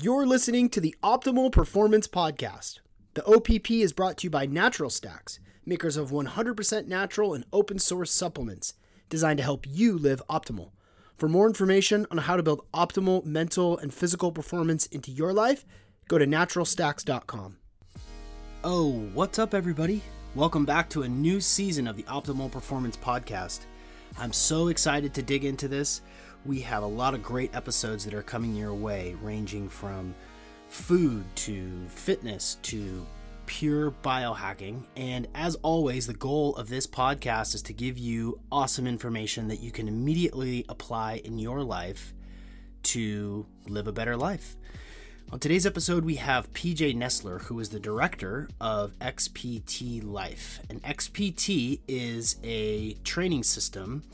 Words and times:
You're 0.00 0.26
listening 0.26 0.68
to 0.70 0.80
the 0.80 0.94
Optimal 1.02 1.50
Performance 1.50 2.06
Podcast. 2.06 2.78
The 3.14 3.24
OPP 3.24 3.68
is 3.72 3.92
brought 3.92 4.18
to 4.18 4.26
you 4.26 4.30
by 4.30 4.46
Natural 4.46 4.90
Stacks, 4.90 5.40
makers 5.66 5.96
of 5.96 6.12
100% 6.12 6.86
natural 6.86 7.34
and 7.34 7.44
open 7.52 7.80
source 7.80 8.12
supplements 8.12 8.74
designed 9.08 9.38
to 9.38 9.42
help 9.42 9.66
you 9.66 9.98
live 9.98 10.22
optimal. 10.30 10.70
For 11.16 11.28
more 11.28 11.48
information 11.48 12.06
on 12.12 12.18
how 12.18 12.36
to 12.36 12.44
build 12.44 12.64
optimal 12.72 13.24
mental 13.24 13.76
and 13.78 13.92
physical 13.92 14.30
performance 14.30 14.86
into 14.86 15.10
your 15.10 15.32
life, 15.32 15.64
go 16.06 16.16
to 16.16 16.28
naturalstacks.com. 16.28 17.56
Oh, 18.62 18.92
what's 19.14 19.40
up, 19.40 19.52
everybody? 19.52 20.00
Welcome 20.36 20.64
back 20.64 20.88
to 20.90 21.02
a 21.02 21.08
new 21.08 21.40
season 21.40 21.88
of 21.88 21.96
the 21.96 22.04
Optimal 22.04 22.52
Performance 22.52 22.96
Podcast. 22.96 23.62
I'm 24.16 24.32
so 24.32 24.68
excited 24.68 25.12
to 25.14 25.22
dig 25.22 25.44
into 25.44 25.66
this 25.66 26.02
we 26.44 26.60
have 26.60 26.82
a 26.82 26.86
lot 26.86 27.14
of 27.14 27.22
great 27.22 27.54
episodes 27.54 28.04
that 28.04 28.14
are 28.14 28.22
coming 28.22 28.54
your 28.54 28.74
way, 28.74 29.16
ranging 29.22 29.68
from 29.68 30.14
food 30.68 31.24
to 31.34 31.70
fitness 31.88 32.56
to 32.62 33.06
pure 33.46 33.90
biohacking. 33.90 34.82
And 34.96 35.26
as 35.34 35.54
always, 35.56 36.06
the 36.06 36.14
goal 36.14 36.54
of 36.56 36.68
this 36.68 36.86
podcast 36.86 37.54
is 37.54 37.62
to 37.62 37.72
give 37.72 37.98
you 37.98 38.40
awesome 38.52 38.86
information 38.86 39.48
that 39.48 39.60
you 39.60 39.70
can 39.70 39.88
immediately 39.88 40.64
apply 40.68 41.22
in 41.24 41.38
your 41.38 41.62
life 41.62 42.12
to 42.84 43.46
live 43.66 43.88
a 43.88 43.92
better 43.92 44.16
life. 44.16 44.56
On 45.30 45.38
today's 45.38 45.66
episode, 45.66 46.04
we 46.04 46.14
have 46.14 46.52
PJ 46.54 46.96
Nestler, 46.96 47.42
who 47.42 47.60
is 47.60 47.68
the 47.68 47.80
director 47.80 48.48
of 48.60 48.98
XPT 48.98 50.02
Life. 50.02 50.60
And 50.70 50.82
XPT 50.82 51.80
is 51.86 52.36
a 52.42 52.94
training 53.04 53.42
system 53.42 54.04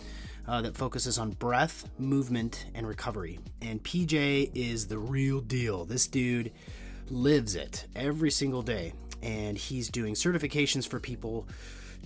uh, 0.46 0.62
that 0.62 0.76
focuses 0.76 1.18
on 1.18 1.30
breath, 1.30 1.88
movement, 1.98 2.66
and 2.74 2.86
recovery. 2.86 3.38
And 3.62 3.82
PJ 3.82 4.50
is 4.54 4.86
the 4.86 4.98
real 4.98 5.40
deal. 5.40 5.84
This 5.84 6.06
dude 6.06 6.52
lives 7.10 7.54
it 7.54 7.86
every 7.96 8.30
single 8.30 8.62
day. 8.62 8.92
And 9.22 9.56
he's 9.56 9.88
doing 9.88 10.14
certifications 10.14 10.86
for 10.86 11.00
people 11.00 11.46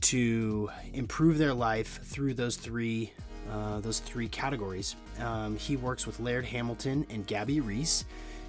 to 0.00 0.70
improve 0.92 1.38
their 1.38 1.54
life 1.54 2.00
through 2.04 2.34
those 2.34 2.56
three 2.56 3.12
uh, 3.50 3.80
those 3.80 4.00
three 4.00 4.28
categories. 4.28 4.94
Um, 5.20 5.56
he 5.56 5.76
works 5.76 6.06
with 6.06 6.20
Laird 6.20 6.44
Hamilton 6.44 7.06
and 7.08 7.26
Gabby 7.26 7.60
Reece 7.60 8.04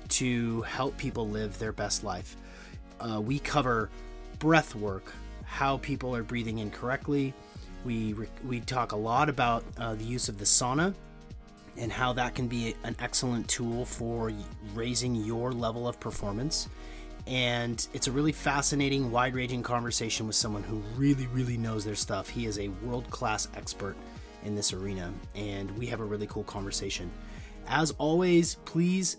to 0.09 0.61
help 0.63 0.97
people 0.97 1.29
live 1.29 1.57
their 1.57 1.71
best 1.71 2.03
life. 2.03 2.35
Uh, 2.99 3.21
we 3.21 3.39
cover 3.39 3.89
breath 4.39 4.75
work, 4.75 5.13
how 5.45 5.77
people 5.77 6.13
are 6.13 6.23
breathing 6.23 6.59
incorrectly, 6.59 7.33
we 7.85 8.15
we 8.45 8.59
talk 8.61 8.91
a 8.91 8.95
lot 8.95 9.29
about 9.29 9.63
uh, 9.77 9.95
the 9.95 10.03
use 10.03 10.29
of 10.29 10.37
the 10.37 10.45
sauna 10.45 10.93
and 11.77 11.91
how 11.91 12.13
that 12.13 12.35
can 12.35 12.47
be 12.47 12.75
an 12.83 12.95
excellent 12.99 13.47
tool 13.47 13.85
for 13.85 14.31
raising 14.73 15.15
your 15.15 15.51
level 15.51 15.87
of 15.87 15.99
performance. 15.99 16.67
And 17.25 17.85
it's 17.93 18.07
a 18.07 18.11
really 18.11 18.31
fascinating, 18.31 19.11
wide 19.11 19.35
ranging 19.35 19.63
conversation 19.63 20.27
with 20.27 20.35
someone 20.35 20.63
who 20.63 20.77
really, 20.97 21.27
really 21.27 21.57
knows 21.57 21.85
their 21.85 21.95
stuff. 21.95 22.27
He 22.27 22.47
is 22.47 22.59
a 22.59 22.69
world 22.83 23.09
class 23.09 23.47
expert 23.55 23.95
in 24.43 24.55
this 24.55 24.73
arena, 24.73 25.13
and 25.35 25.69
we 25.77 25.85
have 25.87 25.99
a 25.99 26.03
really 26.03 26.27
cool 26.27 26.43
conversation. 26.43 27.11
As 27.67 27.91
always, 27.91 28.55
please, 28.65 29.17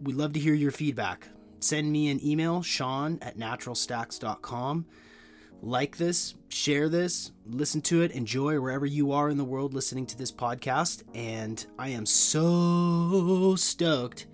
we 0.00 0.12
love 0.12 0.32
to 0.32 0.40
hear 0.40 0.54
your 0.54 0.70
feedback. 0.70 1.28
Send 1.60 1.92
me 1.92 2.08
an 2.08 2.24
email, 2.24 2.62
sean 2.62 3.18
at 3.20 3.36
naturalstacks.com 3.36 4.86
like 5.62 5.96
this, 5.96 6.34
share 6.48 6.88
this, 6.88 7.32
listen 7.46 7.80
to 7.82 8.02
it, 8.02 8.12
enjoy 8.12 8.58
wherever 8.60 8.86
you 8.86 9.12
are 9.12 9.28
in 9.28 9.36
the 9.36 9.44
world 9.44 9.74
listening 9.74 10.06
to 10.06 10.16
this 10.16 10.32
podcast. 10.32 11.02
And 11.14 11.64
I 11.78 11.88
am 11.90 12.06
so 12.06 13.54
stoked 13.56 14.26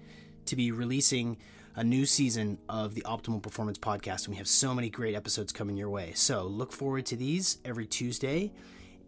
to 0.46 0.56
be 0.56 0.70
releasing 0.70 1.38
a 1.74 1.84
new 1.84 2.06
season 2.06 2.58
of 2.68 2.94
the 2.94 3.02
Optimal 3.02 3.42
Performance 3.42 3.78
Podcast. 3.78 4.26
And 4.26 4.28
we 4.28 4.36
have 4.36 4.48
so 4.48 4.74
many 4.74 4.88
great 4.88 5.14
episodes 5.14 5.52
coming 5.52 5.76
your 5.76 5.90
way. 5.90 6.12
So 6.14 6.44
look 6.44 6.72
forward 6.72 7.06
to 7.06 7.16
these 7.16 7.58
every 7.64 7.86
Tuesday. 7.86 8.52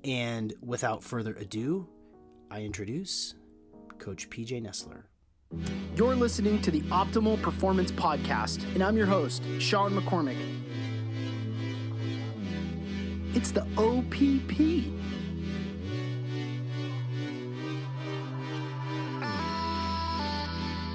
And 0.04 0.52
without 0.60 1.02
further 1.02 1.34
ado, 1.34 1.88
I 2.50 2.62
introduce 2.62 3.34
Coach 3.98 4.28
PJ 4.30 4.62
Nestler. 4.62 5.04
You're 5.96 6.14
listening 6.14 6.60
to 6.62 6.70
the 6.70 6.82
Optimal 6.82 7.40
Performance 7.40 7.90
Podcast, 7.90 8.62
and 8.74 8.82
I'm 8.82 8.96
your 8.96 9.06
host, 9.06 9.42
Sean 9.58 9.92
McCormick. 9.92 10.36
It's 13.38 13.52
the 13.52 13.62
OPP. 13.76 14.58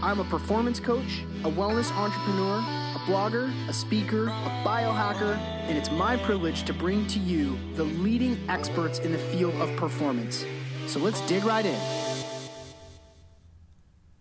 I'm 0.04 0.20
a 0.20 0.26
performance 0.26 0.78
coach, 0.82 1.24
a 1.46 1.50
wellness 1.50 1.90
entrepreneur, 1.96 2.58
a 2.58 3.00
blogger, 3.08 3.50
a 3.70 3.72
speaker, 3.72 4.26
a 4.26 4.64
biohacker, 4.66 5.38
and 5.38 5.78
it's 5.78 5.90
my 5.92 6.18
privilege 6.18 6.64
to 6.64 6.74
bring 6.74 7.08
to 7.08 7.20
you 7.20 7.58
the 7.76 7.86
leading 7.86 8.38
experts 8.50 9.00
in 9.00 9.14
the 9.14 9.18
field 9.18 9.56
of 9.62 9.74
performance. 9.78 10.44
So 10.88 11.00
let's 11.00 11.22
dig 11.28 11.46
right 11.46 11.66
in. 11.66 12.23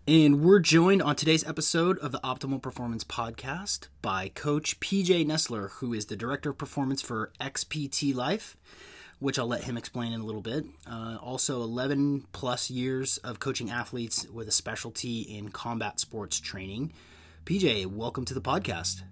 And 0.05 0.41
we're 0.41 0.59
joined 0.59 1.01
on 1.01 1.15
today's 1.15 1.47
episode 1.47 1.97
of 1.99 2.11
the 2.11 2.19
Optimal 2.19 2.61
Performance 2.61 3.05
Podcast 3.05 3.87
by 4.01 4.27
Coach 4.27 4.81
PJ 4.81 5.25
Nestler, 5.25 5.69
who 5.75 5.93
is 5.93 6.07
the 6.07 6.17
Director 6.17 6.49
of 6.49 6.57
Performance 6.57 7.01
for 7.01 7.31
XPT 7.39 8.13
Life, 8.13 8.57
which 9.19 9.39
I'll 9.39 9.47
let 9.47 9.63
him 9.63 9.77
explain 9.77 10.11
in 10.11 10.19
a 10.19 10.25
little 10.25 10.41
bit. 10.41 10.65
Uh, 10.85 11.15
also, 11.21 11.61
11 11.63 12.25
plus 12.33 12.69
years 12.69 13.15
of 13.19 13.39
coaching 13.39 13.71
athletes 13.71 14.27
with 14.27 14.49
a 14.49 14.51
specialty 14.51 15.21
in 15.21 15.51
combat 15.51 16.01
sports 16.01 16.37
training. 16.37 16.91
PJ, 17.45 17.85
welcome 17.85 18.25
to 18.25 18.33
the 18.33 18.41
podcast. 18.41 19.03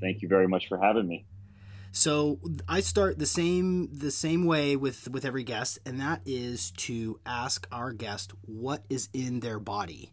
Thank 0.00 0.22
you 0.22 0.28
very 0.28 0.48
much 0.48 0.68
for 0.68 0.78
having 0.78 1.06
me. 1.06 1.26
So 1.94 2.40
I 2.66 2.80
start 2.80 3.18
the 3.18 3.26
same 3.26 3.90
the 3.92 4.10
same 4.10 4.46
way 4.46 4.76
with 4.76 5.08
with 5.10 5.26
every 5.26 5.44
guest, 5.44 5.78
and 5.84 6.00
that 6.00 6.22
is 6.24 6.70
to 6.78 7.20
ask 7.26 7.66
our 7.70 7.92
guest 7.92 8.32
what 8.46 8.82
is 8.88 9.10
in 9.12 9.40
their 9.40 9.60
body. 9.60 10.12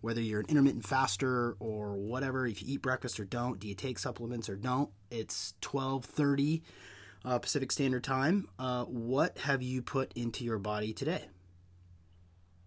Whether 0.00 0.22
you're 0.22 0.40
an 0.40 0.46
intermittent 0.48 0.86
faster 0.86 1.54
or 1.60 1.96
whatever, 1.96 2.46
if 2.46 2.62
you 2.62 2.74
eat 2.74 2.82
breakfast 2.82 3.20
or 3.20 3.26
don't, 3.26 3.60
do 3.60 3.68
you 3.68 3.74
take 3.74 3.98
supplements 3.98 4.48
or 4.48 4.56
don't? 4.56 4.88
It's 5.10 5.52
twelve 5.60 6.06
thirty 6.06 6.62
uh, 7.26 7.38
Pacific 7.38 7.72
Standard 7.72 8.04
Time. 8.04 8.48
Uh, 8.58 8.84
what 8.84 9.36
have 9.38 9.62
you 9.62 9.82
put 9.82 10.14
into 10.14 10.44
your 10.44 10.58
body 10.58 10.94
today? 10.94 11.26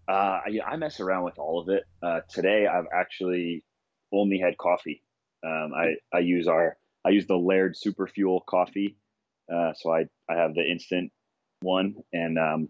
Uh, 0.06 0.38
I, 0.46 0.60
I, 0.66 0.76
mess 0.76 1.00
around 1.00 1.24
with 1.24 1.38
all 1.38 1.60
of 1.60 1.68
it. 1.68 1.84
Uh, 2.02 2.20
today, 2.28 2.66
I've 2.66 2.86
actually 2.92 3.64
only 4.12 4.38
had 4.38 4.56
coffee. 4.58 5.02
Um, 5.44 5.72
I, 5.74 5.94
I 6.12 6.20
use 6.20 6.48
our 6.48 6.76
I 7.04 7.10
use 7.10 7.26
the 7.26 7.36
Laird 7.36 7.76
Super 7.76 8.06
Fuel 8.06 8.42
coffee. 8.48 8.96
Uh, 9.52 9.72
so 9.74 9.92
I, 9.92 10.06
I 10.30 10.36
have 10.36 10.54
the 10.54 10.62
instant 10.62 11.12
one 11.60 11.96
and, 12.12 12.38
um, 12.38 12.68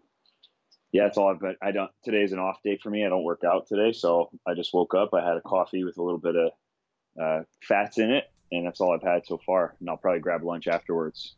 yeah, 0.91 1.05
that's 1.05 1.17
all 1.17 1.31
I've 1.31 1.41
got. 1.41 1.55
I 1.63 1.73
don't, 1.73 1.91
today's 2.05 2.33
an 2.33 2.39
off 2.39 2.59
day 2.63 2.79
for 2.83 2.91
me. 2.91 3.07
I 3.07 3.09
don't 3.09 3.25
work 3.25 3.43
out 3.45 3.67
today. 3.67 3.93
So 3.93 4.31
I 4.47 4.53
just 4.53 4.75
woke 4.75 4.95
up. 4.95 5.15
I 5.15 5.27
had 5.27 5.39
a 5.39 5.41
coffee 5.41 5.85
with 5.85 5.97
a 5.97 6.03
little 6.03 6.19
bit 6.19 6.37
of, 6.37 6.53
uh, 7.19 7.45
fats 7.67 7.99
in 7.99 8.11
it. 8.11 8.25
And 8.51 8.67
that's 8.67 8.81
all 8.81 8.93
I've 8.93 9.03
had 9.03 9.27
so 9.27 9.41
far. 9.47 9.75
And 9.81 9.89
I'll 9.89 9.97
probably 9.97 10.21
grab 10.21 10.45
lunch 10.45 10.67
afterwards. 10.67 11.37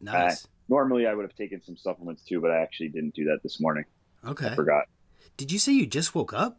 Nice. 0.00 0.44
Uh, 0.44 0.48
normally 0.68 1.06
I 1.06 1.14
would 1.14 1.22
have 1.22 1.36
taken 1.36 1.62
some 1.62 1.76
supplements 1.76 2.24
too, 2.24 2.40
but 2.40 2.50
I 2.50 2.62
actually 2.62 2.88
didn't 2.88 3.14
do 3.14 3.24
that 3.26 3.40
this 3.44 3.60
morning. 3.60 3.84
Okay. 4.26 4.48
I 4.48 4.54
forgot. 4.56 4.86
Did 5.36 5.52
you 5.52 5.60
say 5.60 5.72
you 5.72 5.86
just 5.86 6.14
woke 6.14 6.32
up? 6.32 6.58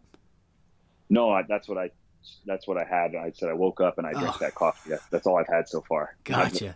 No, 1.09 1.31
I, 1.31 1.43
that's 1.47 1.67
what 1.67 1.77
I 1.77 1.91
that's 2.45 2.67
what 2.67 2.77
I 2.77 2.83
had. 2.83 3.15
I 3.15 3.31
said 3.33 3.49
I 3.49 3.53
woke 3.53 3.81
up 3.81 3.97
and 3.97 4.07
I 4.07 4.11
drank 4.11 4.35
oh. 4.35 4.37
that 4.39 4.55
coffee. 4.55 4.91
That's 5.11 5.27
all 5.27 5.37
I've 5.37 5.47
had 5.47 5.67
so 5.67 5.81
far. 5.81 6.15
Gotcha. 6.23 6.75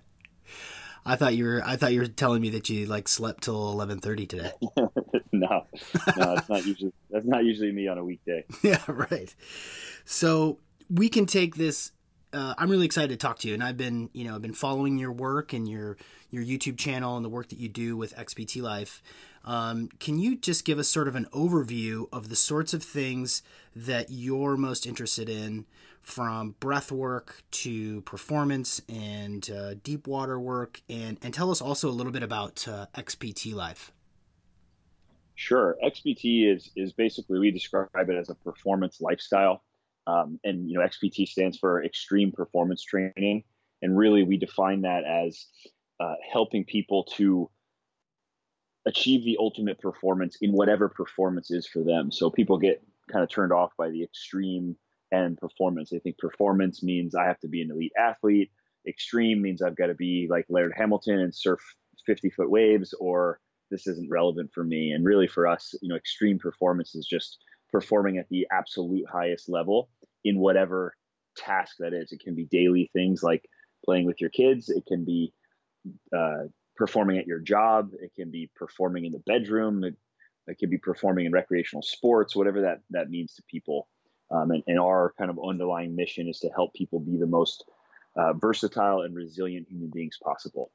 I 1.06 1.16
thought 1.16 1.36
you 1.36 1.46
were. 1.46 1.62
I 1.66 1.76
thought 1.76 1.94
you 1.94 2.02
were 2.02 2.08
telling 2.08 2.42
me 2.42 2.50
that 2.52 2.70
you 2.70 2.86
like 2.86 3.08
slept 3.08 3.44
till 3.44 3.72
eleven 3.72 4.00
thirty 4.00 4.26
today. 4.26 4.52
no, 4.78 4.92
no, 5.32 5.66
that's 6.36 6.50
not 6.50 6.66
usually. 6.66 6.94
That's 7.10 7.26
not 7.26 7.44
usually 7.46 7.72
me 7.72 7.88
on 7.88 7.98
a 7.98 8.04
weekday. 8.04 8.46
yeah, 8.64 8.82
right. 8.88 9.34
So 10.06 10.60
we 10.90 11.10
can 11.10 11.25
take 11.25 11.56
this. 11.56 11.92
Uh, 12.31 12.54
I'm 12.57 12.69
really 12.69 12.86
excited 12.86 13.10
to 13.10 13.18
talk 13.18 13.40
to 13.40 13.48
you, 13.48 13.56
and 13.56 13.63
I've 13.63 13.78
been, 13.78 14.12
you 14.13 14.25
know, 14.25 14.36
I've 14.36 14.42
been 14.42 14.54
following 14.54 15.00
your 15.00 15.12
work 15.12 15.54
and 15.54 15.68
your 15.68 15.98
your 16.30 16.44
YouTube 16.44 16.78
channel 16.78 17.16
and 17.16 17.25
the 17.25 17.30
work 17.30 17.50
that 17.50 17.60
you 17.60 17.69
do 17.69 17.98
with 17.98 18.16
XPT 18.16 18.62
Life. 18.62 19.02
Um, 19.45 19.89
can 20.00 20.19
you 20.19 20.36
just 20.36 20.65
give 20.65 20.80
us 20.80 20.88
sort 20.88 21.07
of 21.07 21.15
an 21.15 21.27
overview 21.33 22.07
of 22.12 22.30
the 22.30 22.36
sorts 22.36 22.74
of 22.74 22.83
things 22.83 23.41
that 23.75 24.07
you're 24.09 24.57
most 24.57 24.86
interested 24.86 25.30
in, 25.30 25.65
from 26.01 26.56
breath 26.59 26.91
work 26.91 27.44
to 27.51 28.01
performance 28.01 28.81
and 28.89 29.50
uh, 29.50 29.75
deep 29.83 30.07
water 30.07 30.39
work, 30.39 30.81
and 30.89 31.18
and 31.21 31.33
tell 31.33 31.51
us 31.51 31.62
also 31.62 31.89
a 31.89 31.91
little 31.91 32.12
bit 32.12 32.24
about 32.24 32.68
uh, 32.68 32.88
XPT 32.95 33.53
Life. 33.53 33.91
Sure, 35.36 35.77
XPT 35.83 36.51
is 36.53 36.71
is 36.75 36.94
basically 36.94 37.39
we 37.39 37.51
describe 37.51 37.89
it 37.94 38.15
as 38.15 38.30
a 38.30 38.35
performance 38.35 39.00
lifestyle, 39.00 39.63
um, 40.07 40.39
and 40.44 40.69
you 40.69 40.77
know 40.77 40.85
XPT 40.85 41.27
stands 41.27 41.57
for 41.57 41.83
Extreme 41.83 42.31
Performance 42.31 42.83
Training, 42.83 43.44
and 43.81 43.97
really 43.97 44.24
we 44.24 44.38
define 44.38 44.81
that 44.81 45.03
as 45.06 45.45
uh, 46.00 46.15
helping 46.31 46.65
people 46.65 47.03
to 47.03 47.50
achieve 48.86 49.24
the 49.24 49.38
ultimate 49.40 49.80
performance 49.80 50.38
in 50.42 50.52
whatever 50.52 50.90
performance 50.90 51.52
is 51.52 51.68
for 51.68 51.84
them. 51.84 52.12
So 52.12 52.30
people 52.30 52.58
get 52.58 52.81
kind 53.12 53.24
of 53.24 53.30
turned 53.30 53.52
off 53.52 53.72
by 53.78 53.90
the 53.90 54.04
extreme 54.04 54.76
and 55.12 55.38
performance. 55.38 55.90
They 55.90 56.00
think 56.00 56.18
performance 56.18 56.84
means 56.84 57.16
I 57.16 57.26
have 57.26 57.40
to 57.40 57.48
be 57.48 57.62
an 57.62 57.72
elite 57.72 57.94
athlete. 57.98 58.52
Extreme 58.88 59.42
means 59.42 59.62
I've 59.62 59.76
got 59.76 59.88
to 59.88 59.96
be 59.96 60.28
like 60.30 60.46
Laird 60.50 60.74
Hamilton 60.76 61.20
and 61.20 61.36
surf 61.36 61.60
50 62.06 62.30
foot 62.30 62.50
waves, 62.50 62.94
or 63.00 63.40
this 63.72 63.88
isn't 63.88 64.10
relevant 64.10 64.52
for 64.54 64.64
me. 64.64 64.92
And 64.92 65.06
really, 65.06 65.28
for 65.28 65.48
us, 65.48 65.76
you 65.81 65.90
know, 65.90 65.96
extreme 65.96 66.40
performance 66.40 66.96
is 66.96 67.06
just 67.06 67.40
performing 67.72 68.18
at 68.18 68.28
the 68.30 68.48
absolute 68.52 69.08
highest 69.12 69.50
level 69.50 69.90
in 70.24 70.40
whatever 70.40 70.96
task 71.38 71.76
that 71.80 71.94
is. 71.94 72.12
It 72.12 72.22
can 72.22 72.36
be 72.36 72.46
daily 72.46 72.90
things 72.94 73.22
like 73.22 73.48
playing 73.86 74.06
with 74.06 74.22
your 74.22 74.30
kids. 74.30 74.70
It 74.70 74.86
can 74.86 75.06
be 75.06 75.34
uh, 76.16 76.46
performing 76.80 77.18
at 77.18 77.28
your 77.28 77.40
job. 77.40 77.92
It 78.02 78.16
can 78.16 78.31
be 78.31 78.50
performing 78.56 79.06
in 79.06 79.12
the 79.12 79.20
bedroom. 79.20 79.84
It, 79.84 79.96
it 80.48 80.58
can 80.58 80.70
be 80.70 80.78
performing 80.78 81.26
in 81.26 81.31
recreational 81.34 81.84
sports, 81.84 82.36
whatever 82.36 82.62
that 82.62 82.80
that 82.90 83.12
means 83.12 83.36
to 83.36 83.44
people. 83.44 83.88
Um, 84.31 84.52
and, 84.52 84.64
and, 84.68 84.80
our 84.80 85.14
kind 85.18 85.31
of 85.31 85.40
underlying 85.44 85.96
mission 85.96 86.28
is 86.28 86.40
to 86.40 86.50
help 86.50 86.74
people 86.76 87.00
be 87.00 87.18
the 87.18 87.26
most 87.26 87.66
uh, 88.16 88.34
versatile 88.34 89.02
and 89.02 89.16
resilient 89.16 89.68
human 89.68 89.90
beings 89.90 90.20
possible. 90.24 90.72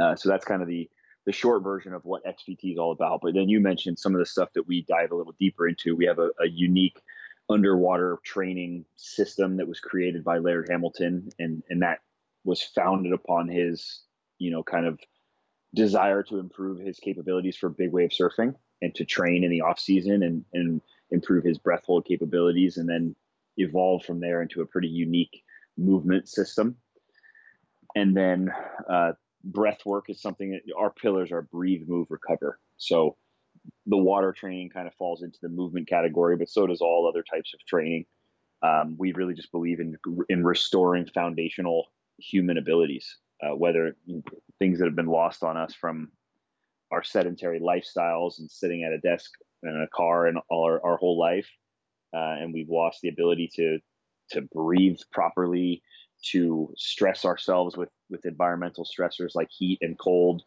Uh, 0.00 0.16
so 0.16 0.28
that's 0.28 0.44
kind 0.44 0.60
of 0.60 0.68
the 0.68 0.88
the 1.24 1.32
short 1.32 1.62
version 1.62 1.94
of 1.94 2.04
what 2.04 2.24
XPT 2.24 2.72
is 2.72 2.78
all 2.78 2.92
about. 2.92 3.20
But 3.22 3.34
then 3.34 3.48
you 3.48 3.60
mentioned 3.60 3.98
some 3.98 4.14
of 4.14 4.18
the 4.18 4.26
stuff 4.26 4.50
that 4.54 4.66
we 4.66 4.82
dive 4.82 5.10
a 5.10 5.16
little 5.16 5.34
deeper 5.38 5.66
into. 5.66 5.96
We 5.96 6.06
have 6.06 6.18
a, 6.18 6.30
a 6.40 6.48
unique 6.48 7.00
underwater 7.48 8.18
training 8.24 8.84
system 8.96 9.56
that 9.56 9.68
was 9.68 9.80
created 9.80 10.22
by 10.22 10.38
Laird 10.38 10.68
Hamilton, 10.68 11.30
and 11.38 11.62
and 11.70 11.80
that 11.82 12.00
was 12.44 12.62
founded 12.62 13.12
upon 13.12 13.48
his 13.48 14.02
you 14.38 14.50
know 14.50 14.62
kind 14.62 14.86
of 14.86 14.98
desire 15.74 16.22
to 16.22 16.38
improve 16.38 16.78
his 16.78 16.98
capabilities 16.98 17.56
for 17.56 17.68
big 17.68 17.92
wave 17.92 18.10
surfing 18.10 18.54
and 18.80 18.94
to 18.94 19.04
train 19.04 19.44
in 19.44 19.50
the 19.50 19.60
off 19.60 19.78
season 19.78 20.22
and 20.22 20.44
and 20.52 20.80
improve 21.10 21.44
his 21.44 21.58
breath 21.58 21.84
hold 21.86 22.04
capabilities 22.04 22.76
and 22.76 22.88
then 22.88 23.14
evolve 23.56 24.04
from 24.04 24.20
there 24.20 24.42
into 24.42 24.60
a 24.60 24.66
pretty 24.66 24.88
unique 24.88 25.42
movement 25.76 26.28
system. 26.28 26.76
And 27.96 28.16
then 28.16 28.52
uh, 28.88 29.12
breath 29.42 29.84
work 29.86 30.10
is 30.10 30.20
something 30.20 30.50
that 30.50 30.62
our 30.76 30.90
pillars 30.90 31.32
are 31.32 31.42
breathe 31.42 31.88
move 31.88 32.08
recover. 32.10 32.58
So 32.76 33.16
the 33.86 33.96
water 33.96 34.32
training 34.32 34.70
kind 34.70 34.86
of 34.86 34.94
falls 34.94 35.22
into 35.22 35.38
the 35.42 35.48
movement 35.48 35.88
category 35.88 36.36
but 36.36 36.48
so 36.48 36.66
does 36.66 36.80
all 36.80 37.08
other 37.08 37.22
types 37.22 37.52
of 37.54 37.64
training. 37.66 38.06
Um, 38.62 38.96
we 38.98 39.12
really 39.12 39.34
just 39.34 39.52
believe 39.52 39.80
in 39.80 39.96
in 40.28 40.44
restoring 40.44 41.06
foundational 41.06 41.86
human 42.18 42.58
abilities 42.58 43.16
uh, 43.42 43.54
whether 43.54 43.96
things 44.58 44.78
that 44.78 44.86
have 44.86 44.96
been 44.96 45.06
lost 45.06 45.42
on 45.42 45.56
us 45.56 45.74
from 45.74 46.10
our 46.90 47.02
sedentary 47.02 47.60
lifestyles 47.60 48.38
and 48.38 48.50
sitting 48.50 48.84
at 48.84 48.92
a 48.92 48.98
desk 48.98 49.30
and 49.62 49.82
a 49.82 49.88
car 49.88 50.26
and 50.26 50.38
all 50.48 50.64
our, 50.64 50.84
our 50.84 50.96
whole 50.96 51.18
life, 51.18 51.48
uh, 52.14 52.36
and 52.40 52.52
we've 52.52 52.70
lost 52.70 53.00
the 53.02 53.08
ability 53.08 53.50
to 53.54 53.78
to 54.30 54.42
breathe 54.52 54.98
properly, 55.10 55.82
to 56.22 56.72
stress 56.76 57.24
ourselves 57.24 57.76
with 57.76 57.90
with 58.10 58.24
environmental 58.26 58.86
stressors 58.86 59.34
like 59.34 59.48
heat 59.50 59.78
and 59.80 59.98
cold, 59.98 60.42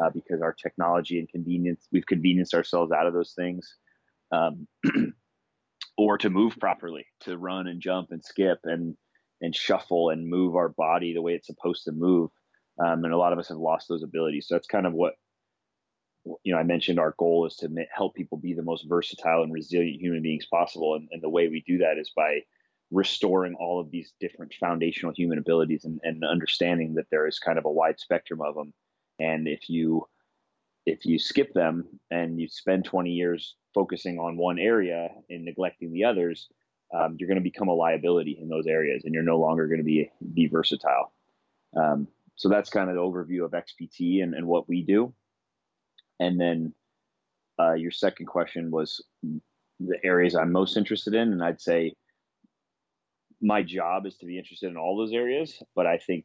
uh, 0.00 0.10
because 0.10 0.42
our 0.42 0.52
technology 0.52 1.18
and 1.18 1.28
convenience 1.28 1.88
we've 1.92 2.06
convenienced 2.06 2.54
ourselves 2.54 2.92
out 2.92 3.06
of 3.06 3.14
those 3.14 3.32
things, 3.32 3.76
um, 4.32 4.66
or 5.98 6.18
to 6.18 6.30
move 6.30 6.56
properly, 6.60 7.06
to 7.20 7.38
run 7.38 7.66
and 7.66 7.80
jump 7.80 8.10
and 8.10 8.22
skip 8.24 8.58
and 8.64 8.96
and 9.40 9.54
shuffle 9.54 10.10
and 10.10 10.28
move 10.28 10.56
our 10.56 10.70
body 10.70 11.12
the 11.12 11.22
way 11.22 11.34
it's 11.34 11.46
supposed 11.46 11.84
to 11.84 11.92
move. 11.92 12.30
Um, 12.78 13.04
and 13.04 13.12
a 13.12 13.16
lot 13.16 13.32
of 13.32 13.38
us 13.38 13.48
have 13.48 13.58
lost 13.58 13.88
those 13.88 14.02
abilities. 14.02 14.48
So 14.48 14.54
that's 14.54 14.66
kind 14.66 14.86
of 14.86 14.92
what 14.92 15.14
you 16.42 16.52
know. 16.52 16.58
I 16.58 16.62
mentioned 16.62 16.98
our 16.98 17.14
goal 17.18 17.46
is 17.46 17.56
to 17.56 17.68
help 17.94 18.14
people 18.14 18.38
be 18.38 18.52
the 18.52 18.62
most 18.62 18.86
versatile 18.88 19.42
and 19.42 19.52
resilient 19.52 20.00
human 20.00 20.22
beings 20.22 20.46
possible, 20.46 20.94
and, 20.94 21.08
and 21.10 21.22
the 21.22 21.28
way 21.28 21.48
we 21.48 21.64
do 21.66 21.78
that 21.78 21.98
is 21.98 22.12
by 22.14 22.40
restoring 22.90 23.54
all 23.58 23.80
of 23.80 23.90
these 23.90 24.12
different 24.20 24.54
foundational 24.60 25.12
human 25.16 25.38
abilities 25.38 25.84
and, 25.84 26.00
and 26.02 26.22
understanding 26.24 26.94
that 26.94 27.06
there 27.10 27.26
is 27.26 27.38
kind 27.38 27.58
of 27.58 27.64
a 27.64 27.70
wide 27.70 27.98
spectrum 27.98 28.40
of 28.40 28.54
them. 28.54 28.72
And 29.18 29.48
if 29.48 29.68
you 29.68 30.06
if 30.84 31.04
you 31.04 31.18
skip 31.18 31.52
them 31.52 31.84
and 32.10 32.40
you 32.40 32.48
spend 32.48 32.84
20 32.84 33.10
years 33.10 33.56
focusing 33.74 34.18
on 34.18 34.36
one 34.36 34.58
area 34.58 35.08
and 35.28 35.44
neglecting 35.44 35.92
the 35.92 36.04
others, 36.04 36.48
um, 36.96 37.16
you're 37.18 37.28
going 37.28 37.36
to 37.38 37.42
become 37.42 37.68
a 37.68 37.74
liability 37.74 38.38
in 38.40 38.48
those 38.48 38.66
areas, 38.66 39.02
and 39.04 39.12
you're 39.12 39.22
no 39.22 39.38
longer 39.38 39.66
going 39.66 39.78
to 39.78 39.84
be 39.84 40.10
be 40.34 40.46
versatile. 40.46 41.12
Um, 41.76 42.08
so 42.36 42.48
that's 42.48 42.70
kind 42.70 42.88
of 42.88 42.96
the 42.96 43.02
overview 43.02 43.44
of 43.44 43.52
XPT 43.52 44.22
and, 44.22 44.34
and 44.34 44.46
what 44.46 44.68
we 44.68 44.82
do. 44.82 45.12
And 46.20 46.40
then 46.40 46.74
uh, 47.58 47.74
your 47.74 47.90
second 47.90 48.26
question 48.26 48.70
was 48.70 49.02
the 49.22 49.98
areas 50.04 50.34
I'm 50.34 50.52
most 50.52 50.76
interested 50.76 51.14
in, 51.14 51.32
and 51.32 51.42
I'd 51.42 51.60
say 51.60 51.94
my 53.42 53.62
job 53.62 54.06
is 54.06 54.16
to 54.18 54.26
be 54.26 54.38
interested 54.38 54.70
in 54.70 54.76
all 54.76 54.96
those 54.96 55.12
areas. 55.12 55.62
But 55.74 55.86
I 55.86 55.98
think 55.98 56.24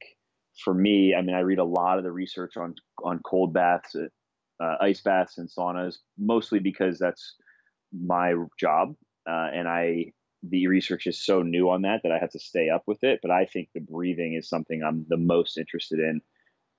for 0.64 0.74
me, 0.74 1.16
I 1.16 1.22
mean, 1.22 1.36
I 1.36 1.40
read 1.40 1.60
a 1.60 1.64
lot 1.64 1.98
of 1.98 2.04
the 2.04 2.12
research 2.12 2.56
on 2.58 2.76
on 3.04 3.20
cold 3.26 3.54
baths, 3.54 3.96
uh, 3.96 4.76
ice 4.80 5.02
baths, 5.02 5.38
and 5.38 5.50
saunas, 5.50 5.96
mostly 6.18 6.60
because 6.60 6.98
that's 7.00 7.36
my 7.94 8.34
job, 8.60 8.96
uh, 9.30 9.50
and 9.54 9.68
I 9.68 10.14
the 10.44 10.68
research 10.68 11.08
is 11.08 11.24
so 11.24 11.42
new 11.42 11.70
on 11.70 11.84
that 11.84 12.02
that 12.04 12.12
I 12.12 12.18
have 12.18 12.32
to 12.32 12.40
stay 12.40 12.70
up 12.70 12.84
with 12.88 13.04
it. 13.04 13.20
But 13.22 13.32
I 13.32 13.46
think 13.46 13.70
the 13.74 13.82
breathing 13.82 14.34
is 14.34 14.50
something 14.50 14.82
I'm 14.84 15.06
the 15.08 15.18
most 15.18 15.58
interested 15.58 16.00
in 16.00 16.22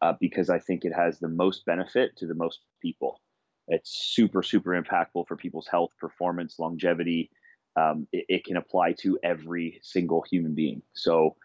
uh, 0.01 0.15
because 0.21 0.51
I 0.51 0.59
think 0.59 0.85
it 0.85 0.93
has 0.93 1.19
the 1.19 1.29
most 1.29 1.65
benefit 1.65 2.17
to 2.19 2.27
the 2.27 2.35
most 2.35 2.61
people. 2.81 3.21
It's 3.69 4.13
super, 4.15 4.43
super 4.43 4.71
impactful 4.71 5.29
for 5.29 5.37
people's 5.37 5.69
health, 5.69 5.91
performance, 6.01 6.59
longevity. 6.59 7.31
Um, 7.77 8.09
it, 8.13 8.27
it 8.29 8.45
can 8.45 8.57
apply 8.57 8.95
to 9.01 9.19
every 9.23 9.79
single 9.83 10.25
human 10.31 10.55
being. 10.55 10.83
So 10.95 11.37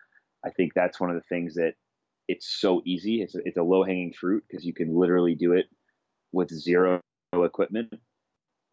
I 0.43 0.49
think 0.49 0.73
that's 0.73 0.99
one 0.99 1.09
of 1.09 1.15
the 1.15 1.27
things 1.29 1.53
that 1.55 1.75
it's 2.27 2.47
so 2.59 2.81
easy. 2.85 3.21
It's 3.21 3.35
a, 3.35 3.39
it's 3.45 3.57
a 3.57 3.63
low 3.63 3.83
hanging 3.83 4.13
fruit 4.13 4.43
because 4.49 4.65
you 4.65 4.73
can 4.73 4.95
literally 4.95 5.35
do 5.35 5.53
it 5.53 5.67
with 6.31 6.49
zero 6.49 6.99
equipment 7.33 7.93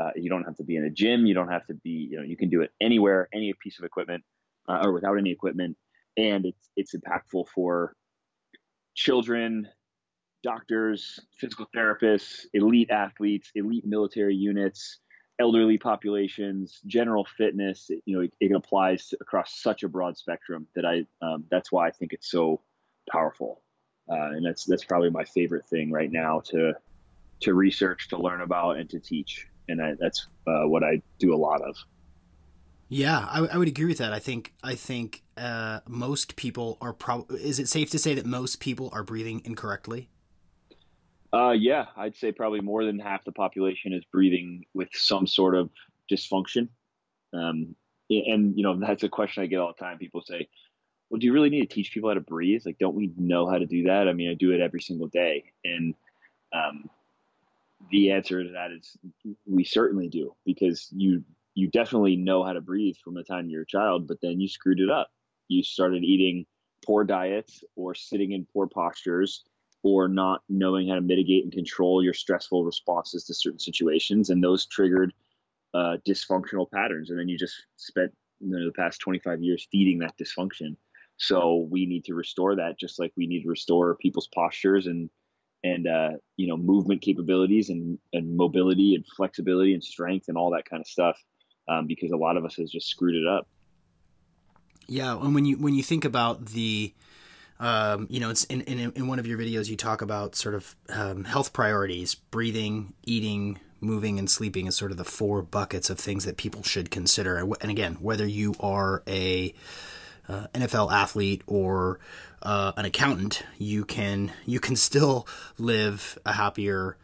uh, 0.01 0.11
you 0.17 0.29
don't 0.29 0.45
have 0.45 0.57
to 0.57 0.65
be 0.65 0.77
in 0.77 0.85
a 0.85 0.91
gym. 0.91 1.27
You 1.27 1.35
don't 1.35 1.49
have 1.49 1.67
to 1.67 1.75
be, 1.75 2.09
you 2.11 2.17
know, 2.17 2.23
you 2.23 2.37
can 2.37 2.49
do 2.49 2.63
it 2.63 2.73
anywhere, 2.81 3.29
any 3.33 3.53
piece 3.55 3.79
of 3.79 3.85
equipment, 3.85 4.25
uh, 4.69 4.83
or 4.85 4.93
without 4.93 5.17
any 5.17 5.31
equipment, 5.31 5.77
and 6.17 6.47
it's 6.47 6.71
it's 6.77 6.95
impactful 6.95 7.49
for 7.49 7.95
children, 8.95 9.69
doctors, 10.43 11.21
physical 11.39 11.67
therapists, 11.75 12.47
elite 12.55 12.91
athletes, 12.91 13.51
elite 13.55 13.85
military 13.85 14.35
units, 14.35 14.99
elderly 15.39 15.79
populations, 15.79 16.81
general 16.87 17.27
fitness. 17.37 17.91
You 18.05 18.17
know, 18.17 18.23
it, 18.23 18.33
it 18.41 18.53
applies 18.53 19.15
across 19.21 19.61
such 19.61 19.83
a 19.83 19.89
broad 19.89 20.17
spectrum 20.17 20.67
that 20.75 20.85
I 20.85 21.07
um, 21.23 21.45
that's 21.51 21.71
why 21.71 21.87
I 21.87 21.91
think 21.91 22.13
it's 22.13 22.31
so 22.31 22.61
powerful, 23.11 23.63
uh, 24.11 24.31
and 24.33 24.45
that's 24.45 24.65
that's 24.65 24.85
probably 24.85 25.11
my 25.11 25.25
favorite 25.25 25.67
thing 25.69 25.93
right 25.93 26.11
now 26.11 26.41
to 26.47 26.73
to 27.41 27.55
research, 27.55 28.09
to 28.09 28.17
learn 28.17 28.41
about, 28.41 28.77
and 28.77 28.89
to 28.91 28.99
teach 28.99 29.49
and 29.69 29.83
I, 29.83 29.95
that's 29.99 30.27
uh, 30.47 30.67
what 30.67 30.83
I 30.83 31.03
do 31.19 31.35
a 31.35 31.37
lot 31.37 31.63
of. 31.63 31.77
Yeah, 32.89 33.27
I, 33.31 33.47
I, 33.47 33.57
would 33.57 33.69
agree 33.69 33.87
with 33.87 33.99
that. 33.99 34.13
I 34.13 34.19
think 34.19 34.53
I 34.63 34.75
think 34.75 35.23
uh, 35.37 35.81
most 35.89 36.37
people 36.37 36.79
are 36.81 36.93
probably. 36.93 37.43
Is 37.43 37.59
it 37.59 37.69
safe 37.69 37.91
to 37.91 37.99
say 37.99 38.15
that 38.15 38.27
most 38.27 38.61
people 38.61 38.91
are 38.93 39.03
breathing 39.03 39.43
incorrectly? 39.45 40.11
Uh, 41.33 41.51
yeah, 41.51 41.87
I'd 41.97 42.15
say 42.15 42.31
probably 42.31 42.61
more 42.61 42.85
than 42.85 42.99
half 42.99 43.25
the 43.25 43.33
population 43.33 43.93
is 43.93 44.05
breathing 44.13 44.65
with 44.75 44.89
some 44.93 45.27
sort 45.27 45.57
of 45.57 45.71
dysfunction. 46.13 46.69
Um, 47.33 47.75
and 48.11 48.57
you 48.57 48.63
know 48.63 48.79
that's 48.79 49.03
a 49.03 49.09
question 49.09 49.43
I 49.43 49.47
get 49.47 49.59
all 49.59 49.75
the 49.77 49.85
time. 49.85 49.99
People 49.99 50.23
say, 50.23 50.47
"Well, 51.09 51.19
do 51.19 51.27
you 51.27 51.33
really 51.33 51.51
need 51.51 51.69
to 51.69 51.75
teach 51.75 51.93
people 51.93 52.11
how 52.11 52.15
to 52.15 52.21
breathe? 52.21 52.63
Like, 52.65 52.79
don't 52.79 52.95
we 52.95 53.11
know 53.17 53.49
how 53.49 53.59
to 53.59 53.67
do 53.67 53.85
that? 53.85 54.09
I 54.09 54.13
mean, 54.13 54.31
I 54.31 54.35
do 54.35 54.53
it 54.53 54.61
every 54.61 54.81
single 54.81 55.09
day." 55.09 55.53
And 55.65 55.95
um, 56.53 56.91
the 57.91 58.11
answer 58.11 58.43
to 58.43 58.51
that 58.51 58.71
is 58.71 58.97
we 59.47 59.65
certainly 59.65 60.09
do 60.09 60.35
because 60.45 60.89
you 60.93 61.23
you 61.55 61.69
definitely 61.69 62.17
know 62.17 62.43
how 62.43 62.53
to 62.53 62.61
breathe 62.61 62.97
from 63.03 63.15
the 63.15 63.23
time 63.23 63.49
you're 63.49 63.63
a 63.63 63.67
child, 63.67 64.09
but 64.09 64.21
then 64.21 64.41
you 64.41 64.49
screwed 64.49 64.81
it 64.81 64.91
up. 64.91 65.09
You 65.49 65.63
started 65.63 66.03
eating 66.03 66.47
poor 66.85 67.05
diets 67.05 67.63
or 67.77 67.95
sitting 67.95 68.33
in 68.33 68.47
poor 68.53 68.67
postures 68.67 69.45
or 69.85 70.09
not 70.09 70.43
knowing 70.49 70.89
how 70.89 70.97
to 70.97 71.01
mitigate 71.01 71.45
and 71.45 71.53
control 71.53 72.03
your 72.03 72.15
stressful 72.15 72.65
responses 72.65 73.25
to 73.25 73.35
certain 73.35 73.61
situations. 73.61 74.31
And 74.31 74.43
those 74.43 74.67
triggered 74.67 75.13
uh, 75.75 75.99
dysfunctional 76.07 76.71
patterns. 76.71 77.11
And 77.11 77.19
then 77.19 77.29
you 77.29 77.39
just 77.39 77.55
spent 77.77 78.13
you 78.41 78.51
know, 78.51 78.65
the 78.65 78.73
past 78.73 79.01
25 79.01 79.43
years 79.43 79.69
feeding 79.71 79.99
that 79.99 80.17
dysfunction. 80.19 80.77
So 81.17 81.69
we 81.71 81.87
need 81.87 82.05
to 82.07 82.15
restore 82.15 82.57
that 82.57 82.79
just 82.79 82.99
like 82.99 83.13
we 83.17 83.27
need 83.27 83.43
to 83.43 83.49
restore 83.49 83.97
people's 83.97 84.29
postures 84.35 84.87
and 84.87 85.09
and 85.65 85.89
uh, 85.89 86.11
you 86.37 86.47
know 86.47 86.57
movement 86.57 87.03
capabilities 87.03 87.71
and, 87.71 87.99
and 88.13 88.37
mobility 88.37 88.95
and 88.95 89.05
flexibility 89.17 89.75
and 89.75 89.83
strength 89.83 90.27
and 90.29 90.37
all 90.37 90.51
that 90.51 90.65
kind 90.69 90.81
of 90.81 90.87
stuff 90.87 91.19
um, 91.69 91.87
because 91.87 92.13
a 92.13 92.17
lot 92.17 92.37
of 92.37 92.45
us 92.45 92.55
has 92.55 92.71
just 92.71 92.87
screwed 92.87 93.17
it 93.17 93.27
up 93.27 93.49
yeah 94.87 95.19
and 95.19 95.35
when 95.35 95.45
you 95.45 95.57
when 95.57 95.75
you 95.75 95.83
think 95.83 96.05
about 96.05 96.47
the 96.47 96.95
um, 97.59 98.07
you 98.11 98.21
know 98.21 98.31
it's 98.31 98.45
in, 98.45 98.61
in, 98.63 98.93
in 98.93 99.09
one 99.09 99.19
of 99.19 99.27
your 99.27 99.39
videos 99.39 99.69
you 99.69 99.77
talk 99.77 100.03
about 100.03 100.37
sort 100.37 100.55
of 100.55 100.77
um, 100.91 101.25
health 101.25 101.53
priorities 101.53 102.15
breathing 102.15 102.95
eating 103.05 103.59
moving, 103.85 104.19
and 104.19 104.29
sleeping 104.29 104.67
as 104.67 104.75
sort 104.75 104.91
of 104.91 104.97
the 104.97 105.05
four 105.05 105.43
buckets 105.43 105.91
of 105.91 105.99
things 105.99 106.25
that 106.25 106.37
people 106.37 106.63
should 106.63 106.91
consider. 106.91 107.37
And 107.61 107.71
again, 107.71 107.99
whether 108.01 108.27
you 108.27 108.55
are 108.59 109.03
a 109.07 109.55
uh, 110.29 110.47
NFL 110.55 110.93
athlete 110.93 111.43
or 111.47 112.01
uh, 112.43 112.73
an 112.77 112.85
accountant, 112.85 113.43
you 113.59 113.85
can 113.85 114.33
you 114.47 114.61
can 114.61 114.77
still 114.77 115.27
live 115.59 116.19
a 116.25 116.33
happier, 116.33 116.97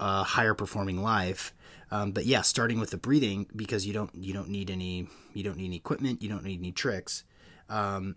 uh, 0.00 0.24
higher 0.24 0.54
performing 0.54 1.02
life. 1.02 1.54
Um, 1.90 2.12
but 2.12 2.26
yeah, 2.26 2.42
starting 2.42 2.80
with 2.80 2.90
the 2.90 2.96
breathing 2.96 3.46
because 3.54 3.86
you 3.86 3.92
don't 3.92 4.10
you 4.14 4.32
don't 4.32 4.48
need 4.48 4.70
any 4.70 5.08
you 5.32 5.42
don't 5.42 5.56
need 5.56 5.66
any 5.66 5.76
equipment, 5.76 6.22
you 6.22 6.28
don't 6.28 6.44
need 6.44 6.58
any 6.58 6.72
tricks. 6.72 7.24
Um, 7.68 8.16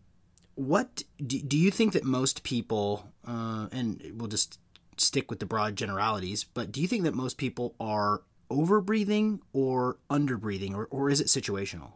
what 0.55 1.03
do, 1.25 1.39
do 1.39 1.57
you 1.57 1.69
think 1.69 1.93
that 1.93 2.03
most 2.03 2.43
people, 2.43 3.11
uh, 3.27 3.67
and 3.71 4.01
we'll 4.15 4.27
just 4.27 4.59
stick 4.97 5.29
with 5.29 5.39
the 5.39 5.45
broad 5.45 5.75
generalities, 5.75 6.43
but 6.43 6.71
do 6.71 6.81
you 6.81 6.87
think 6.87 7.03
that 7.03 7.13
most 7.13 7.37
people 7.37 7.75
are 7.79 8.23
over 8.49 8.81
breathing 8.81 9.41
or 9.53 9.97
under 10.09 10.37
breathing, 10.37 10.73
or, 10.73 10.87
or 10.89 11.09
is 11.09 11.21
it 11.21 11.27
situational? 11.27 11.91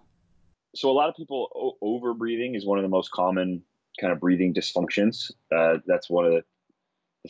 So, 0.75 0.90
a 0.90 0.94
lot 0.94 1.10
of 1.10 1.16
people, 1.16 1.78
over 1.82 2.13
breathing 2.13 2.56
is 2.56 2.66
one 2.66 2.78
of 2.78 2.84
the 2.84 2.90
most 2.90 3.12
common 3.12 3.63
kind 4.00 4.13
of 4.13 4.20
breathing 4.20 4.54
dysfunctions. 4.54 5.32
Uh, 5.54 5.78
that's 5.86 6.10
one 6.10 6.25
of 6.25 6.32
the, 6.32 6.44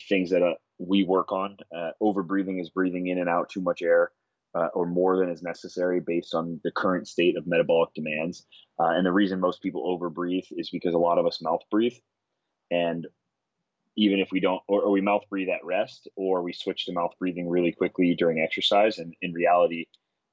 things 0.08 0.30
that 0.30 0.42
uh, 0.42 0.54
we 0.78 1.04
work 1.04 1.32
on. 1.32 1.56
Uh, 1.76 1.90
over 2.00 2.22
breathing 2.22 2.58
is 2.58 2.70
breathing 2.70 3.08
in 3.08 3.18
and 3.18 3.28
out 3.28 3.50
too 3.50 3.60
much 3.60 3.82
air. 3.82 4.10
Uh, 4.54 4.68
or 4.74 4.84
more 4.84 5.16
than 5.16 5.30
is 5.30 5.42
necessary 5.42 5.98
based 5.98 6.34
on 6.34 6.60
the 6.62 6.70
current 6.70 7.08
state 7.08 7.38
of 7.38 7.46
metabolic 7.46 7.88
demands. 7.94 8.44
Uh, 8.78 8.88
and 8.88 9.06
the 9.06 9.12
reason 9.12 9.40
most 9.40 9.62
people 9.62 9.82
overbreathe 9.82 10.46
is 10.50 10.68
because 10.68 10.92
a 10.92 10.98
lot 10.98 11.16
of 11.16 11.24
us 11.24 11.40
mouth 11.40 11.62
breathe. 11.70 11.94
And 12.70 13.06
even 13.96 14.18
if 14.18 14.30
we 14.30 14.40
don't, 14.40 14.62
or, 14.68 14.82
or, 14.82 14.90
we 14.90 15.00
mouth 15.00 15.22
breathe 15.30 15.48
at 15.48 15.64
rest, 15.64 16.06
or 16.16 16.42
we 16.42 16.52
switch 16.52 16.84
to 16.84 16.92
mouth 16.92 17.12
breathing 17.18 17.48
really 17.48 17.72
quickly 17.72 18.14
during 18.14 18.40
exercise. 18.40 18.98
And 18.98 19.14
in 19.22 19.32
reality, 19.32 19.86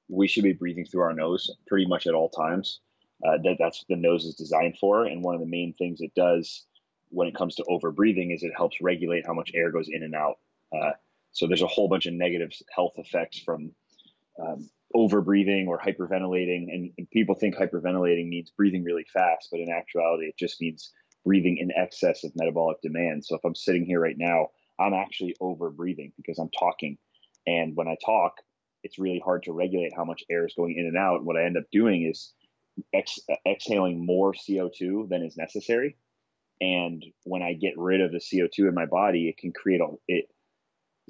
we 0.08 0.28
should 0.28 0.44
be 0.44 0.52
breathing 0.52 0.84
through 0.84 1.02
our 1.02 1.14
nose 1.14 1.50
pretty 1.66 1.86
much 1.86 2.06
at 2.06 2.14
all 2.14 2.28
times. 2.28 2.80
Uh, 3.26 3.38
that, 3.44 3.56
that's 3.58 3.80
what 3.80 3.88
the 3.88 4.00
nose 4.00 4.24
is 4.24 4.34
designed 4.34 4.76
for. 4.78 5.04
And 5.04 5.22
one 5.22 5.34
of 5.34 5.40
the 5.40 5.46
main 5.46 5.74
things 5.74 6.00
it 6.00 6.14
does 6.14 6.64
when 7.10 7.28
it 7.28 7.34
comes 7.34 7.54
to 7.56 7.64
overbreathing 7.64 8.34
is 8.34 8.42
it 8.42 8.52
helps 8.56 8.80
regulate 8.80 9.26
how 9.26 9.34
much 9.34 9.50
air 9.54 9.70
goes 9.70 9.88
in 9.90 10.02
and 10.02 10.14
out. 10.14 10.36
Uh, 10.72 10.92
so 11.32 11.46
there's 11.46 11.62
a 11.62 11.66
whole 11.66 11.88
bunch 11.88 12.06
of 12.06 12.14
negative 12.14 12.52
health 12.74 12.94
effects 12.96 13.38
from 13.40 13.72
um, 14.40 14.68
over 14.94 15.20
breathing 15.20 15.66
or 15.68 15.78
hyperventilating. 15.78 16.72
And, 16.72 16.92
and 16.96 17.10
people 17.10 17.34
think 17.34 17.56
hyperventilating 17.56 18.28
means 18.28 18.50
breathing 18.56 18.84
really 18.84 19.06
fast, 19.12 19.48
but 19.50 19.60
in 19.60 19.70
actuality, 19.70 20.26
it 20.26 20.38
just 20.38 20.60
means 20.60 20.90
breathing 21.24 21.58
in 21.58 21.70
excess 21.76 22.24
of 22.24 22.32
metabolic 22.34 22.80
demand. 22.82 23.24
So 23.24 23.36
if 23.36 23.44
I'm 23.44 23.54
sitting 23.54 23.84
here 23.84 24.00
right 24.00 24.16
now, 24.18 24.48
I'm 24.78 24.94
actually 24.94 25.36
overbreathing 25.42 26.12
because 26.16 26.38
I'm 26.38 26.50
talking. 26.58 26.96
And 27.46 27.76
when 27.76 27.88
I 27.88 27.96
talk, 28.04 28.34
it's 28.82 28.98
really 28.98 29.20
hard 29.22 29.42
to 29.42 29.52
regulate 29.52 29.92
how 29.94 30.04
much 30.04 30.24
air 30.30 30.46
is 30.46 30.54
going 30.56 30.76
in 30.78 30.86
and 30.86 30.96
out. 30.96 31.24
What 31.24 31.36
I 31.36 31.44
end 31.44 31.58
up 31.58 31.64
doing 31.70 32.08
is 32.08 32.32
ex- 32.92 33.20
exhaling 33.46 34.04
more 34.04 34.32
CO2 34.32 35.08
than 35.08 35.22
is 35.22 35.36
necessary. 35.36 35.96
And 36.60 37.04
when 37.24 37.42
I 37.42 37.54
get 37.54 37.74
rid 37.76 38.00
of 38.00 38.12
the 38.12 38.18
CO2 38.18 38.68
in 38.68 38.74
my 38.74 38.86
body, 38.86 39.28
it 39.28 39.38
can 39.38 39.52
create 39.52 39.80
a, 39.80 39.88
it, 40.08 40.26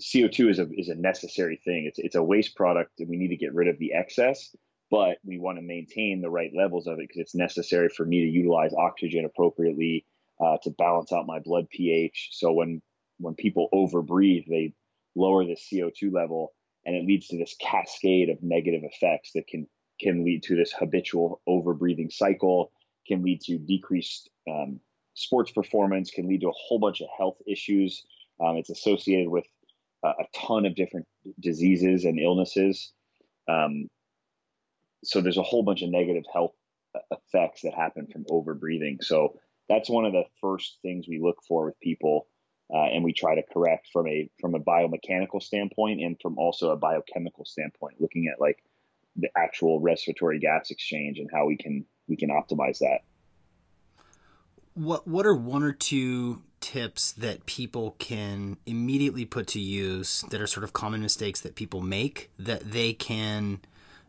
CO2 0.01 0.51
is 0.51 0.59
a, 0.59 0.69
is 0.73 0.89
a 0.89 0.95
necessary 0.95 1.61
thing. 1.65 1.87
It's, 1.87 1.99
it's 1.99 2.15
a 2.15 2.23
waste 2.23 2.57
product 2.57 3.01
and 3.01 3.09
we 3.09 3.17
need 3.17 3.29
to 3.29 3.37
get 3.37 3.55
rid 3.55 3.69
of 3.69 3.79
the 3.79 3.93
excess 3.93 4.55
but 4.91 5.19
we 5.25 5.39
want 5.39 5.57
to 5.57 5.63
maintain 5.63 6.21
the 6.21 6.31
right 6.31 6.51
levels 6.55 6.87
of 6.87 6.95
it 6.95 7.09
because 7.09 7.21
it's 7.21 7.35
necessary 7.35 7.89
for 7.89 8.05
me 8.05 8.25
to 8.25 8.31
utilize 8.31 8.75
oxygen 8.75 9.25
appropriately 9.25 10.05
uh, 10.45 10.57
to 10.63 10.71
balance 10.71 11.13
out 11.13 11.27
my 11.27 11.39
blood 11.39 11.69
pH. 11.71 12.31
So 12.33 12.53
when 12.53 12.83
when 13.19 13.35
people 13.35 13.69
overbreathe, 13.73 14.47
they 14.49 14.73
lower 15.15 15.45
the 15.45 15.57
CO2 15.57 16.13
level, 16.13 16.53
and 16.85 16.97
it 16.97 17.07
leads 17.07 17.29
to 17.29 17.39
this 17.39 17.55
cascade 17.61 18.31
of 18.31 18.43
negative 18.43 18.83
effects 18.83 19.33
that 19.35 19.47
can 19.47 19.69
can 20.01 20.25
lead 20.25 20.43
to 20.45 20.57
this 20.57 20.73
habitual 20.73 21.41
overbreathing 21.49 22.13
cycle, 22.13 22.73
can 23.07 23.23
lead 23.23 23.41
to 23.43 23.59
decreased 23.59 24.31
um, 24.49 24.81
sports 25.15 25.51
performance, 25.51 26.11
can 26.11 26.29
lead 26.29 26.41
to 26.41 26.49
a 26.49 26.53
whole 26.55 26.79
bunch 26.79 27.01
of 27.01 27.09
health 27.17 27.37
issues. 27.47 28.05
Um, 28.43 28.57
it's 28.57 28.71
associated 28.71 29.29
with 29.29 29.45
uh, 30.03 30.13
a 30.19 30.25
ton 30.35 30.65
of 30.65 30.75
different 30.75 31.07
diseases 31.41 32.05
and 32.05 32.19
illnesses. 32.19 32.93
Um, 33.49 33.89
so 35.05 35.21
there's 35.21 35.39
a 35.39 35.43
whole 35.43 35.63
bunch 35.63 35.83
of 35.83 35.91
negative 35.91 36.25
health 36.33 36.53
effects 37.11 37.63
that 37.63 37.75
happen 37.75 38.07
from 38.13 38.25
over 38.31 38.55
breathing. 38.55 38.99
So 39.01 39.35
that's 39.69 39.89
one 39.89 40.05
of 40.05 40.13
the 40.13 40.25
first 40.41 40.79
things 40.83 41.07
we 41.09 41.21
look 41.21 41.39
for 41.47 41.67
with 41.67 41.81
people, 41.81 42.27
uh, 42.75 42.87
and 42.93 43.05
we 43.05 43.13
try 43.13 43.35
to 43.35 43.43
correct 43.53 43.89
from 43.93 44.09
a 44.09 44.29
from 44.41 44.55
a 44.55 44.61
biomechanical 44.61 45.43
standpoint 45.43 46.01
and 46.01 46.17
from 46.21 46.39
also 46.39 46.71
a 46.71 46.77
biochemical 46.77 47.45
standpoint, 47.45 48.01
looking 48.01 48.29
at 48.33 48.41
like 48.41 48.63
the 49.21 49.31
actual 49.37 49.81
respiratory 49.81 50.39
gas 50.39 50.71
exchange 50.71 51.19
and 51.19 51.29
how 51.33 51.47
we 51.47 51.57
can 51.57 51.85
we 52.09 52.17
can 52.17 52.31
optimize 52.31 52.79
that. 52.79 53.01
What 54.75 55.07
what 55.07 55.27
are 55.27 55.35
one 55.35 55.63
or 55.63 55.73
two 55.73 56.43
tips 56.61 57.13
that 57.13 57.47
people 57.47 57.97
can 57.99 58.57
immediately 58.67 59.25
put 59.25 59.47
to 59.49 59.61
use 59.61 60.25
that 60.31 60.41
are 60.41 60.47
sort 60.47 60.65
of 60.65 60.73
common 60.73 61.01
mistakes 61.01 61.41
that 61.41 61.55
people 61.55 61.81
make 61.81 62.31
that 62.39 62.71
they 62.71 62.93
can 62.93 63.61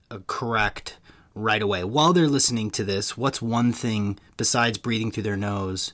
uh, 0.09 0.19
correct 0.27 0.97
right 1.33 1.61
away 1.61 1.83
while 1.83 2.11
they're 2.11 2.27
listening 2.27 2.69
to 2.69 2.83
this 2.83 3.15
what's 3.15 3.41
one 3.41 3.71
thing 3.71 4.19
besides 4.35 4.77
breathing 4.77 5.09
through 5.09 5.23
their 5.23 5.37
nose 5.37 5.93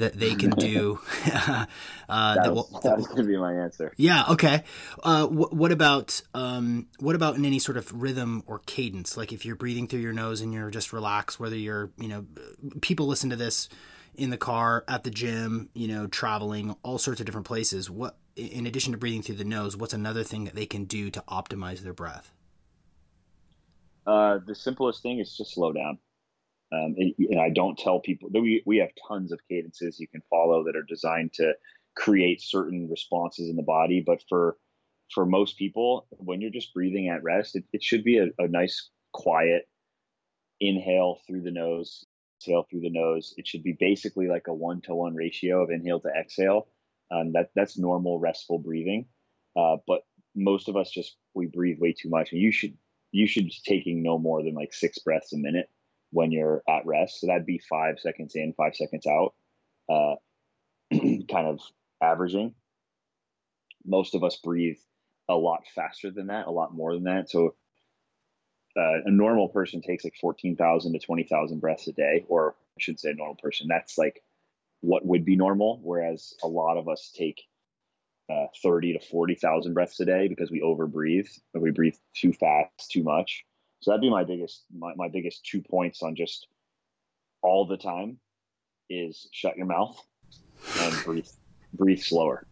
that 0.00 0.14
they 0.14 0.34
can 0.34 0.50
do 0.50 0.98
uh, 1.26 1.66
that, 2.08 2.44
that, 2.44 2.54
will, 2.54 2.68
that 2.82 2.96
was 2.96 3.06
going 3.06 3.18
to 3.18 3.24
be 3.24 3.36
my 3.36 3.52
answer. 3.54 3.92
Yeah 3.96 4.24
okay. 4.30 4.64
Uh, 5.02 5.26
wh- 5.26 5.52
what 5.52 5.72
about 5.72 6.20
um, 6.34 6.88
what 6.98 7.14
about 7.14 7.36
in 7.36 7.44
any 7.44 7.58
sort 7.58 7.76
of 7.76 7.92
rhythm 7.92 8.42
or 8.46 8.60
cadence? 8.60 9.16
Like 9.16 9.32
if 9.32 9.44
you're 9.44 9.56
breathing 9.56 9.86
through 9.86 10.00
your 10.00 10.12
nose 10.12 10.40
and 10.40 10.52
you're 10.52 10.70
just 10.70 10.92
relaxed 10.92 11.38
whether 11.38 11.56
you're 11.56 11.90
you 11.98 12.08
know 12.08 12.26
people 12.80 13.06
listen 13.06 13.30
to 13.30 13.36
this 13.36 13.68
in 14.14 14.30
the 14.30 14.36
car 14.36 14.84
at 14.88 15.04
the 15.04 15.10
gym 15.10 15.68
you 15.74 15.88
know 15.88 16.06
traveling 16.06 16.74
all 16.82 16.98
sorts 16.98 17.20
of 17.20 17.26
different 17.26 17.46
places. 17.46 17.90
What 17.90 18.16
in 18.36 18.66
addition 18.66 18.92
to 18.92 18.98
breathing 18.98 19.22
through 19.22 19.36
the 19.36 19.44
nose 19.44 19.76
what's 19.76 19.94
another 19.94 20.24
thing 20.24 20.44
that 20.44 20.54
they 20.54 20.66
can 20.66 20.84
do 20.84 21.10
to 21.10 21.22
optimize 21.28 21.80
their 21.80 21.94
breath? 21.94 22.32
Uh, 24.06 24.38
the 24.46 24.54
simplest 24.54 25.02
thing 25.02 25.18
is 25.18 25.36
just 25.36 25.54
slow 25.54 25.72
down. 25.72 25.98
Um, 26.72 26.94
and, 26.96 27.14
and, 27.18 27.40
I 27.40 27.50
don't 27.50 27.76
tell 27.76 27.98
people 27.98 28.30
that 28.32 28.40
we, 28.40 28.62
we 28.64 28.78
have 28.78 28.90
tons 29.08 29.32
of 29.32 29.40
cadences 29.48 29.98
you 29.98 30.06
can 30.06 30.22
follow 30.30 30.64
that 30.64 30.76
are 30.76 30.84
designed 30.84 31.32
to 31.34 31.54
create 31.96 32.40
certain 32.40 32.88
responses 32.88 33.48
in 33.48 33.56
the 33.56 33.62
body. 33.62 34.02
But 34.04 34.22
for, 34.28 34.56
for 35.12 35.26
most 35.26 35.58
people, 35.58 36.06
when 36.10 36.40
you're 36.40 36.50
just 36.50 36.72
breathing 36.72 37.08
at 37.08 37.24
rest, 37.24 37.56
it, 37.56 37.64
it 37.72 37.82
should 37.82 38.04
be 38.04 38.18
a, 38.18 38.26
a 38.38 38.46
nice, 38.46 38.88
quiet 39.12 39.68
inhale 40.60 41.18
through 41.26 41.42
the 41.42 41.50
nose, 41.50 42.04
exhale 42.38 42.66
through 42.70 42.82
the 42.82 42.90
nose. 42.90 43.34
It 43.36 43.48
should 43.48 43.64
be 43.64 43.76
basically 43.78 44.28
like 44.28 44.46
a 44.46 44.54
one 44.54 44.80
to 44.82 44.94
one 44.94 45.16
ratio 45.16 45.64
of 45.64 45.70
inhale 45.70 46.00
to 46.00 46.08
exhale. 46.08 46.68
Um, 47.10 47.32
that 47.32 47.50
that's 47.56 47.76
normal 47.76 48.20
restful 48.20 48.60
breathing. 48.60 49.06
Uh, 49.56 49.78
but 49.88 50.02
most 50.36 50.68
of 50.68 50.76
us 50.76 50.90
just 50.90 51.16
we 51.34 51.46
breathe 51.46 51.80
way 51.80 51.92
too 51.92 52.08
much, 52.08 52.30
and 52.30 52.40
you 52.40 52.52
should 52.52 52.76
you 53.10 53.26
should 53.26 53.46
be 53.46 53.54
taking 53.66 54.02
no 54.02 54.16
more 54.16 54.44
than 54.44 54.54
like 54.54 54.72
six 54.72 54.98
breaths 54.98 55.32
a 55.32 55.36
minute 55.36 55.68
when 56.10 56.32
you're 56.32 56.62
at 56.68 56.86
rest. 56.86 57.20
So 57.20 57.26
that'd 57.26 57.46
be 57.46 57.60
five 57.68 57.98
seconds 57.98 58.34
in, 58.34 58.52
five 58.54 58.74
seconds 58.74 59.06
out, 59.06 59.34
uh, 59.88 60.14
kind 61.30 61.46
of 61.46 61.60
averaging. 62.02 62.54
Most 63.84 64.14
of 64.14 64.24
us 64.24 64.36
breathe 64.36 64.78
a 65.28 65.34
lot 65.34 65.62
faster 65.74 66.10
than 66.10 66.26
that, 66.26 66.46
a 66.46 66.50
lot 66.50 66.74
more 66.74 66.92
than 66.94 67.04
that. 67.04 67.30
So 67.30 67.54
uh, 68.76 69.02
a 69.04 69.10
normal 69.10 69.48
person 69.48 69.80
takes 69.80 70.04
like 70.04 70.16
14,000 70.20 70.92
to 70.92 70.98
20,000 70.98 71.60
breaths 71.60 71.88
a 71.88 71.92
day, 71.92 72.24
or 72.28 72.54
I 72.76 72.80
should 72.80 73.00
say 73.00 73.10
a 73.10 73.14
normal 73.14 73.36
person. 73.36 73.66
That's 73.68 73.98
like 73.98 74.22
what 74.80 75.04
would 75.04 75.24
be 75.24 75.36
normal. 75.36 75.80
Whereas 75.82 76.34
a 76.42 76.48
lot 76.48 76.76
of 76.76 76.88
us 76.88 77.12
take 77.16 77.42
uh, 78.30 78.46
30 78.62 78.94
to 78.94 79.00
40,000 79.06 79.74
breaths 79.74 79.98
a 80.00 80.04
day 80.04 80.28
because 80.28 80.50
we 80.50 80.60
overbreathe 80.60 81.28
we 81.54 81.70
breathe 81.70 81.96
too 82.14 82.32
fast, 82.32 82.90
too 82.90 83.02
much. 83.02 83.44
So 83.80 83.90
that'd 83.90 84.02
be 84.02 84.10
my 84.10 84.24
biggest, 84.24 84.64
my, 84.76 84.92
my 84.96 85.08
biggest 85.08 85.44
two 85.44 85.62
points 85.62 86.02
on 86.02 86.14
just 86.14 86.46
all 87.42 87.66
the 87.66 87.76
time 87.78 88.18
is 88.90 89.28
shut 89.32 89.56
your 89.56 89.66
mouth 89.66 89.98
and 90.80 91.04
breathe, 91.04 91.28
breathe 91.72 92.00
slower. 92.00 92.46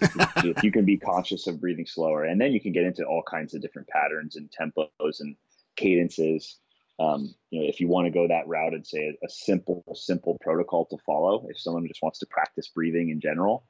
if 0.00 0.62
you 0.62 0.72
can 0.72 0.86
be 0.86 0.96
conscious 0.96 1.46
of 1.46 1.60
breathing 1.60 1.84
slower, 1.84 2.24
and 2.24 2.40
then 2.40 2.52
you 2.52 2.60
can 2.60 2.72
get 2.72 2.84
into 2.84 3.04
all 3.04 3.22
kinds 3.22 3.54
of 3.54 3.60
different 3.60 3.86
patterns 3.88 4.36
and 4.36 4.50
tempos 4.50 5.20
and 5.20 5.36
cadences. 5.76 6.56
Um, 6.98 7.34
you 7.50 7.60
know, 7.60 7.68
if 7.68 7.80
you 7.80 7.88
want 7.88 8.06
to 8.06 8.10
go 8.10 8.26
that 8.28 8.48
route 8.48 8.72
and 8.72 8.86
say 8.86 8.98
a, 9.22 9.26
a 9.26 9.28
simple, 9.28 9.84
simple 9.94 10.38
protocol 10.40 10.86
to 10.86 10.96
follow, 11.04 11.46
if 11.50 11.58
someone 11.58 11.86
just 11.86 12.02
wants 12.02 12.18
to 12.20 12.26
practice 12.26 12.68
breathing 12.68 13.10
in 13.10 13.20
general, 13.20 13.66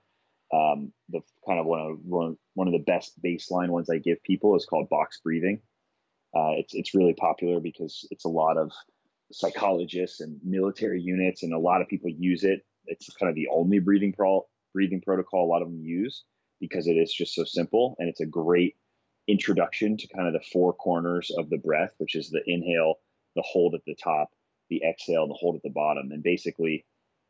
um, 0.53 0.93
the 1.09 1.21
kind 1.47 1.59
of 1.59 1.67
one 1.67 1.81
of 1.81 1.99
one, 2.05 2.37
one 2.55 2.69
of 2.69 2.73
the 2.73 2.85
best 2.85 3.21
baseline 3.23 3.69
ones 3.69 3.91
I 3.91 3.99
give 3.99 4.23
people 4.23 4.57
is 4.57 4.67
called 4.67 4.89
box 4.89 5.21
breathing. 5.23 5.61
Uh, 6.35 6.53
it's 6.57 6.75
it's 6.75 6.95
really 6.95 7.15
popular 7.15 7.61
because 7.61 8.07
it's 8.11 8.25
a 8.25 8.29
lot 8.29 8.57
of 8.57 8.71
psychologists 9.33 10.21
and 10.21 10.39
military 10.45 11.01
units, 11.01 11.43
and 11.43 11.53
a 11.53 11.59
lot 11.59 11.81
of 11.81 11.89
people 11.89 12.11
use 12.11 12.45
it. 12.45 12.65
It's 12.87 13.09
kind 13.15 13.29
of 13.29 13.37
the 13.37 13.49
only 13.53 13.79
breathing 13.79 14.13
pro- 14.13 14.47
breathing 14.73 15.01
protocol 15.01 15.45
a 15.45 15.51
lot 15.51 15.63
of 15.63 15.69
them 15.69 15.81
use 15.83 16.25
because 16.61 16.87
it 16.87 16.93
is 16.93 17.13
just 17.13 17.35
so 17.35 17.45
simple, 17.45 17.97
and 17.99 18.09
it's 18.09 18.21
a 18.21 18.27
great 18.27 18.77
introduction 19.29 19.97
to 19.97 20.09
kind 20.09 20.27
of 20.27 20.33
the 20.33 20.47
four 20.53 20.73
corners 20.75 21.31
of 21.37 21.51
the 21.51 21.59
breath, 21.59 21.95
which 21.99 22.15
is 22.15 22.31
the 22.31 22.43
inhale, 22.47 22.97
the 23.37 23.43
hold 23.43 23.75
at 23.75 23.85
the 23.87 23.97
top, 24.03 24.29
the 24.69 24.83
exhale, 24.89 25.27
the 25.27 25.35
hold 25.35 25.57
at 25.57 25.63
the 25.63 25.71
bottom. 25.71 26.11
And 26.13 26.23
basically, 26.23 26.85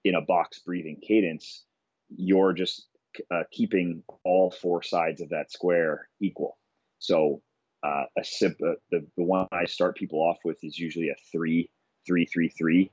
in 0.04 0.14
a 0.14 0.21
box 0.21 0.59
breathing 0.61 0.99
cadence, 1.07 1.64
you're 2.09 2.52
just 2.52 2.88
uh, 3.30 3.42
keeping 3.50 4.02
all 4.25 4.50
four 4.50 4.83
sides 4.83 5.21
of 5.21 5.30
that 5.30 5.50
square 5.50 6.09
equal. 6.21 6.59
So 6.99 7.42
uh, 7.83 8.05
a 8.19 8.25
sip, 8.25 8.57
uh, 8.65 8.75
the, 8.91 9.07
the 9.17 9.23
one 9.23 9.47
I 9.53 9.65
start 9.65 9.97
people 9.97 10.21
off 10.21 10.39
with 10.45 10.59
is 10.63 10.79
usually 10.79 11.09
a 11.09 11.15
three, 11.33 11.71
three, 12.07 12.27
three, 12.27 12.49
three 12.49 12.91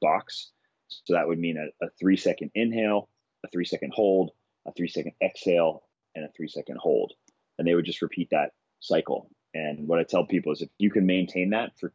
box. 0.00 0.50
So 0.88 1.14
that 1.14 1.26
would 1.26 1.38
mean 1.38 1.56
a, 1.56 1.84
a 1.84 1.88
three 1.98 2.16
second 2.16 2.50
inhale, 2.54 3.08
a 3.44 3.48
three 3.48 3.64
second 3.64 3.92
hold, 3.94 4.30
a 4.66 4.72
three 4.72 4.88
second 4.88 5.12
exhale, 5.22 5.82
and 6.14 6.24
a 6.24 6.28
three 6.36 6.48
second 6.48 6.78
hold. 6.78 7.12
And 7.58 7.66
they 7.66 7.74
would 7.74 7.86
just 7.86 8.02
repeat 8.02 8.28
that 8.30 8.52
cycle. 8.80 9.30
And 9.54 9.88
what 9.88 9.98
I 9.98 10.04
tell 10.04 10.26
people 10.26 10.52
is 10.52 10.60
if 10.60 10.68
you 10.78 10.90
can 10.90 11.06
maintain 11.06 11.50
that 11.50 11.72
for 11.78 11.92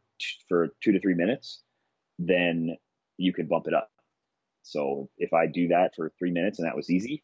for 0.48 0.74
two 0.82 0.92
to 0.92 1.00
three 1.00 1.14
minutes, 1.14 1.62
then 2.18 2.76
you 3.18 3.32
can 3.32 3.46
bump 3.46 3.66
it 3.66 3.74
up. 3.74 3.90
So 4.62 5.08
if 5.18 5.32
I 5.32 5.46
do 5.46 5.68
that 5.68 5.94
for 5.94 6.12
three 6.18 6.30
minutes 6.30 6.58
and 6.58 6.66
that 6.66 6.76
was 6.76 6.90
easy, 6.90 7.22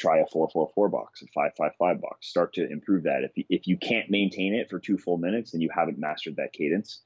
try 0.00 0.18
a 0.18 0.26
four 0.26 0.48
four 0.52 0.70
four 0.74 0.88
box, 0.88 1.22
a 1.22 1.26
five 1.34 1.52
five 1.56 1.72
five 1.78 2.00
box. 2.00 2.28
Start 2.28 2.54
to 2.54 2.70
improve 2.70 3.02
that. 3.04 3.20
If 3.24 3.32
you, 3.36 3.44
if 3.50 3.66
you 3.66 3.76
can't 3.76 4.10
maintain 4.10 4.54
it 4.54 4.70
for 4.70 4.78
two 4.78 4.98
full 4.98 5.18
minutes, 5.18 5.50
then 5.50 5.60
you 5.60 5.70
haven't 5.74 5.98
mastered 5.98 6.36
that 6.36 6.52
cadence. 6.52 7.02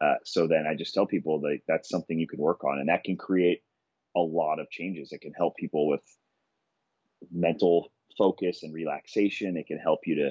Uh, 0.00 0.14
so 0.24 0.46
then 0.46 0.64
I 0.70 0.74
just 0.74 0.94
tell 0.94 1.06
people 1.06 1.40
that 1.40 1.58
that's 1.66 1.88
something 1.88 2.18
you 2.18 2.28
can 2.28 2.38
work 2.38 2.64
on, 2.64 2.78
and 2.78 2.88
that 2.88 3.04
can 3.04 3.16
create 3.16 3.62
a 4.14 4.20
lot 4.20 4.60
of 4.60 4.70
changes. 4.70 5.12
It 5.12 5.20
can 5.20 5.32
help 5.32 5.56
people 5.56 5.88
with 5.88 6.02
mental 7.32 7.92
focus 8.16 8.62
and 8.62 8.72
relaxation. 8.72 9.56
It 9.56 9.66
can 9.66 9.78
help 9.78 10.00
you 10.06 10.14
to 10.16 10.30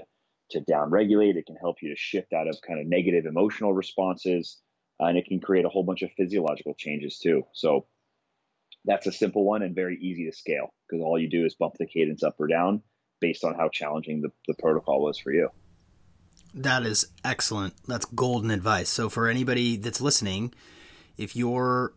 to 0.51 0.61
downregulate. 0.71 1.35
It 1.35 1.47
can 1.47 1.55
help 1.55 1.77
you 1.81 1.89
to 1.89 1.95
shift 1.97 2.31
out 2.31 2.47
of 2.47 2.55
kind 2.65 2.79
of 2.79 2.87
negative 2.87 3.25
emotional 3.25 3.73
responses, 3.73 4.61
and 4.99 5.17
it 5.17 5.25
can 5.25 5.39
create 5.39 5.65
a 5.65 5.69
whole 5.69 5.83
bunch 5.83 6.03
of 6.03 6.11
physiological 6.15 6.75
changes 6.77 7.19
too. 7.19 7.43
So 7.53 7.87
that's 8.85 9.07
a 9.07 9.11
simple 9.11 9.43
one 9.43 9.61
and 9.61 9.75
very 9.75 9.97
easy 9.97 10.25
to 10.25 10.35
scale 10.35 10.73
because 10.87 11.03
all 11.03 11.19
you 11.19 11.29
do 11.29 11.45
is 11.45 11.55
bump 11.55 11.75
the 11.79 11.85
cadence 11.85 12.23
up 12.23 12.35
or 12.39 12.47
down 12.47 12.81
based 13.19 13.43
on 13.43 13.55
how 13.55 13.69
challenging 13.69 14.21
the, 14.21 14.29
the 14.47 14.53
protocol 14.53 15.01
was 15.01 15.17
for 15.17 15.31
you. 15.31 15.49
That 16.53 16.85
is 16.85 17.07
excellent. 17.23 17.73
That's 17.87 18.05
golden 18.05 18.51
advice. 18.51 18.89
So, 18.89 19.09
for 19.09 19.27
anybody 19.27 19.75
that's 19.75 19.99
listening, 19.99 20.53
if 21.17 21.35
you're 21.35 21.93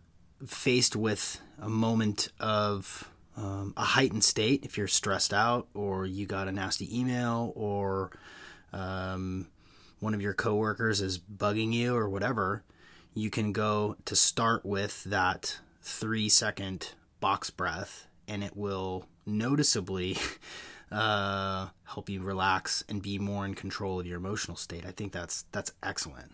faced 0.46 0.96
with 0.96 1.40
a 1.60 1.68
moment 1.68 2.30
of 2.40 3.08
um, 3.36 3.72
a 3.76 3.84
heightened 3.84 4.24
state, 4.24 4.64
if 4.64 4.76
you're 4.76 4.88
stressed 4.88 5.32
out 5.32 5.68
or 5.74 6.06
you 6.06 6.26
got 6.26 6.48
a 6.48 6.52
nasty 6.52 6.98
email 6.98 7.52
or 7.54 8.10
um, 8.72 9.46
one 10.00 10.14
of 10.14 10.20
your 10.20 10.34
coworkers 10.34 11.00
is 11.00 11.18
bugging 11.18 11.72
you 11.72 11.94
or 11.94 12.08
whatever, 12.08 12.64
you 13.14 13.30
can 13.30 13.52
go 13.52 13.96
to 14.06 14.16
start 14.16 14.64
with 14.64 15.04
that 15.04 15.58
three 15.88 16.28
second 16.28 16.94
box 17.18 17.50
breath 17.50 18.06
and 18.28 18.44
it 18.44 18.56
will 18.56 19.06
noticeably 19.26 20.16
uh, 20.92 21.68
help 21.84 22.08
you 22.08 22.22
relax 22.22 22.84
and 22.88 23.02
be 23.02 23.18
more 23.18 23.44
in 23.44 23.54
control 23.54 23.98
of 23.98 24.06
your 24.06 24.18
emotional 24.18 24.56
state. 24.56 24.84
I 24.86 24.92
think 24.92 25.12
that's 25.12 25.44
that's 25.50 25.72
excellent. 25.82 26.32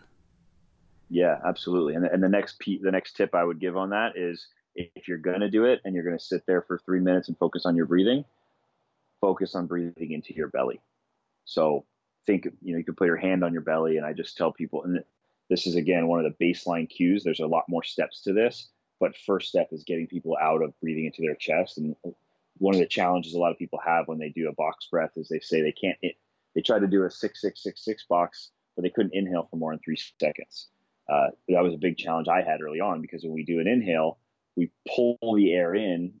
Yeah, 1.09 1.37
absolutely. 1.45 1.93
And, 1.93 2.05
and 2.05 2.21
the 2.21 2.29
next 2.29 2.59
p- 2.59 2.81
the 2.81 2.91
next 2.91 3.15
tip 3.15 3.33
I 3.33 3.43
would 3.43 3.59
give 3.59 3.77
on 3.77 3.91
that 3.91 4.17
is 4.17 4.47
if 4.75 5.07
you're 5.07 5.17
going 5.17 5.39
to 5.39 5.49
do 5.49 5.65
it 5.65 5.79
and 5.85 5.95
you're 5.95 6.03
going 6.03 6.17
to 6.17 6.23
sit 6.23 6.45
there 6.45 6.61
for 6.61 6.79
three 6.85 6.99
minutes 6.99 7.29
and 7.29 7.37
focus 7.37 7.65
on 7.65 7.75
your 7.75 7.85
breathing, 7.85 8.25
focus 9.21 9.55
on 9.55 9.67
breathing 9.67 10.11
into 10.11 10.33
your 10.33 10.49
belly. 10.49 10.81
So 11.45 11.85
think, 12.25 12.45
you 12.61 12.73
know, 12.73 12.79
you 12.79 12.83
can 12.83 12.95
put 12.95 13.07
your 13.07 13.15
hand 13.15 13.43
on 13.43 13.53
your 13.53 13.61
belly, 13.61 13.97
and 13.97 14.05
I 14.05 14.11
just 14.11 14.35
tell 14.35 14.51
people, 14.51 14.83
and 14.83 15.01
this 15.49 15.65
is 15.65 15.75
again 15.75 16.07
one 16.07 16.25
of 16.25 16.31
the 16.37 16.45
baseline 16.45 16.89
cues. 16.89 17.23
There's 17.23 17.39
a 17.39 17.47
lot 17.47 17.63
more 17.69 17.83
steps 17.83 18.21
to 18.23 18.33
this, 18.33 18.69
but 18.99 19.15
first 19.25 19.49
step 19.49 19.69
is 19.71 19.83
getting 19.83 20.07
people 20.07 20.37
out 20.41 20.61
of 20.61 20.79
breathing 20.81 21.05
into 21.05 21.21
their 21.21 21.35
chest. 21.35 21.77
And 21.77 21.95
one 22.57 22.73
of 22.73 22.79
the 22.79 22.87
challenges 22.87 23.33
a 23.33 23.39
lot 23.39 23.51
of 23.51 23.57
people 23.57 23.79
have 23.85 24.07
when 24.07 24.17
they 24.17 24.29
do 24.29 24.49
a 24.49 24.53
box 24.53 24.87
breath 24.89 25.11
is 25.15 25.27
they 25.27 25.39
say 25.39 25.61
they 25.61 25.71
can't. 25.71 25.97
They 26.01 26.61
try 26.61 26.79
to 26.79 26.87
do 26.87 27.03
a 27.03 27.11
six 27.11 27.41
six 27.41 27.61
six 27.61 27.83
six 27.83 28.05
box, 28.07 28.51
but 28.75 28.83
they 28.83 28.89
couldn't 28.89 29.13
inhale 29.13 29.47
for 29.49 29.57
more 29.57 29.71
than 29.71 29.79
three 29.83 29.97
seconds. 30.19 30.67
Uh, 31.09 31.27
that 31.49 31.63
was 31.63 31.73
a 31.73 31.77
big 31.77 31.97
challenge 31.97 32.27
I 32.27 32.41
had 32.41 32.61
early 32.61 32.79
on 32.79 33.01
because 33.01 33.23
when 33.23 33.33
we 33.33 33.43
do 33.43 33.59
an 33.59 33.67
inhale, 33.67 34.17
we 34.55 34.71
pull 34.95 35.17
the 35.35 35.53
air 35.53 35.75
in 35.75 36.13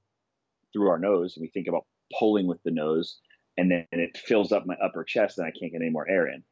through 0.73 0.89
our 0.89 0.99
nose, 0.99 1.35
and 1.35 1.41
we 1.41 1.47
think 1.47 1.67
about 1.67 1.85
pulling 2.19 2.47
with 2.47 2.61
the 2.63 2.71
nose, 2.71 3.17
and 3.57 3.71
then 3.71 3.87
it 3.91 4.17
fills 4.17 4.51
up 4.51 4.65
my 4.65 4.75
upper 4.75 5.03
chest, 5.03 5.37
and 5.37 5.47
I 5.47 5.51
can't 5.51 5.71
get 5.71 5.81
any 5.81 5.89
more 5.89 6.07
air 6.07 6.27
in. 6.27 6.43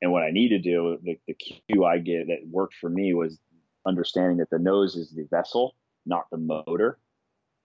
And 0.00 0.12
what 0.12 0.22
I 0.22 0.30
need 0.30 0.50
to 0.50 0.58
do, 0.58 0.98
the, 1.02 1.18
the 1.26 1.34
cue 1.34 1.84
I 1.84 1.98
get 1.98 2.28
that 2.28 2.46
worked 2.48 2.74
for 2.80 2.88
me 2.88 3.12
was 3.12 3.38
understanding 3.86 4.38
that 4.38 4.50
the 4.50 4.58
nose 4.58 4.96
is 4.96 5.10
the 5.10 5.26
vessel, 5.30 5.74
not 6.06 6.24
the 6.30 6.38
motor. 6.38 6.98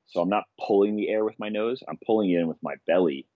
So 0.07 0.21
I'm 0.21 0.29
not 0.29 0.45
pulling 0.65 0.95
the 0.95 1.09
air 1.09 1.25
with 1.25 1.39
my 1.39 1.49
nose, 1.49 1.83
I'm 1.87 1.99
pulling 2.05 2.29
it 2.31 2.39
in 2.39 2.47
with 2.47 2.61
my 2.61 2.75
belly 2.85 3.27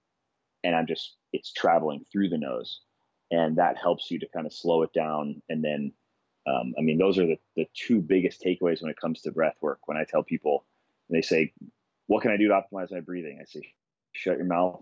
and 0.63 0.75
I'm 0.75 0.87
just 0.87 1.15
it's 1.33 1.51
traveling 1.51 2.05
through 2.11 2.29
the 2.29 2.37
nose. 2.37 2.81
And 3.31 3.57
that 3.57 3.77
helps 3.77 4.09
you 4.09 4.19
to 4.19 4.27
kind 4.27 4.47
of 4.47 4.53
slow 4.53 4.81
it 4.81 4.93
down. 4.93 5.41
And 5.49 5.63
then 5.63 5.91
um, 6.47 6.73
I 6.77 6.81
mean, 6.81 6.97
those 6.97 7.19
are 7.19 7.27
the, 7.27 7.37
the 7.55 7.67
two 7.73 8.01
biggest 8.01 8.41
takeaways 8.41 8.81
when 8.81 8.89
it 8.89 8.99
comes 8.99 9.21
to 9.21 9.31
breath 9.31 9.55
work. 9.61 9.87
When 9.87 9.97
I 9.97 10.03
tell 10.03 10.23
people 10.23 10.65
they 11.09 11.21
say, 11.21 11.53
What 12.07 12.21
can 12.21 12.31
I 12.31 12.37
do 12.37 12.47
to 12.47 12.53
optimize 12.53 12.91
my 12.91 13.01
breathing? 13.01 13.39
I 13.41 13.45
say, 13.45 13.61
shut 14.13 14.37
your 14.37 14.45
mouth 14.45 14.79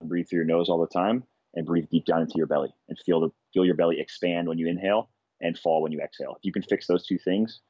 and 0.00 0.08
breathe 0.08 0.28
through 0.28 0.38
your 0.38 0.46
nose 0.46 0.68
all 0.68 0.80
the 0.80 0.86
time 0.86 1.24
and 1.54 1.66
breathe 1.66 1.88
deep 1.90 2.04
down 2.04 2.22
into 2.22 2.34
your 2.36 2.46
belly 2.46 2.72
and 2.88 2.98
feel 2.98 3.20
the 3.20 3.30
feel 3.52 3.64
your 3.64 3.74
belly 3.74 4.00
expand 4.00 4.48
when 4.48 4.58
you 4.58 4.68
inhale 4.68 5.10
and 5.40 5.58
fall 5.58 5.82
when 5.82 5.92
you 5.92 6.00
exhale. 6.00 6.34
If 6.38 6.44
you 6.44 6.52
can 6.52 6.62
fix 6.62 6.86
those 6.86 7.06
two 7.06 7.18
things, 7.18 7.60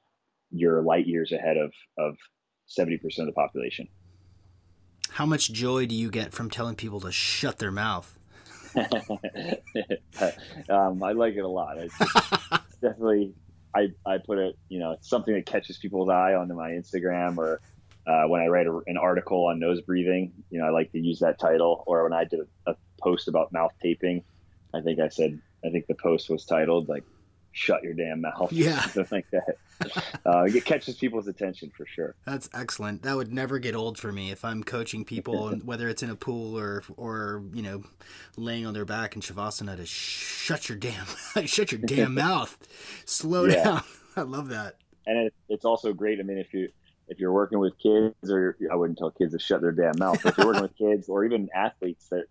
you're 0.50 0.82
light 0.82 1.06
years 1.06 1.32
ahead 1.32 1.56
of 1.56 1.72
of 1.98 2.16
70% 2.68 3.02
of 3.18 3.26
the 3.26 3.32
population. 3.32 3.88
How 5.10 5.26
much 5.26 5.52
joy 5.52 5.86
do 5.86 5.94
you 5.94 6.10
get 6.10 6.32
from 6.32 6.50
telling 6.50 6.76
people 6.76 7.00
to 7.00 7.10
shut 7.10 7.58
their 7.58 7.72
mouth? 7.72 8.16
um, 10.68 11.02
I 11.02 11.12
like 11.12 11.34
it 11.34 11.40
a 11.40 11.48
lot. 11.48 11.78
It's, 11.78 11.98
definitely, 12.80 13.34
I, 13.74 13.88
I 14.06 14.18
put 14.18 14.38
it, 14.38 14.56
you 14.68 14.78
know, 14.78 14.92
it's 14.92 15.08
something 15.08 15.34
that 15.34 15.46
catches 15.46 15.78
people's 15.78 16.08
eye 16.08 16.34
onto 16.34 16.54
my 16.54 16.70
Instagram 16.70 17.38
or 17.38 17.60
uh, 18.06 18.24
when 18.28 18.40
I 18.40 18.46
write 18.46 18.66
a, 18.66 18.80
an 18.86 18.96
article 18.96 19.46
on 19.46 19.58
nose 19.58 19.80
breathing, 19.80 20.32
you 20.50 20.60
know, 20.60 20.66
I 20.66 20.70
like 20.70 20.92
to 20.92 21.00
use 21.00 21.18
that 21.20 21.38
title. 21.38 21.84
Or 21.86 22.04
when 22.04 22.12
I 22.12 22.24
did 22.24 22.40
a, 22.66 22.72
a 22.72 22.76
post 23.00 23.28
about 23.28 23.52
mouth 23.52 23.72
taping, 23.82 24.22
I 24.72 24.80
think 24.80 25.00
I 25.00 25.08
said, 25.08 25.40
I 25.64 25.70
think 25.70 25.86
the 25.86 25.94
post 25.94 26.30
was 26.30 26.44
titled 26.44 26.88
like 26.88 27.04
shut 27.52 27.82
your 27.82 27.94
damn 27.94 28.20
mouth. 28.20 28.52
Yeah. 28.52 28.80
Something 28.88 29.22
like 29.22 29.30
that. 29.30 29.56
Uh, 30.26 30.44
it 30.44 30.64
catches 30.64 30.96
people's 30.96 31.28
attention 31.28 31.70
for 31.76 31.86
sure. 31.86 32.14
That's 32.26 32.48
excellent. 32.54 33.02
That 33.02 33.16
would 33.16 33.32
never 33.32 33.58
get 33.58 33.74
old 33.74 33.98
for 33.98 34.12
me 34.12 34.30
if 34.30 34.44
I'm 34.44 34.62
coaching 34.62 35.04
people, 35.04 35.50
whether 35.64 35.88
it's 35.88 36.02
in 36.02 36.10
a 36.10 36.16
pool 36.16 36.58
or, 36.58 36.82
or 36.96 37.42
you 37.52 37.62
know, 37.62 37.82
laying 38.36 38.66
on 38.66 38.74
their 38.74 38.84
back 38.84 39.16
in 39.16 39.22
shavasana 39.22 39.76
to 39.76 39.86
shut 39.86 40.68
your 40.68 40.78
damn, 40.78 41.06
shut 41.46 41.72
your 41.72 41.80
damn 41.80 42.14
mouth, 42.14 42.58
slow 43.04 43.44
yeah. 43.46 43.64
down. 43.64 43.82
I 44.16 44.22
love 44.22 44.48
that. 44.48 44.76
And 45.06 45.26
it, 45.26 45.34
it's 45.48 45.64
also 45.64 45.92
great. 45.92 46.20
I 46.20 46.22
mean, 46.22 46.38
if 46.38 46.52
you 46.52 46.68
if 47.08 47.18
you're 47.18 47.32
working 47.32 47.58
with 47.58 47.76
kids, 47.78 48.30
or 48.30 48.56
I 48.70 48.76
wouldn't 48.76 48.98
tell 48.98 49.10
kids 49.10 49.32
to 49.32 49.38
shut 49.40 49.60
their 49.62 49.72
damn 49.72 49.98
mouth. 49.98 50.20
But 50.22 50.32
if 50.32 50.38
you're 50.38 50.46
working 50.46 50.62
with 50.62 50.76
kids, 50.76 51.08
or 51.08 51.24
even 51.24 51.48
athletes 51.54 52.08
that 52.10 52.26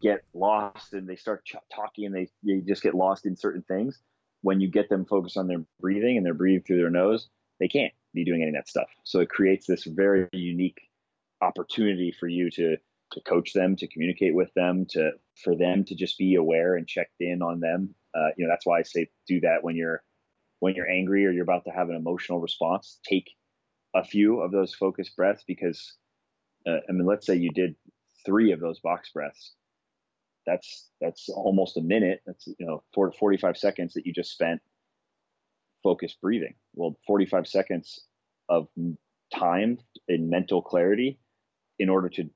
get 0.00 0.22
lost 0.34 0.92
and 0.92 1.08
they 1.08 1.16
start 1.16 1.44
ch- 1.44 1.56
talking 1.74 2.06
and 2.06 2.14
they, 2.14 2.28
they 2.42 2.60
just 2.60 2.82
get 2.82 2.94
lost 2.94 3.26
in 3.26 3.36
certain 3.36 3.62
things 3.62 4.00
when 4.42 4.60
you 4.60 4.68
get 4.68 4.88
them 4.88 5.04
focused 5.04 5.36
on 5.36 5.46
their 5.46 5.62
breathing 5.80 6.16
and 6.16 6.24
they're 6.24 6.34
breathing 6.34 6.62
through 6.62 6.78
their 6.78 6.90
nose, 6.90 7.28
they 7.58 7.68
can't 7.68 7.92
be 8.14 8.24
doing 8.24 8.42
any 8.42 8.50
of 8.50 8.54
that 8.54 8.68
stuff. 8.68 8.88
So 9.04 9.20
it 9.20 9.28
creates 9.28 9.66
this 9.66 9.84
very 9.84 10.28
unique 10.32 10.80
opportunity 11.40 12.12
for 12.18 12.28
you 12.28 12.50
to 12.50 12.76
to 13.12 13.20
coach 13.22 13.52
them, 13.52 13.74
to 13.74 13.88
communicate 13.88 14.34
with 14.34 14.52
them, 14.54 14.86
to 14.90 15.12
for 15.42 15.56
them 15.56 15.84
to 15.84 15.94
just 15.94 16.16
be 16.16 16.36
aware 16.36 16.76
and 16.76 16.86
checked 16.86 17.20
in 17.20 17.42
on 17.42 17.60
them. 17.60 17.94
Uh, 18.14 18.28
you 18.36 18.44
know, 18.44 18.50
that's 18.50 18.66
why 18.66 18.78
I 18.78 18.82
say 18.82 19.08
do 19.26 19.40
that 19.40 19.62
when 19.62 19.76
you're 19.76 20.02
when 20.60 20.74
you're 20.74 20.88
angry 20.88 21.26
or 21.26 21.30
you're 21.30 21.44
about 21.44 21.64
to 21.64 21.70
have 21.70 21.88
an 21.88 21.96
emotional 21.96 22.40
response. 22.40 23.00
Take 23.04 23.30
a 23.94 24.04
few 24.04 24.40
of 24.40 24.52
those 24.52 24.74
focused 24.74 25.16
breaths 25.16 25.42
because, 25.46 25.94
uh, 26.66 26.78
I 26.88 26.92
mean, 26.92 27.06
let's 27.06 27.26
say 27.26 27.34
you 27.34 27.50
did 27.50 27.74
three 28.24 28.52
of 28.52 28.60
those 28.60 28.78
box 28.78 29.10
breaths 29.12 29.54
that's 30.46 30.90
that's 31.00 31.28
almost 31.28 31.76
a 31.76 31.82
minute. 31.82 32.22
That's 32.26 32.46
you 32.46 32.66
know 32.66 32.82
40, 32.94 33.16
45 33.18 33.56
seconds 33.56 33.94
that 33.94 34.06
you 34.06 34.12
just 34.12 34.32
spent 34.32 34.60
focused 35.82 36.20
breathing. 36.20 36.54
Well, 36.74 36.96
45 37.06 37.46
seconds 37.46 38.00
of 38.48 38.68
time 39.34 39.78
in 40.08 40.28
mental 40.28 40.62
clarity 40.62 41.18
in 41.78 41.88
order 41.88 42.08
to 42.10 42.28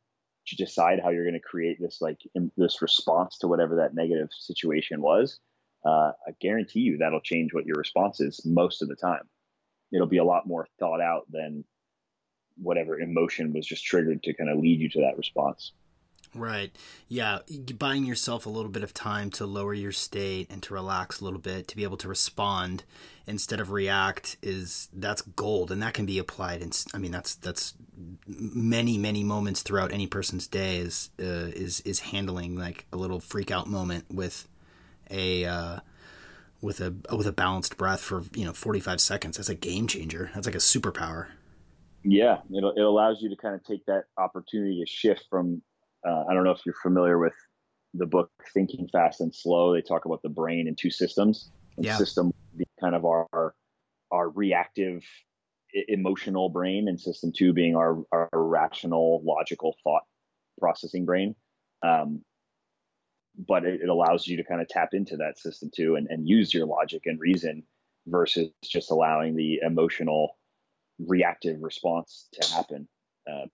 to 0.46 0.56
decide 0.56 1.00
how 1.02 1.08
you're 1.08 1.24
going 1.24 1.34
to 1.34 1.40
create 1.40 1.80
this 1.80 2.00
like 2.00 2.20
in, 2.34 2.50
this 2.56 2.82
response 2.82 3.38
to 3.38 3.48
whatever 3.48 3.76
that 3.76 3.94
negative 3.94 4.28
situation 4.30 5.00
was. 5.00 5.40
Uh, 5.84 6.12
I 6.26 6.32
guarantee 6.40 6.80
you 6.80 6.98
that'll 6.98 7.20
change 7.20 7.52
what 7.52 7.66
your 7.66 7.76
response 7.76 8.20
is 8.20 8.40
most 8.44 8.82
of 8.82 8.88
the 8.88 8.96
time. 8.96 9.22
It'll 9.92 10.06
be 10.06 10.18
a 10.18 10.24
lot 10.24 10.46
more 10.46 10.66
thought 10.78 11.00
out 11.00 11.24
than 11.30 11.64
whatever 12.56 13.00
emotion 13.00 13.52
was 13.52 13.66
just 13.66 13.84
triggered 13.84 14.22
to 14.22 14.34
kind 14.34 14.50
of 14.50 14.58
lead 14.58 14.80
you 14.80 14.88
to 14.90 15.00
that 15.00 15.16
response. 15.16 15.72
Right. 16.34 16.76
Yeah. 17.08 17.38
Buying 17.78 18.04
yourself 18.04 18.44
a 18.44 18.50
little 18.50 18.70
bit 18.70 18.82
of 18.82 18.92
time 18.92 19.30
to 19.32 19.46
lower 19.46 19.72
your 19.72 19.92
state 19.92 20.50
and 20.50 20.62
to 20.64 20.74
relax 20.74 21.20
a 21.20 21.24
little 21.24 21.38
bit, 21.38 21.68
to 21.68 21.76
be 21.76 21.84
able 21.84 21.96
to 21.98 22.08
respond 22.08 22.84
instead 23.26 23.60
of 23.60 23.70
react 23.70 24.36
is 24.42 24.88
that's 24.92 25.22
gold. 25.22 25.70
And 25.70 25.80
that 25.82 25.94
can 25.94 26.06
be 26.06 26.18
applied. 26.18 26.60
And 26.60 26.84
I 26.92 26.98
mean, 26.98 27.12
that's, 27.12 27.36
that's 27.36 27.74
many, 28.26 28.98
many 28.98 29.22
moments 29.22 29.62
throughout 29.62 29.92
any 29.92 30.06
person's 30.06 30.48
day 30.48 30.78
is, 30.78 31.10
uh, 31.20 31.52
is, 31.54 31.80
is 31.82 32.00
handling 32.00 32.56
like 32.56 32.86
a 32.92 32.96
little 32.96 33.20
freak 33.20 33.50
out 33.50 33.68
moment 33.68 34.06
with 34.12 34.48
a, 35.10 35.44
uh, 35.44 35.78
with 36.60 36.80
a, 36.80 36.94
with 37.14 37.26
a 37.26 37.32
balanced 37.32 37.76
breath 37.76 38.00
for, 38.00 38.24
you 38.34 38.44
know, 38.44 38.52
45 38.52 39.00
seconds. 39.00 39.36
That's 39.36 39.48
a 39.48 39.54
game 39.54 39.86
changer. 39.86 40.30
That's 40.34 40.46
like 40.46 40.56
a 40.56 40.58
superpower. 40.58 41.28
Yeah. 42.02 42.38
It, 42.50 42.64
it 42.76 42.82
allows 42.82 43.22
you 43.22 43.28
to 43.30 43.36
kind 43.36 43.54
of 43.54 43.62
take 43.62 43.86
that 43.86 44.04
opportunity 44.18 44.80
to 44.80 44.86
shift 44.90 45.26
from 45.30 45.62
uh, 46.06 46.24
I 46.28 46.34
don't 46.34 46.44
know 46.44 46.50
if 46.50 46.60
you're 46.64 46.74
familiar 46.82 47.18
with 47.18 47.34
the 47.94 48.06
book 48.06 48.30
Thinking 48.52 48.88
Fast 48.92 49.20
and 49.20 49.34
Slow. 49.34 49.72
They 49.72 49.80
talk 49.80 50.04
about 50.04 50.22
the 50.22 50.28
brain 50.28 50.66
in 50.68 50.76
two 50.76 50.90
systems. 50.90 51.50
And 51.76 51.86
yeah. 51.86 51.96
System 51.96 52.32
kind 52.80 52.94
of 52.94 53.04
our 53.04 53.54
our 54.10 54.28
reactive 54.30 55.02
emotional 55.88 56.48
brain, 56.48 56.86
and 56.88 57.00
system 57.00 57.32
two 57.34 57.52
being 57.52 57.74
our 57.74 58.02
our 58.12 58.28
rational, 58.32 59.22
logical 59.24 59.76
thought 59.82 60.02
processing 60.58 61.04
brain. 61.04 61.34
Um, 61.82 62.22
but 63.48 63.64
it, 63.64 63.80
it, 63.82 63.88
allows 63.88 64.28
you 64.28 64.36
to 64.36 64.44
kind 64.44 64.60
of 64.60 64.68
tap 64.68 64.90
into 64.92 65.16
that 65.16 65.38
system 65.38 65.70
two 65.74 65.96
and, 65.96 66.06
and 66.08 66.28
use 66.28 66.54
your 66.54 66.66
logic 66.66 67.02
and 67.06 67.20
reason 67.20 67.64
versus 68.06 68.50
just 68.62 68.92
allowing 68.92 69.34
the 69.34 69.58
emotional 69.66 70.38
reactive 71.00 71.60
response 71.60 72.28
to 72.32 72.54
happen. 72.54 72.86
Uh, 73.28 73.46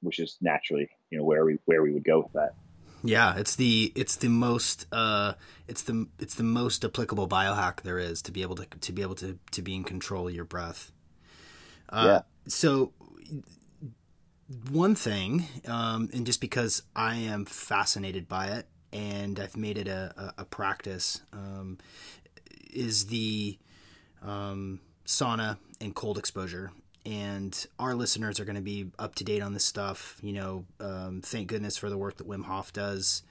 which 0.00 0.18
is 0.18 0.36
naturally 0.40 0.88
you 1.10 1.18
know 1.18 1.24
where 1.24 1.44
we 1.44 1.58
where 1.66 1.82
we 1.82 1.92
would 1.92 2.04
go 2.04 2.20
with 2.20 2.32
that. 2.32 2.54
Yeah, 3.02 3.36
it's 3.36 3.56
the 3.56 3.92
it's 3.94 4.16
the 4.16 4.28
most 4.28 4.86
uh, 4.92 5.34
it's 5.68 5.82
the 5.82 6.06
it's 6.18 6.34
the 6.34 6.42
most 6.42 6.84
applicable 6.84 7.28
biohack 7.28 7.82
there 7.82 7.98
is 7.98 8.22
to 8.22 8.32
be 8.32 8.42
able 8.42 8.56
to 8.56 8.66
to 8.66 8.92
be 8.92 9.02
able 9.02 9.14
to 9.16 9.38
to 9.52 9.62
be 9.62 9.74
in 9.74 9.84
control 9.84 10.28
of 10.28 10.34
your 10.34 10.44
breath. 10.44 10.92
Uh, 11.88 12.04
yeah. 12.06 12.20
So 12.48 12.92
one 14.70 14.94
thing, 14.94 15.46
um, 15.66 16.10
and 16.12 16.26
just 16.26 16.40
because 16.40 16.82
I 16.94 17.16
am 17.16 17.44
fascinated 17.44 18.28
by 18.28 18.48
it, 18.48 18.66
and 18.92 19.38
I've 19.38 19.56
made 19.56 19.78
it 19.78 19.88
a, 19.88 20.34
a, 20.38 20.42
a 20.42 20.44
practice, 20.44 21.22
um, 21.32 21.78
is 22.70 23.06
the 23.06 23.58
um, 24.22 24.80
sauna 25.06 25.56
and 25.80 25.94
cold 25.94 26.18
exposure 26.18 26.72
and 27.04 27.66
our 27.78 27.94
listeners 27.94 28.40
are 28.40 28.44
going 28.44 28.56
to 28.56 28.62
be 28.62 28.90
up 28.98 29.14
to 29.16 29.24
date 29.24 29.42
on 29.42 29.54
this 29.54 29.64
stuff. 29.64 30.18
You 30.22 30.32
know, 30.32 30.64
um, 30.80 31.20
thank 31.22 31.48
goodness 31.48 31.76
for 31.76 31.88
the 31.90 31.98
work 31.98 32.16
that 32.18 32.28
Wim 32.28 32.44
Hof 32.44 32.72
does, 32.72 33.22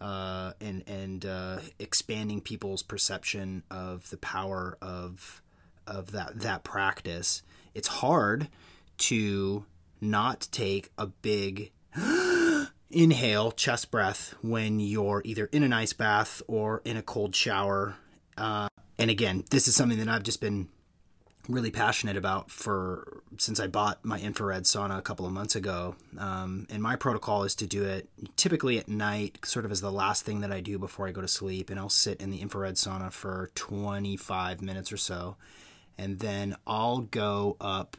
uh, 0.00 0.52
and 0.60 0.84
and 0.86 1.24
uh, 1.24 1.58
expanding 1.78 2.40
people's 2.40 2.82
perception 2.82 3.62
of 3.70 4.08
the 4.10 4.16
power 4.16 4.76
of 4.80 5.42
of 5.86 6.12
that 6.12 6.40
that 6.40 6.64
practice. 6.64 7.42
It's 7.74 7.88
hard 7.88 8.48
to 8.98 9.66
not 10.00 10.48
take 10.50 10.90
a 10.98 11.06
big 11.06 11.72
inhale 12.90 13.52
chest 13.52 13.90
breath 13.90 14.34
when 14.42 14.80
you're 14.80 15.22
either 15.24 15.46
in 15.46 15.62
an 15.62 15.72
ice 15.72 15.92
bath 15.92 16.42
or 16.46 16.82
in 16.84 16.96
a 16.96 17.02
cold 17.02 17.34
shower. 17.34 17.96
Uh, 18.36 18.68
and 18.98 19.10
again, 19.10 19.44
this 19.50 19.68
is 19.68 19.74
something 19.74 19.98
that 19.98 20.08
I've 20.08 20.22
just 20.22 20.40
been 20.40 20.68
really 21.48 21.70
passionate 21.70 22.16
about 22.16 22.50
for 22.50 23.22
since 23.38 23.60
I 23.60 23.66
bought 23.66 24.04
my 24.04 24.18
infrared 24.18 24.64
sauna 24.64 24.98
a 24.98 25.02
couple 25.02 25.26
of 25.26 25.32
months 25.32 25.54
ago. 25.54 25.94
Um, 26.18 26.66
and 26.70 26.82
my 26.82 26.96
protocol 26.96 27.44
is 27.44 27.54
to 27.56 27.66
do 27.66 27.84
it 27.84 28.08
typically 28.36 28.78
at 28.78 28.88
night, 28.88 29.38
sort 29.44 29.64
of 29.64 29.70
as 29.70 29.80
the 29.80 29.92
last 29.92 30.24
thing 30.24 30.40
that 30.40 30.52
I 30.52 30.60
do 30.60 30.78
before 30.78 31.06
I 31.06 31.12
go 31.12 31.20
to 31.20 31.28
sleep. 31.28 31.70
And 31.70 31.78
I'll 31.78 31.88
sit 31.88 32.20
in 32.20 32.30
the 32.30 32.40
infrared 32.40 32.74
sauna 32.74 33.12
for 33.12 33.50
25 33.54 34.62
minutes 34.62 34.92
or 34.92 34.96
so, 34.96 35.36
and 35.98 36.18
then 36.18 36.56
I'll 36.66 37.00
go 37.00 37.56
up. 37.60 37.96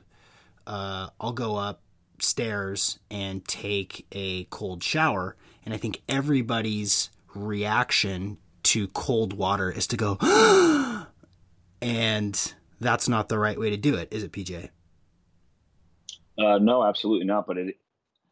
Uh, 0.66 1.10
I'll 1.20 1.32
go 1.32 1.58
upstairs 1.58 3.00
and 3.10 3.48
take 3.48 4.06
a 4.12 4.46
cold 4.46 4.84
shower. 4.84 5.36
And 5.64 5.74
I 5.74 5.78
think 5.78 6.02
everybody's 6.10 7.10
reaction 7.34 8.38
to 8.64 8.88
cold 8.90 9.32
water 9.32 9.72
is 9.72 9.88
to 9.88 9.98
go, 9.98 10.18
and 11.82 12.54
that's 12.80 13.10
not 13.10 13.30
the 13.30 13.40
right 13.40 13.60
way 13.60 13.70
to 13.70 13.78
do 13.78 13.96
it, 13.96 14.10
is 14.12 14.24
it, 14.24 14.32
PJ? 14.32 14.70
Uh, 16.40 16.60
no, 16.60 16.84
absolutely 16.84 17.26
not. 17.26 17.48
But 17.48 17.58
it, 17.58 17.76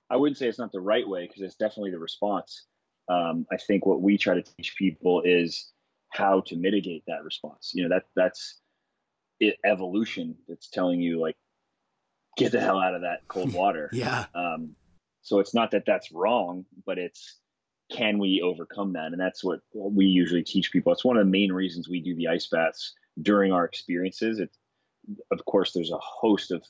I 0.09 0.17
wouldn't 0.17 0.37
say 0.37 0.47
it's 0.47 0.59
not 0.59 0.71
the 0.71 0.81
right 0.81 1.07
way 1.07 1.27
because 1.27 1.41
it's 1.41 1.55
definitely 1.55 1.91
the 1.91 1.99
response. 1.99 2.65
Um, 3.09 3.45
I 3.51 3.57
think 3.57 3.85
what 3.85 4.01
we 4.01 4.17
try 4.17 4.35
to 4.35 4.43
teach 4.43 4.75
people 4.77 5.21
is 5.23 5.71
how 6.09 6.41
to 6.41 6.55
mitigate 6.55 7.03
that 7.07 7.23
response. 7.23 7.71
You 7.73 7.83
know, 7.83 7.95
that 7.95 8.03
that's 8.15 8.61
it, 9.39 9.57
evolution 9.65 10.35
that's 10.47 10.69
telling 10.69 11.01
you 11.01 11.19
like 11.19 11.35
get 12.37 12.51
the 12.51 12.59
hell 12.59 12.79
out 12.79 12.95
of 12.95 13.01
that 13.01 13.27
cold 13.27 13.53
water. 13.53 13.89
yeah. 13.93 14.25
Um, 14.33 14.75
so 15.21 15.39
it's 15.39 15.55
not 15.55 15.71
that 15.71 15.85
that's 15.87 16.11
wrong, 16.11 16.65
but 16.85 16.99
it's 16.99 17.39
can 17.91 18.19
we 18.19 18.41
overcome 18.43 18.93
that? 18.93 19.07
And 19.11 19.19
that's 19.19 19.43
what 19.43 19.61
we 19.73 20.05
usually 20.05 20.43
teach 20.43 20.71
people. 20.71 20.91
It's 20.91 21.05
one 21.05 21.17
of 21.17 21.25
the 21.25 21.31
main 21.31 21.51
reasons 21.51 21.89
we 21.89 21.99
do 21.99 22.15
the 22.15 22.27
ice 22.27 22.47
baths 22.47 22.93
during 23.21 23.51
our 23.51 23.65
experiences. 23.65 24.39
It's, 24.39 24.57
of 25.31 25.45
course, 25.45 25.73
there's 25.73 25.91
a 25.91 25.99
host 25.99 26.51
of 26.51 26.63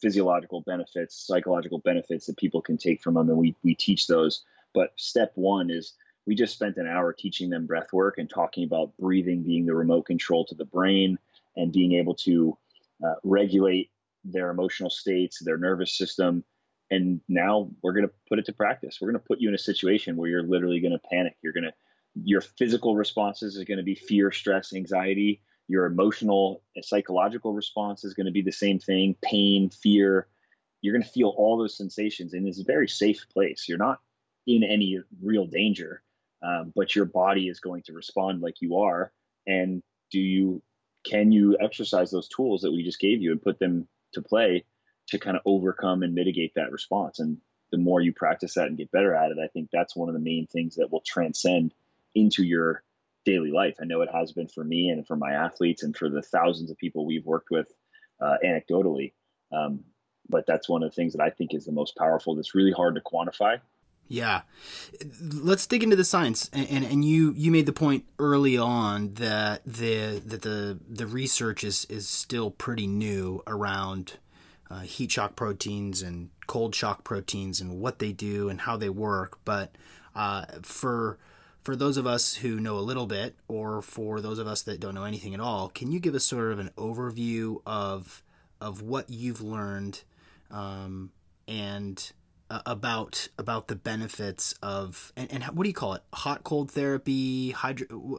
physiological 0.00 0.62
benefits, 0.62 1.26
psychological 1.26 1.78
benefits 1.78 2.26
that 2.26 2.36
people 2.38 2.62
can 2.62 2.78
take 2.78 3.02
from 3.02 3.14
them, 3.14 3.28
and 3.28 3.38
we 3.38 3.54
we 3.62 3.74
teach 3.74 4.06
those. 4.06 4.44
But 4.72 4.92
step 4.96 5.32
one 5.34 5.70
is 5.70 5.94
we 6.26 6.34
just 6.34 6.54
spent 6.54 6.76
an 6.76 6.86
hour 6.86 7.12
teaching 7.12 7.50
them 7.50 7.66
breath 7.66 7.92
work 7.92 8.18
and 8.18 8.28
talking 8.28 8.64
about 8.64 8.96
breathing 8.98 9.42
being 9.42 9.66
the 9.66 9.74
remote 9.74 10.06
control 10.06 10.44
to 10.46 10.54
the 10.54 10.64
brain 10.64 11.18
and 11.56 11.72
being 11.72 11.94
able 11.94 12.14
to 12.14 12.56
uh, 13.04 13.14
regulate 13.24 13.90
their 14.24 14.50
emotional 14.50 14.90
states, 14.90 15.38
their 15.40 15.58
nervous 15.58 15.96
system. 15.96 16.44
And 16.90 17.20
now 17.28 17.70
we're 17.82 17.92
going 17.92 18.06
to 18.06 18.12
put 18.28 18.38
it 18.38 18.46
to 18.46 18.52
practice. 18.52 18.98
We're 19.00 19.10
going 19.10 19.20
to 19.20 19.26
put 19.26 19.40
you 19.40 19.48
in 19.48 19.54
a 19.54 19.58
situation 19.58 20.16
where 20.16 20.28
you're 20.28 20.42
literally 20.42 20.80
going 20.80 20.92
to 20.92 21.08
panic. 21.10 21.36
You're 21.42 21.52
going 21.52 21.64
to, 21.64 21.72
your 22.22 22.40
physical 22.40 22.96
responses 22.96 23.56
is 23.56 23.64
going 23.64 23.78
to 23.78 23.84
be 23.84 23.94
fear, 23.94 24.30
stress, 24.32 24.72
anxiety 24.72 25.40
your 25.70 25.86
emotional 25.86 26.62
and 26.74 26.84
psychological 26.84 27.52
response 27.52 28.04
is 28.04 28.14
going 28.14 28.26
to 28.26 28.32
be 28.32 28.42
the 28.42 28.52
same 28.52 28.78
thing 28.78 29.16
pain 29.22 29.70
fear. 29.70 30.26
You're 30.82 30.94
going 30.94 31.04
to 31.04 31.10
feel 31.10 31.28
all 31.36 31.58
those 31.58 31.76
sensations 31.76 32.34
in 32.34 32.44
this 32.44 32.58
very 32.58 32.88
safe 32.88 33.26
place. 33.32 33.66
You're 33.68 33.78
not 33.78 34.00
in 34.46 34.64
any 34.64 34.98
real 35.22 35.46
danger 35.46 36.02
um, 36.42 36.72
but 36.74 36.94
your 36.94 37.04
body 37.04 37.48
is 37.48 37.60
going 37.60 37.82
to 37.82 37.92
respond 37.92 38.40
like 38.40 38.60
you 38.60 38.78
are. 38.78 39.12
And 39.46 39.82
do 40.10 40.18
you 40.18 40.62
can 41.04 41.32
you 41.32 41.56
exercise 41.60 42.10
those 42.10 42.28
tools 42.28 42.62
that 42.62 42.72
we 42.72 42.82
just 42.82 43.00
gave 43.00 43.22
you 43.22 43.32
and 43.32 43.42
put 43.42 43.58
them 43.58 43.88
to 44.12 44.22
play 44.22 44.64
to 45.08 45.18
kind 45.18 45.36
of 45.36 45.42
overcome 45.46 46.02
and 46.02 46.14
mitigate 46.14 46.54
that 46.54 46.72
response? 46.72 47.18
And 47.20 47.38
the 47.70 47.78
more 47.78 48.00
you 48.00 48.12
practice 48.12 48.54
that 48.54 48.66
and 48.66 48.76
get 48.76 48.90
better 48.90 49.14
at 49.14 49.30
it 49.30 49.38
i 49.42 49.46
think 49.46 49.68
that's 49.72 49.94
one 49.94 50.08
of 50.08 50.14
the 50.14 50.20
main 50.20 50.44
things 50.48 50.74
that 50.74 50.90
will 50.90 51.02
transcend 51.06 51.72
into 52.16 52.42
your 52.42 52.82
daily 53.24 53.50
life. 53.50 53.76
I 53.80 53.84
know 53.84 54.02
it 54.02 54.08
has 54.12 54.32
been 54.32 54.48
for 54.48 54.64
me 54.64 54.88
and 54.88 55.06
for 55.06 55.16
my 55.16 55.32
athletes 55.32 55.82
and 55.82 55.96
for 55.96 56.08
the 56.08 56.22
thousands 56.22 56.70
of 56.70 56.78
people 56.78 57.06
we've 57.06 57.26
worked 57.26 57.50
with 57.50 57.72
uh, 58.20 58.36
anecdotally. 58.44 59.12
Um, 59.52 59.84
but 60.28 60.46
that's 60.46 60.68
one 60.68 60.82
of 60.82 60.90
the 60.90 60.94
things 60.94 61.12
that 61.12 61.22
I 61.22 61.30
think 61.30 61.54
is 61.54 61.64
the 61.64 61.72
most 61.72 61.96
powerful. 61.96 62.34
That's 62.34 62.54
really 62.54 62.72
hard 62.72 62.94
to 62.94 63.00
quantify. 63.00 63.60
Yeah, 64.06 64.42
let's 65.20 65.68
dig 65.68 65.84
into 65.84 65.94
the 65.94 66.04
science. 66.04 66.50
And, 66.52 66.68
and, 66.68 66.84
and 66.84 67.04
you 67.04 67.32
you 67.36 67.52
made 67.52 67.66
the 67.66 67.72
point 67.72 68.06
early 68.18 68.58
on 68.58 69.14
that 69.14 69.62
the 69.64 70.20
that 70.26 70.42
the 70.42 70.78
the 70.88 71.06
research 71.06 71.62
is 71.62 71.84
is 71.84 72.08
still 72.08 72.50
pretty 72.50 72.88
new 72.88 73.40
around 73.46 74.14
uh, 74.68 74.80
heat 74.80 75.12
shock 75.12 75.36
proteins 75.36 76.02
and 76.02 76.30
cold 76.48 76.74
shock 76.74 77.04
proteins 77.04 77.60
and 77.60 77.80
what 77.80 78.00
they 78.00 78.10
do 78.10 78.48
and 78.48 78.62
how 78.62 78.76
they 78.76 78.88
work. 78.88 79.38
But 79.44 79.76
uh, 80.16 80.46
for 80.62 81.18
for 81.62 81.76
those 81.76 81.96
of 81.96 82.06
us 82.06 82.34
who 82.34 82.60
know 82.60 82.78
a 82.78 82.80
little 82.80 83.06
bit, 83.06 83.36
or 83.48 83.82
for 83.82 84.20
those 84.20 84.38
of 84.38 84.46
us 84.46 84.62
that 84.62 84.80
don't 84.80 84.94
know 84.94 85.04
anything 85.04 85.34
at 85.34 85.40
all, 85.40 85.68
can 85.68 85.92
you 85.92 86.00
give 86.00 86.14
us 86.14 86.24
sort 86.24 86.52
of 86.52 86.58
an 86.58 86.70
overview 86.76 87.60
of 87.66 88.22
of 88.60 88.82
what 88.82 89.08
you've 89.08 89.40
learned 89.40 90.02
um, 90.50 91.10
and 91.48 92.12
uh, 92.50 92.60
about 92.66 93.28
about 93.38 93.68
the 93.68 93.76
benefits 93.76 94.54
of 94.62 95.12
and, 95.16 95.30
and 95.32 95.44
what 95.44 95.64
do 95.64 95.68
you 95.68 95.74
call 95.74 95.94
it? 95.94 96.02
Hot 96.14 96.44
cold 96.44 96.70
therapy. 96.70 97.50
Hydro, 97.50 98.18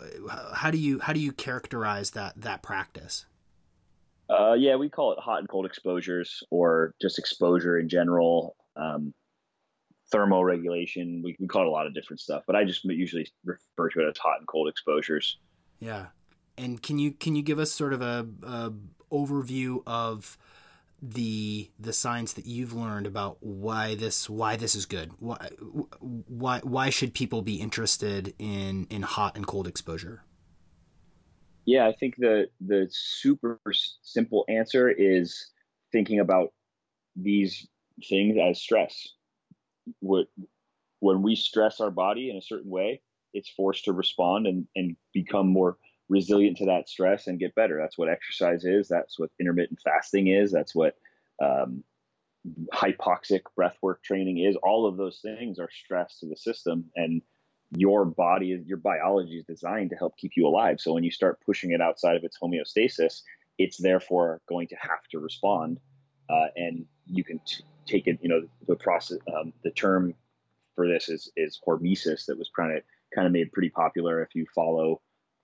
how 0.53 0.71
do 0.71 0.77
you 0.77 0.99
how 0.99 1.13
do 1.13 1.19
you 1.19 1.31
characterize 1.31 2.11
that 2.11 2.39
that 2.41 2.61
practice? 2.61 3.25
Uh, 4.29 4.53
yeah, 4.53 4.77
we 4.77 4.89
call 4.89 5.11
it 5.11 5.19
hot 5.19 5.39
and 5.39 5.49
cold 5.49 5.65
exposures, 5.65 6.43
or 6.49 6.93
just 7.01 7.19
exposure 7.19 7.77
in 7.77 7.89
general. 7.89 8.55
Um, 8.77 9.13
thermoregulation. 10.11 11.23
We, 11.23 11.35
we 11.39 11.47
call 11.47 11.63
it 11.63 11.67
a 11.67 11.71
lot 11.71 11.87
of 11.87 11.93
different 11.93 12.19
stuff, 12.19 12.43
but 12.47 12.55
I 12.55 12.63
just 12.63 12.83
usually 12.83 13.31
refer 13.43 13.89
to 13.89 13.99
it 14.01 14.09
as 14.09 14.17
hot 14.17 14.39
and 14.39 14.47
cold 14.47 14.67
exposures. 14.67 15.37
Yeah, 15.79 16.07
and 16.57 16.81
can 16.81 16.99
you 16.99 17.11
can 17.11 17.35
you 17.35 17.43
give 17.43 17.59
us 17.59 17.71
sort 17.71 17.93
of 17.93 18.01
a, 18.01 18.27
a 18.43 18.73
overview 19.11 19.81
of 19.85 20.37
the 21.01 21.71
the 21.79 21.93
science 21.93 22.33
that 22.33 22.45
you've 22.45 22.73
learned 22.73 23.07
about 23.07 23.37
why 23.41 23.95
this 23.95 24.29
why 24.29 24.55
this 24.55 24.75
is 24.75 24.85
good. 24.85 25.11
Why 25.19 25.49
why 25.99 26.59
why 26.59 26.89
should 26.89 27.13
people 27.13 27.41
be 27.41 27.55
interested 27.55 28.35
in 28.37 28.87
in 28.89 29.01
hot 29.01 29.35
and 29.35 29.47
cold 29.47 29.67
exposure? 29.67 30.23
Yeah, 31.65 31.87
I 31.87 31.93
think 31.93 32.15
the 32.17 32.49
the 32.59 32.87
super 32.91 33.59
simple 34.03 34.45
answer 34.47 34.89
is 34.89 35.51
thinking 35.91 36.19
about 36.19 36.53
these 37.15 37.67
things 38.07 38.37
as 38.41 38.61
stress. 38.61 39.09
What 39.99 40.27
when 40.99 41.21
we 41.21 41.35
stress 41.35 41.79
our 41.79 41.91
body 41.91 42.29
in 42.29 42.37
a 42.37 42.41
certain 42.41 42.69
way, 42.69 43.01
it's 43.33 43.49
forced 43.49 43.85
to 43.85 43.93
respond 43.93 44.47
and, 44.47 44.67
and 44.75 44.95
become 45.13 45.47
more 45.47 45.77
resilient 46.09 46.57
to 46.57 46.65
that 46.65 46.89
stress 46.89 47.27
and 47.27 47.39
get 47.39 47.55
better. 47.55 47.77
That's 47.79 47.97
what 47.97 48.09
exercise 48.09 48.65
is. 48.65 48.87
That's 48.87 49.17
what 49.17 49.31
intermittent 49.39 49.79
fasting 49.83 50.27
is. 50.27 50.51
That's 50.51 50.75
what 50.75 50.95
um, 51.43 51.83
hypoxic 52.73 53.41
breathwork 53.57 54.01
training 54.03 54.39
is. 54.39 54.55
All 54.57 54.85
of 54.85 54.97
those 54.97 55.19
things 55.21 55.59
are 55.59 55.69
stress 55.71 56.19
to 56.19 56.27
the 56.27 56.35
system, 56.35 56.85
and 56.95 57.21
your 57.75 58.05
body, 58.05 58.61
your 58.65 58.77
biology 58.77 59.37
is 59.37 59.45
designed 59.45 59.89
to 59.91 59.95
help 59.95 60.17
keep 60.17 60.33
you 60.35 60.45
alive. 60.45 60.79
So 60.79 60.93
when 60.93 61.03
you 61.03 61.11
start 61.11 61.39
pushing 61.45 61.71
it 61.71 61.81
outside 61.81 62.17
of 62.17 62.23
its 62.23 62.37
homeostasis, 62.41 63.21
it's 63.57 63.77
therefore 63.77 64.41
going 64.49 64.67
to 64.67 64.75
have 64.75 65.03
to 65.11 65.19
respond. 65.19 65.79
Uh, 66.29 66.47
and 66.55 66.85
you 67.05 67.23
can 67.23 67.39
t- 67.45 67.63
take 67.85 68.07
it. 68.07 68.19
You 68.21 68.29
know, 68.29 68.47
the 68.67 68.75
process, 68.75 69.19
um, 69.33 69.53
the 69.63 69.71
term 69.71 70.13
for 70.75 70.87
this 70.87 71.09
is 71.09 71.31
is 71.35 71.59
hormesis 71.67 72.25
that 72.25 72.37
was 72.37 72.49
kind 72.55 72.75
of 72.75 72.83
kind 73.13 73.27
of 73.27 73.33
made 73.33 73.51
pretty 73.51 73.69
popular 73.69 74.21
if 74.21 74.33
you 74.35 74.45
follow, 74.55 75.01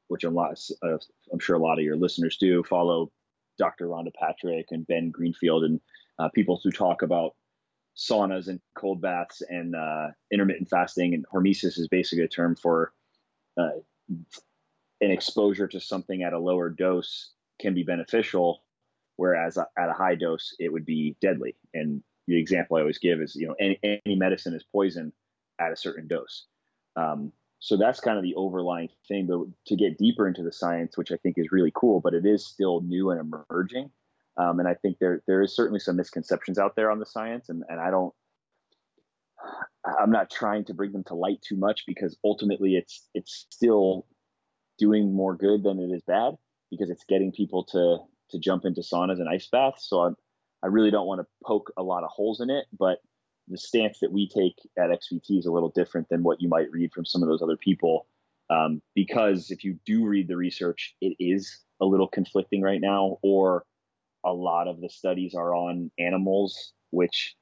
which 0.07 0.23
a 0.23 0.29
lot, 0.29 0.59
uh, 0.83 0.97
I'm 1.31 1.39
sure 1.39 1.55
a 1.55 1.61
lot 1.61 1.77
of 1.77 1.83
your 1.83 1.97
listeners 1.97 2.37
do 2.37 2.63
follow 2.63 3.11
Dr. 3.57 3.87
Rhonda 3.87 4.13
Patrick 4.13 4.67
and 4.71 4.87
Ben 4.87 5.09
Greenfield 5.11 5.63
and 5.63 5.81
uh, 6.19 6.29
people 6.29 6.59
who 6.63 6.71
talk 6.71 7.01
about 7.01 7.35
saunas 7.95 8.47
and 8.47 8.61
cold 8.75 9.01
baths 9.01 9.41
and 9.41 9.75
uh, 9.75 10.07
intermittent 10.31 10.69
fasting. 10.69 11.13
And 11.13 11.25
hormesis 11.27 11.77
is 11.77 11.87
basically 11.89 12.23
a 12.23 12.29
term 12.29 12.55
for 12.55 12.93
uh, 13.57 13.79
an 15.01 15.11
exposure 15.11 15.67
to 15.67 15.79
something 15.79 16.23
at 16.23 16.33
a 16.33 16.39
lower 16.39 16.69
dose 16.69 17.31
can 17.59 17.73
be 17.73 17.83
beneficial, 17.83 18.63
whereas 19.15 19.57
at 19.57 19.67
a 19.77 19.93
high 19.93 20.15
dose 20.15 20.55
it 20.59 20.71
would 20.71 20.85
be 20.85 21.15
deadly. 21.21 21.55
And 21.73 22.03
the 22.27 22.39
example 22.39 22.77
I 22.77 22.81
always 22.81 22.97
give 22.97 23.21
is, 23.21 23.35
you 23.35 23.47
know, 23.47 23.55
any, 23.59 23.79
any 23.83 24.15
medicine 24.15 24.53
is 24.53 24.63
poison 24.71 25.13
at 25.59 25.71
a 25.71 25.77
certain 25.77 26.07
dose. 26.07 26.45
Um, 26.95 27.31
so 27.59 27.77
that's 27.77 27.99
kind 27.99 28.17
of 28.17 28.23
the 28.23 28.35
overlying 28.35 28.89
thing. 29.07 29.27
But 29.27 29.47
to 29.67 29.75
get 29.75 29.97
deeper 29.97 30.27
into 30.27 30.43
the 30.43 30.51
science, 30.51 30.97
which 30.97 31.11
I 31.11 31.17
think 31.17 31.35
is 31.37 31.51
really 31.51 31.71
cool, 31.75 32.01
but 32.01 32.13
it 32.13 32.25
is 32.25 32.45
still 32.45 32.81
new 32.81 33.09
and 33.11 33.19
emerging. 33.19 33.89
Um, 34.37 34.59
and 34.59 34.67
I 34.67 34.75
think 34.75 34.97
there 34.99 35.23
there 35.25 35.41
is 35.41 35.55
certainly 35.55 35.79
some 35.79 35.95
misconceptions 35.95 36.59
out 36.59 36.75
there 36.75 36.91
on 36.91 36.99
the 36.99 37.07
science, 37.07 37.49
and, 37.49 37.63
and 37.69 37.79
I 37.79 37.89
don't 37.89 38.13
I'm 39.99 40.11
not 40.11 40.29
trying 40.29 40.65
to 40.65 40.73
bring 40.73 40.91
them 40.91 41.03
to 41.05 41.15
light 41.15 41.41
too 41.41 41.57
much 41.57 41.83
because 41.87 42.17
ultimately 42.23 42.75
it's 42.75 43.07
it's 43.13 43.47
still 43.49 44.05
doing 44.77 45.13
more 45.13 45.35
good 45.35 45.63
than 45.63 45.79
it 45.79 45.93
is 45.93 46.03
bad 46.05 46.35
because 46.69 46.89
it's 46.89 47.03
getting 47.05 47.31
people 47.31 47.63
to 47.65 47.97
to 48.29 48.39
jump 48.39 48.65
into 48.65 48.81
saunas 48.81 49.19
and 49.19 49.29
ice 49.29 49.47
baths. 49.47 49.87
So 49.87 50.01
I'm 50.01 50.15
I 50.67 50.69
really 50.69 50.91
don't 50.91 51.07
want 51.07 51.21
to 51.21 51.27
poke 51.45 51.71
a 51.77 51.83
lot 51.83 52.03
of 52.03 52.09
holes 52.09 52.41
in 52.41 52.49
it, 52.49 52.65
but 52.77 52.97
the 53.47 53.57
stance 53.57 53.99
that 53.99 54.11
we 54.11 54.27
take 54.27 54.55
at 54.77 54.89
XPT 54.89 55.39
is 55.39 55.45
a 55.45 55.51
little 55.51 55.71
different 55.73 56.09
than 56.09 56.23
what 56.23 56.41
you 56.41 56.49
might 56.49 56.69
read 56.71 56.91
from 56.91 57.05
some 57.05 57.23
of 57.23 57.29
those 57.29 57.41
other 57.41 57.55
people. 57.55 58.05
Um, 58.49 58.81
because 58.93 59.49
if 59.49 59.63
you 59.63 59.79
do 59.85 60.05
read 60.05 60.27
the 60.27 60.35
research, 60.35 60.93
it 60.99 61.15
is 61.19 61.63
a 61.81 61.85
little 61.85 62.09
conflicting 62.09 62.61
right 62.61 62.81
now, 62.81 63.17
or 63.21 63.63
a 64.25 64.33
lot 64.33 64.67
of 64.67 64.81
the 64.81 64.89
studies 64.89 65.35
are 65.35 65.55
on 65.55 65.89
animals, 65.97 66.73
which 66.89 67.37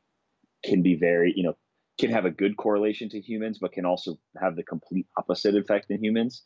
can 0.63 0.83
be 0.83 0.93
very, 0.93 1.33
you 1.35 1.41
know, 1.41 1.57
can 1.99 2.11
have 2.11 2.25
a 2.25 2.31
good 2.31 2.57
correlation 2.57 3.09
to 3.09 3.19
humans, 3.19 3.57
but 3.59 3.71
can 3.71 3.85
also 3.85 4.19
have 4.39 4.55
the 4.55 4.63
complete 4.63 5.07
opposite 5.17 5.55
effect 5.55 5.89
in 5.89 6.03
humans. 6.03 6.43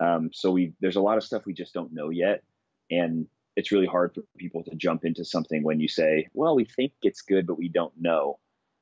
Um, 0.00 0.30
so 0.32 0.50
we 0.52 0.72
there's 0.80 0.96
a 0.96 1.02
lot 1.02 1.18
of 1.18 1.24
stuff 1.24 1.44
we 1.44 1.52
just 1.52 1.74
don't 1.74 1.92
know 1.92 2.08
yet, 2.08 2.42
and 2.90 3.26
it's 3.56 3.72
really 3.72 3.86
hard 3.86 4.14
for 4.14 4.22
people 4.36 4.64
to 4.64 4.74
jump 4.74 5.04
into 5.04 5.24
something 5.24 5.62
when 5.62 5.80
you 5.80 5.88
say, 5.88 6.28
"Well, 6.34 6.56
we 6.56 6.64
think 6.64 6.92
it's 7.02 7.22
good, 7.22 7.46
but 7.46 7.58
we 7.58 7.68
don't 7.68 7.94
know." 8.00 8.38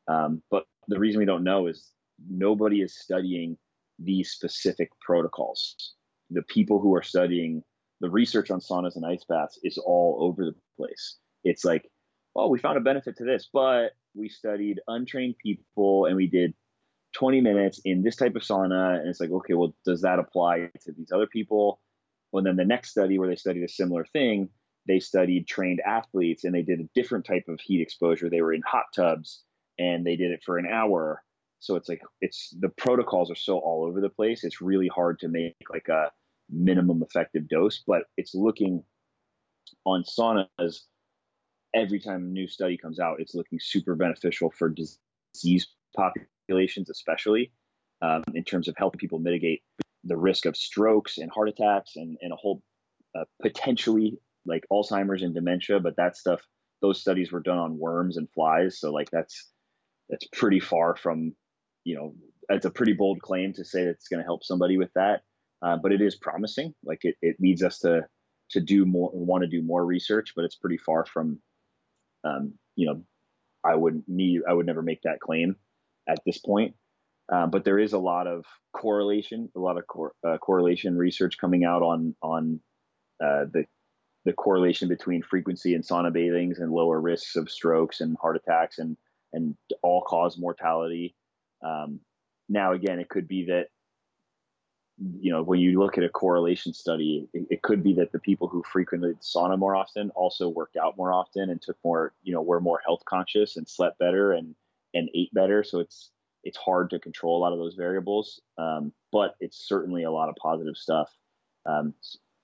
Um, 0.08 0.42
but 0.50 0.66
the 0.88 0.98
reason 0.98 1.18
we 1.18 1.26
don't 1.26 1.44
know 1.44 1.66
is 1.66 1.92
nobody 2.28 2.82
is 2.82 2.98
studying 2.98 3.56
these 3.98 4.30
specific 4.32 4.90
protocols. 5.00 5.94
The 6.30 6.42
people 6.42 6.80
who 6.80 6.94
are 6.94 7.02
studying 7.02 7.62
the 8.00 8.10
research 8.10 8.50
on 8.50 8.60
saunas 8.60 8.96
and 8.96 9.06
ice 9.06 9.24
baths 9.28 9.58
is 9.62 9.78
all 9.78 10.18
over 10.20 10.44
the 10.44 10.54
place. 10.76 11.18
It's 11.44 11.64
like, 11.64 11.88
oh, 12.34 12.48
we 12.48 12.58
found 12.58 12.76
a 12.76 12.80
benefit 12.80 13.16
to 13.18 13.24
this, 13.24 13.48
but 13.52 13.92
we 14.14 14.28
studied 14.28 14.80
untrained 14.88 15.36
people 15.38 16.06
and 16.06 16.16
we 16.16 16.26
did 16.26 16.54
20 17.14 17.40
minutes 17.40 17.80
in 17.84 18.02
this 18.02 18.16
type 18.16 18.34
of 18.34 18.42
sauna. 18.42 18.98
And 18.98 19.08
it's 19.08 19.20
like, 19.20 19.30
okay, 19.30 19.54
well, 19.54 19.74
does 19.84 20.00
that 20.02 20.18
apply 20.18 20.70
to 20.82 20.92
these 20.92 21.12
other 21.12 21.26
people? 21.26 21.80
Well, 22.32 22.42
then 22.42 22.56
the 22.56 22.64
next 22.64 22.90
study 22.90 23.18
where 23.18 23.28
they 23.28 23.36
studied 23.36 23.62
a 23.62 23.68
similar 23.68 24.04
thing, 24.06 24.48
they 24.86 24.98
studied 24.98 25.46
trained 25.46 25.80
athletes 25.86 26.44
and 26.44 26.54
they 26.54 26.62
did 26.62 26.80
a 26.80 26.88
different 26.94 27.24
type 27.24 27.44
of 27.48 27.60
heat 27.60 27.80
exposure. 27.80 28.28
They 28.28 28.42
were 28.42 28.52
in 28.52 28.62
hot 28.66 28.86
tubs 28.94 29.42
and 29.78 30.04
they 30.04 30.16
did 30.16 30.32
it 30.32 30.42
for 30.44 30.58
an 30.58 30.66
hour. 30.66 31.22
So 31.60 31.76
it's 31.76 31.88
like 31.88 32.02
it's 32.20 32.54
the 32.58 32.68
protocols 32.70 33.30
are 33.30 33.36
so 33.36 33.58
all 33.58 33.84
over 33.84 34.00
the 34.00 34.08
place. 34.08 34.42
It's 34.42 34.60
really 34.60 34.88
hard 34.88 35.20
to 35.20 35.28
make 35.28 35.54
like 35.70 35.88
a 35.88 36.10
minimum 36.50 37.02
effective 37.02 37.48
dose, 37.48 37.82
but 37.86 38.02
it's 38.16 38.34
looking 38.34 38.82
on 39.84 40.02
saunas 40.02 40.80
every 41.74 42.00
time 42.00 42.22
a 42.22 42.26
new 42.26 42.48
study 42.48 42.76
comes 42.76 43.00
out, 43.00 43.20
it's 43.20 43.34
looking 43.34 43.58
super 43.60 43.94
beneficial 43.94 44.50
for 44.50 44.68
disease 44.68 45.68
populations, 45.96 46.90
especially 46.90 47.52
um, 48.02 48.22
in 48.34 48.44
terms 48.44 48.68
of 48.68 48.74
helping 48.76 48.98
people 48.98 49.18
mitigate 49.18 49.62
the 50.04 50.16
risk 50.16 50.46
of 50.46 50.56
strokes 50.56 51.18
and 51.18 51.30
heart 51.30 51.48
attacks 51.48 51.96
and, 51.96 52.18
and 52.20 52.32
a 52.32 52.36
whole 52.36 52.62
uh, 53.18 53.24
potentially 53.40 54.18
like 54.46 54.64
Alzheimer's 54.70 55.22
and 55.22 55.34
dementia. 55.34 55.80
But 55.80 55.96
that 55.96 56.16
stuff, 56.16 56.40
those 56.80 57.00
studies 57.00 57.32
were 57.32 57.40
done 57.40 57.58
on 57.58 57.78
worms 57.78 58.16
and 58.16 58.28
flies. 58.30 58.78
So 58.78 58.92
like 58.92 59.10
that's 59.10 59.50
that's 60.08 60.26
pretty 60.32 60.60
far 60.60 60.96
from, 60.96 61.34
you 61.84 61.94
know, 61.94 62.14
it's 62.48 62.66
a 62.66 62.70
pretty 62.70 62.92
bold 62.92 63.20
claim 63.22 63.52
to 63.54 63.64
say 63.64 63.84
that 63.84 63.90
it's 63.90 64.08
going 64.08 64.20
to 64.20 64.26
help 64.26 64.44
somebody 64.44 64.76
with 64.76 64.92
that. 64.94 65.22
Uh, 65.62 65.76
but 65.76 65.92
it 65.92 66.00
is 66.00 66.16
promising. 66.16 66.74
Like 66.84 67.00
it, 67.02 67.16
it 67.22 67.36
leads 67.40 67.62
us 67.62 67.78
to 67.80 68.02
to 68.50 68.60
do 68.60 68.84
more, 68.84 69.10
want 69.12 69.42
to 69.42 69.48
do 69.48 69.62
more 69.62 69.84
research, 69.84 70.32
but 70.36 70.44
it's 70.44 70.56
pretty 70.56 70.76
far 70.76 71.06
from, 71.06 71.38
um, 72.24 72.52
you 72.76 72.86
know, 72.86 73.02
I 73.64 73.76
wouldn't 73.76 74.04
need, 74.08 74.42
I 74.46 74.52
would 74.52 74.66
never 74.66 74.82
make 74.82 75.02
that 75.02 75.20
claim 75.20 75.56
at 76.08 76.18
this 76.26 76.38
point. 76.38 76.74
Uh, 77.32 77.46
but 77.46 77.64
there 77.64 77.78
is 77.78 77.92
a 77.92 77.98
lot 77.98 78.26
of 78.26 78.44
correlation, 78.72 79.48
a 79.56 79.60
lot 79.60 79.78
of 79.78 79.86
cor- 79.86 80.14
uh, 80.26 80.36
correlation 80.38 80.98
research 80.98 81.38
coming 81.38 81.64
out 81.64 81.80
on 81.82 82.14
on 82.20 82.60
uh, 83.24 83.44
the 83.50 83.64
the 84.24 84.32
correlation 84.32 84.88
between 84.88 85.22
frequency 85.22 85.74
and 85.74 85.84
sauna 85.84 86.12
bathings 86.12 86.58
and 86.58 86.72
lower 86.72 87.00
risks 87.00 87.36
of 87.36 87.50
strokes 87.50 88.00
and 88.00 88.16
heart 88.20 88.36
attacks 88.36 88.78
and 88.78 88.96
and 89.32 89.56
all 89.82 90.02
cause 90.02 90.38
mortality. 90.38 91.14
Um, 91.64 92.00
now, 92.48 92.72
again, 92.72 92.98
it 92.98 93.08
could 93.08 93.26
be 93.26 93.46
that, 93.46 93.68
you 95.18 95.32
know, 95.32 95.42
when 95.42 95.58
you 95.58 95.78
look 95.78 95.96
at 95.96 96.04
a 96.04 96.08
correlation 96.08 96.74
study, 96.74 97.28
it, 97.32 97.46
it, 97.50 97.62
could 97.62 97.82
be 97.82 97.94
that 97.94 98.12
the 98.12 98.18
people 98.18 98.46
who 98.46 98.62
frequented 98.62 99.20
sauna 99.20 99.58
more 99.58 99.74
often 99.74 100.10
also 100.10 100.48
worked 100.48 100.76
out 100.76 100.96
more 100.96 101.12
often 101.12 101.50
and 101.50 101.62
took 101.62 101.78
more, 101.82 102.12
you 102.22 102.32
know, 102.32 102.42
were 102.42 102.60
more 102.60 102.80
health 102.84 103.02
conscious 103.06 103.56
and 103.56 103.68
slept 103.68 103.98
better 103.98 104.32
and, 104.32 104.54
and 104.92 105.08
ate 105.14 105.32
better. 105.32 105.64
So 105.64 105.80
it's, 105.80 106.10
it's 106.44 106.58
hard 106.58 106.90
to 106.90 106.98
control 106.98 107.38
a 107.38 107.40
lot 107.40 107.52
of 107.52 107.58
those 107.58 107.74
variables. 107.74 108.40
Um, 108.58 108.92
but 109.12 109.34
it's 109.40 109.66
certainly 109.66 110.02
a 110.02 110.10
lot 110.10 110.28
of 110.28 110.36
positive 110.36 110.76
stuff. 110.76 111.08
Um, 111.64 111.94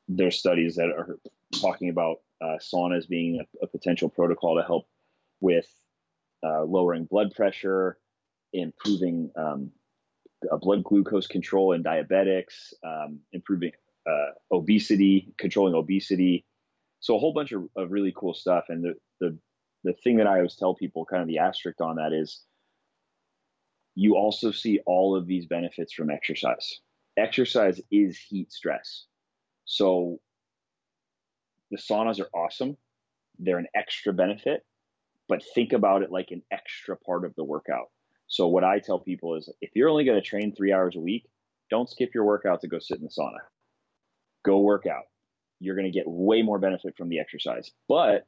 there's 0.09 0.39
studies 0.39 0.77
that 0.77 0.87
are 0.87 1.19
talking 1.61 1.91
about 1.91 2.19
uh, 2.41 2.59
saunas 2.61 3.09
being 3.09 3.41
a, 3.41 3.65
a 3.65 3.67
potential 3.67 4.09
protocol 4.09 4.57
to 4.57 4.63
help 4.63 4.87
with 5.41 5.67
uh, 6.45 6.63
lowering 6.65 7.05
blood 7.05 7.33
pressure, 7.35 7.99
improving 8.53 9.31
um, 9.37 9.71
blood 10.61 10.85
glucose 10.85 11.27
control 11.27 11.73
in 11.73 11.83
diabetics, 11.83 12.73
um, 12.85 13.21
improving 13.33 13.73
uh, 14.09 14.31
obesity, 14.53 15.35
controlling 15.39 15.75
obesity. 15.75 16.45
So 17.01 17.17
a 17.17 17.19
whole 17.19 17.33
bunch 17.33 17.53
of, 17.53 17.65
of 17.77 17.91
really 17.91 18.13
cool 18.17 18.35
stuff. 18.35 18.65
And 18.69 18.85
the, 18.85 18.95
the 19.21 19.39
the 19.85 19.93
thing 19.93 20.17
that 20.17 20.27
I 20.27 20.37
always 20.37 20.57
tell 20.57 20.75
people, 20.75 21.05
kind 21.05 21.23
of 21.23 21.29
the 21.29 21.39
asterisk 21.39 21.81
on 21.81 21.97
that 21.97 22.13
is, 22.13 22.43
you 23.95 24.17
also 24.17 24.51
see 24.51 24.81
all 24.87 25.17
of 25.17 25.27
these 25.27 25.47
benefits 25.47 25.93
from 25.93 26.11
exercise. 26.11 26.81
Exercise 27.17 27.81
is 27.91 28.19
heat 28.19 28.53
stress. 28.53 29.07
So 29.65 30.19
the 31.71 31.79
saunas 31.79 32.21
are 32.21 32.31
awesome. 32.35 32.77
They're 33.39 33.59
an 33.59 33.69
extra 33.75 34.13
benefit, 34.13 34.65
but 35.29 35.43
think 35.55 35.73
about 35.73 36.03
it 36.03 36.11
like 36.11 36.31
an 36.31 36.43
extra 36.51 36.97
part 36.97 37.25
of 37.25 37.35
the 37.37 37.45
workout. 37.45 37.91
So 38.27 38.47
what 38.47 38.65
I 38.65 38.79
tell 38.79 38.99
people 38.99 39.37
is 39.37 39.51
if 39.61 39.71
you're 39.75 39.89
only 39.89 40.05
going 40.05 40.21
to 40.21 40.27
train 40.27 40.55
three 40.55 40.73
hours 40.73 40.97
a 40.97 41.01
week, 41.01 41.29
don't 41.71 41.89
skip 41.89 42.11
your 42.15 42.25
workout 42.25 42.61
to 42.63 42.69
go 42.69 42.79
sit 42.79 42.99
in 42.99 43.05
the 43.05 43.11
sauna. 43.11 43.39
Go 44.45 44.61
work 44.61 44.87
out. 44.87 45.05
You're 45.61 45.75
going 45.75 45.91
to 45.91 45.97
get 45.97 46.05
way 46.07 46.43
more 46.43 46.59
benefit 46.59 46.97
from 46.97 47.09
the 47.09 47.19
exercise. 47.19 47.71
But 47.89 48.27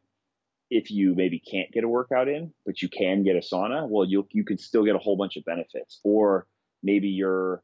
if 0.70 0.90
you 0.90 1.14
maybe 1.14 1.38
can't 1.38 1.70
get 1.72 1.84
a 1.84 1.88
workout 1.88 2.28
in, 2.28 2.52
but 2.64 2.80
you 2.82 2.88
can 2.88 3.22
get 3.22 3.36
a 3.36 3.40
sauna, 3.40 3.88
well, 3.88 4.06
you 4.06 4.26
you 4.30 4.44
can 4.44 4.58
still 4.58 4.84
get 4.84 4.94
a 4.94 4.98
whole 4.98 5.16
bunch 5.16 5.36
of 5.36 5.44
benefits. 5.44 6.00
Or 6.04 6.46
maybe 6.82 7.08
you're 7.08 7.62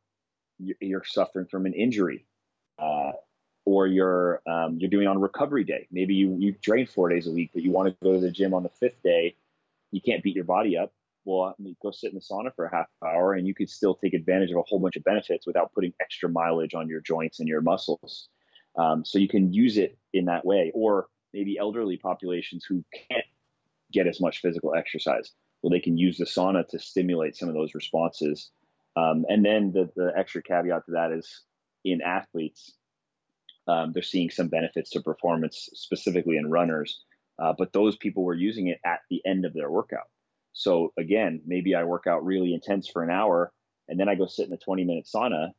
you're 0.59 1.05
suffering 1.05 1.47
from 1.51 1.67
an 1.67 1.75
injury, 1.75 2.27
uh, 2.79 3.13
or 3.67 3.87
you're 3.87 4.41
um, 4.47 4.79
you're 4.79 4.89
doing 4.89 5.07
on 5.09 5.21
recovery 5.21 5.65
day. 5.65 5.87
Maybe 5.91 6.15
you 6.15 6.37
you 6.39 6.53
train 6.53 6.87
four 6.87 7.11
days 7.11 7.27
a 7.27 7.33
week, 7.33 7.51
but 7.53 7.63
you 7.63 7.71
want 7.71 7.89
to 7.89 7.97
go 8.03 8.15
to 8.15 8.21
the 8.21 8.31
gym 8.31 8.55
on 8.55 8.63
the 8.63 8.71
fifth 8.71 9.03
day. 9.03 9.37
You 9.91 10.01
can't 10.01 10.23
beat 10.23 10.37
your 10.37 10.45
body 10.45 10.79
up. 10.79 10.93
Well, 11.25 11.55
I 11.59 11.63
mean, 11.63 11.77
go 11.83 11.91
sit 11.91 12.13
in 12.13 12.15
the 12.15 12.21
sauna 12.21 12.55
for 12.55 12.65
a 12.65 12.75
half 12.75 12.87
hour, 13.05 13.35
and 13.35 13.47
you 13.47 13.55
could 13.55 13.69
still 13.69 13.97
take 13.97 14.15
advantage 14.15 14.53
of 14.53 14.59
a 14.59 14.63
whole 14.63 14.79
bunch 14.79 14.97
of 14.97 15.03
benefits 15.03 15.47
without 15.47 15.75
putting 15.75 15.93
extra 16.01 16.29
mileage 16.29 16.75
on 16.75 16.89
your 16.89 17.01
joints 17.01 17.41
and 17.41 17.49
your 17.49 17.61
muscles. 17.61 18.29
Um, 18.79 19.05
so 19.05 19.19
you 19.19 19.29
can 19.29 19.53
use 19.53 19.77
it 19.77 19.99
in 20.13 20.27
that 20.27 20.47
way, 20.47 20.71
or 20.73 21.09
maybe 21.35 21.59
elderly 21.59 21.97
populations 21.97 22.65
who 22.65 22.85
can't 22.95 23.25
get 23.93 24.07
as 24.07 24.21
much 24.21 24.41
physical 24.41 24.75
exercise. 24.75 25.33
Well, 25.63 25.71
they 25.71 25.81
can 25.81 25.99
use 25.99 26.19
the 26.19 26.27
sauna 26.27 26.69
to 26.69 26.79
stimulate 26.79 27.37
some 27.37 27.49
of 27.49 27.55
those 27.55 27.75
responses. 27.75 28.51
Um, 28.95 29.25
and 29.29 29.45
then 29.45 29.73
the, 29.73 29.91
the 29.97 30.13
extra 30.17 30.43
caveat 30.43 30.87
to 30.87 30.93
that 30.93 31.11
is 31.11 31.43
in 31.85 32.01
athletes, 32.03 32.75
um, 33.69 33.93
they're 33.93 34.03
seeing 34.03 34.31
some 34.31 34.49
benefits 34.49 34.91
to 34.91 35.01
performance, 35.01 35.69
specifically 35.75 36.37
in 36.37 36.51
runners. 36.51 37.03
Uh, 37.39 37.53
but 37.57 37.73
those 37.73 37.97
people 37.97 38.25
were 38.25 38.35
using 38.35 38.69
it 38.69 38.81
at 38.85 39.01
the 39.11 39.21
end 39.27 39.45
of 39.45 39.53
their 39.53 39.71
workout. 39.71 40.09
So 40.53 40.93
again, 40.99 41.43
maybe 41.47 41.75
I 41.75 41.85
work 41.85 42.07
out 42.07 42.25
really 42.25 42.55
intense 42.55 42.89
for 42.89 43.03
an 43.03 43.11
hour 43.11 43.53
and 43.89 44.01
then 44.01 44.09
I 44.09 44.15
go 44.15 44.27
sit 44.27 44.47
in 44.47 44.53
a 44.53 44.59
20 44.59 44.85
minute 44.85 45.05
sauna. 45.05 45.51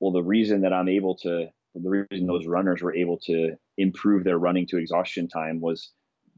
Well, 0.00 0.12
the 0.12 0.22
reason 0.22 0.62
that 0.62 0.72
I'm 0.72 0.88
able 0.88 1.14
to 1.16 1.48
the 1.74 2.06
reason 2.10 2.26
those 2.26 2.46
runners 2.46 2.82
were 2.82 2.94
able 2.94 3.16
to 3.18 3.54
improve 3.78 4.24
their 4.24 4.38
running 4.38 4.66
to 4.66 4.78
exhaustion 4.78 5.28
time 5.28 5.60
was 5.60 5.92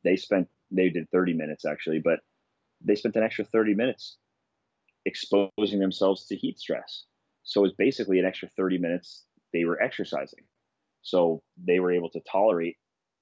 they 0.05 0.17
spent 0.17 0.49
they 0.71 0.91
did 0.91 1.09
30 1.11 1.33
minutes 1.33 1.65
actually, 1.65 2.01
but 2.01 2.21
they 2.85 2.97
spent 2.97 3.17
an 3.17 3.23
extra 3.23 3.45
30 3.45 3.75
minutes 3.75 4.19
exposing 5.07 5.79
themselves 5.79 6.27
to 6.27 6.37
heat 6.37 6.59
stress. 6.59 7.05
So 7.45 7.65
it's 7.65 7.75
basically 7.77 8.19
an 8.19 8.27
extra 8.27 8.49
30 8.49 8.79
minutes 8.79 9.25
they 9.53 9.65
were 9.65 9.81
exercising. 9.81 10.45
So 11.03 11.43
they 11.63 11.81
were 11.81 11.93
able 11.93 12.11
to 12.11 12.21
tolerate 12.31 12.77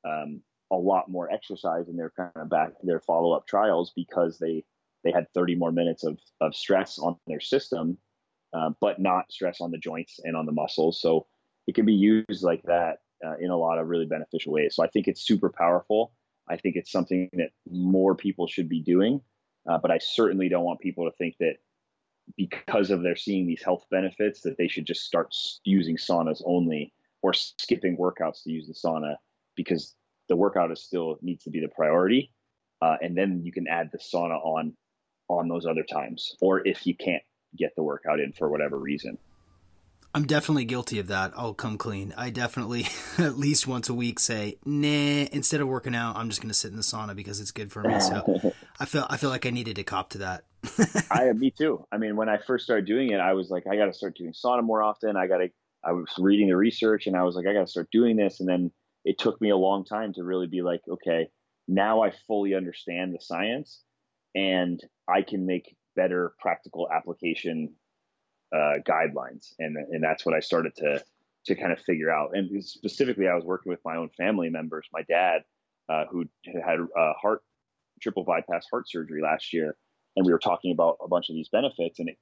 um, 0.05 0.43
a 0.71 0.77
lot 0.77 1.11
more 1.11 1.31
exercise 1.31 1.89
in 1.89 1.97
their 1.97 2.11
kind 2.11 2.31
of 2.37 2.49
back 2.49 2.73
their 2.83 3.01
follow 3.01 3.33
up 3.33 3.47
trials 3.47 3.93
because 3.95 4.39
they 4.39 4.65
they 5.03 5.11
had 5.11 5.27
30 5.35 5.55
more 5.55 5.73
minutes 5.73 6.05
of, 6.05 6.19
of 6.41 6.55
stress 6.55 6.99
on 6.99 7.17
their 7.27 7.41
system, 7.41 7.97
uh, 8.53 8.71
but 8.81 9.01
not 9.01 9.33
stress 9.33 9.61
on 9.61 9.71
the 9.71 9.79
joints 9.79 10.21
and 10.23 10.37
on 10.37 10.45
the 10.45 10.53
muscles. 10.53 11.01
So 11.01 11.27
it 11.67 11.75
can 11.75 11.87
be 11.87 11.95
used 11.95 12.43
like 12.43 12.63
that 12.65 12.99
uh, 13.25 13.37
in 13.41 13.51
a 13.51 13.57
lot 13.57 13.79
of 13.79 13.89
really 13.89 14.05
beneficial 14.05 14.53
ways. 14.53 14.75
So 14.77 14.85
I 14.85 14.89
think 14.89 15.09
it's 15.09 15.23
super 15.23 15.49
powerful. 15.49 16.13
I 16.49 16.57
think 16.57 16.77
it's 16.77 16.93
something 16.93 17.31
that 17.35 17.51
more 17.71 18.15
people 18.15 18.47
should 18.47 18.69
be 18.69 18.83
doing. 18.83 19.23
Uh, 19.67 19.79
but 19.79 19.91
I 19.91 19.99
certainly 19.99 20.49
don't 20.49 20.65
want 20.65 20.81
people 20.81 21.11
to 21.11 21.17
think 21.17 21.37
that 21.41 21.57
because 22.37 22.91
of 22.91 23.03
they're 23.03 23.17
seeing 23.17 23.47
these 23.47 23.63
health 23.63 23.85
benefits 23.91 24.43
that 24.43 24.57
they 24.59 24.69
should 24.69 24.87
just 24.87 25.05
start 25.05 25.35
using 25.65 25.97
saunas 25.97 26.43
only 26.45 26.93
or 27.23 27.33
skipping 27.33 27.97
workouts 27.97 28.43
to 28.45 28.51
use 28.51 28.67
the 28.67 28.75
sauna 28.75 29.17
because 29.57 29.95
the 30.29 30.37
workout 30.37 30.71
is 30.71 30.83
still 30.83 31.19
needs 31.23 31.45
to 31.45 31.51
be 31.51 31.61
the 31.61 31.69
priority. 31.69 32.33
Uh, 32.81 32.97
and 33.03 33.17
then 33.17 33.43
you 33.45 33.53
can 33.53 33.67
add 33.69 33.91
the 33.93 33.99
sauna 33.99 34.45
on 34.45 34.75
on 35.29 35.49
those 35.49 35.65
other 35.65 35.85
times, 35.85 36.35
or 36.41 36.67
if 36.67 36.87
you 36.87 36.95
can't 36.95 37.23
get 37.57 37.75
the 37.77 37.83
workout 37.83 38.19
in 38.21 38.33
for 38.33 38.49
whatever 38.49 38.77
reason. 38.77 39.17
I'm 40.13 40.27
definitely 40.27 40.65
guilty 40.65 40.99
of 40.99 41.07
that. 41.07 41.33
I'll 41.37 41.55
come 41.55 41.79
clean. 41.79 42.13
I 42.17 42.31
definitely 42.31 42.87
at 43.19 43.39
least 43.39 43.67
once 43.67 43.89
a 43.89 43.95
week 43.95 44.19
say, 44.19 44.57
"Nah." 44.65 45.27
Instead 45.31 45.61
of 45.61 45.69
working 45.69 45.95
out, 45.95 46.17
I'm 46.17 46.29
just 46.29 46.41
going 46.41 46.49
to 46.51 46.55
sit 46.55 46.71
in 46.71 46.77
the 46.77 46.83
sauna 46.83 47.15
because 47.15 47.41
it's 47.41 47.53
good 47.53 47.71
for 47.71 47.83
me. 47.83 48.01
So 48.01 48.53
I 48.81 48.87
feel 48.87 49.07
I 49.09 49.17
feel 49.17 49.31
like 49.31 49.47
I 49.47 49.51
needed 49.51 49.77
to 49.77 49.85
cop 49.85 50.11
to 50.11 50.19
that. 50.19 50.45
I 51.11 51.33
me 51.33 51.53
too. 51.53 51.87
I 51.93 51.99
mean, 51.99 52.17
when 52.17 52.29
I 52.29 52.39
first 52.39 52.65
started 52.65 52.87
doing 52.87 53.11
it, 53.11 53.21
I 53.21 53.35
was 53.35 53.51
like, 53.51 53.67
I 53.69 53.77
got 53.77 53.87
to 53.87 53.93
start 53.93 54.17
doing 54.17 54.33
sauna 54.33 54.65
more 54.65 54.83
often. 54.83 55.17
I 55.17 55.27
got 55.27 55.39
to. 55.39 55.51
I 55.85 55.93
was 55.93 56.13
reading 56.19 56.49
the 56.49 56.57
research, 56.57 57.07
and 57.07 57.17
I 57.17 57.23
was 57.23 57.35
like, 57.35 57.47
I 57.47 57.53
got 57.53 57.61
to 57.61 57.67
start 57.67 57.89
doing 57.91 58.17
this. 58.17 58.41
And 58.41 58.49
then 58.49 58.71
it 59.05 59.19
took 59.19 59.41
me 59.41 59.51
a 59.51 59.57
long 59.57 59.85
time 59.85 60.13
to 60.15 60.25
really 60.25 60.47
be 60.47 60.63
like, 60.63 60.83
okay, 60.89 61.29
now 61.69 62.03
I 62.03 62.13
fully 62.27 62.55
understand 62.55 63.15
the 63.15 63.21
science, 63.21 63.83
and 64.35 64.81
I 65.09 65.23
can 65.23 65.47
make 65.47 65.77
better 65.97 66.35
practical 66.39 66.89
application 66.93 67.75
uh, 68.55 68.75
guidelines, 68.87 69.55
and 69.59 69.77
and 69.77 70.03
that's 70.03 70.27
what 70.27 70.35
I 70.35 70.41
started 70.41 70.75
to 70.77 71.03
to 71.47 71.55
kind 71.55 71.73
of 71.73 71.81
figure 71.81 72.11
out. 72.11 72.31
And 72.35 72.63
specifically, 72.63 73.29
I 73.29 73.35
was 73.35 73.45
working 73.45 73.71
with 73.71 73.81
my 73.85 73.97
own 73.97 74.11
family 74.11 74.51
members. 74.51 74.87
My 74.93 75.03
dad, 75.03 75.43
uh, 75.89 76.05
who 76.11 76.27
had 76.65 76.81
a 76.97 77.13
heart 77.15 77.43
triple 78.03 78.25
bypass 78.25 78.67
heart 78.71 78.89
surgery 78.89 79.23
last 79.23 79.53
year, 79.53 79.77
and 80.17 80.27
we 80.27 80.33
were 80.33 80.39
talking 80.39 80.73
about 80.73 80.97
a 81.03 81.09
bunch 81.09 81.29
of 81.29 81.35
these 81.35 81.49
benefits, 81.49 81.99
and 81.99 82.09
it, 82.09 82.19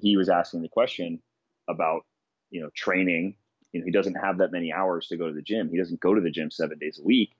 he 0.00 0.16
was 0.16 0.28
asking 0.28 0.62
the 0.62 0.68
question 0.68 1.20
about 1.68 2.04
you 2.50 2.60
know 2.60 2.70
training. 2.74 3.36
You 3.72 3.80
know, 3.80 3.84
he 3.86 3.92
doesn't 3.92 4.14
have 4.14 4.38
that 4.38 4.52
many 4.52 4.72
hours 4.72 5.06
to 5.08 5.16
go 5.16 5.28
to 5.28 5.34
the 5.34 5.42
gym. 5.42 5.70
He 5.70 5.78
doesn't 5.78 6.00
go 6.00 6.14
to 6.14 6.20
the 6.20 6.30
gym 6.30 6.50
seven 6.50 6.78
days 6.78 6.98
a 7.00 7.06
week. 7.06 7.30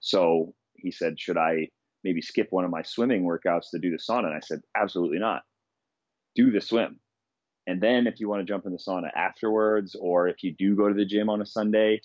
So 0.00 0.54
he 0.74 0.90
said, 0.90 1.18
should 1.18 1.38
I 1.38 1.68
maybe 2.04 2.20
skip 2.20 2.48
one 2.50 2.66
of 2.66 2.70
my 2.70 2.82
swimming 2.82 3.24
workouts 3.24 3.70
to 3.70 3.78
do 3.78 3.90
the 3.90 3.96
sauna? 3.96 4.26
And 4.26 4.34
I 4.34 4.40
said, 4.40 4.60
absolutely 4.76 5.18
not. 5.18 5.44
Do 6.34 6.50
the 6.50 6.60
swim 6.60 7.00
and 7.68 7.82
then 7.82 8.06
if 8.06 8.18
you 8.18 8.30
want 8.30 8.40
to 8.40 8.50
jump 8.50 8.64
in 8.64 8.72
the 8.72 8.78
sauna 8.78 9.10
afterwards, 9.14 9.94
or 9.94 10.26
if 10.26 10.42
you 10.42 10.54
do 10.54 10.74
go 10.74 10.88
to 10.88 10.94
the 10.94 11.04
gym 11.04 11.28
on 11.28 11.42
a 11.42 11.46
Sunday 11.46 12.00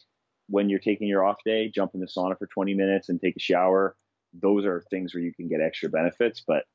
when 0.47 0.69
you're 0.69 0.78
taking 0.78 1.08
your 1.08 1.23
off 1.23 1.38
day, 1.45 1.71
jump 1.73 1.91
in 1.93 2.02
the 2.02 2.06
sauna 2.06 2.38
for 2.38 2.47
20 2.47 2.73
minutes 2.73 3.08
and 3.08 3.19
take 3.21 3.38
a 3.38 3.39
shower. 3.39 3.95
Those 4.34 4.65
are 4.65 4.84
things 4.89 5.13
where 5.13 5.23
you 5.23 5.34
can 5.34 5.47
get 5.47 5.62
extra 5.62 5.88
benefits, 5.88 6.43
but 6.45 6.65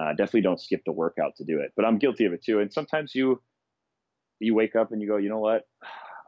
uh, 0.00 0.12
definitely 0.12 0.40
don't 0.40 0.58
skip 0.58 0.80
the 0.86 0.92
workout 0.92 1.36
to 1.36 1.44
do 1.44 1.60
it. 1.60 1.72
But 1.76 1.84
I'm 1.84 1.98
guilty 1.98 2.24
of 2.24 2.32
it 2.32 2.42
too. 2.42 2.60
And 2.60 2.72
sometimes 2.72 3.14
you 3.14 3.42
you 4.40 4.54
wake 4.54 4.74
up 4.74 4.92
and 4.92 5.00
you 5.00 5.08
go, 5.08 5.16
you 5.16 5.28
know 5.28 5.38
what? 5.38 5.68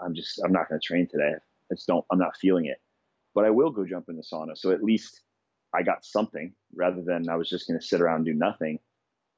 I'm 0.05 0.15
just 0.15 0.41
I'm 0.45 0.53
not 0.53 0.69
going 0.69 0.81
to 0.81 0.87
train 0.87 1.09
today. 1.11 1.33
I 1.71 1.75
just 1.75 1.87
don't. 1.87 2.05
I'm 2.11 2.19
not 2.19 2.37
feeling 2.37 2.67
it. 2.67 2.79
But 3.35 3.45
I 3.45 3.51
will 3.51 3.71
go 3.71 3.85
jump 3.85 4.09
in 4.09 4.17
the 4.17 4.23
sauna. 4.23 4.57
So 4.57 4.71
at 4.71 4.83
least 4.83 5.23
I 5.75 5.83
got 5.83 6.05
something 6.05 6.53
rather 6.75 7.03
than 7.03 7.29
I 7.29 7.37
was 7.37 7.49
just 7.49 7.67
going 7.67 7.81
to 7.81 7.85
sit 7.85 8.01
around 8.01 8.17
and 8.17 8.27
do 8.27 8.35
nothing. 8.35 8.79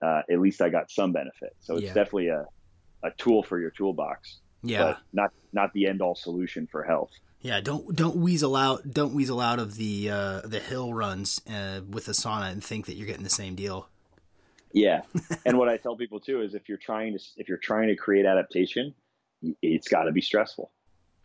Uh, 0.04 0.22
at 0.30 0.40
least 0.40 0.60
I 0.60 0.68
got 0.68 0.90
some 0.90 1.12
benefit. 1.12 1.54
So 1.60 1.74
it's 1.74 1.84
yeah. 1.84 1.94
definitely 1.94 2.28
a 2.28 2.44
a 3.04 3.10
tool 3.18 3.42
for 3.42 3.60
your 3.60 3.70
toolbox. 3.70 4.40
Yeah. 4.62 4.96
not 5.12 5.30
not 5.52 5.72
the 5.74 5.86
end 5.86 6.00
all 6.00 6.14
solution 6.14 6.66
for 6.66 6.82
health. 6.82 7.10
Yeah, 7.40 7.60
don't 7.60 7.94
don't 7.94 8.16
weasel 8.16 8.56
out 8.56 8.90
don't 8.90 9.12
weasel 9.12 9.38
out 9.38 9.58
of 9.58 9.76
the 9.76 10.10
uh, 10.10 10.40
the 10.44 10.60
hill 10.60 10.94
runs 10.94 11.40
uh, 11.46 11.82
with 11.88 12.06
the 12.06 12.12
sauna 12.12 12.50
and 12.50 12.64
think 12.64 12.86
that 12.86 12.94
you're 12.94 13.06
getting 13.06 13.22
the 13.22 13.30
same 13.30 13.54
deal. 13.54 13.88
Yeah, 14.74 15.02
and 15.46 15.56
what 15.56 15.68
I 15.68 15.78
tell 15.78 15.96
people 15.96 16.20
too 16.20 16.42
is 16.42 16.54
if 16.54 16.68
you're 16.68 16.78
trying 16.78 17.16
to 17.16 17.24
if 17.36 17.48
you're 17.48 17.58
trying 17.58 17.88
to 17.88 17.96
create 17.96 18.26
adaptation, 18.26 18.94
it's 19.62 19.88
got 19.88 20.04
to 20.04 20.12
be 20.12 20.20
stressful. 20.20 20.70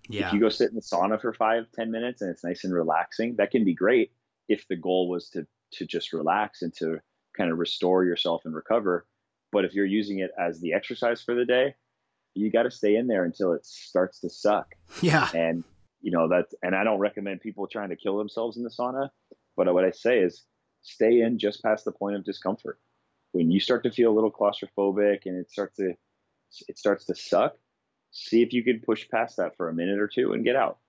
Yeah. 0.08 0.28
If 0.28 0.34
you 0.34 0.40
go 0.40 0.50
sit 0.50 0.70
in 0.70 0.76
the 0.76 0.82
sauna 0.82 1.20
for 1.20 1.34
five 1.34 1.66
ten 1.74 1.92
minutes 1.92 2.22
and 2.22 2.32
it's 2.32 2.44
nice 2.44 2.64
and 2.64 2.74
relaxing, 2.74 3.36
that 3.38 3.52
can 3.52 3.66
be 3.66 3.74
great. 3.74 4.12
If 4.48 4.68
the 4.68 4.78
goal 4.78 5.10
was 5.10 5.30
to 5.32 5.46
to 5.74 5.86
just 5.86 6.14
relax 6.14 6.62
and 6.62 6.74
to 6.76 7.00
kind 7.38 7.52
of 7.52 7.60
restore 7.60 8.06
yourself 8.06 8.44
and 8.46 8.56
recover, 8.56 9.06
but 9.52 9.66
if 9.66 9.74
you're 9.74 9.86
using 9.86 10.20
it 10.20 10.32
as 10.40 10.60
the 10.62 10.74
exercise 10.74 11.22
for 11.22 11.36
the 11.36 11.46
day, 11.46 11.76
you 12.36 12.52
got 12.52 12.64
to 12.64 12.72
stay 12.72 12.96
in 12.96 13.08
there 13.08 13.24
until 13.24 13.54
it 13.54 13.66
starts 13.66 14.20
to 14.22 14.30
suck. 14.30 14.76
Yeah. 15.02 15.30
And, 15.34 15.64
you 16.02 16.12
know, 16.12 16.28
that's, 16.28 16.54
and 16.64 16.76
I 16.76 16.84
don't 16.84 17.00
recommend 17.00 17.42
people 17.42 17.68
trying 17.68 17.90
to 17.90 17.96
kill 17.96 18.18
themselves 18.18 18.58
in 18.58 18.64
the 18.64 18.70
sauna. 18.70 19.10
But 19.58 19.74
what 19.74 19.84
I 19.84 19.92
say 19.92 20.20
is 20.20 20.44
stay 20.82 21.22
in 21.22 21.38
just 21.38 21.64
past 21.64 21.86
the 21.86 21.92
point 21.92 22.16
of 22.16 22.24
discomfort. 22.24 22.80
When 23.32 23.52
you 23.52 23.60
start 23.60 23.84
to 23.84 23.92
feel 23.92 24.12
a 24.12 24.16
little 24.16 24.32
claustrophobic 24.32 25.26
and 25.26 25.38
it 25.38 25.52
starts 25.52 25.78
to, 25.78 25.94
it 26.68 26.78
starts 26.78 27.06
to 27.06 27.16
suck, 27.16 27.56
see 28.12 28.42
if 28.42 28.54
you 28.54 28.64
can 28.64 28.80
push 28.80 29.08
past 29.10 29.38
that 29.38 29.56
for 29.56 29.70
a 29.70 29.74
minute 29.74 30.00
or 30.00 30.08
two 30.08 30.34
and 30.34 30.44
get 30.44 30.56
out. 30.56 30.80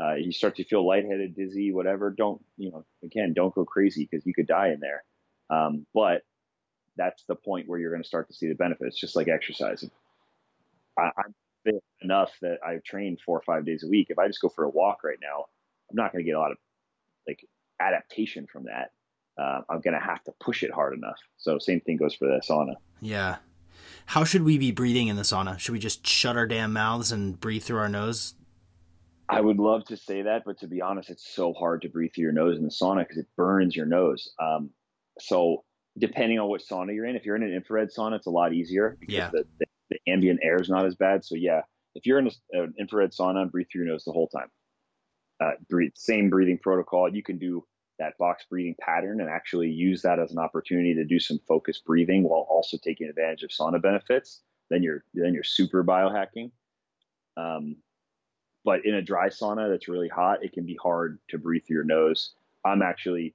Uh, 0.00 0.14
you 0.14 0.32
start 0.32 0.56
to 0.56 0.64
feel 0.64 0.86
lightheaded, 0.86 1.36
dizzy, 1.36 1.72
whatever. 1.72 2.10
Don't, 2.10 2.42
you 2.56 2.70
know, 2.70 2.84
again, 3.04 3.32
don't 3.32 3.54
go 3.54 3.64
crazy 3.64 4.08
because 4.10 4.26
you 4.26 4.34
could 4.34 4.46
die 4.46 4.68
in 4.68 4.80
there. 4.80 5.04
Um, 5.50 5.86
but 5.94 6.22
that's 6.96 7.22
the 7.24 7.36
point 7.36 7.68
where 7.68 7.78
you're 7.78 7.90
going 7.90 8.02
to 8.02 8.08
start 8.08 8.28
to 8.28 8.34
see 8.34 8.48
the 8.48 8.54
benefits, 8.54 8.98
just 8.98 9.14
like 9.14 9.28
exercise. 9.28 9.88
I, 10.98 11.10
am 11.18 11.34
fit 11.64 11.82
enough 12.02 12.32
that 12.42 12.58
I 12.64 12.78
train 12.84 13.18
four 13.24 13.38
or 13.38 13.42
five 13.42 13.64
days 13.64 13.84
a 13.84 13.88
week. 13.88 14.08
If 14.10 14.18
I 14.18 14.26
just 14.26 14.40
go 14.40 14.48
for 14.48 14.64
a 14.64 14.70
walk 14.70 15.04
right 15.04 15.18
now, 15.20 15.46
I'm 15.90 15.96
not 15.96 16.12
going 16.12 16.24
to 16.24 16.28
get 16.28 16.36
a 16.36 16.40
lot 16.40 16.52
of 16.52 16.58
like 17.28 17.44
adaptation 17.80 18.46
from 18.50 18.64
that. 18.64 18.90
Uh, 19.36 19.62
I'm 19.68 19.80
going 19.80 19.94
to 19.94 20.04
have 20.04 20.22
to 20.24 20.32
push 20.40 20.62
it 20.62 20.72
hard 20.72 20.94
enough. 20.94 21.18
So 21.36 21.58
same 21.58 21.80
thing 21.80 21.96
goes 21.96 22.14
for 22.14 22.26
the 22.26 22.40
sauna. 22.48 22.74
Yeah. 23.00 23.36
How 24.06 24.24
should 24.24 24.42
we 24.42 24.58
be 24.58 24.70
breathing 24.70 25.08
in 25.08 25.16
the 25.16 25.22
sauna? 25.22 25.58
Should 25.58 25.72
we 25.72 25.78
just 25.78 26.06
shut 26.06 26.36
our 26.36 26.46
damn 26.46 26.72
mouths 26.72 27.10
and 27.10 27.38
breathe 27.40 27.62
through 27.62 27.78
our 27.78 27.88
nose? 27.88 28.34
I 29.28 29.40
would 29.40 29.58
love 29.58 29.84
to 29.86 29.96
say 29.96 30.22
that, 30.22 30.44
but 30.44 30.58
to 30.60 30.66
be 30.66 30.82
honest, 30.82 31.10
it's 31.10 31.26
so 31.26 31.54
hard 31.54 31.82
to 31.82 31.88
breathe 31.88 32.12
through 32.14 32.24
your 32.24 32.32
nose 32.32 32.58
in 32.58 32.64
the 32.64 32.70
sauna 32.70 32.98
because 32.98 33.16
it 33.16 33.26
burns 33.36 33.74
your 33.74 33.86
nose. 33.86 34.32
Um, 34.38 34.70
so 35.18 35.64
depending 35.98 36.38
on 36.38 36.48
what 36.48 36.60
sauna 36.60 36.94
you're 36.94 37.06
in. 37.06 37.16
If 37.16 37.24
you're 37.24 37.36
in 37.36 37.42
an 37.42 37.52
infrared 37.52 37.90
sauna, 37.96 38.16
it's 38.16 38.26
a 38.26 38.30
lot 38.30 38.52
easier 38.52 38.96
because 38.98 39.14
yeah. 39.14 39.30
the, 39.32 39.44
the, 39.58 39.66
the, 39.90 40.12
ambient 40.12 40.40
air 40.42 40.60
is 40.60 40.68
not 40.68 40.86
as 40.86 40.94
bad. 40.94 41.24
So 41.24 41.36
yeah, 41.36 41.62
if 41.94 42.06
you're 42.06 42.18
in 42.18 42.26
a, 42.26 42.62
an 42.62 42.74
infrared 42.78 43.12
sauna, 43.12 43.50
breathe 43.50 43.66
through 43.70 43.84
your 43.84 43.92
nose 43.92 44.04
the 44.04 44.12
whole 44.12 44.28
time. 44.28 44.48
Uh, 45.40 45.52
breathe, 45.68 45.92
same 45.94 46.30
breathing 46.30 46.58
protocol. 46.58 47.12
You 47.12 47.22
can 47.22 47.38
do 47.38 47.64
that 47.98 48.18
box 48.18 48.44
breathing 48.48 48.74
pattern 48.80 49.20
and 49.20 49.30
actually 49.30 49.70
use 49.70 50.02
that 50.02 50.18
as 50.18 50.32
an 50.32 50.38
opportunity 50.38 50.94
to 50.94 51.04
do 51.04 51.18
some 51.18 51.38
focused 51.46 51.84
breathing 51.84 52.24
while 52.24 52.46
also 52.48 52.76
taking 52.76 53.08
advantage 53.08 53.42
of 53.42 53.50
sauna 53.50 53.80
benefits, 53.80 54.40
then 54.70 54.82
you're 54.82 55.04
then 55.14 55.34
you're 55.34 55.44
super 55.44 55.84
biohacking. 55.84 56.50
Um, 57.36 57.76
but 58.64 58.84
in 58.84 58.94
a 58.94 59.02
dry 59.02 59.28
sauna 59.28 59.70
that's 59.70 59.88
really 59.88 60.08
hot, 60.08 60.42
it 60.42 60.52
can 60.52 60.64
be 60.64 60.78
hard 60.82 61.18
to 61.28 61.38
breathe 61.38 61.64
through 61.66 61.76
your 61.76 61.84
nose. 61.84 62.34
I'm 62.64 62.82
actually 62.82 63.34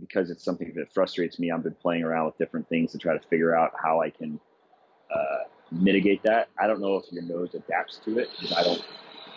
because 0.00 0.30
it's 0.30 0.44
something 0.44 0.72
that 0.74 0.92
frustrates 0.92 1.38
me. 1.38 1.50
I've 1.50 1.62
been 1.62 1.74
playing 1.74 2.02
around 2.02 2.26
with 2.26 2.38
different 2.38 2.68
things 2.68 2.92
to 2.92 2.98
try 2.98 3.16
to 3.16 3.28
figure 3.28 3.54
out 3.54 3.72
how 3.82 4.00
I 4.00 4.10
can 4.10 4.40
uh, 5.14 5.44
mitigate 5.70 6.22
that. 6.22 6.48
I 6.58 6.66
don't 6.66 6.80
know 6.80 6.96
if 6.96 7.12
your 7.12 7.22
nose 7.22 7.54
adapts 7.54 7.98
to 8.06 8.18
it 8.18 8.30
because 8.40 8.56
I 8.56 8.62
don't 8.62 8.82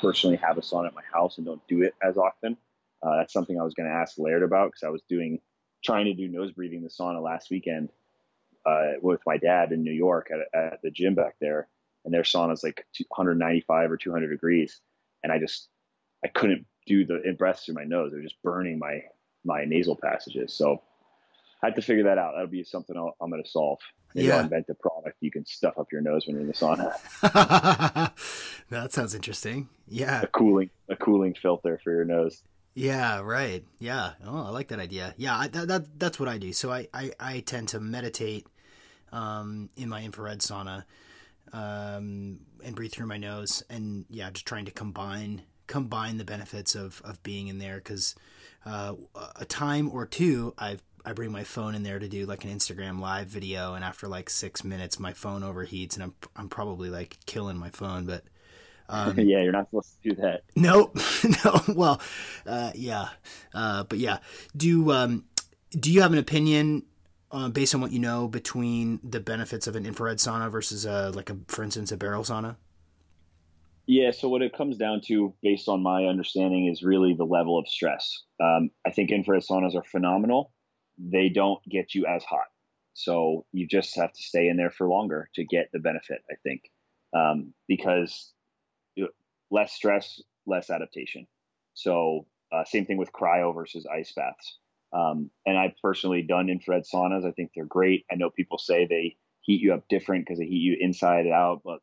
personally 0.01 0.37
have 0.37 0.57
a 0.57 0.61
sauna 0.61 0.87
at 0.87 0.95
my 0.95 1.01
house 1.11 1.37
and 1.37 1.45
don't 1.45 1.65
do 1.67 1.81
it 1.81 1.93
as 2.01 2.17
often. 2.17 2.57
Uh, 3.05 3.17
that's 3.17 3.33
something 3.33 3.59
I 3.59 3.63
was 3.63 3.73
going 3.73 3.89
to 3.89 3.95
ask 3.95 4.17
Laird 4.17 4.43
about 4.43 4.71
because 4.71 4.83
I 4.83 4.89
was 4.89 5.03
doing 5.07 5.39
trying 5.83 6.05
to 6.05 6.13
do 6.13 6.27
nose 6.27 6.51
breathing 6.51 6.81
the 6.81 6.89
sauna 6.89 7.21
last 7.21 7.51
weekend 7.51 7.89
uh, 8.65 8.93
with 9.01 9.21
my 9.27 9.37
dad 9.37 9.71
in 9.71 9.83
New 9.83 9.93
York 9.93 10.31
at, 10.31 10.59
at 10.59 10.81
the 10.81 10.89
gym 10.89 11.13
back 11.13 11.35
there, 11.39 11.67
and 12.03 12.13
their 12.13 12.23
sauna 12.23 12.53
is 12.53 12.63
like 12.63 12.85
195 13.09 13.91
or 13.91 13.97
200 13.97 14.29
degrees, 14.29 14.81
and 15.23 15.31
I 15.31 15.37
just 15.37 15.69
I 16.23 16.29
couldn't 16.29 16.65
do 16.87 17.05
the 17.05 17.35
breaths 17.37 17.65
through 17.65 17.75
my 17.75 17.83
nose. 17.83 18.11
They're 18.11 18.21
just 18.21 18.41
burning 18.41 18.79
my 18.79 19.01
my 19.43 19.65
nasal 19.65 19.95
passages. 19.95 20.53
So 20.53 20.81
I 21.61 21.67
have 21.67 21.75
to 21.75 21.81
figure 21.81 22.03
that 22.05 22.17
out. 22.17 22.33
That'll 22.33 22.47
be 22.47 22.63
something 22.63 22.97
i 22.97 23.23
am 23.23 23.29
going 23.29 23.43
to 23.43 23.49
solve. 23.49 23.79
Maybe 24.15 24.27
yeah. 24.27 24.37
I'll 24.37 24.43
invent 24.43 24.65
a 24.69 24.75
product 24.75 25.17
you 25.19 25.29
can 25.29 25.45
stuff 25.45 25.77
up 25.77 25.87
your 25.91 26.01
nose 26.01 26.25
when 26.25 26.35
you're 26.35 26.41
in 26.41 26.47
the 26.47 26.53
sauna. 26.53 26.95
that 28.69 28.93
sounds 28.93 29.13
interesting. 29.13 29.69
Yeah, 29.87 30.21
a 30.21 30.27
cooling 30.27 30.71
a 30.89 30.95
cooling 30.95 31.35
filter 31.35 31.79
for 31.83 31.91
your 31.91 32.05
nose. 32.05 32.41
Yeah, 32.75 33.21
right. 33.21 33.63
Yeah. 33.79 34.11
Oh, 34.25 34.47
I 34.47 34.49
like 34.49 34.67
that 34.67 34.79
idea. 34.79 35.13
Yeah, 35.17 35.37
I, 35.37 35.47
that, 35.47 35.67
that 35.69 35.99
that's 35.99 36.19
what 36.19 36.27
I 36.27 36.37
do. 36.37 36.51
So 36.51 36.71
I 36.71 36.87
I, 36.93 37.11
I 37.19 37.39
tend 37.39 37.69
to 37.69 37.79
meditate 37.79 38.45
um, 39.13 39.69
in 39.77 39.87
my 39.87 40.03
infrared 40.03 40.39
sauna 40.39 40.83
um, 41.53 42.39
and 42.63 42.75
breathe 42.75 42.91
through 42.91 43.07
my 43.07 43.17
nose, 43.17 43.63
and 43.69 44.05
yeah, 44.09 44.29
just 44.29 44.45
trying 44.45 44.65
to 44.65 44.71
combine 44.71 45.43
combine 45.67 46.17
the 46.17 46.25
benefits 46.25 46.75
of 46.75 47.01
of 47.05 47.23
being 47.23 47.47
in 47.47 47.59
there 47.59 47.77
because 47.77 48.13
uh, 48.65 48.93
a 49.37 49.45
time 49.45 49.89
or 49.89 50.05
two 50.05 50.53
I've 50.57 50.83
I 51.05 51.13
bring 51.13 51.31
my 51.31 51.45
phone 51.45 51.75
in 51.75 51.83
there 51.83 51.99
to 51.99 52.09
do 52.09 52.25
like 52.25 52.43
an 52.43 52.49
Instagram 52.51 52.99
live 52.99 53.27
video, 53.27 53.75
and 53.75 53.85
after 53.85 54.09
like 54.09 54.29
six 54.29 54.65
minutes, 54.65 54.99
my 54.99 55.13
phone 55.13 55.43
overheats, 55.43 55.93
and 55.93 56.03
I'm 56.03 56.15
I'm 56.35 56.49
probably 56.49 56.89
like 56.89 57.19
killing 57.25 57.57
my 57.57 57.69
phone, 57.69 58.05
but 58.05 58.25
um, 58.89 59.17
yeah, 59.19 59.41
you're 59.41 59.51
not 59.51 59.69
supposed 59.69 60.01
to 60.01 60.09
do 60.09 60.15
that. 60.21 60.43
No, 60.55 60.91
no. 61.45 61.61
Well, 61.73 62.01
uh, 62.45 62.71
yeah. 62.75 63.09
Uh, 63.53 63.83
but 63.83 63.99
yeah. 63.99 64.19
Do 64.55 64.91
um, 64.91 65.25
do 65.71 65.91
you 65.91 66.01
have 66.01 66.13
an 66.13 66.19
opinion 66.19 66.83
uh, 67.31 67.49
based 67.49 67.73
on 67.75 67.81
what 67.81 67.91
you 67.91 67.99
know 67.99 68.27
between 68.27 68.99
the 69.03 69.19
benefits 69.19 69.67
of 69.67 69.75
an 69.75 69.85
infrared 69.85 70.17
sauna 70.17 70.49
versus 70.49 70.85
a, 70.85 71.11
like 71.11 71.29
a, 71.29 71.37
for 71.47 71.63
instance, 71.63 71.91
a 71.91 71.97
barrel 71.97 72.23
sauna? 72.23 72.55
Yeah. 73.87 74.11
So 74.11 74.29
what 74.29 74.41
it 74.41 74.55
comes 74.55 74.77
down 74.77 75.01
to, 75.07 75.33
based 75.41 75.67
on 75.67 75.81
my 75.81 76.05
understanding, 76.05 76.67
is 76.67 76.83
really 76.83 77.13
the 77.13 77.25
level 77.25 77.59
of 77.59 77.67
stress. 77.67 78.23
Um, 78.41 78.71
I 78.85 78.91
think 78.91 79.11
infrared 79.11 79.43
saunas 79.43 79.75
are 79.75 79.83
phenomenal. 79.83 80.51
They 80.97 81.29
don't 81.29 81.61
get 81.69 81.93
you 81.93 82.05
as 82.05 82.23
hot, 82.23 82.47
so 82.93 83.45
you 83.51 83.67
just 83.67 83.95
have 83.97 84.13
to 84.13 84.21
stay 84.21 84.47
in 84.47 84.55
there 84.55 84.71
for 84.71 84.87
longer 84.87 85.29
to 85.35 85.43
get 85.43 85.69
the 85.73 85.79
benefit. 85.79 86.21
I 86.31 86.35
think 86.41 86.71
um, 87.15 87.53
because 87.67 88.31
less 89.55 89.71
stress, 89.71 90.21
less 90.45 90.69
adaptation. 90.69 91.25
So 91.73 92.27
uh, 92.51 92.65
same 92.65 92.85
thing 92.85 92.97
with 92.97 93.13
cryo 93.13 93.55
versus 93.55 93.87
ice 93.87 94.11
baths. 94.13 94.57
Um, 94.93 95.29
and 95.45 95.57
I've 95.57 95.77
personally 95.81 96.21
done 96.21 96.49
infrared 96.49 96.83
saunas. 96.83 97.25
I 97.25 97.31
think 97.31 97.51
they're 97.55 97.65
great. 97.65 98.05
I 98.11 98.15
know 98.15 98.29
people 98.29 98.57
say 98.57 98.85
they 98.85 99.15
heat 99.41 99.61
you 99.61 99.73
up 99.73 99.87
different 99.89 100.25
because 100.25 100.39
they 100.39 100.45
heat 100.45 100.61
you 100.61 100.77
inside 100.79 101.25
and 101.25 101.33
out, 101.33 101.61
but 101.63 101.79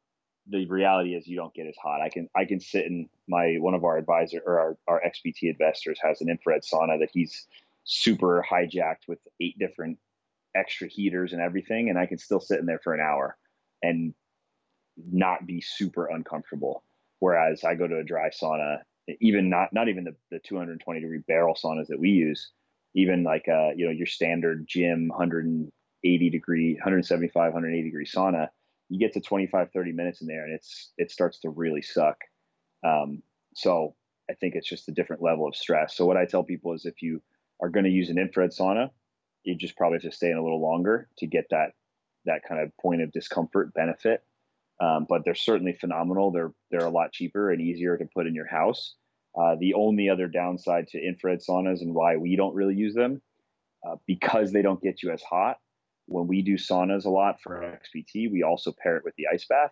the 0.48 0.66
reality 0.66 1.14
is 1.14 1.26
you 1.26 1.36
don't 1.36 1.54
get 1.54 1.66
as 1.66 1.76
hot. 1.82 2.00
I 2.00 2.08
can 2.10 2.28
I 2.36 2.44
can 2.44 2.60
sit 2.60 2.86
in 2.86 3.08
my 3.28 3.56
one 3.58 3.74
of 3.74 3.84
our 3.84 3.96
advisor 3.96 4.40
or 4.44 4.58
our, 4.58 4.78
our 4.88 5.02
XPT 5.06 5.50
investors 5.50 5.98
has 6.02 6.20
an 6.20 6.28
infrared 6.28 6.62
sauna 6.62 6.98
that 7.00 7.10
he's 7.12 7.46
super 7.84 8.44
hijacked 8.48 9.08
with 9.08 9.18
eight 9.40 9.58
different 9.58 9.98
extra 10.54 10.88
heaters 10.88 11.32
and 11.32 11.40
everything, 11.40 11.88
and 11.88 11.98
I 11.98 12.06
can 12.06 12.18
still 12.18 12.40
sit 12.40 12.60
in 12.60 12.66
there 12.66 12.80
for 12.82 12.92
an 12.92 13.00
hour 13.00 13.36
and 13.82 14.14
not 14.96 15.46
be 15.46 15.60
super 15.60 16.06
uncomfortable. 16.06 16.82
Whereas 17.22 17.62
I 17.62 17.76
go 17.76 17.86
to 17.86 17.98
a 17.98 18.02
dry 18.02 18.30
sauna, 18.30 18.78
even 19.20 19.48
not 19.48 19.72
not 19.72 19.88
even 19.88 20.02
the, 20.02 20.16
the 20.32 20.40
220 20.40 21.00
degree 21.00 21.20
barrel 21.28 21.54
saunas 21.54 21.86
that 21.86 22.00
we 22.00 22.08
use, 22.08 22.50
even 22.96 23.22
like 23.22 23.46
uh, 23.46 23.70
you 23.76 23.86
know 23.86 23.92
your 23.92 24.08
standard 24.08 24.66
gym 24.66 25.06
180 25.06 26.30
degree, 26.30 26.74
175, 26.74 27.52
180 27.52 27.88
degree 27.88 28.04
sauna, 28.04 28.48
you 28.88 28.98
get 28.98 29.12
to 29.12 29.20
25, 29.20 29.70
30 29.70 29.92
minutes 29.92 30.20
in 30.20 30.26
there 30.26 30.44
and 30.44 30.52
it's 30.52 30.90
it 30.98 31.12
starts 31.12 31.38
to 31.42 31.50
really 31.50 31.80
suck. 31.80 32.16
Um, 32.84 33.22
so 33.54 33.94
I 34.28 34.34
think 34.34 34.56
it's 34.56 34.68
just 34.68 34.88
a 34.88 34.92
different 34.92 35.22
level 35.22 35.46
of 35.46 35.54
stress. 35.54 35.94
So 35.94 36.06
what 36.06 36.16
I 36.16 36.24
tell 36.24 36.42
people 36.42 36.72
is 36.72 36.86
if 36.86 37.02
you 37.02 37.22
are 37.62 37.68
going 37.68 37.84
to 37.84 37.90
use 37.90 38.10
an 38.10 38.18
infrared 38.18 38.50
sauna, 38.50 38.90
you 39.44 39.54
just 39.54 39.76
probably 39.76 39.98
have 40.02 40.10
to 40.10 40.16
stay 40.16 40.32
in 40.32 40.38
a 40.38 40.42
little 40.42 40.60
longer 40.60 41.08
to 41.18 41.28
get 41.28 41.44
that 41.50 41.74
that 42.24 42.42
kind 42.42 42.60
of 42.60 42.76
point 42.78 43.00
of 43.00 43.12
discomfort 43.12 43.72
benefit. 43.74 44.24
Um, 44.82 45.06
but 45.08 45.22
they're 45.24 45.34
certainly 45.36 45.74
phenomenal. 45.80 46.32
They're 46.32 46.52
they're 46.70 46.86
a 46.86 46.90
lot 46.90 47.12
cheaper 47.12 47.52
and 47.52 47.60
easier 47.60 47.96
to 47.96 48.04
put 48.12 48.26
in 48.26 48.34
your 48.34 48.48
house. 48.48 48.96
Uh, 49.38 49.54
the 49.58 49.74
only 49.74 50.08
other 50.10 50.26
downside 50.26 50.88
to 50.88 50.98
infrared 50.98 51.38
saunas 51.38 51.80
and 51.80 51.94
why 51.94 52.16
we 52.16 52.36
don't 52.36 52.54
really 52.54 52.74
use 52.74 52.94
them, 52.94 53.22
uh, 53.86 53.96
because 54.06 54.52
they 54.52 54.60
don't 54.60 54.82
get 54.82 55.02
you 55.02 55.12
as 55.12 55.22
hot. 55.22 55.58
When 56.06 56.26
we 56.26 56.42
do 56.42 56.54
saunas 56.54 57.04
a 57.04 57.10
lot 57.10 57.40
for 57.40 57.60
XPT, 57.60 58.30
we 58.30 58.42
also 58.42 58.72
pair 58.82 58.96
it 58.96 59.04
with 59.04 59.14
the 59.16 59.28
ice 59.32 59.46
bath, 59.48 59.70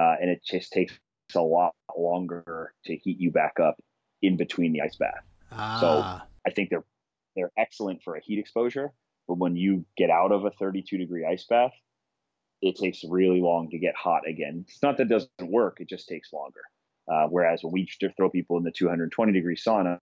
uh, 0.00 0.14
and 0.20 0.30
it 0.30 0.42
just 0.42 0.72
takes 0.72 0.98
a 1.34 1.40
lot 1.40 1.74
longer 1.96 2.72
to 2.86 2.96
heat 2.96 3.20
you 3.20 3.30
back 3.30 3.60
up 3.60 3.76
in 4.22 4.38
between 4.38 4.72
the 4.72 4.80
ice 4.80 4.96
bath. 4.96 5.22
Ah. 5.52 5.78
So 5.80 6.26
I 6.46 6.50
think 6.50 6.70
they're 6.70 6.84
they're 7.36 7.52
excellent 7.58 8.02
for 8.02 8.16
a 8.16 8.22
heat 8.22 8.38
exposure, 8.38 8.90
but 9.28 9.36
when 9.36 9.54
you 9.54 9.84
get 9.98 10.08
out 10.08 10.32
of 10.32 10.46
a 10.46 10.50
32 10.50 10.96
degree 10.96 11.26
ice 11.26 11.44
bath, 11.44 11.72
it 12.62 12.76
takes 12.76 13.02
really 13.04 13.40
long 13.40 13.70
to 13.70 13.78
get 13.78 13.94
hot 13.94 14.22
again. 14.28 14.64
It's 14.68 14.82
not 14.82 14.96
that 14.96 15.04
it 15.04 15.08
doesn't 15.08 15.50
work; 15.50 15.78
it 15.80 15.88
just 15.88 16.08
takes 16.08 16.32
longer. 16.32 16.60
Uh, 17.08 17.26
whereas 17.28 17.62
when 17.62 17.72
we 17.72 17.88
throw 18.16 18.30
people 18.30 18.56
in 18.56 18.64
the 18.64 18.72
220 18.72 19.32
degree 19.32 19.56
sauna, 19.56 20.00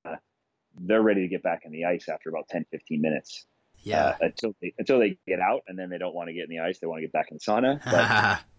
they're 0.81 1.03
ready 1.03 1.23
to 1.23 1.29
get 1.29 1.43
back 1.43 1.63
in 1.65 1.73
the 1.73 1.85
ice 1.85 2.09
after 2.09 2.31
about 2.31 2.49
10, 2.49 2.65
15 2.71 3.01
minutes. 3.01 3.47
Yeah. 3.83 4.07
Uh, 4.07 4.17
until 4.23 4.55
they, 4.63 4.75
until 4.79 4.99
they 4.99 5.19
get 5.27 5.41
out, 5.41 5.63
and 5.69 5.79
then 5.79 5.91
they 5.91 5.99
don't 5.99 6.15
want 6.15 6.29
to 6.29 6.35
get 6.35 6.45
in 6.45 6.51
the 6.51 6.61
ice; 6.61 6.79
they 6.79 6.87
want 6.87 6.99
to 6.99 7.03
get 7.03 7.13
back 7.13 7.31
in 7.31 7.39
the 7.39 7.53
sauna. 7.53 8.41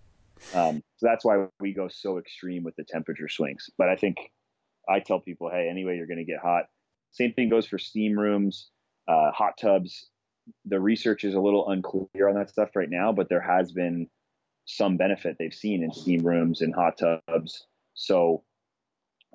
But, 0.52 0.60
um, 0.60 0.84
so 0.98 1.08
that's 1.08 1.24
why 1.24 1.46
we 1.62 1.74
go 1.74 1.88
so 1.88 2.18
extreme 2.18 2.64
with 2.64 2.76
the 2.76 2.84
temperature 2.84 3.30
swings. 3.30 3.70
But 3.78 3.88
I 3.88 3.96
think 3.96 4.18
I 4.88 5.00
tell 5.00 5.22
people, 5.22 5.50
hey, 5.50 5.70
anyway, 5.70 5.96
you're 5.96 6.08
going 6.08 6.20
to 6.20 6.26
get 6.26 6.40
hot. 6.42 6.66
Same 7.12 7.32
thing 7.32 7.48
goes 7.48 7.66
for 7.66 7.78
steam 7.78 8.20
rooms, 8.20 8.70
uh, 9.08 9.32
hot 9.32 9.54
tubs 9.58 10.10
the 10.66 10.80
research 10.80 11.24
is 11.24 11.34
a 11.34 11.40
little 11.40 11.70
unclear 11.70 12.30
on 12.30 12.36
that 12.36 12.50
stuff 12.50 12.76
right 12.76 12.90
now, 12.90 13.12
but 13.12 13.30
there 13.30 13.42
has 13.42 13.72
been 13.72 14.08
some 14.66 14.98
benefit 14.98 15.38
they've 15.38 15.54
seen 15.54 15.84
in 15.84 15.92
steam 15.92 16.26
rooms 16.26 16.62
and 16.62 16.74
hot 16.74 16.98
tubs. 16.98 17.68
So 17.94 18.44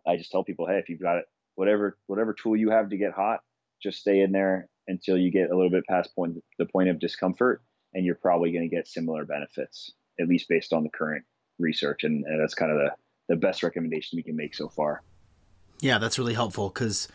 I 0.06 0.16
just 0.16 0.30
tell 0.30 0.44
people, 0.44 0.66
hey, 0.66 0.78
if 0.78 0.88
you've 0.88 1.00
got 1.00 1.18
it, 1.18 1.24
whatever 1.54 1.96
whatever 2.06 2.32
tool 2.32 2.56
you 2.56 2.70
have 2.70 2.90
to 2.90 2.96
get 2.96 3.12
hot, 3.12 3.40
just 3.82 4.00
stay 4.00 4.20
in 4.20 4.32
there 4.32 4.68
until 4.88 5.16
you 5.16 5.30
get 5.30 5.50
a 5.50 5.54
little 5.54 5.70
bit 5.70 5.86
past 5.86 6.14
point 6.14 6.42
the 6.58 6.66
point 6.66 6.88
of 6.88 6.98
discomfort, 6.98 7.62
and 7.94 8.04
you're 8.04 8.14
probably 8.14 8.52
going 8.52 8.68
to 8.68 8.74
get 8.74 8.88
similar 8.88 9.24
benefits, 9.24 9.92
at 10.20 10.28
least 10.28 10.48
based 10.48 10.72
on 10.72 10.82
the 10.82 10.90
current 10.90 11.24
research. 11.58 12.04
And, 12.04 12.24
and 12.24 12.40
that's 12.40 12.54
kind 12.54 12.72
of 12.72 12.78
the 12.78 12.90
the 13.28 13.36
best 13.36 13.62
recommendation 13.62 14.16
we 14.16 14.22
can 14.22 14.36
make 14.36 14.54
so 14.54 14.68
far. 14.68 15.02
Yeah, 15.80 15.98
that's 15.98 16.18
really 16.18 16.34
helpful 16.34 16.68
because 16.68 17.08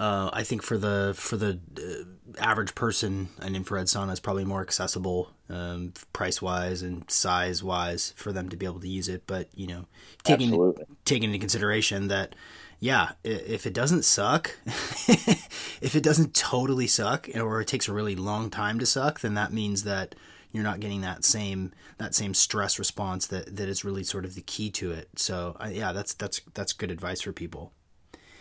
uh, 0.00 0.30
I 0.32 0.44
think 0.44 0.62
for 0.62 0.78
the 0.78 1.12
for 1.14 1.36
the 1.36 1.60
uh, 1.76 2.40
average 2.42 2.74
person, 2.74 3.28
an 3.38 3.54
infrared 3.54 3.86
sauna 3.86 4.14
is 4.14 4.18
probably 4.18 4.46
more 4.46 4.62
accessible, 4.62 5.30
um, 5.50 5.92
price 6.14 6.40
wise 6.40 6.80
and 6.80 7.08
size 7.10 7.62
wise, 7.62 8.14
for 8.16 8.32
them 8.32 8.48
to 8.48 8.56
be 8.56 8.64
able 8.64 8.80
to 8.80 8.88
use 8.88 9.10
it. 9.10 9.24
But 9.26 9.48
you 9.54 9.66
know, 9.66 9.84
taking 10.24 10.48
Absolutely. 10.48 10.84
taking 11.04 11.24
into 11.24 11.38
consideration 11.38 12.08
that, 12.08 12.34
yeah, 12.78 13.10
if 13.24 13.66
it 13.66 13.74
doesn't 13.74 14.06
suck, 14.06 14.56
if 14.64 15.94
it 15.94 16.02
doesn't 16.02 16.32
totally 16.32 16.86
suck, 16.86 17.28
or 17.36 17.60
it 17.60 17.68
takes 17.68 17.86
a 17.86 17.92
really 17.92 18.16
long 18.16 18.48
time 18.48 18.78
to 18.78 18.86
suck, 18.86 19.20
then 19.20 19.34
that 19.34 19.52
means 19.52 19.84
that 19.84 20.14
you're 20.50 20.64
not 20.64 20.80
getting 20.80 21.02
that 21.02 21.26
same 21.26 21.72
that 21.98 22.14
same 22.14 22.32
stress 22.32 22.78
response 22.78 23.26
that 23.26 23.54
that 23.54 23.68
is 23.68 23.84
really 23.84 24.04
sort 24.04 24.24
of 24.24 24.34
the 24.34 24.40
key 24.40 24.70
to 24.70 24.92
it. 24.92 25.10
So 25.16 25.58
uh, 25.62 25.68
yeah, 25.70 25.92
that's 25.92 26.14
that's 26.14 26.40
that's 26.54 26.72
good 26.72 26.90
advice 26.90 27.20
for 27.20 27.34
people. 27.34 27.74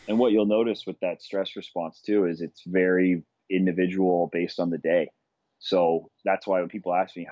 And 0.09 0.17
what 0.17 0.31
you'll 0.31 0.47
notice 0.47 0.87
with 0.87 0.99
that 1.01 1.21
stress 1.21 1.55
response 1.55 2.01
too 2.01 2.25
is 2.25 2.41
it's 2.41 2.63
very 2.65 3.21
individual 3.49 4.27
based 4.33 4.59
on 4.59 4.71
the 4.71 4.79
day. 4.79 5.11
So 5.59 6.09
that's 6.25 6.47
why 6.47 6.61
when 6.61 6.69
people 6.69 6.95
ask 6.95 7.15
me, 7.15 7.27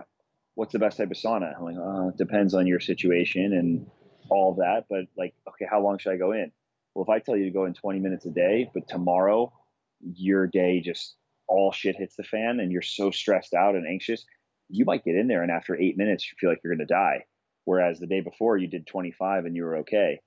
what's 0.54 0.74
the 0.74 0.80
best 0.80 0.98
type 0.98 1.10
of 1.10 1.18
sauna? 1.18 1.58
I'm 1.58 1.64
like, 1.64 1.76
uh, 1.76 2.10
it 2.10 2.18
depends 2.18 2.54
on 2.54 2.68
your 2.68 2.80
situation 2.80 3.54
and 3.54 3.88
all 4.30 4.52
of 4.52 4.58
that. 4.58 4.86
But 4.92 5.06
like, 5.18 5.34
okay, 5.50 5.66
how 5.68 5.82
long 5.82 5.98
should 5.98 6.14
I 6.14 6.18
go 6.18 6.34
in? 6.34 6.52
Well, 6.94 7.04
if 7.04 7.10
I 7.10 7.18
tell 7.18 7.36
you 7.36 7.46
to 7.46 7.52
go 7.52 7.66
in 7.66 7.74
20 7.74 8.00
minutes 8.00 8.28
a 8.28 8.32
day, 8.32 8.70
but 8.72 8.88
tomorrow 8.88 9.52
your 10.00 10.46
day 10.46 10.80
just 10.80 11.16
all 11.48 11.72
shit 11.72 11.96
hits 11.96 12.16
the 12.16 12.24
fan 12.24 12.60
and 12.60 12.72
you're 12.72 12.84
so 12.84 13.10
stressed 13.10 13.56
out 13.56 13.74
and 13.74 13.88
anxious, 13.88 14.24
you 14.70 14.86
might 14.86 15.04
get 15.04 15.16
in 15.16 15.28
there 15.28 15.42
and 15.42 15.52
after 15.52 15.76
eight 15.76 15.98
minutes 15.98 16.30
you 16.30 16.36
feel 16.40 16.52
like 16.52 16.60
you're 16.64 16.76
going 16.76 16.88
to 16.88 16.94
die. 16.94 17.26
Whereas 17.66 18.00
the 18.00 18.06
day 18.06 18.22
before 18.22 18.56
you 18.56 18.68
did 18.68 18.86
25 18.86 19.46
and 19.46 19.56
you 19.56 19.64
were 19.64 19.78
okay. 19.78 20.20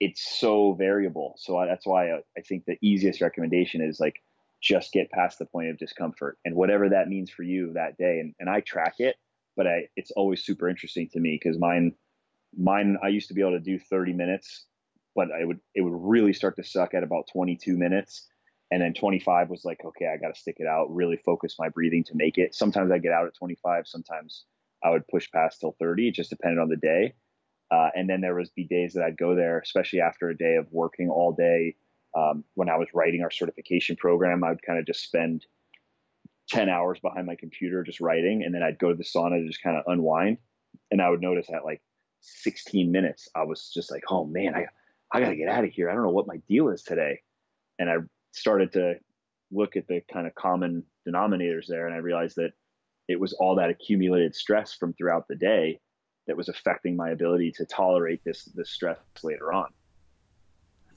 It's 0.00 0.38
so 0.38 0.74
variable. 0.74 1.34
So 1.38 1.58
I, 1.58 1.66
that's 1.66 1.86
why 1.86 2.10
I, 2.10 2.20
I 2.36 2.40
think 2.42 2.64
the 2.64 2.78
easiest 2.82 3.20
recommendation 3.20 3.80
is 3.80 4.00
like 4.00 4.22
just 4.62 4.92
get 4.92 5.10
past 5.10 5.38
the 5.38 5.46
point 5.46 5.68
of 5.68 5.78
discomfort 5.78 6.38
and 6.44 6.54
whatever 6.54 6.88
that 6.88 7.08
means 7.08 7.30
for 7.30 7.42
you 7.42 7.72
that 7.74 7.96
day. 7.96 8.20
And, 8.20 8.34
and 8.38 8.50
I 8.50 8.60
track 8.60 8.94
it, 8.98 9.16
but 9.56 9.66
I, 9.66 9.88
it's 9.96 10.10
always 10.12 10.44
super 10.44 10.68
interesting 10.68 11.08
to 11.12 11.20
me 11.20 11.38
because 11.40 11.58
mine, 11.58 11.92
mine, 12.56 12.98
I 13.02 13.08
used 13.08 13.28
to 13.28 13.34
be 13.34 13.40
able 13.40 13.52
to 13.52 13.60
do 13.60 13.78
30 13.78 14.12
minutes, 14.12 14.66
but 15.14 15.28
I 15.30 15.44
would, 15.44 15.60
it 15.74 15.82
would 15.82 15.94
really 15.94 16.32
start 16.32 16.56
to 16.56 16.64
suck 16.64 16.94
at 16.94 17.02
about 17.02 17.28
22 17.32 17.76
minutes 17.76 18.28
and 18.70 18.82
then 18.82 18.94
25 18.94 19.50
was 19.50 19.64
like 19.64 19.80
okay 19.84 20.06
i 20.12 20.16
got 20.16 20.34
to 20.34 20.40
stick 20.40 20.56
it 20.58 20.66
out 20.66 20.92
really 20.94 21.16
focus 21.24 21.56
my 21.58 21.68
breathing 21.68 22.04
to 22.04 22.14
make 22.14 22.38
it 22.38 22.54
sometimes 22.54 22.90
i 22.90 22.98
get 22.98 23.12
out 23.12 23.26
at 23.26 23.34
25 23.34 23.86
sometimes 23.86 24.44
i 24.84 24.90
would 24.90 25.06
push 25.08 25.30
past 25.30 25.60
till 25.60 25.76
30 25.80 26.08
it 26.08 26.14
just 26.14 26.30
depended 26.30 26.58
on 26.58 26.68
the 26.68 26.76
day 26.76 27.14
uh, 27.70 27.88
and 27.94 28.08
then 28.08 28.20
there 28.20 28.34
was 28.34 28.50
be 28.50 28.64
days 28.64 28.92
that 28.94 29.04
i'd 29.04 29.16
go 29.16 29.34
there 29.34 29.58
especially 29.60 30.00
after 30.00 30.28
a 30.28 30.36
day 30.36 30.56
of 30.56 30.66
working 30.70 31.08
all 31.08 31.32
day. 31.32 31.74
Um, 32.16 32.44
when 32.54 32.68
i 32.68 32.76
was 32.76 32.88
writing 32.94 33.22
our 33.22 33.30
certification 33.30 33.96
program 33.96 34.44
i 34.44 34.50
would 34.50 34.62
kind 34.62 34.78
of 34.78 34.86
just 34.86 35.02
spend 35.02 35.46
10 36.48 36.68
hours 36.68 37.00
behind 37.00 37.26
my 37.26 37.34
computer 37.34 37.82
just 37.82 38.00
writing 38.00 38.42
and 38.44 38.54
then 38.54 38.62
i'd 38.62 38.78
go 38.78 38.90
to 38.90 38.94
the 38.94 39.04
sauna 39.04 39.40
to 39.40 39.46
just 39.46 39.62
kind 39.62 39.76
of 39.76 39.84
unwind. 39.86 40.38
And 40.90 41.02
i 41.02 41.10
would 41.10 41.20
notice 41.20 41.48
at 41.52 41.64
like 41.64 41.82
16 42.20 42.90
minutes 42.90 43.28
i 43.34 43.42
was 43.42 43.70
just 43.72 43.90
like 43.90 44.04
oh 44.10 44.24
man 44.24 44.54
i, 44.54 44.66
I 45.12 45.20
gotta 45.20 45.36
get 45.36 45.48
out 45.48 45.64
of 45.64 45.70
here. 45.70 45.90
I 45.90 45.94
don't 45.94 46.02
know 46.02 46.10
what 46.10 46.26
my 46.26 46.38
deal 46.48 46.68
is 46.68 46.82
today. 46.82 47.20
And 47.78 47.90
i 47.90 47.96
started 48.32 48.72
to 48.72 48.94
look 49.50 49.76
at 49.76 49.86
the 49.86 50.02
kind 50.12 50.26
of 50.26 50.34
common 50.34 50.82
denominators 51.08 51.66
there, 51.68 51.86
and 51.86 51.94
I 51.94 51.98
realized 51.98 52.36
that 52.36 52.52
it 53.08 53.20
was 53.20 53.32
all 53.34 53.54
that 53.56 53.70
accumulated 53.70 54.34
stress 54.34 54.74
from 54.74 54.92
throughout 54.94 55.28
the 55.28 55.36
day 55.36 55.80
that 56.26 56.36
was 56.36 56.48
affecting 56.48 56.96
my 56.96 57.10
ability 57.10 57.52
to 57.52 57.64
tolerate 57.64 58.22
this 58.24 58.44
this 58.54 58.70
stress 58.70 58.98
later 59.22 59.52
on. 59.52 59.68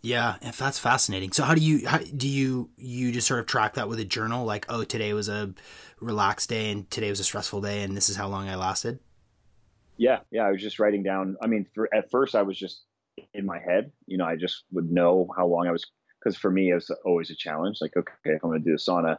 Yeah, 0.02 0.38
if 0.42 0.58
that's 0.58 0.80
fascinating. 0.80 1.32
So 1.34 1.44
how 1.44 1.54
do 1.54 1.62
you 1.62 1.88
how, 1.88 1.98
do 1.98 2.28
you 2.28 2.70
you 2.78 3.12
just 3.12 3.28
sort 3.28 3.40
of 3.40 3.46
track 3.46 3.74
that 3.74 3.90
with 3.90 4.00
a 4.00 4.06
journal 4.06 4.46
like 4.46 4.66
oh 4.70 4.84
today 4.84 5.14
was 5.14 5.30
a 5.30 5.54
relaxed 6.00 6.50
day 6.50 6.72
and 6.72 6.90
today 6.90 7.10
was 7.10 7.20
a 7.20 7.24
stressful 7.24 7.62
day 7.62 7.84
and 7.84 7.96
this 7.98 8.10
is 8.10 8.16
how 8.16 8.28
long 8.28 8.48
I 8.48 8.56
lasted? 8.56 9.00
Yeah, 9.98 10.20
yeah, 10.32 10.44
I 10.44 10.52
was 10.52 10.62
just 10.62 10.80
writing 10.80 11.04
down. 11.04 11.36
I 11.42 11.48
mean, 11.48 11.66
for, 11.76 11.94
at 11.94 12.10
first 12.10 12.34
I 12.34 12.44
was 12.44 12.58
just 12.58 12.84
in 13.34 13.46
my 13.46 13.60
head, 13.60 13.92
you 14.08 14.18
know, 14.18 14.26
I 14.26 14.38
just 14.38 14.64
would 14.72 14.90
know 14.90 15.30
how 15.36 15.46
long 15.46 15.68
I 15.68 15.72
was 15.72 15.86
because 16.20 16.38
for 16.38 16.50
me 16.50 16.72
it 16.72 16.76
was 16.76 16.90
always 17.06 17.30
a 17.30 17.36
challenge. 17.36 17.80
Like, 17.82 17.98
okay, 17.98 18.14
if 18.24 18.44
I'm 18.44 18.50
going 18.50 18.64
to 18.64 18.70
do 18.70 18.76
a 18.76 18.78
sauna, 18.78 19.18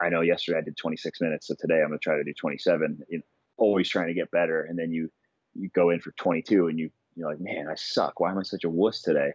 I 0.00 0.08
know 0.08 0.20
yesterday 0.20 0.58
I 0.58 0.62
did 0.62 0.76
26 0.76 1.20
minutes, 1.20 1.48
so 1.48 1.54
today 1.58 1.80
I'm 1.82 1.88
going 1.88 1.98
to 1.98 2.02
try 2.02 2.16
to 2.16 2.22
do 2.22 2.32
27. 2.32 3.02
You 3.08 3.18
know, 3.18 3.24
always 3.56 3.88
trying 3.88 4.06
to 4.06 4.14
get 4.14 4.30
better, 4.30 4.62
and 4.62 4.78
then 4.78 4.92
you 4.92 5.10
you 5.54 5.68
go 5.74 5.90
in 5.90 6.00
for 6.00 6.12
22, 6.12 6.68
and 6.68 6.78
you 6.78 6.90
you're 7.16 7.28
like, 7.28 7.40
man, 7.40 7.66
I 7.68 7.74
suck. 7.74 8.20
Why 8.20 8.30
am 8.30 8.38
I 8.38 8.42
such 8.42 8.64
a 8.64 8.70
wuss 8.70 9.02
today? 9.02 9.32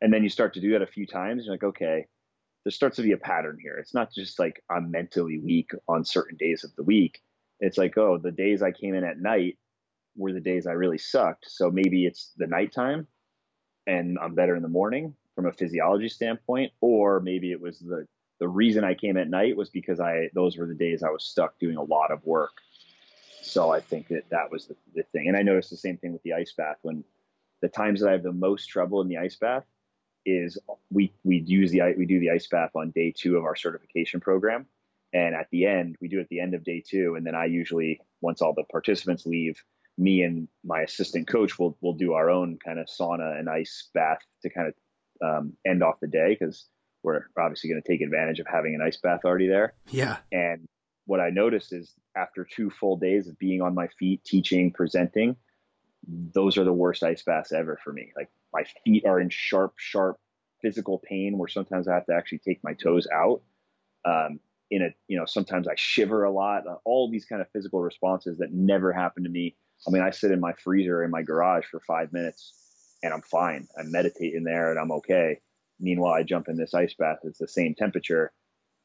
And 0.00 0.12
then 0.12 0.22
you 0.22 0.30
start 0.30 0.54
to 0.54 0.60
do 0.60 0.72
that 0.72 0.82
a 0.82 0.86
few 0.86 1.06
times. 1.06 1.44
You're 1.44 1.54
like, 1.54 1.62
okay, 1.62 2.06
there 2.64 2.70
starts 2.70 2.96
to 2.96 3.02
be 3.02 3.12
a 3.12 3.18
pattern 3.18 3.58
here. 3.60 3.76
It's 3.76 3.94
not 3.94 4.12
just 4.12 4.38
like 4.38 4.62
I'm 4.70 4.90
mentally 4.90 5.38
weak 5.38 5.70
on 5.86 6.04
certain 6.04 6.36
days 6.38 6.64
of 6.64 6.74
the 6.76 6.82
week. 6.82 7.20
It's 7.60 7.78
like, 7.78 7.96
oh, 7.98 8.18
the 8.18 8.30
days 8.30 8.62
I 8.62 8.72
came 8.72 8.94
in 8.94 9.04
at 9.04 9.20
night 9.20 9.58
were 10.16 10.32
the 10.32 10.40
days 10.40 10.66
I 10.66 10.72
really 10.72 10.98
sucked. 10.98 11.46
So 11.48 11.70
maybe 11.70 12.06
it's 12.06 12.32
the 12.36 12.46
nighttime 12.46 13.06
and 13.86 14.18
I'm 14.18 14.34
better 14.34 14.56
in 14.56 14.62
the 14.62 14.68
morning 14.68 15.14
from 15.34 15.46
a 15.46 15.52
physiology 15.52 16.08
standpoint, 16.08 16.72
or 16.80 17.20
maybe 17.20 17.52
it 17.52 17.60
was 17.60 17.78
the 17.78 18.06
the 18.40 18.48
reason 18.48 18.84
I 18.84 18.94
came 18.94 19.18
at 19.18 19.28
night 19.28 19.56
was 19.56 19.68
because 19.68 20.00
I 20.00 20.30
those 20.34 20.56
were 20.56 20.66
the 20.66 20.74
days 20.74 21.02
I 21.02 21.10
was 21.10 21.24
stuck 21.24 21.58
doing 21.58 21.76
a 21.76 21.82
lot 21.82 22.10
of 22.10 22.24
work. 22.24 22.52
So 23.42 23.70
I 23.70 23.80
think 23.80 24.08
that 24.08 24.28
that 24.30 24.50
was 24.50 24.66
the, 24.66 24.76
the 24.94 25.02
thing. 25.12 25.28
And 25.28 25.36
I 25.36 25.42
noticed 25.42 25.70
the 25.70 25.76
same 25.76 25.96
thing 25.96 26.12
with 26.12 26.22
the 26.22 26.34
ice 26.34 26.52
bath. 26.56 26.76
When 26.82 27.04
the 27.62 27.68
times 27.68 28.00
that 28.00 28.08
I 28.08 28.12
have 28.12 28.22
the 28.22 28.32
most 28.32 28.66
trouble 28.66 29.00
in 29.00 29.08
the 29.08 29.18
ice 29.18 29.36
bath 29.36 29.64
is 30.26 30.58
we 30.90 31.12
we 31.24 31.38
use 31.38 31.70
the 31.70 31.80
we 31.96 32.06
do 32.06 32.20
the 32.20 32.30
ice 32.30 32.46
bath 32.46 32.70
on 32.74 32.90
day 32.90 33.12
two 33.16 33.36
of 33.36 33.44
our 33.44 33.56
certification 33.56 34.20
program, 34.20 34.66
and 35.12 35.34
at 35.34 35.48
the 35.50 35.66
end 35.66 35.96
we 36.00 36.08
do 36.08 36.18
it 36.18 36.22
at 36.22 36.28
the 36.28 36.40
end 36.40 36.54
of 36.54 36.64
day 36.64 36.82
two, 36.86 37.14
and 37.16 37.26
then 37.26 37.34
I 37.34 37.46
usually 37.46 38.00
once 38.20 38.42
all 38.42 38.54
the 38.54 38.64
participants 38.64 39.24
leave, 39.26 39.62
me 39.96 40.22
and 40.22 40.48
my 40.64 40.82
assistant 40.82 41.26
coach 41.26 41.58
will 41.58 41.76
will 41.80 41.94
do 41.94 42.12
our 42.12 42.30
own 42.30 42.58
kind 42.64 42.78
of 42.78 42.86
sauna 42.86 43.38
and 43.38 43.48
ice 43.48 43.88
bath 43.94 44.20
to 44.42 44.50
kind 44.50 44.68
of 44.68 44.74
um, 45.22 45.52
end 45.66 45.82
off 45.82 46.00
the 46.00 46.06
day 46.06 46.36
because 46.38 46.66
we're 47.02 47.26
obviously 47.38 47.70
going 47.70 47.80
to 47.80 47.88
take 47.88 48.02
advantage 48.02 48.40
of 48.40 48.46
having 48.46 48.74
an 48.74 48.82
ice 48.82 48.98
bath 48.98 49.20
already 49.24 49.48
there. 49.48 49.74
Yeah. 49.88 50.18
And 50.32 50.68
what 51.06 51.20
I 51.20 51.30
noticed 51.30 51.72
is 51.72 51.94
after 52.16 52.44
two 52.44 52.70
full 52.70 52.96
days 52.96 53.28
of 53.28 53.38
being 53.38 53.62
on 53.62 53.74
my 53.74 53.88
feet, 53.98 54.24
teaching, 54.24 54.72
presenting, 54.72 55.36
those 56.06 56.56
are 56.58 56.64
the 56.64 56.72
worst 56.72 57.02
ice 57.02 57.22
baths 57.22 57.52
ever 57.52 57.78
for 57.82 57.92
me. 57.92 58.12
Like 58.16 58.30
my 58.52 58.64
feet 58.84 59.04
are 59.06 59.20
in 59.20 59.28
sharp, 59.30 59.74
sharp 59.76 60.18
physical 60.62 60.98
pain 60.98 61.38
where 61.38 61.48
sometimes 61.48 61.88
I 61.88 61.94
have 61.94 62.06
to 62.06 62.14
actually 62.14 62.38
take 62.38 62.62
my 62.64 62.74
toes 62.74 63.06
out. 63.12 63.42
Um, 64.04 64.40
in 64.70 64.82
a, 64.82 64.90
you 65.08 65.18
know, 65.18 65.26
sometimes 65.26 65.66
I 65.66 65.74
shiver 65.76 66.24
a 66.24 66.30
lot. 66.30 66.66
Uh, 66.66 66.76
all 66.84 67.10
these 67.10 67.24
kind 67.24 67.42
of 67.42 67.48
physical 67.52 67.80
responses 67.80 68.38
that 68.38 68.52
never 68.52 68.92
happen 68.92 69.24
to 69.24 69.28
me. 69.28 69.56
I 69.86 69.90
mean, 69.90 70.02
I 70.02 70.10
sit 70.10 70.30
in 70.30 70.40
my 70.40 70.52
freezer 70.52 71.02
in 71.02 71.10
my 71.10 71.22
garage 71.22 71.64
for 71.64 71.80
five 71.80 72.12
minutes 72.12 72.52
and 73.02 73.12
I'm 73.12 73.22
fine. 73.22 73.66
I 73.78 73.82
meditate 73.82 74.34
in 74.34 74.44
there 74.44 74.70
and 74.70 74.78
I'm 74.78 74.92
okay. 74.92 75.40
Meanwhile, 75.80 76.14
I 76.14 76.22
jump 76.22 76.48
in 76.48 76.56
this 76.56 76.74
ice 76.74 76.94
bath. 76.94 77.18
It's 77.24 77.38
the 77.38 77.48
same 77.48 77.74
temperature, 77.74 78.32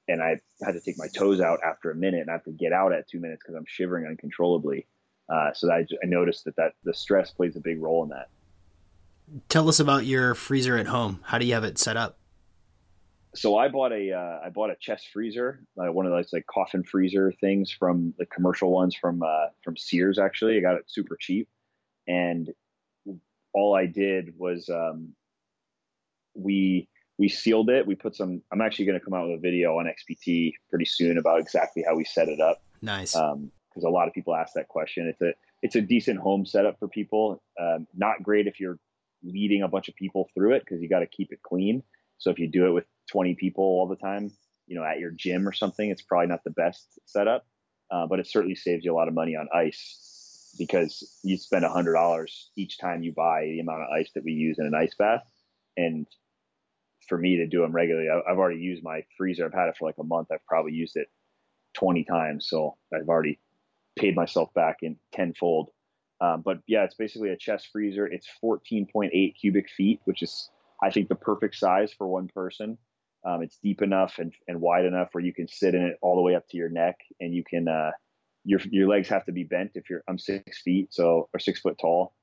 and 0.07 0.21
I 0.21 0.39
had 0.63 0.73
to 0.73 0.81
take 0.81 0.97
my 0.97 1.07
toes 1.07 1.41
out 1.41 1.59
after 1.65 1.91
a 1.91 1.95
minute, 1.95 2.21
and 2.21 2.29
I 2.29 2.33
have 2.33 2.43
to 2.45 2.51
get 2.51 2.71
out 2.73 2.93
at 2.93 3.07
two 3.07 3.19
minutes 3.19 3.41
because 3.43 3.55
I'm 3.55 3.65
shivering 3.67 4.05
uncontrollably. 4.05 4.85
Uh, 5.27 5.53
so 5.53 5.71
I, 5.71 5.79
I 5.79 6.05
noticed 6.05 6.45
that 6.45 6.55
that 6.57 6.73
the 6.83 6.93
stress 6.93 7.31
plays 7.31 7.55
a 7.55 7.59
big 7.59 7.81
role 7.81 8.03
in 8.03 8.09
that. 8.09 8.29
Tell 9.49 9.67
us 9.69 9.79
about 9.79 10.05
your 10.05 10.35
freezer 10.35 10.77
at 10.77 10.87
home. 10.87 11.21
How 11.23 11.37
do 11.39 11.45
you 11.45 11.53
have 11.55 11.63
it 11.63 11.79
set 11.79 11.97
up? 11.97 12.19
So 13.33 13.57
I 13.57 13.67
bought 13.67 13.91
a 13.91 14.13
uh, 14.13 14.39
I 14.45 14.49
bought 14.49 14.69
a 14.69 14.75
chest 14.79 15.07
freezer, 15.11 15.59
uh, 15.77 15.91
one 15.91 16.05
of 16.05 16.11
those 16.11 16.31
like 16.31 16.45
coffin 16.47 16.83
freezer 16.83 17.33
things 17.41 17.69
from 17.69 18.13
the 18.17 18.25
commercial 18.27 18.71
ones 18.71 18.95
from 18.95 19.23
uh, 19.23 19.47
from 19.63 19.75
Sears. 19.75 20.19
Actually, 20.19 20.57
I 20.57 20.61
got 20.61 20.75
it 20.75 20.85
super 20.87 21.17
cheap, 21.19 21.49
and 22.07 22.53
all 23.53 23.75
I 23.75 23.87
did 23.87 24.37
was 24.37 24.69
um, 24.69 25.13
we 26.33 26.87
we 27.17 27.29
sealed 27.29 27.69
it. 27.69 27.87
We 27.87 27.95
put 27.95 28.15
some. 28.15 28.41
I'm 28.51 28.61
actually 28.61 28.85
going 28.85 28.99
to 28.99 29.03
come 29.03 29.13
out 29.13 29.27
with 29.27 29.37
a 29.37 29.41
video 29.41 29.77
on 29.77 29.85
XPT 29.85 30.53
pretty 30.69 30.85
soon 30.85 31.17
about 31.17 31.39
exactly 31.39 31.83
how 31.87 31.95
we 31.95 32.03
set 32.03 32.27
it 32.27 32.39
up. 32.39 32.61
Nice. 32.81 33.13
Because 33.13 33.33
um, 33.33 33.85
a 33.85 33.89
lot 33.89 34.07
of 34.07 34.13
people 34.13 34.35
ask 34.35 34.53
that 34.55 34.67
question. 34.67 35.07
It's 35.07 35.21
a 35.21 35.33
it's 35.61 35.75
a 35.75 35.81
decent 35.81 36.19
home 36.19 36.45
setup 36.45 36.77
for 36.79 36.87
people. 36.87 37.41
Um, 37.59 37.87
not 37.95 38.21
great 38.21 38.47
if 38.47 38.59
you're 38.59 38.79
leading 39.23 39.63
a 39.63 39.67
bunch 39.67 39.87
of 39.87 39.95
people 39.95 40.29
through 40.33 40.53
it 40.53 40.63
because 40.65 40.81
you 40.81 40.89
got 40.89 40.99
to 40.99 41.07
keep 41.07 41.31
it 41.31 41.41
clean. 41.41 41.81
So 42.17 42.29
if 42.29 42.39
you 42.39 42.47
do 42.47 42.67
it 42.67 42.71
with 42.71 42.85
20 43.11 43.35
people 43.35 43.63
all 43.63 43.87
the 43.87 43.95
time, 43.95 44.31
you 44.67 44.75
know, 44.75 44.85
at 44.85 44.99
your 44.99 45.11
gym 45.11 45.47
or 45.47 45.53
something, 45.53 45.89
it's 45.89 46.01
probably 46.01 46.27
not 46.27 46.43
the 46.43 46.51
best 46.51 46.99
setup. 47.05 47.45
Uh, 47.91 48.05
but 48.07 48.19
it 48.19 48.27
certainly 48.27 48.55
saves 48.55 48.83
you 48.83 48.93
a 48.93 48.95
lot 48.95 49.07
of 49.07 49.13
money 49.13 49.35
on 49.35 49.47
ice 49.53 50.53
because 50.57 51.19
you 51.23 51.37
spend 51.37 51.65
a 51.65 51.69
hundred 51.69 51.93
dollars 51.93 52.49
each 52.55 52.77
time 52.77 53.03
you 53.03 53.11
buy 53.11 53.41
the 53.43 53.59
amount 53.59 53.81
of 53.81 53.89
ice 53.89 54.09
that 54.15 54.23
we 54.23 54.31
use 54.31 54.57
in 54.59 54.65
an 54.65 54.73
ice 54.73 54.95
bath. 54.97 55.23
And 55.77 56.07
for 57.07 57.17
me 57.17 57.37
to 57.37 57.47
do 57.47 57.61
them 57.61 57.71
regularly, 57.71 58.09
I've 58.09 58.37
already 58.37 58.59
used 58.59 58.83
my 58.83 59.03
freezer. 59.17 59.45
I've 59.45 59.53
had 59.53 59.69
it 59.69 59.75
for 59.77 59.87
like 59.87 59.97
a 59.99 60.03
month. 60.03 60.29
I've 60.31 60.45
probably 60.45 60.73
used 60.73 60.95
it 60.95 61.07
20 61.75 62.03
times. 62.03 62.47
So 62.49 62.77
I've 62.93 63.07
already 63.07 63.39
paid 63.97 64.15
myself 64.15 64.53
back 64.53 64.77
in 64.81 64.97
tenfold. 65.13 65.69
Um, 66.21 66.41
but 66.41 66.59
yeah, 66.67 66.83
it's 66.83 66.95
basically 66.95 67.29
a 67.29 67.37
chest 67.37 67.69
freezer. 67.71 68.07
It's 68.07 68.27
14.8 68.43 69.33
cubic 69.39 69.69
feet, 69.69 69.99
which 70.05 70.23
is, 70.23 70.49
I 70.81 70.89
think, 70.89 71.09
the 71.09 71.15
perfect 71.15 71.55
size 71.55 71.93
for 71.93 72.07
one 72.07 72.29
person. 72.29 72.77
Um, 73.25 73.41
it's 73.41 73.57
deep 73.57 73.81
enough 73.81 74.19
and, 74.19 74.33
and 74.47 74.61
wide 74.61 74.85
enough 74.85 75.09
where 75.11 75.23
you 75.23 75.33
can 75.33 75.47
sit 75.47 75.75
in 75.75 75.81
it 75.81 75.97
all 76.01 76.15
the 76.15 76.21
way 76.21 76.35
up 76.35 76.47
to 76.49 76.57
your 76.57 76.69
neck 76.69 76.97
and 77.19 77.33
you 77.33 77.43
can, 77.43 77.67
uh, 77.67 77.91
your 78.45 78.59
your 78.69 78.87
legs 78.87 79.09
have 79.09 79.25
to 79.25 79.31
be 79.31 79.43
bent 79.43 79.71
if 79.73 79.89
you're 79.89 80.03
I'm 80.07 80.19
six 80.19 80.61
feet 80.61 80.93
so 80.93 81.27
or 81.33 81.39
six 81.39 81.59
foot 81.59 81.77
tall. 81.79 82.13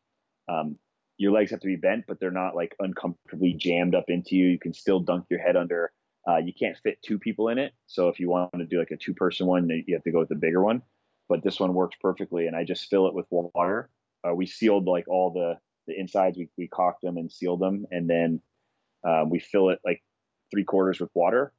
Um, 0.49 0.77
your 1.23 1.31
legs 1.31 1.53
have 1.53 1.61
to 1.61 1.69
be 1.69 1.77
bent, 1.77 2.05
but 2.09 2.19
they're 2.19 2.33
not 2.33 2.57
like 2.57 2.75
uncomfortably 2.81 3.53
jammed 3.53 3.95
up 3.95 4.07
into 4.09 4.35
you. 4.35 4.49
You 4.49 4.59
can 4.59 4.75
still 4.75 4.99
dunk 4.99 5.27
your 5.31 5.39
head 5.39 5.57
under. 5.57 5.93
Uh, 6.29 6.39
you 6.39 6.53
can't 6.53 6.77
fit 6.83 6.99
two 7.01 7.17
people 7.17 7.49
in 7.49 7.59
it, 7.59 7.73
so 7.87 8.09
if 8.09 8.19
you 8.19 8.29
want 8.29 8.53
to 8.57 8.65
do 8.65 8.81
like 8.81 8.91
a 8.91 8.97
two 8.97 9.15
person 9.15 9.47
one, 9.47 9.69
you 9.87 9.95
have 9.95 10.03
to 10.03 10.11
go 10.11 10.19
with 10.19 10.29
the 10.29 10.35
bigger 10.35 10.63
one. 10.63 10.83
But 11.29 11.45
this 11.45 11.61
one 11.61 11.75
works 11.75 11.97
perfectly, 12.01 12.49
and 12.49 12.57
I 12.57 12.65
just 12.65 12.91
fill 12.91 13.07
it 13.07 13.15
with 13.15 13.27
water. 13.31 13.89
Uh, 14.27 14.35
we 14.35 14.47
sealed 14.47 14.87
like 14.87 15.07
all 15.07 15.33
the 15.33 15.59
the 15.87 15.99
insides. 15.99 16.37
We 16.37 16.49
we 16.59 16.67
caulked 16.67 17.03
them 17.03 17.17
and 17.17 17.31
sealed 17.31 17.61
them, 17.61 17.87
and 17.93 18.11
then 18.11 18.41
um, 19.05 19.31
we 19.31 19.39
fill 19.39 19.71
it 19.71 19.79
like 19.85 20.03
three 20.51 20.65
quarters 20.65 20.99
with 20.99 21.11
water, 21.15 21.53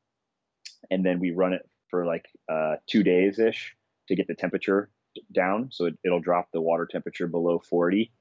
and 0.92 1.06
then 1.06 1.20
we 1.20 1.32
run 1.32 1.54
it 1.54 1.70
for 1.90 2.06
like 2.06 2.26
uh, 2.52 2.76
two 2.88 3.04
days 3.04 3.40
ish 3.40 3.76
to 4.10 4.16
get 4.16 4.28
the 4.28 4.36
temperature 4.36 4.90
down. 5.32 5.70
So 5.72 5.86
it, 5.86 5.98
will 6.04 6.20
drop 6.20 6.50
the 6.52 6.62
water 6.62 6.86
temperature 6.86 7.28
below 7.28 7.60
40. 7.60 8.12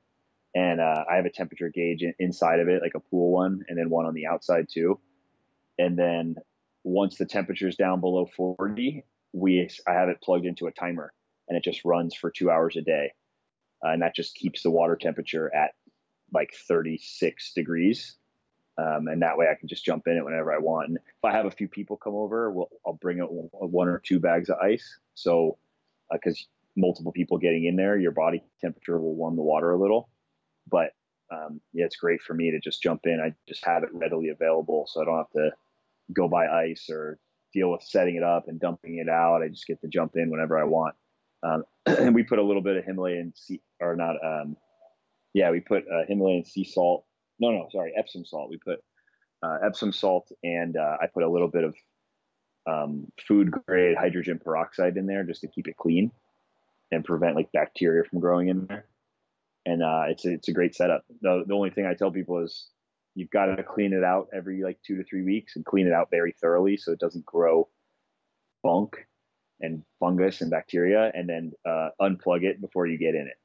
And 0.54 0.80
uh, 0.80 1.04
I 1.10 1.16
have 1.16 1.24
a 1.24 1.30
temperature 1.30 1.70
gauge 1.70 2.04
inside 2.18 2.60
of 2.60 2.68
it, 2.68 2.82
like 2.82 2.94
a 2.94 3.00
pool 3.00 3.32
one, 3.32 3.62
and 3.68 3.78
then 3.78 3.88
one 3.88 4.04
on 4.04 4.14
the 4.14 4.26
outside 4.26 4.66
too. 4.70 5.00
And 5.78 5.98
then 5.98 6.36
once 6.84 7.16
the 7.16 7.24
temperature 7.24 7.68
is 7.68 7.76
down 7.76 8.00
below 8.00 8.28
40, 8.36 9.04
we 9.32 9.68
I 9.86 9.92
have 9.92 10.08
it 10.08 10.20
plugged 10.22 10.44
into 10.44 10.66
a 10.66 10.72
timer 10.72 11.12
and 11.48 11.56
it 11.56 11.64
just 11.64 11.84
runs 11.84 12.14
for 12.14 12.30
two 12.30 12.50
hours 12.50 12.76
a 12.76 12.82
day, 12.82 13.12
uh, 13.84 13.90
and 13.90 14.02
that 14.02 14.14
just 14.14 14.34
keeps 14.34 14.62
the 14.62 14.70
water 14.70 14.96
temperature 14.96 15.54
at 15.54 15.72
like 16.32 16.52
36 16.68 17.52
degrees. 17.52 18.16
Um, 18.78 19.06
and 19.08 19.20
that 19.20 19.36
way 19.36 19.46
I 19.50 19.54
can 19.58 19.68
just 19.68 19.84
jump 19.84 20.06
in 20.06 20.16
it 20.16 20.24
whenever 20.24 20.52
I 20.52 20.58
want. 20.58 20.88
And 20.88 20.96
if 20.96 21.24
I 21.24 21.32
have 21.32 21.44
a 21.44 21.50
few 21.50 21.68
people 21.68 21.98
come 21.98 22.14
over, 22.14 22.50
we'll, 22.50 22.70
I'll 22.86 22.94
bring 22.94 23.20
out 23.20 23.28
one 23.30 23.88
or 23.88 23.98
two 23.98 24.18
bags 24.18 24.48
of 24.48 24.56
ice. 24.58 24.98
So, 25.14 25.58
because 26.10 26.40
uh, 26.40 26.80
multiple 26.80 27.12
people 27.12 27.36
getting 27.36 27.66
in 27.66 27.76
there, 27.76 27.98
your 27.98 28.12
body 28.12 28.42
temperature 28.62 28.98
will 28.98 29.14
warm 29.14 29.36
the 29.36 29.42
water 29.42 29.72
a 29.72 29.78
little. 29.78 30.08
But 30.72 30.90
um, 31.30 31.60
yeah, 31.72 31.84
it's 31.84 31.96
great 31.96 32.20
for 32.22 32.34
me 32.34 32.50
to 32.50 32.58
just 32.58 32.82
jump 32.82 33.02
in. 33.04 33.20
I 33.20 33.34
just 33.48 33.64
have 33.64 33.84
it 33.84 33.90
readily 33.92 34.30
available, 34.30 34.86
so 34.88 35.00
I 35.00 35.04
don't 35.04 35.18
have 35.18 35.30
to 35.36 35.50
go 36.12 36.28
buy 36.28 36.48
ice 36.48 36.88
or 36.90 37.18
deal 37.52 37.70
with 37.70 37.82
setting 37.82 38.16
it 38.16 38.22
up 38.22 38.48
and 38.48 38.58
dumping 38.58 38.98
it 38.98 39.08
out. 39.08 39.42
I 39.42 39.48
just 39.48 39.66
get 39.66 39.80
to 39.82 39.88
jump 39.88 40.16
in 40.16 40.30
whenever 40.30 40.58
I 40.58 40.64
want. 40.64 40.94
Um, 41.42 41.64
and 41.86 42.14
we 42.14 42.22
put 42.22 42.38
a 42.38 42.42
little 42.42 42.62
bit 42.62 42.76
of 42.76 42.84
Himalayan 42.84 43.32
sea, 43.36 43.60
or 43.80 43.94
not, 43.94 44.16
um, 44.24 44.56
yeah, 45.34 45.50
we 45.50 45.60
put 45.60 45.84
uh, 45.88 46.04
Himalayan 46.08 46.44
sea 46.44 46.64
salt. 46.64 47.04
No, 47.38 47.50
no, 47.50 47.68
sorry, 47.70 47.92
Epsom 47.96 48.24
salt. 48.24 48.50
We 48.50 48.58
put 48.58 48.82
uh, 49.42 49.58
Epsom 49.64 49.92
salt, 49.92 50.30
and 50.42 50.76
uh, 50.76 50.96
I 51.00 51.06
put 51.06 51.22
a 51.22 51.30
little 51.30 51.48
bit 51.48 51.64
of 51.64 51.74
um, 52.66 53.10
food 53.26 53.50
grade 53.50 53.96
hydrogen 53.96 54.40
peroxide 54.42 54.96
in 54.96 55.06
there 55.06 55.24
just 55.24 55.40
to 55.40 55.48
keep 55.48 55.66
it 55.66 55.76
clean 55.76 56.12
and 56.92 57.04
prevent 57.04 57.34
like 57.34 57.50
bacteria 57.52 58.04
from 58.04 58.20
growing 58.20 58.48
in 58.48 58.66
there. 58.66 58.86
And 59.64 59.82
uh, 59.82 60.04
it's 60.08 60.24
a, 60.24 60.32
it's 60.32 60.48
a 60.48 60.52
great 60.52 60.74
setup. 60.74 61.04
The, 61.20 61.44
the 61.46 61.54
only 61.54 61.70
thing 61.70 61.86
I 61.86 61.94
tell 61.94 62.10
people 62.10 62.38
is 62.38 62.68
you've 63.14 63.30
got 63.30 63.46
to 63.46 63.62
clean 63.62 63.92
it 63.92 64.04
out 64.04 64.28
every 64.32 64.62
like 64.62 64.78
two 64.84 64.96
to 64.96 65.04
three 65.04 65.22
weeks 65.22 65.56
and 65.56 65.64
clean 65.64 65.86
it 65.86 65.92
out 65.92 66.10
very 66.10 66.32
thoroughly 66.40 66.76
so 66.76 66.92
it 66.92 66.98
doesn't 66.98 67.24
grow 67.26 67.68
funk 68.62 69.06
and 69.60 69.84
fungus 70.00 70.40
and 70.40 70.50
bacteria, 70.50 71.10
and 71.14 71.28
then 71.28 71.52
uh, 71.64 71.90
unplug 72.00 72.42
it 72.42 72.60
before 72.60 72.86
you 72.86 72.98
get 72.98 73.14
in 73.14 73.28
it 73.28 73.38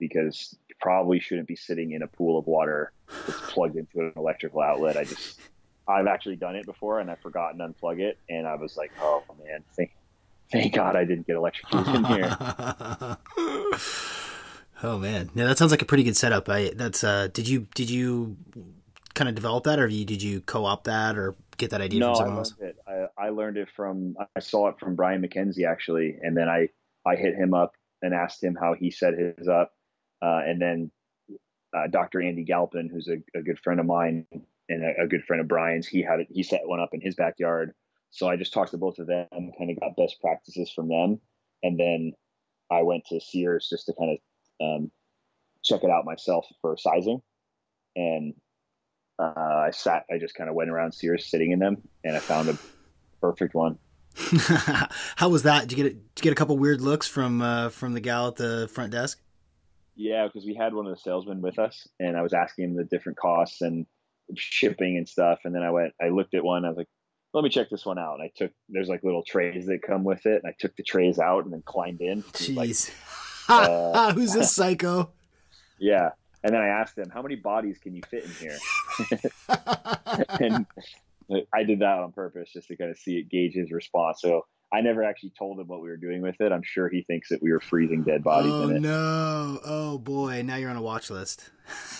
because 0.00 0.56
you 0.68 0.74
probably 0.80 1.20
shouldn't 1.20 1.46
be 1.46 1.56
sitting 1.56 1.92
in 1.92 2.02
a 2.02 2.06
pool 2.06 2.38
of 2.38 2.46
water 2.46 2.92
that's 3.26 3.52
plugged 3.52 3.76
into 3.76 4.00
an 4.00 4.12
electrical 4.16 4.60
outlet. 4.60 4.96
I 4.96 5.04
just 5.04 5.40
I've 5.86 6.06
actually 6.06 6.36
done 6.36 6.56
it 6.56 6.66
before 6.66 7.00
and 7.00 7.10
I've 7.10 7.20
forgotten 7.20 7.58
to 7.58 7.68
unplug 7.68 8.00
it, 8.00 8.18
and 8.28 8.46
I 8.46 8.56
was 8.56 8.76
like, 8.76 8.90
oh 9.00 9.22
man, 9.44 9.62
thank 9.76 9.92
thank 10.50 10.74
God 10.74 10.96
I 10.96 11.04
didn't 11.04 11.26
get 11.26 11.36
electrocuted 11.36 11.94
in 11.94 12.04
here. 12.04 13.16
oh 14.82 14.98
man, 14.98 15.30
yeah, 15.34 15.46
that 15.46 15.58
sounds 15.58 15.70
like 15.70 15.82
a 15.82 15.86
pretty 15.86 16.04
good 16.04 16.16
setup. 16.16 16.48
I 16.48 16.72
that's 16.74 17.04
uh, 17.04 17.28
did 17.32 17.48
you 17.48 17.66
did 17.74 17.90
you 17.90 18.36
kind 19.14 19.28
of 19.28 19.34
develop 19.34 19.64
that, 19.64 19.78
or 19.78 19.88
did 19.88 20.22
you 20.22 20.40
co-op 20.40 20.84
that, 20.84 21.16
or 21.16 21.34
get 21.56 21.70
that 21.70 21.80
idea 21.80 22.00
no, 22.00 22.08
from 22.08 22.16
someone 22.16 22.34
I 22.34 22.38
else? 22.38 22.54
It. 22.60 22.76
I, 22.86 23.26
I 23.26 23.28
learned 23.30 23.56
it 23.56 23.68
from 23.74 24.16
I 24.36 24.40
saw 24.40 24.68
it 24.68 24.76
from 24.78 24.96
Brian 24.96 25.22
McKenzie 25.22 25.66
actually, 25.66 26.16
and 26.20 26.36
then 26.36 26.48
I 26.48 26.68
I 27.06 27.16
hit 27.16 27.34
him 27.34 27.54
up 27.54 27.72
and 28.02 28.12
asked 28.12 28.42
him 28.42 28.56
how 28.60 28.74
he 28.74 28.90
set 28.90 29.14
his 29.14 29.48
up, 29.48 29.72
uh, 30.22 30.40
and 30.44 30.60
then 30.60 30.90
uh, 31.74 31.86
Dr. 31.88 32.22
Andy 32.22 32.44
Galpin, 32.44 32.88
who's 32.88 33.08
a, 33.08 33.16
a, 33.38 33.42
good 33.42 33.58
friend 33.58 33.80
of 33.80 33.86
mine 33.86 34.26
and 34.68 34.84
a, 34.84 35.02
a, 35.02 35.06
good 35.08 35.24
friend 35.24 35.40
of 35.40 35.48
Brian's, 35.48 35.88
he 35.88 36.02
had 36.02 36.20
it. 36.20 36.28
He 36.30 36.44
set 36.44 36.60
one 36.64 36.78
up 36.78 36.90
in 36.92 37.00
his 37.00 37.16
backyard. 37.16 37.72
So 38.10 38.28
I 38.28 38.36
just 38.36 38.52
talked 38.52 38.70
to 38.70 38.78
both 38.78 39.00
of 39.00 39.08
them, 39.08 39.26
kind 39.32 39.70
of 39.70 39.80
got 39.80 39.96
best 39.96 40.20
practices 40.20 40.70
from 40.70 40.88
them, 40.88 41.20
and 41.64 41.78
then 41.78 42.12
I 42.70 42.82
went 42.82 43.06
to 43.06 43.20
Sears 43.20 43.66
just 43.68 43.86
to 43.86 43.94
kind 43.98 44.12
of 44.12 44.18
um, 44.60 44.90
check 45.62 45.82
it 45.82 45.90
out 45.90 46.04
myself 46.04 46.46
for 46.60 46.76
sizing, 46.76 47.20
and 47.96 48.34
uh, 49.18 49.32
I 49.66 49.70
sat. 49.72 50.04
I 50.10 50.18
just 50.18 50.34
kind 50.34 50.50
of 50.50 50.56
went 50.56 50.70
around 50.70 50.92
Sears 50.92 51.30
sitting 51.30 51.52
in 51.52 51.58
them, 51.58 51.82
and 52.04 52.16
I 52.16 52.20
found 52.20 52.48
a 52.48 52.58
perfect 53.20 53.54
one. 53.54 53.78
How 55.16 55.28
was 55.28 55.42
that? 55.42 55.68
Did 55.68 55.76
you 55.76 55.84
get 55.84 55.92
a, 55.92 55.94
did 55.94 56.18
you 56.18 56.22
get 56.22 56.32
a 56.32 56.36
couple 56.36 56.56
weird 56.56 56.80
looks 56.80 57.08
from 57.08 57.42
uh, 57.42 57.68
from 57.70 57.94
the 57.94 58.00
gal 58.00 58.28
at 58.28 58.36
the 58.36 58.68
front 58.72 58.92
desk? 58.92 59.20
Yeah, 59.96 60.26
because 60.26 60.44
we 60.44 60.54
had 60.54 60.74
one 60.74 60.86
of 60.86 60.94
the 60.94 61.00
salesmen 61.00 61.40
with 61.40 61.58
us, 61.58 61.86
and 62.00 62.16
I 62.16 62.22
was 62.22 62.32
asking 62.32 62.64
him 62.64 62.76
the 62.76 62.84
different 62.84 63.18
costs 63.18 63.60
and 63.60 63.86
shipping 64.36 64.96
and 64.96 65.08
stuff. 65.08 65.40
And 65.44 65.54
then 65.54 65.62
I 65.62 65.70
went, 65.70 65.92
I 66.02 66.08
looked 66.08 66.34
at 66.34 66.44
one, 66.44 66.64
I 66.64 66.68
was 66.68 66.78
like, 66.78 66.88
let 67.32 67.44
me 67.44 67.50
check 67.50 67.70
this 67.70 67.86
one 67.86 67.98
out. 67.98 68.14
And 68.14 68.22
I 68.22 68.32
took, 68.34 68.52
there's 68.68 68.88
like 68.88 69.04
little 69.04 69.22
trays 69.22 69.66
that 69.66 69.82
come 69.82 70.04
with 70.04 70.26
it, 70.26 70.42
and 70.42 70.46
I 70.50 70.54
took 70.58 70.74
the 70.76 70.82
trays 70.82 71.18
out 71.18 71.44
and 71.44 71.52
then 71.52 71.62
climbed 71.64 72.00
in. 72.00 72.22
Jeez, 72.22 72.56
like, 72.56 72.70
uh, 73.48 74.12
who's 74.14 74.32
this 74.32 74.54
psycho? 74.54 75.10
Yeah, 75.78 76.10
and 76.42 76.54
then 76.54 76.60
I 76.60 76.68
asked 76.68 76.98
him, 76.98 77.10
how 77.10 77.22
many 77.22 77.36
bodies 77.36 77.78
can 77.78 77.94
you 77.94 78.02
fit 78.08 78.24
in 78.24 78.30
here? 78.32 78.58
and 80.40 80.66
I 81.52 81.64
did 81.64 81.80
that 81.80 81.98
on 81.98 82.12
purpose 82.12 82.50
just 82.52 82.68
to 82.68 82.76
kind 82.76 82.90
of 82.90 82.98
see 82.98 83.16
it 83.16 83.30
gauge 83.30 83.54
his 83.54 83.72
response. 83.72 84.20
So 84.20 84.44
I 84.72 84.80
never 84.80 85.02
actually 85.04 85.32
told 85.38 85.58
him 85.58 85.68
what 85.68 85.80
we 85.80 85.88
were 85.88 85.96
doing 85.96 86.20
with 86.20 86.40
it. 86.40 86.52
I'm 86.52 86.62
sure 86.62 86.88
he 86.88 87.02
thinks 87.02 87.28
that 87.28 87.42
we 87.42 87.52
were 87.52 87.60
freezing 87.60 88.02
dead 88.02 88.24
bodies 88.24 88.52
oh, 88.52 88.68
in 88.68 88.76
it. 88.76 88.80
no. 88.80 89.60
Oh 89.64 89.98
boy. 89.98 90.42
Now 90.42 90.56
you're 90.56 90.70
on 90.70 90.76
a 90.76 90.82
watch 90.82 91.10
list. 91.10 91.50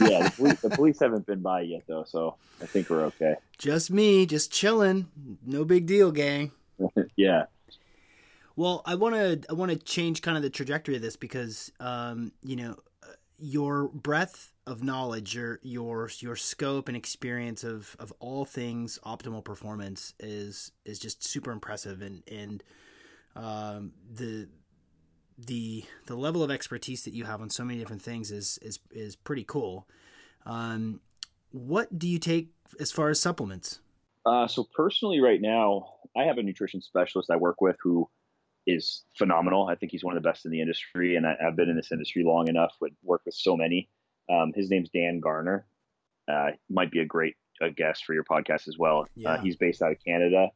yeah. 0.00 0.28
The 0.28 0.30
police, 0.36 0.60
the 0.60 0.70
police, 0.70 1.00
haven't 1.00 1.24
been 1.26 1.40
by 1.40 1.62
yet 1.62 1.82
though. 1.86 2.04
So 2.04 2.34
I 2.60 2.66
think 2.66 2.90
we're 2.90 3.04
okay. 3.04 3.36
Just 3.58 3.90
me, 3.90 4.26
just 4.26 4.52
chilling. 4.52 5.06
No 5.46 5.64
big 5.64 5.86
deal, 5.86 6.10
gang. 6.10 6.50
yeah. 7.16 7.44
Well, 8.56 8.82
I 8.84 8.94
want 8.94 9.14
to, 9.14 9.40
I 9.50 9.52
want 9.54 9.72
to 9.72 9.78
change 9.78 10.22
kind 10.22 10.36
of 10.36 10.42
the 10.42 10.50
trajectory 10.50 10.96
of 10.96 11.02
this 11.02 11.16
because, 11.16 11.72
um, 11.80 12.32
you 12.42 12.56
know, 12.56 12.76
your 13.38 13.88
breadth 13.88 14.52
of 14.66 14.82
knowledge, 14.82 15.34
your 15.34 15.60
your 15.62 16.08
your 16.20 16.36
scope 16.36 16.88
and 16.88 16.96
experience 16.96 17.64
of 17.64 17.96
of 17.98 18.12
all 18.20 18.44
things 18.44 18.98
optimal 19.04 19.44
performance 19.44 20.14
is 20.20 20.72
is 20.84 20.98
just 20.98 21.24
super 21.24 21.50
impressive, 21.50 22.00
and 22.00 22.22
and 22.30 22.62
um, 23.36 23.92
the 24.10 24.48
the 25.36 25.84
the 26.06 26.14
level 26.14 26.42
of 26.42 26.50
expertise 26.50 27.04
that 27.04 27.12
you 27.12 27.24
have 27.24 27.40
on 27.40 27.50
so 27.50 27.64
many 27.64 27.78
different 27.78 28.02
things 28.02 28.30
is 28.30 28.58
is 28.62 28.78
is 28.90 29.16
pretty 29.16 29.44
cool. 29.44 29.88
Um, 30.46 31.00
what 31.50 31.98
do 31.98 32.08
you 32.08 32.18
take 32.18 32.50
as 32.80 32.92
far 32.92 33.10
as 33.10 33.20
supplements? 33.20 33.80
Uh, 34.26 34.46
so 34.46 34.66
personally, 34.74 35.20
right 35.20 35.40
now, 35.40 35.96
I 36.16 36.24
have 36.24 36.38
a 36.38 36.42
nutrition 36.42 36.80
specialist 36.80 37.30
I 37.30 37.36
work 37.36 37.60
with 37.60 37.76
who 37.82 38.08
is 38.66 39.04
phenomenal. 39.16 39.68
I 39.68 39.74
think 39.74 39.92
he's 39.92 40.04
one 40.04 40.16
of 40.16 40.22
the 40.22 40.28
best 40.28 40.44
in 40.44 40.50
the 40.50 40.60
industry, 40.60 41.16
and 41.16 41.26
I, 41.26 41.36
have 41.40 41.56
been 41.56 41.68
in 41.68 41.76
this 41.76 41.92
industry 41.92 42.24
long 42.24 42.48
enough. 42.48 42.74
Would 42.80 42.96
work 43.02 43.22
with 43.24 43.34
so 43.34 43.56
many. 43.56 43.88
Um, 44.30 44.52
his 44.54 44.70
name's 44.70 44.90
Dan 44.90 45.20
Garner. 45.20 45.66
Uh, 46.30 46.52
might 46.70 46.90
be 46.90 47.00
a 47.00 47.04
great 47.04 47.34
a 47.60 47.70
guest 47.70 48.04
for 48.04 48.14
your 48.14 48.24
podcast 48.24 48.66
as 48.68 48.76
well. 48.78 49.02
Uh, 49.02 49.06
yeah. 49.14 49.30
Uh, 49.30 49.38
he's 49.40 49.56
based 49.56 49.82
out 49.82 49.92
of 49.92 49.98
Canada, 50.04 50.48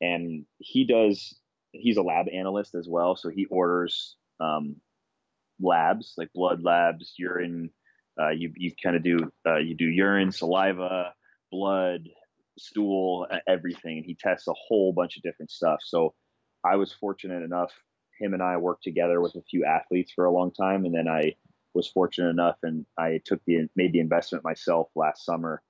and 0.00 0.44
he 0.58 0.84
does. 0.84 1.34
He's 1.72 1.96
a 1.96 2.02
lab 2.02 2.26
analyst 2.32 2.74
as 2.74 2.88
well, 2.88 3.16
so 3.16 3.28
he 3.28 3.46
orders 3.46 4.16
um, 4.40 4.76
labs 5.60 6.14
like 6.16 6.32
blood 6.34 6.62
labs, 6.62 7.14
urine. 7.18 7.70
Uh, 8.20 8.30
you 8.30 8.52
you 8.56 8.72
kind 8.82 8.96
of 8.96 9.02
do 9.02 9.32
uh, 9.46 9.58
you 9.58 9.74
do 9.74 9.86
urine, 9.86 10.32
saliva, 10.32 11.14
blood, 11.50 12.08
stool, 12.58 13.26
everything, 13.48 13.98
and 13.98 14.06
he 14.06 14.14
tests 14.14 14.48
a 14.48 14.54
whole 14.54 14.92
bunch 14.92 15.16
of 15.16 15.22
different 15.22 15.50
stuff. 15.50 15.80
So 15.82 16.14
I 16.64 16.76
was 16.76 16.92
fortunate 16.92 17.42
enough. 17.42 17.72
Him 18.18 18.34
and 18.34 18.42
I 18.42 18.56
worked 18.56 18.84
together 18.84 19.20
with 19.20 19.34
a 19.34 19.42
few 19.42 19.64
athletes 19.64 20.12
for 20.12 20.26
a 20.26 20.32
long 20.32 20.52
time, 20.52 20.84
and 20.84 20.94
then 20.94 21.08
I 21.08 21.34
was 21.74 21.88
fortunate 21.88 22.28
enough, 22.28 22.56
and 22.62 22.84
I 22.98 23.20
took 23.24 23.40
the 23.46 23.68
made 23.76 23.92
the 23.92 24.00
investment 24.00 24.44
myself 24.44 24.88
last 24.94 25.24
summer. 25.24 25.62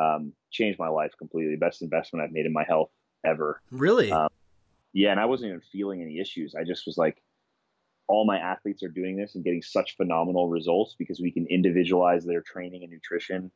Um, 0.00 0.32
changed 0.50 0.78
my 0.78 0.88
life 0.88 1.12
completely. 1.18 1.56
Best 1.56 1.82
investment 1.82 2.24
I've 2.24 2.32
made 2.32 2.46
in 2.46 2.52
my 2.52 2.64
health 2.64 2.90
ever. 3.24 3.60
Really? 3.70 4.10
Um, 4.10 4.28
yeah, 4.92 5.10
and 5.10 5.20
I 5.20 5.26
wasn't 5.26 5.50
even 5.50 5.62
feeling 5.72 6.02
any 6.02 6.18
issues. 6.18 6.54
I 6.54 6.64
just 6.64 6.86
was 6.86 6.98
like, 6.98 7.22
all 8.06 8.24
my 8.26 8.38
athletes 8.38 8.82
are 8.82 8.88
doing 8.88 9.16
this 9.16 9.34
and 9.34 9.44
getting 9.44 9.62
such 9.62 9.96
phenomenal 9.96 10.48
results 10.48 10.94
because 10.98 11.20
we 11.20 11.30
can 11.30 11.46
individualize 11.46 12.24
their 12.24 12.42
training 12.42 12.82
and 12.82 12.92
nutrition 12.92 13.50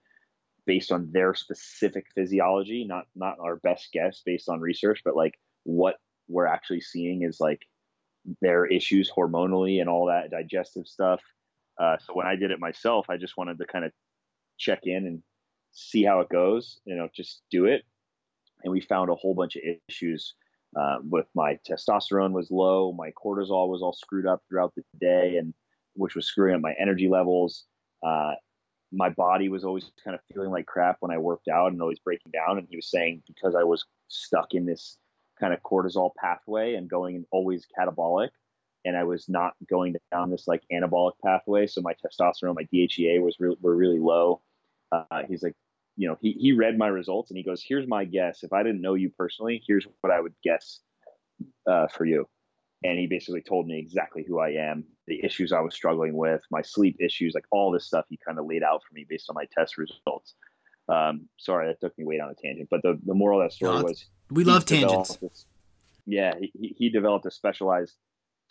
based 0.66 0.92
on 0.92 1.10
their 1.12 1.34
specific 1.34 2.06
physiology, 2.14 2.84
not 2.84 3.06
not 3.14 3.38
our 3.40 3.56
best 3.56 3.90
guess 3.92 4.22
based 4.24 4.48
on 4.48 4.60
research, 4.60 5.02
but 5.04 5.16
like 5.16 5.38
what 5.64 5.96
we're 6.28 6.46
actually 6.46 6.80
seeing 6.80 7.22
is 7.22 7.40
like 7.40 7.62
their 8.40 8.66
issues 8.66 9.10
hormonally 9.10 9.80
and 9.80 9.88
all 9.88 10.06
that 10.06 10.30
digestive 10.30 10.86
stuff. 10.86 11.20
Uh, 11.80 11.96
so 11.98 12.12
when 12.14 12.26
I 12.26 12.36
did 12.36 12.50
it 12.50 12.60
myself, 12.60 13.06
I 13.08 13.16
just 13.16 13.36
wanted 13.36 13.58
to 13.58 13.66
kind 13.66 13.84
of 13.84 13.92
check 14.58 14.80
in 14.84 15.06
and 15.06 15.22
see 15.72 16.04
how 16.04 16.20
it 16.20 16.28
goes. 16.28 16.80
You 16.84 16.96
know, 16.96 17.08
just 17.14 17.42
do 17.50 17.66
it. 17.66 17.84
And 18.64 18.72
we 18.72 18.80
found 18.80 19.10
a 19.10 19.14
whole 19.14 19.34
bunch 19.34 19.56
of 19.56 19.62
issues 19.88 20.34
uh, 20.76 20.98
with 21.08 21.26
my 21.34 21.58
testosterone 21.68 22.32
was 22.32 22.50
low, 22.50 22.92
my 22.92 23.10
cortisol 23.12 23.68
was 23.68 23.82
all 23.82 23.92
screwed 23.92 24.26
up 24.26 24.42
throughout 24.48 24.74
the 24.74 24.84
day, 25.00 25.36
and 25.36 25.54
which 25.94 26.14
was 26.14 26.26
screwing 26.26 26.54
up 26.54 26.60
my 26.60 26.74
energy 26.78 27.08
levels. 27.08 27.64
Uh, 28.02 28.32
my 28.92 29.08
body 29.10 29.48
was 29.48 29.64
always 29.64 29.90
kind 30.02 30.14
of 30.14 30.20
feeling 30.32 30.50
like 30.50 30.66
crap 30.66 30.96
when 31.00 31.10
I 31.10 31.18
worked 31.18 31.48
out 31.48 31.72
and 31.72 31.80
always 31.80 31.98
breaking 31.98 32.32
down. 32.32 32.58
And 32.58 32.66
he 32.70 32.76
was 32.76 32.90
saying 32.90 33.22
because 33.26 33.54
I 33.54 33.64
was 33.64 33.84
stuck 34.08 34.54
in 34.54 34.66
this 34.66 34.98
kind 35.38 35.54
of 35.54 35.60
cortisol 35.62 36.10
pathway 36.18 36.74
and 36.74 36.88
going 36.88 37.24
always 37.30 37.66
catabolic 37.78 38.30
and 38.84 38.96
I 38.96 39.04
was 39.04 39.28
not 39.28 39.54
going 39.68 39.96
down 40.10 40.30
this 40.30 40.48
like 40.48 40.62
anabolic 40.72 41.12
pathway. 41.24 41.66
So 41.66 41.80
my 41.80 41.94
testosterone, 41.94 42.54
my 42.54 42.66
DHEA 42.72 43.20
was 43.20 43.36
re- 43.38 43.56
were 43.60 43.76
really 43.76 43.98
low. 43.98 44.40
Uh, 44.92 45.22
he's 45.28 45.42
like, 45.42 45.54
you 45.96 46.08
know, 46.08 46.16
he, 46.20 46.32
he 46.32 46.52
read 46.52 46.78
my 46.78 46.86
results 46.86 47.30
and 47.30 47.36
he 47.36 47.44
goes, 47.44 47.62
here's 47.62 47.86
my 47.86 48.04
guess. 48.04 48.42
If 48.42 48.52
I 48.52 48.62
didn't 48.62 48.80
know 48.80 48.94
you 48.94 49.10
personally, 49.10 49.62
here's 49.66 49.86
what 50.00 50.12
I 50.12 50.20
would 50.20 50.34
guess 50.42 50.80
uh, 51.66 51.88
for 51.88 52.04
you. 52.04 52.26
And 52.84 52.98
he 52.98 53.08
basically 53.08 53.42
told 53.42 53.66
me 53.66 53.78
exactly 53.78 54.24
who 54.26 54.38
I 54.38 54.50
am, 54.50 54.84
the 55.08 55.22
issues 55.24 55.52
I 55.52 55.60
was 55.60 55.74
struggling 55.74 56.16
with, 56.16 56.42
my 56.50 56.62
sleep 56.62 56.96
issues, 57.00 57.34
like 57.34 57.46
all 57.50 57.72
this 57.72 57.84
stuff 57.84 58.04
he 58.08 58.18
kind 58.24 58.38
of 58.38 58.46
laid 58.46 58.62
out 58.62 58.82
for 58.88 58.94
me 58.94 59.04
based 59.08 59.28
on 59.28 59.34
my 59.34 59.46
test 59.52 59.76
results. 59.76 60.34
Um, 60.88 61.28
sorry, 61.38 61.68
that 61.68 61.80
took 61.80 61.96
me 61.98 62.04
way 62.04 62.16
down 62.18 62.30
a 62.30 62.34
tangent, 62.34 62.68
but 62.70 62.80
the, 62.82 62.98
the 63.04 63.14
moral 63.14 63.40
of 63.40 63.46
that 63.46 63.54
story 63.54 63.78
no, 63.78 63.84
was 63.84 64.06
we 64.30 64.44
love 64.44 64.64
tangents. 64.64 65.16
This, 65.16 65.46
yeah, 66.06 66.34
he, 66.40 66.74
he 66.78 66.88
developed 66.88 67.26
a 67.26 67.30
specialized 67.30 67.94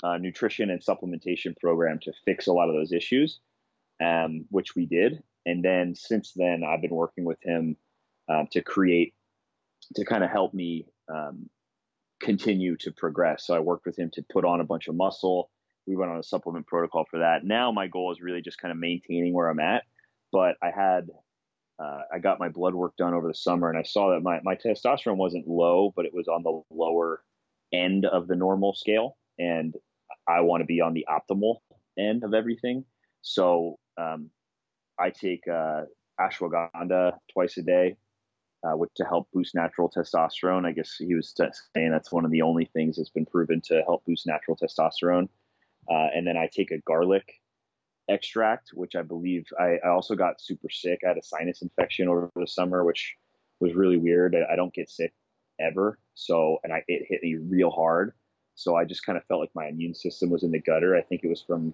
uh, 0.03 0.17
nutrition 0.17 0.69
and 0.69 0.81
supplementation 0.81 1.57
program 1.57 1.99
to 2.03 2.13
fix 2.25 2.47
a 2.47 2.53
lot 2.53 2.69
of 2.69 2.75
those 2.75 2.91
issues, 2.91 3.39
um, 4.03 4.45
which 4.49 4.75
we 4.75 4.85
did. 4.85 5.23
And 5.45 5.63
then 5.63 5.95
since 5.95 6.33
then, 6.35 6.63
I've 6.63 6.81
been 6.81 6.93
working 6.93 7.25
with 7.25 7.39
him 7.41 7.77
um, 8.29 8.47
to 8.51 8.61
create, 8.61 9.15
to 9.95 10.05
kind 10.05 10.23
of 10.23 10.29
help 10.29 10.53
me 10.53 10.85
um, 11.09 11.49
continue 12.19 12.75
to 12.77 12.91
progress. 12.91 13.47
So 13.47 13.55
I 13.55 13.59
worked 13.59 13.85
with 13.85 13.97
him 13.97 14.11
to 14.13 14.23
put 14.31 14.45
on 14.45 14.61
a 14.61 14.65
bunch 14.65 14.87
of 14.87 14.95
muscle. 14.95 15.49
We 15.87 15.95
went 15.95 16.11
on 16.11 16.19
a 16.19 16.23
supplement 16.23 16.67
protocol 16.67 17.05
for 17.09 17.19
that. 17.19 17.45
Now 17.45 17.71
my 17.71 17.87
goal 17.87 18.11
is 18.11 18.21
really 18.21 18.41
just 18.41 18.59
kind 18.59 18.71
of 18.71 18.77
maintaining 18.77 19.33
where 19.33 19.49
I'm 19.49 19.59
at. 19.59 19.83
But 20.31 20.57
I 20.61 20.71
had, 20.75 21.07
uh, 21.79 22.01
I 22.11 22.19
got 22.19 22.39
my 22.39 22.49
blood 22.49 22.73
work 22.73 22.95
done 22.97 23.13
over 23.13 23.27
the 23.27 23.35
summer, 23.35 23.69
and 23.69 23.77
I 23.77 23.83
saw 23.83 24.11
that 24.11 24.21
my 24.21 24.39
my 24.43 24.55
testosterone 24.55 25.17
wasn't 25.17 25.47
low, 25.47 25.93
but 25.95 26.05
it 26.05 26.13
was 26.13 26.27
on 26.27 26.43
the 26.43 26.61
lower 26.71 27.23
end 27.73 28.05
of 28.05 28.27
the 28.27 28.35
normal 28.35 28.73
scale, 28.73 29.17
and 29.37 29.75
I 30.27 30.41
want 30.41 30.61
to 30.61 30.65
be 30.65 30.81
on 30.81 30.93
the 30.93 31.05
optimal 31.09 31.57
end 31.97 32.23
of 32.23 32.33
everything. 32.33 32.85
So 33.21 33.77
um, 33.97 34.29
I 34.99 35.09
take 35.09 35.47
uh, 35.47 35.83
ashwagandha 36.19 37.13
twice 37.31 37.57
a 37.57 37.61
day, 37.61 37.95
uh, 38.63 38.75
which 38.75 38.91
to 38.95 39.05
help 39.05 39.27
boost 39.33 39.53
natural 39.53 39.91
testosterone. 39.95 40.65
I 40.65 40.71
guess 40.71 40.95
he 40.97 41.13
was 41.13 41.33
saying 41.75 41.91
that's 41.91 42.11
one 42.11 42.25
of 42.25 42.31
the 42.31 42.41
only 42.41 42.65
things 42.73 42.95
that's 42.95 43.09
been 43.09 43.25
proven 43.25 43.61
to 43.65 43.83
help 43.83 44.05
boost 44.05 44.25
natural 44.25 44.57
testosterone. 44.57 45.29
Uh, 45.89 46.07
and 46.15 46.25
then 46.25 46.37
I 46.37 46.49
take 46.51 46.71
a 46.71 46.79
garlic 46.79 47.35
extract, 48.09 48.69
which 48.73 48.95
I 48.95 49.01
believe 49.01 49.45
I, 49.59 49.77
I, 49.83 49.89
also 49.89 50.15
got 50.15 50.39
super 50.41 50.69
sick. 50.69 51.01
I 51.03 51.09
had 51.09 51.17
a 51.17 51.23
sinus 51.23 51.61
infection 51.61 52.07
over 52.07 52.31
the 52.35 52.47
summer, 52.47 52.83
which 52.83 53.15
was 53.59 53.75
really 53.75 53.97
weird. 53.97 54.35
I, 54.35 54.53
I 54.53 54.55
don't 54.55 54.73
get 54.73 54.89
sick 54.89 55.13
ever, 55.59 55.99
so 56.13 56.57
and 56.63 56.71
I 56.71 56.83
it 56.87 57.05
hit 57.09 57.21
me 57.23 57.35
real 57.35 57.71
hard. 57.71 58.13
So 58.55 58.75
I 58.75 58.85
just 58.85 59.05
kind 59.05 59.17
of 59.17 59.25
felt 59.25 59.41
like 59.41 59.51
my 59.53 59.67
immune 59.67 59.93
system 59.93 60.29
was 60.29 60.43
in 60.43 60.51
the 60.51 60.59
gutter. 60.59 60.95
I 60.95 61.01
think 61.01 61.23
it 61.23 61.27
was 61.27 61.41
from 61.41 61.73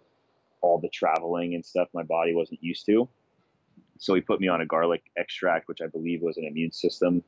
all 0.62 0.80
the 0.80 0.90
traveling 0.90 1.56
and 1.56 1.66
stuff 1.66 1.88
my 1.94 2.04
body 2.04 2.34
wasn't 2.34 2.64
used 2.64 2.86
to. 2.88 3.08
So 4.00 4.16
he 4.16 4.22
put 4.22 4.42
me 4.42 4.48
on 4.48 4.62
a 4.62 4.66
garlic 4.66 5.04
extract, 5.18 5.68
which 5.68 5.82
I 5.82 5.88
believe 5.88 6.22
was 6.22 6.38
an 6.38 6.46
immune 6.46 6.72
system 6.72 7.24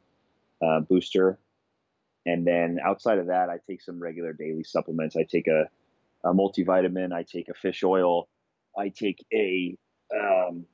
uh, 0.62 0.82
booster. 0.82 1.38
And 2.26 2.45
then 2.45 2.80
outside 2.84 3.20
of 3.20 3.28
that, 3.28 3.49
I 3.49 3.60
take 3.68 3.82
some 3.82 3.99
regular 3.99 4.34
daily 4.34 4.64
supplements. 4.64 5.16
I 5.16 5.24
take 5.24 5.47
a, 5.47 5.70
a 6.24 6.34
multivitamin, 6.34 7.14
I 7.14 7.24
take 7.24 7.49
a 7.49 7.53
fish 7.53 7.84
oil, 7.84 8.28
I 8.78 8.90
take 8.90 9.26
a 9.34 9.78
um, 10.14 10.66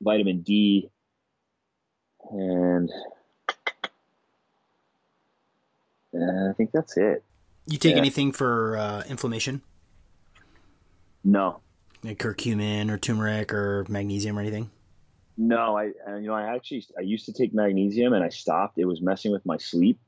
vitamin 0.00 0.42
D, 0.42 0.90
and 2.30 2.90
uh, 6.14 6.50
I 6.50 6.52
think 6.56 6.70
that's 6.72 6.96
it. 6.96 7.24
You 7.66 7.78
take 7.78 7.92
yeah. 7.92 7.98
anything 7.98 8.32
for 8.32 8.76
uh, 8.76 9.02
inflammation? 9.08 9.62
No. 11.24 11.60
Like 12.02 12.18
curcumin 12.18 12.90
or 12.90 12.98
turmeric 12.98 13.52
or 13.52 13.86
magnesium 13.88 14.36
or 14.36 14.40
anything? 14.40 14.70
No, 15.36 15.76
I 15.76 15.92
you 16.18 16.26
know 16.26 16.34
I 16.34 16.54
actually 16.54 16.84
I 16.98 17.02
used 17.02 17.26
to 17.26 17.32
take 17.32 17.54
magnesium 17.54 18.12
and 18.12 18.22
I 18.22 18.28
stopped. 18.28 18.78
It 18.78 18.84
was 18.84 19.00
messing 19.00 19.32
with 19.32 19.46
my 19.46 19.56
sleep, 19.56 19.98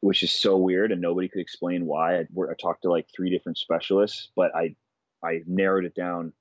which 0.00 0.22
is 0.22 0.32
so 0.32 0.56
weird, 0.56 0.90
and 0.92 1.00
nobody 1.00 1.28
could 1.28 1.40
explain 1.40 1.86
why. 1.86 2.16
I, 2.16 2.20
I 2.20 2.54
talked 2.60 2.82
to 2.82 2.90
like 2.90 3.06
three 3.14 3.30
different 3.30 3.58
specialists, 3.58 4.30
but 4.34 4.54
I 4.56 4.74
I 5.22 5.42
narrowed 5.46 5.84
it 5.84 5.94
down. 5.94 6.32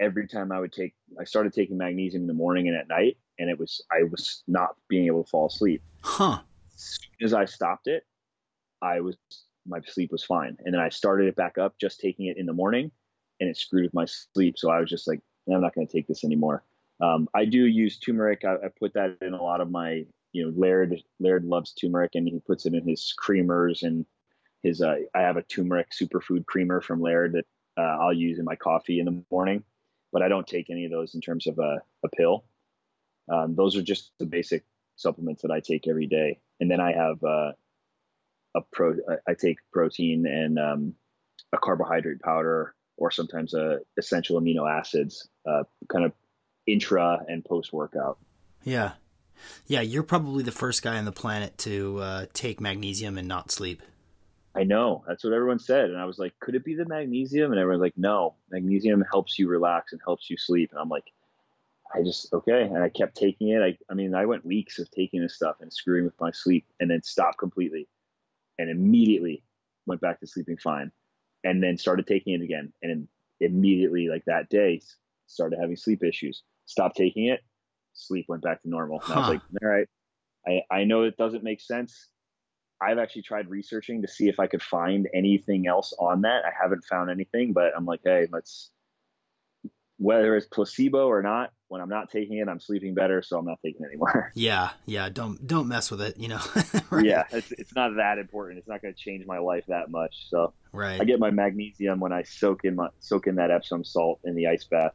Every 0.00 0.28
time 0.28 0.52
I 0.52 0.60
would 0.60 0.72
take, 0.72 0.94
I 1.20 1.24
started 1.24 1.52
taking 1.52 1.76
magnesium 1.76 2.22
in 2.22 2.26
the 2.28 2.34
morning 2.34 2.68
and 2.68 2.76
at 2.76 2.88
night, 2.88 3.16
and 3.38 3.50
it 3.50 3.58
was 3.58 3.82
I 3.90 4.04
was 4.04 4.42
not 4.46 4.76
being 4.88 5.06
able 5.06 5.24
to 5.24 5.30
fall 5.30 5.46
asleep. 5.46 5.82
Huh. 6.02 6.40
As 6.74 6.98
soon 7.00 7.26
as 7.26 7.34
I 7.34 7.44
stopped 7.44 7.88
it, 7.88 8.04
I 8.80 9.00
was 9.00 9.16
my 9.66 9.80
sleep 9.86 10.12
was 10.12 10.24
fine, 10.24 10.56
and 10.64 10.74
then 10.74 10.80
I 10.80 10.88
started 10.88 11.28
it 11.28 11.36
back 11.36 11.58
up, 11.58 11.74
just 11.80 12.00
taking 12.00 12.26
it 12.26 12.36
in 12.36 12.46
the 12.46 12.52
morning, 12.52 12.90
and 13.40 13.48
it 13.48 13.56
screwed 13.56 13.84
with 13.84 13.94
my 13.94 14.06
sleep. 14.06 14.58
So 14.58 14.70
I 14.70 14.80
was 14.80 14.88
just 14.88 15.08
like, 15.08 15.20
I'm 15.52 15.60
not 15.60 15.74
going 15.74 15.86
to 15.86 15.92
take 15.92 16.06
this 16.06 16.24
anymore. 16.24 16.62
Um, 17.00 17.28
I 17.34 17.44
do 17.44 17.66
use 17.66 17.98
turmeric. 17.98 18.44
I, 18.44 18.54
I, 18.54 18.68
put 18.78 18.92
that 18.94 19.16
in 19.20 19.32
a 19.32 19.42
lot 19.42 19.60
of 19.60 19.70
my, 19.70 20.04
you 20.32 20.44
know, 20.44 20.52
Laird. 20.56 21.00
Laird 21.20 21.44
loves 21.44 21.72
turmeric, 21.72 22.12
and 22.14 22.26
he 22.26 22.40
puts 22.40 22.66
it 22.66 22.74
in 22.74 22.86
his 22.86 23.14
creamers 23.20 23.82
and 23.82 24.04
his. 24.62 24.82
Uh, 24.82 24.96
I 25.14 25.20
have 25.20 25.36
a 25.36 25.42
turmeric 25.42 25.88
superfood 25.90 26.46
creamer 26.46 26.80
from 26.80 27.00
Laird 27.00 27.34
that 27.34 27.46
uh, 27.76 27.98
I'll 28.02 28.12
use 28.12 28.38
in 28.38 28.44
my 28.44 28.56
coffee 28.56 28.98
in 28.98 29.06
the 29.06 29.22
morning, 29.30 29.62
but 30.12 30.22
I 30.22 30.28
don't 30.28 30.46
take 30.46 30.70
any 30.70 30.84
of 30.84 30.90
those 30.90 31.14
in 31.14 31.20
terms 31.20 31.46
of 31.46 31.58
a, 31.58 31.82
a 32.04 32.08
pill. 32.16 32.44
Um, 33.30 33.54
those 33.54 33.76
are 33.76 33.82
just 33.82 34.12
the 34.18 34.26
basic 34.26 34.64
supplements 34.96 35.42
that 35.42 35.50
I 35.50 35.60
take 35.60 35.86
every 35.86 36.06
day, 36.06 36.40
and 36.60 36.70
then 36.70 36.80
I 36.80 36.92
have 36.92 37.22
uh, 37.22 37.52
a 38.56 38.60
pro. 38.72 38.96
I 39.26 39.34
take 39.34 39.58
protein 39.72 40.26
and 40.26 40.58
um, 40.58 40.94
a 41.52 41.58
carbohydrate 41.58 42.20
powder, 42.20 42.74
or 42.96 43.10
sometimes 43.10 43.54
a 43.54 43.62
uh, 43.62 43.78
essential 43.96 44.40
amino 44.40 44.68
acids, 44.68 45.28
uh, 45.48 45.64
kind 45.88 46.04
of 46.04 46.12
intra 46.66 47.24
and 47.28 47.44
post 47.44 47.72
workout. 47.72 48.18
Yeah. 48.64 48.92
Yeah, 49.66 49.82
you're 49.82 50.02
probably 50.02 50.42
the 50.42 50.52
first 50.52 50.82
guy 50.82 50.98
on 50.98 51.04
the 51.04 51.12
planet 51.12 51.56
to 51.58 51.98
uh, 52.00 52.26
take 52.32 52.60
magnesium 52.60 53.18
and 53.18 53.28
not 53.28 53.52
sleep. 53.52 53.82
I 54.58 54.64
know. 54.64 55.04
That's 55.06 55.24
what 55.24 55.32
everyone 55.32 55.58
said. 55.58 55.90
And 55.90 55.98
I 55.98 56.04
was 56.04 56.18
like, 56.18 56.34
could 56.40 56.54
it 56.54 56.64
be 56.64 56.74
the 56.74 56.84
magnesium? 56.84 57.52
And 57.52 57.60
everyone's 57.60 57.82
like, 57.82 57.96
no, 57.96 58.34
magnesium 58.50 59.04
helps 59.10 59.38
you 59.38 59.48
relax 59.48 59.92
and 59.92 60.00
helps 60.04 60.28
you 60.28 60.36
sleep. 60.36 60.70
And 60.72 60.80
I'm 60.80 60.88
like, 60.88 61.12
I 61.94 62.02
just, 62.02 62.32
okay. 62.32 62.62
And 62.62 62.82
I 62.82 62.88
kept 62.88 63.16
taking 63.16 63.48
it. 63.48 63.62
I, 63.62 63.78
I 63.90 63.94
mean, 63.94 64.14
I 64.14 64.26
went 64.26 64.44
weeks 64.44 64.78
of 64.78 64.90
taking 64.90 65.22
this 65.22 65.34
stuff 65.34 65.56
and 65.60 65.72
screwing 65.72 66.04
with 66.04 66.20
my 66.20 66.30
sleep 66.32 66.66
and 66.80 66.90
then 66.90 67.02
stopped 67.02 67.38
completely 67.38 67.86
and 68.58 68.68
immediately 68.68 69.42
went 69.86 70.00
back 70.00 70.20
to 70.20 70.26
sleeping 70.26 70.56
fine 70.56 70.90
and 71.44 71.62
then 71.62 71.78
started 71.78 72.06
taking 72.06 72.34
it 72.34 72.42
again. 72.42 72.72
And 72.82 73.06
immediately, 73.40 74.08
like 74.08 74.24
that 74.26 74.48
day, 74.50 74.82
started 75.26 75.58
having 75.60 75.76
sleep 75.76 76.02
issues 76.02 76.42
stopped 76.68 76.96
taking 76.96 77.26
it, 77.26 77.42
sleep 77.94 78.26
went 78.28 78.42
back 78.42 78.62
to 78.62 78.68
normal. 78.68 79.00
And 79.00 79.12
huh. 79.12 79.14
I 79.14 79.18
was 79.18 79.28
like, 79.28 79.40
all 79.62 79.68
right, 79.68 79.88
I, 80.46 80.62
I 80.70 80.84
know 80.84 81.02
it 81.02 81.16
doesn't 81.16 81.42
make 81.42 81.60
sense. 81.60 82.08
I've 82.80 82.98
actually 82.98 83.22
tried 83.22 83.48
researching 83.48 84.02
to 84.02 84.08
see 84.08 84.28
if 84.28 84.38
I 84.38 84.46
could 84.46 84.62
find 84.62 85.08
anything 85.14 85.66
else 85.66 85.92
on 85.98 86.22
that. 86.22 86.44
I 86.44 86.50
haven't 86.60 86.84
found 86.84 87.10
anything, 87.10 87.52
but 87.52 87.72
I'm 87.76 87.86
like, 87.86 88.00
hey, 88.04 88.28
let's 88.30 88.70
whether 89.98 90.36
it's 90.36 90.46
placebo 90.46 91.08
or 91.08 91.22
not, 91.22 91.52
when 91.66 91.80
I'm 91.80 91.88
not 91.88 92.10
taking 92.10 92.38
it, 92.38 92.48
I'm 92.48 92.60
sleeping 92.60 92.94
better, 92.94 93.20
so 93.20 93.36
I'm 93.36 93.44
not 93.44 93.58
taking 93.64 93.82
it 93.82 93.88
anymore. 93.88 94.32
Yeah, 94.38 94.70
yeah, 94.86 95.08
don't 95.08 95.44
don't 95.46 95.68
mess 95.68 95.90
with 95.90 96.00
it, 96.00 96.16
you 96.16 96.28
know. 96.28 96.40
right? 96.90 97.04
Yeah, 97.04 97.24
it's 97.32 97.50
it's 97.52 97.74
not 97.74 97.96
that 97.96 98.18
important. 98.18 98.58
It's 98.58 98.68
not 98.68 98.80
going 98.80 98.94
to 98.94 98.98
change 99.00 99.26
my 99.26 99.38
life 99.38 99.64
that 99.66 99.90
much. 99.90 100.28
So 100.28 100.54
right. 100.72 101.00
I 101.00 101.04
get 101.04 101.18
my 101.18 101.30
magnesium 101.30 101.98
when 101.98 102.12
I 102.12 102.22
soak 102.22 102.64
in 102.64 102.76
my 102.76 102.88
soak 103.00 103.26
in 103.26 103.34
that 103.36 103.50
Epsom 103.50 103.84
salt 103.84 104.20
in 104.24 104.36
the 104.36 104.46
ice 104.46 104.64
bath. 104.64 104.92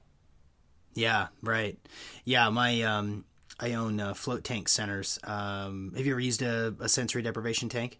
Yeah, 0.96 1.28
right. 1.42 1.78
Yeah, 2.24 2.50
my 2.50 2.82
um, 2.84 3.26
I 3.64 3.74
own 3.76 3.98
uh, 4.02 4.14
float 4.14 4.44
tank 4.44 4.68
centers. 4.68 5.18
Um, 5.24 5.94
have 5.96 6.06
you 6.06 6.12
ever 6.12 6.20
used 6.20 6.42
a, 6.42 6.76
a, 6.82 6.90
sensory 6.90 7.22
deprivation 7.22 7.70
tank? 7.70 7.98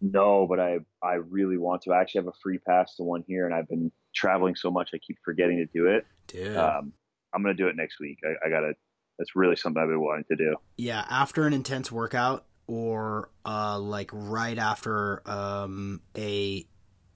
No, 0.00 0.44
but 0.48 0.58
I 0.58 0.78
I 1.04 1.14
really 1.14 1.56
want 1.56 1.82
to. 1.82 1.92
I 1.92 2.00
actually 2.00 2.22
have 2.22 2.28
a 2.28 2.38
free 2.42 2.58
pass 2.58 2.96
to 2.96 3.04
one 3.04 3.22
here, 3.28 3.46
and 3.46 3.54
I've 3.54 3.68
been 3.68 3.92
traveling 4.12 4.56
so 4.56 4.72
much 4.72 4.90
I 4.92 4.98
keep 4.98 5.16
forgetting 5.24 5.58
to 5.58 5.66
do 5.66 5.86
it. 5.86 6.04
Dude, 6.26 6.56
um, 6.56 6.92
I'm 7.32 7.42
gonna 7.42 7.54
do 7.54 7.68
it 7.68 7.76
next 7.76 8.00
week. 8.00 8.18
I, 8.24 8.46
I 8.46 8.50
gotta. 8.50 8.72
That's 9.18 9.36
really 9.36 9.54
something 9.54 9.80
I've 9.80 9.88
been 9.88 10.00
wanting 10.00 10.24
to 10.30 10.36
do. 10.36 10.56
Yeah, 10.76 11.04
after 11.08 11.46
an 11.46 11.52
intense 11.52 11.92
workout, 11.92 12.44
or 12.66 13.30
uh, 13.46 13.78
like 13.78 14.10
right 14.12 14.58
after 14.58 15.22
um, 15.30 16.00
a 16.18 16.66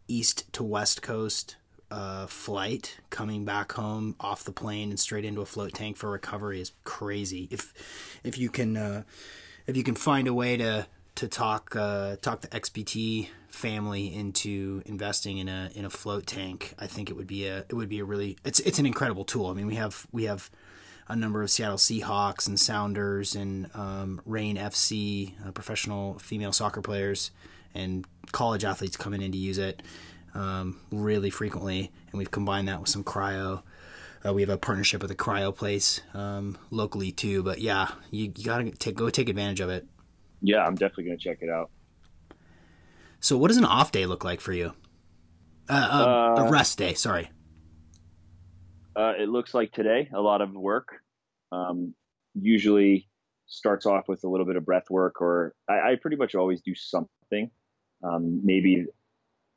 east 0.07 0.53
to 0.53 0.63
west 0.63 1.03
coast 1.03 1.57
uh, 1.91 2.27
flight 2.27 2.99
coming 3.11 3.45
back 3.45 3.73
home 3.73 4.15
off 4.21 4.45
the 4.45 4.53
plane 4.53 4.91
and 4.91 5.01
straight 5.01 5.25
into 5.25 5.41
a 5.41 5.47
float 5.47 5.73
tank 5.73 5.97
for 5.97 6.11
recovery 6.11 6.61
is 6.61 6.73
crazy. 6.85 7.49
If 7.51 7.73
if 8.25 8.39
you 8.39 8.51
can 8.51 8.77
uh, 8.77 9.03
if 9.67 9.77
you 9.77 9.85
can 9.85 9.95
find 9.95 10.29
a 10.29 10.35
way 10.35 10.57
to 10.57 10.87
to 11.17 11.29
talk 11.29 11.75
uh, 11.75 12.17
talk 12.17 12.43
the 12.43 12.49
XPT 12.49 13.29
family 13.49 14.15
into 14.15 14.83
investing 14.87 15.39
in 15.39 15.49
a 15.49 15.71
in 15.75 15.85
a 15.85 15.91
float 15.91 16.27
tank, 16.27 16.75
I 16.79 16.87
think 16.87 17.11
it 17.11 17.17
would 17.17 17.27
be 17.27 17.47
a 17.47 17.59
it 17.69 17.75
would 17.75 17.89
be 17.89 18.01
a 18.01 18.05
really 18.05 18.37
it's 18.45 18.61
it's 18.61 18.79
an 18.79 18.87
incredible 18.87 19.25
tool. 19.25 19.47
I 19.47 19.55
mean, 19.55 19.67
we 19.67 19.77
have 19.77 20.07
we 20.13 20.25
have 20.25 20.51
a 21.09 21.17
number 21.17 21.43
of 21.43 21.51
Seattle 21.51 21.79
Seahawks 21.79 22.47
and 22.47 22.61
Sounders 22.61 23.35
and 23.35 23.71
um, 23.75 24.21
Reign 24.27 24.57
FC 24.57 25.33
uh, 25.47 25.53
professional 25.53 26.19
female 26.19 26.53
soccer 26.53 26.83
players 26.83 27.31
and 27.75 28.07
college 28.33 28.65
athletes 28.65 28.97
coming 28.97 29.23
in 29.23 29.33
to 29.33 29.39
use 29.39 29.59
it 29.59 29.83
um, 30.35 30.81
really 30.91 31.31
frequently, 31.31 31.91
and 32.11 32.19
we've 32.19 32.31
combined 32.31 32.69
that 32.69 32.81
with 32.81 32.89
some 32.89 33.05
cryo. 33.05 33.63
Uh, 34.27 34.35
we 34.35 34.43
have 34.43 34.51
a 34.51 34.59
partnership 34.59 35.01
with 35.03 35.11
a 35.11 35.15
cryo 35.15 35.55
place 35.55 36.01
um, 36.15 36.59
locally 36.71 37.13
too. 37.13 37.43
But 37.43 37.61
yeah, 37.61 37.93
you, 38.11 38.33
you 38.37 38.45
gotta 38.45 38.71
take 38.71 38.97
go 38.97 39.11
take 39.11 39.29
advantage 39.29 39.61
of 39.61 39.71
it. 39.71 39.87
Yeah, 40.41 40.65
I'm 40.65 40.75
definitely 40.75 41.05
gonna 41.05 41.19
check 41.19 41.39
it 41.41 41.51
out. 41.51 41.71
So, 43.21 43.37
what 43.37 43.49
does 43.49 43.57
an 43.57 43.65
off 43.65 43.93
day 43.93 44.07
look 44.07 44.25
like 44.25 44.41
for 44.41 44.53
you? 44.53 44.73
Uh, 45.69 46.35
uh, 46.39 46.43
a 46.43 46.51
rest 46.51 46.79
day. 46.79 46.95
Sorry. 46.95 47.31
Uh, 48.97 49.13
it 49.19 49.29
looks 49.29 49.55
like 49.55 49.73
today 49.73 50.09
a 50.13 50.21
lot 50.21 50.41
of 50.41 50.53
work. 50.53 50.97
Um, 51.53 51.95
usually 52.35 53.09
starts 53.47 53.87
off 53.87 54.09
with 54.09 54.25
a 54.25 54.29
little 54.29 54.47
bit 54.47 54.57
of 54.57 54.65
breath 54.65 54.91
work, 54.91 55.21
or 55.21 55.55
I, 55.69 55.93
I 55.93 55.97
pretty 56.01 56.17
much 56.17 56.35
always 56.35 56.61
do 56.61 56.75
something. 56.75 57.51
Um, 58.03 58.41
maybe 58.45 58.87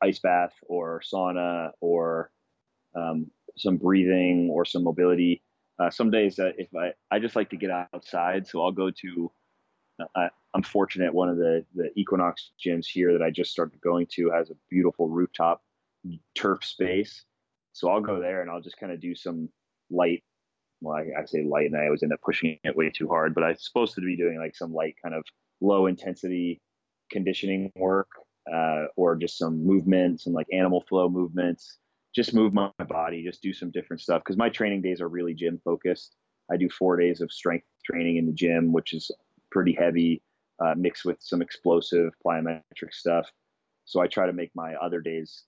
ice 0.01 0.19
bath 0.19 0.53
or 0.67 1.01
sauna 1.01 1.71
or 1.79 2.31
um, 2.95 3.29
some 3.57 3.77
breathing 3.77 4.49
or 4.51 4.65
some 4.65 4.83
mobility. 4.83 5.41
Uh, 5.79 5.89
some 5.89 6.11
days 6.11 6.35
that 6.35 6.53
if 6.57 6.67
I, 6.75 6.93
I 7.09 7.19
just 7.19 7.35
like 7.35 7.49
to 7.49 7.57
get 7.57 7.71
outside, 7.71 8.47
so 8.47 8.63
I'll 8.63 8.71
go 8.71 8.91
to. 8.91 9.31
Uh, 10.15 10.27
I'm 10.53 10.63
fortunate 10.63 11.13
one 11.13 11.29
of 11.29 11.37
the 11.37 11.65
the 11.75 11.91
Equinox 11.95 12.51
gyms 12.63 12.85
here 12.85 13.13
that 13.13 13.23
I 13.23 13.29
just 13.29 13.51
started 13.51 13.79
going 13.81 14.07
to 14.13 14.29
has 14.31 14.49
a 14.49 14.55
beautiful 14.69 15.07
rooftop 15.09 15.61
turf 16.35 16.63
space, 16.63 17.23
so 17.73 17.89
I'll 17.89 18.01
go 18.01 18.19
there 18.19 18.41
and 18.41 18.49
I'll 18.49 18.61
just 18.61 18.77
kind 18.77 18.91
of 18.91 18.99
do 18.99 19.15
some 19.15 19.49
light. 19.89 20.23
Well, 20.81 20.97
I, 20.97 21.21
I 21.21 21.25
say 21.25 21.43
light, 21.43 21.67
and 21.67 21.77
I 21.77 21.85
always 21.85 22.03
end 22.03 22.13
up 22.13 22.21
pushing 22.21 22.59
it 22.63 22.75
way 22.75 22.89
too 22.89 23.07
hard. 23.07 23.33
But 23.33 23.43
I'm 23.43 23.55
supposed 23.57 23.95
to 23.95 24.01
be 24.01 24.17
doing 24.17 24.37
like 24.37 24.55
some 24.55 24.73
light, 24.73 24.95
kind 25.01 25.15
of 25.15 25.23
low 25.61 25.87
intensity 25.87 26.59
conditioning 27.11 27.71
work, 27.75 28.07
uh, 28.51 28.85
or 28.95 29.15
just 29.15 29.37
some 29.37 29.65
movement, 29.65 30.21
some 30.21 30.33
like 30.33 30.47
animal 30.51 30.83
flow 30.87 31.09
movements. 31.09 31.77
Just 32.13 32.33
move 32.33 32.53
my 32.53 32.69
body, 32.87 33.23
just 33.23 33.41
do 33.41 33.53
some 33.53 33.71
different 33.71 34.01
stuff. 34.01 34.21
Because 34.21 34.37
my 34.37 34.49
training 34.49 34.81
days 34.81 34.99
are 34.99 35.07
really 35.07 35.33
gym 35.33 35.61
focused. 35.63 36.15
I 36.51 36.57
do 36.57 36.69
four 36.69 36.97
days 36.97 37.21
of 37.21 37.31
strength 37.31 37.65
training 37.85 38.17
in 38.17 38.25
the 38.25 38.33
gym, 38.33 38.73
which 38.73 38.93
is 38.93 39.09
pretty 39.49 39.73
heavy, 39.73 40.21
uh, 40.59 40.73
mixed 40.75 41.05
with 41.05 41.17
some 41.19 41.41
explosive 41.41 42.11
plyometric 42.25 42.91
stuff. 42.91 43.31
So 43.85 44.01
I 44.01 44.07
try 44.07 44.25
to 44.25 44.33
make 44.33 44.51
my 44.55 44.75
other 44.75 44.99
days 44.99 45.43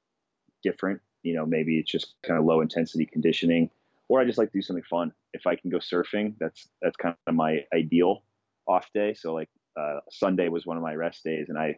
different. 0.63 1.01
You 1.23 1.35
know, 1.35 1.45
maybe 1.45 1.79
it's 1.79 1.91
just 1.91 2.15
kind 2.23 2.39
of 2.39 2.45
low 2.45 2.61
intensity 2.61 3.05
conditioning, 3.05 3.69
or 4.09 4.19
I 4.19 4.25
just 4.25 4.37
like 4.37 4.51
to 4.51 4.57
do 4.57 4.61
something 4.61 4.83
fun. 4.89 5.13
If 5.33 5.47
I 5.47 5.55
can 5.55 5.69
go 5.69 5.77
surfing, 5.77 6.35
that's 6.39 6.67
that's 6.81 6.95
kind 6.95 7.15
of 7.27 7.35
my 7.35 7.65
ideal 7.73 8.23
off 8.67 8.89
day. 8.93 9.13
So 9.13 9.33
like 9.33 9.49
uh, 9.79 9.99
Sunday 10.09 10.49
was 10.49 10.65
one 10.65 10.77
of 10.77 10.83
my 10.83 10.95
rest 10.95 11.23
days, 11.23 11.49
and 11.49 11.57
I 11.57 11.77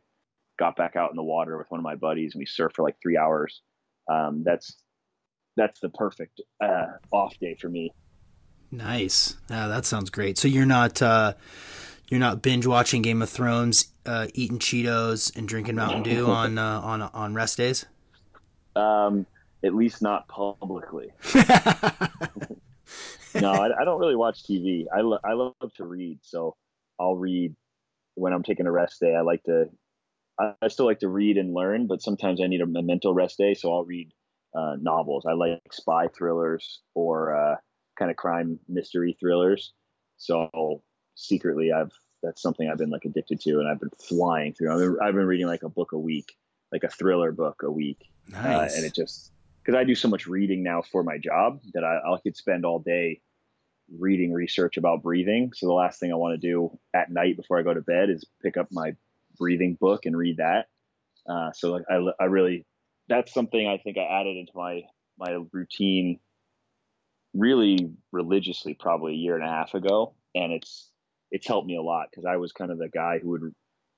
got 0.58 0.76
back 0.76 0.96
out 0.96 1.10
in 1.10 1.16
the 1.16 1.24
water 1.24 1.58
with 1.58 1.70
one 1.70 1.80
of 1.80 1.84
my 1.84 1.96
buddies, 1.96 2.34
and 2.34 2.40
we 2.40 2.46
surfed 2.46 2.76
for 2.76 2.84
like 2.84 2.96
three 3.02 3.18
hours. 3.18 3.62
Um, 4.10 4.44
that's 4.46 4.78
that's 5.58 5.80
the 5.80 5.90
perfect 5.90 6.42
uh, 6.64 6.86
off 7.12 7.38
day 7.40 7.56
for 7.60 7.70
me. 7.70 7.94
Nice. 8.72 9.38
Yeah, 9.50 9.68
that 9.68 9.86
sounds 9.86 10.10
great. 10.10 10.38
So 10.38 10.48
you're 10.48 10.66
not 10.66 11.02
uh, 11.02 11.34
you're 12.10 12.20
not 12.20 12.42
binge 12.42 12.66
watching 12.66 13.02
Game 13.02 13.22
of 13.22 13.30
Thrones, 13.30 13.94
uh, 14.06 14.28
eating 14.34 14.60
Cheetos 14.60 15.36
and 15.36 15.48
drinking 15.48 15.76
Mountain 15.76 16.04
Dew 16.04 16.28
on 16.32 16.58
uh, 16.58 16.82
on 16.82 17.02
on 17.02 17.34
rest 17.34 17.58
days. 17.58 17.86
Um, 18.76 19.26
at 19.64 19.74
least 19.74 20.02
not 20.02 20.28
publicly. 20.28 21.12
no, 21.36 21.44
I, 23.52 23.82
I, 23.82 23.86
don't 23.86 24.00
really 24.00 24.16
watch 24.16 24.44
TV. 24.44 24.86
I, 24.94 25.02
lo- 25.02 25.20
I 25.24 25.34
love 25.34 25.74
to 25.78 25.86
read, 25.86 26.20
so 26.22 26.56
I'll 27.00 27.16
read 27.16 27.56
when 28.16 28.34
I'm 28.34 28.44
taking 28.44 28.68
a 28.68 28.72
rest 28.72 29.00
day. 29.00 29.16
I 29.16 29.22
like 29.22 29.44
to, 29.44 29.70
I, 30.40 30.54
I 30.62 30.68
still 30.68 30.86
like 30.86 31.00
to 31.00 31.08
read 31.08 31.38
and 31.38 31.54
learn, 31.54 31.88
but 31.88 32.02
sometimes 32.02 32.42
I 32.42 32.48
need 32.48 32.62
a, 32.62 32.66
mental 32.66 33.14
rest 33.14 33.38
day, 33.38 33.54
so 33.54 33.74
I'll 33.74 33.86
read 33.86 34.12
uh, 34.56 34.76
novels. 34.80 35.26
I 35.26 35.34
like 35.34 35.62
spy 35.72 36.08
thrillers 36.08 36.82
or 36.94 37.36
uh, 37.36 37.56
kind 37.98 38.12
of 38.12 38.18
crime 38.18 38.60
mystery 38.68 39.18
thrillers. 39.20 39.74
So 40.18 40.82
secretly, 41.16 41.72
I've 41.72 41.92
that's 42.24 42.42
something 42.42 42.70
I've 42.70 42.78
been 42.78 42.90
like 42.90 43.06
addicted 43.06 43.40
to, 43.42 43.60
and 43.60 43.68
I've 43.68 43.80
been 43.80 43.92
flying 44.00 44.54
through. 44.54 44.72
I've 44.72 44.80
been, 44.80 44.98
I've 45.02 45.14
been 45.14 45.28
reading 45.28 45.48
like 45.48 45.64
a 45.64 45.70
book 45.70 45.92
a 45.92 46.00
week, 46.00 46.36
like 46.72 46.84
a 46.84 46.90
thriller 46.90 47.32
book 47.32 47.62
a 47.64 47.72
week, 47.72 48.00
nice. 48.30 48.74
uh, 48.74 48.78
and 48.78 48.86
it 48.86 48.96
just 48.96 49.32
because 49.62 49.78
I 49.78 49.84
do 49.84 49.96
so 49.96 50.08
much 50.08 50.28
reading 50.28 50.64
now 50.64 50.82
for 50.82 51.04
my 51.04 51.18
job 51.18 51.60
that 51.74 51.84
I, 51.84 51.98
I 51.98 52.18
could 52.22 52.36
spend 52.36 52.66
all 52.66 52.80
day 52.80 53.22
reading 54.00 54.34
research 54.34 54.78
about 54.78 55.04
breathing. 55.04 55.52
So 55.54 55.68
the 55.68 55.74
last 55.74 56.00
thing 56.00 56.12
I 56.12 56.16
want 56.16 56.40
to 56.40 56.48
do 56.48 56.78
at 56.94 57.12
night 57.12 57.38
before 57.38 57.60
I 57.60 57.64
go 57.64 57.74
to 57.74 57.82
bed 57.82 58.10
is 58.10 58.26
pick 58.42 58.58
up 58.58 58.68
my 58.72 58.96
breathing 59.38 59.78
book 59.80 60.06
and 60.06 60.18
read 60.18 60.38
that. 60.38 60.68
Uh, 61.30 61.52
so 61.54 61.72
like 61.72 61.84
I, 61.90 62.00
I 62.20 62.26
really, 62.26 62.66
that's 63.08 63.34
something 63.34 63.68
I 63.68 63.78
think 63.78 63.98
I 63.98 64.22
added 64.22 64.38
into 64.38 64.52
my, 64.56 64.82
my 65.18 65.40
routine 65.52 66.20
really 67.34 67.92
religiously 68.12 68.74
probably 68.74 69.14
a 69.14 69.18
year 69.18 69.36
and 69.36 69.46
a 69.46 69.50
half 69.50 69.74
ago. 69.74 70.14
And 70.34 70.54
it's, 70.54 70.90
it's 71.32 71.48
helped 71.48 71.68
me 71.68 71.78
a 71.78 71.82
lot 71.82 72.08
because 72.10 72.26
I 72.26 72.38
was 72.38 72.52
kind 72.52 72.72
of 72.72 72.78
the 72.78 72.90
guy 72.90 73.20
who 73.22 73.30
would 73.32 73.54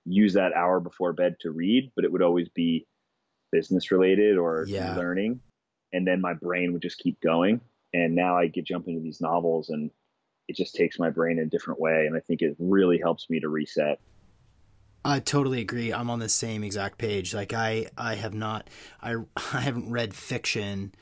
use 0.05 0.33
that 0.33 0.53
hour 0.53 0.79
before 0.79 1.13
bed 1.13 1.35
to 1.41 1.51
read, 1.51 1.91
but 1.95 2.05
it 2.05 2.11
would 2.11 2.21
always 2.21 2.49
be 2.49 2.87
business 3.51 3.91
related 3.91 4.37
or 4.37 4.65
yeah. 4.67 4.95
learning 4.95 5.41
and 5.93 6.05
then 6.05 6.21
my 6.21 6.33
brain 6.33 6.73
would 6.73 6.81
just 6.81 6.99
keep 6.99 7.19
going. 7.21 7.61
And 7.93 8.15
now 8.15 8.37
I 8.37 8.47
get 8.47 8.65
jump 8.65 8.87
into 8.87 9.01
these 9.01 9.21
novels, 9.21 9.69
and 9.69 9.89
it 10.47 10.55
just 10.55 10.75
takes 10.75 10.99
my 10.99 11.09
brain 11.09 11.39
in 11.39 11.45
a 11.45 11.49
different 11.49 11.79
way, 11.79 12.05
and 12.05 12.15
I 12.15 12.19
think 12.19 12.41
it 12.41 12.55
really 12.59 12.99
helps 12.99 13.29
me 13.29 13.39
to 13.39 13.49
reset. 13.49 13.99
I 15.07 15.19
totally 15.21 15.61
agree. 15.61 15.93
I'm 15.93 16.09
on 16.09 16.19
the 16.19 16.27
same 16.27 16.65
exact 16.65 16.97
page. 16.97 17.33
Like 17.33 17.53
I, 17.53 17.87
I 17.97 18.15
have 18.15 18.33
not, 18.33 18.69
I, 19.01 19.15
I 19.53 19.61
haven't 19.61 19.89
read 19.89 20.13
fiction. 20.13 20.93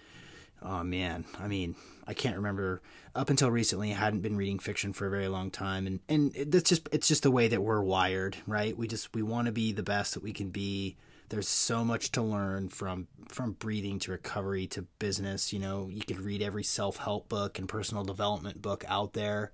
Oh 0.62 0.84
man, 0.84 1.26
I 1.40 1.48
mean, 1.48 1.76
I 2.06 2.14
can't 2.14 2.36
remember. 2.36 2.84
Up 3.16 3.30
until 3.32 3.50
recently, 3.50 3.92
I 3.92 3.96
hadn't 3.96 4.22
been 4.22 4.38
reading 4.38 4.60
fiction 4.60 4.94
for 4.94 5.08
a 5.08 5.10
very 5.10 5.28
long 5.28 5.50
time, 5.50 5.88
and 5.88 6.02
and 6.08 6.34
that's 6.52 6.70
just 6.70 6.88
it's 6.92 7.08
just 7.08 7.24
the 7.24 7.32
way 7.32 7.48
that 7.48 7.64
we're 7.64 7.82
wired, 7.82 8.38
right? 8.46 8.78
We 8.78 8.88
just 8.88 9.14
we 9.16 9.24
want 9.24 9.48
to 9.48 9.52
be 9.52 9.72
the 9.72 9.84
best 9.84 10.14
that 10.14 10.22
we 10.24 10.34
can 10.34 10.50
be 10.50 10.98
there's 11.30 11.48
so 11.48 11.84
much 11.84 12.12
to 12.12 12.22
learn 12.22 12.70
from 12.70 13.08
from 13.30 13.54
breathing 13.54 13.98
to 13.98 14.12
recovery 14.12 14.68
to 14.68 14.84
business 15.00 15.52
you 15.52 15.58
know 15.58 15.90
you 15.92 16.02
could 16.02 16.20
read 16.20 16.40
every 16.40 16.64
self-help 16.64 17.28
book 17.28 17.58
and 17.58 17.68
personal 17.68 18.04
development 18.04 18.62
book 18.62 18.86
out 18.88 19.14
there 19.14 19.52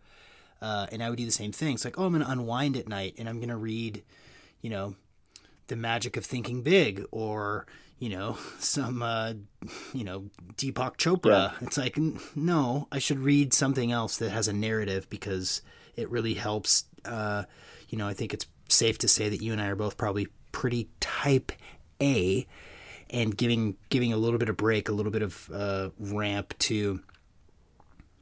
uh, 0.62 0.86
and 0.91 1.02
i 1.02 1.10
would 1.10 1.18
do 1.18 1.26
the 1.26 1.32
same 1.32 1.54
thing 1.54 1.76
it's 1.76 1.86
like 1.86 1.97
oh 1.97 2.04
i'm 2.04 2.12
going 2.12 2.26
to 2.26 2.30
unwind 2.30 2.76
at 2.76 2.89
night 2.89 3.16
and 3.18 3.30
i'm 3.30 3.38
going 3.38 3.47
to 3.47 3.56
read 3.56 4.04
you 4.62 4.70
know 4.70 4.95
the 5.68 5.76
magic 5.76 6.18
of 6.18 6.26
thinking 6.26 6.62
big 6.62 7.05
or 7.12 7.66
you 7.99 8.09
know 8.09 8.38
some 8.59 9.01
uh, 9.01 9.34
you 9.93 10.03
know 10.03 10.26
deepak 10.55 10.97
chopra 10.97 11.51
yeah. 11.51 11.51
it's 11.62 11.78
like 11.78 11.97
no 12.36 12.88
i 12.91 12.99
should 12.99 13.20
read 13.20 13.53
something 13.53 13.91
else 13.91 14.18
that 14.18 14.32
has 14.32 14.47
a 14.47 14.53
narrative 14.53 15.09
because 15.09 15.62
it 15.95 16.09
really 16.09 16.34
helps 16.34 16.86
uh, 17.05 17.43
you 17.89 17.97
know 17.97 18.07
i 18.07 18.14
think 18.14 18.34
it's 18.34 18.47
safe 18.70 18.97
to 18.97 19.07
say 19.07 19.30
that 19.30 19.41
you 19.41 19.51
and 19.51 19.62
i 19.62 19.68
are 19.68 19.76
both 19.76 19.97
probably 19.97 20.28
pretty 20.51 20.89
type 20.99 21.51
A, 22.01 22.45
and 23.09 23.36
giving 23.36 23.78
giving 23.89 24.14
a 24.14 24.18
little 24.18 24.39
bit 24.39 24.49
of 24.49 24.57
break, 24.57 24.89
a 24.89 24.91
little 24.91 25.12
bit 25.12 25.22
of 25.22 25.49
uh, 25.53 25.89
ramp 25.99 26.53
to 26.59 27.01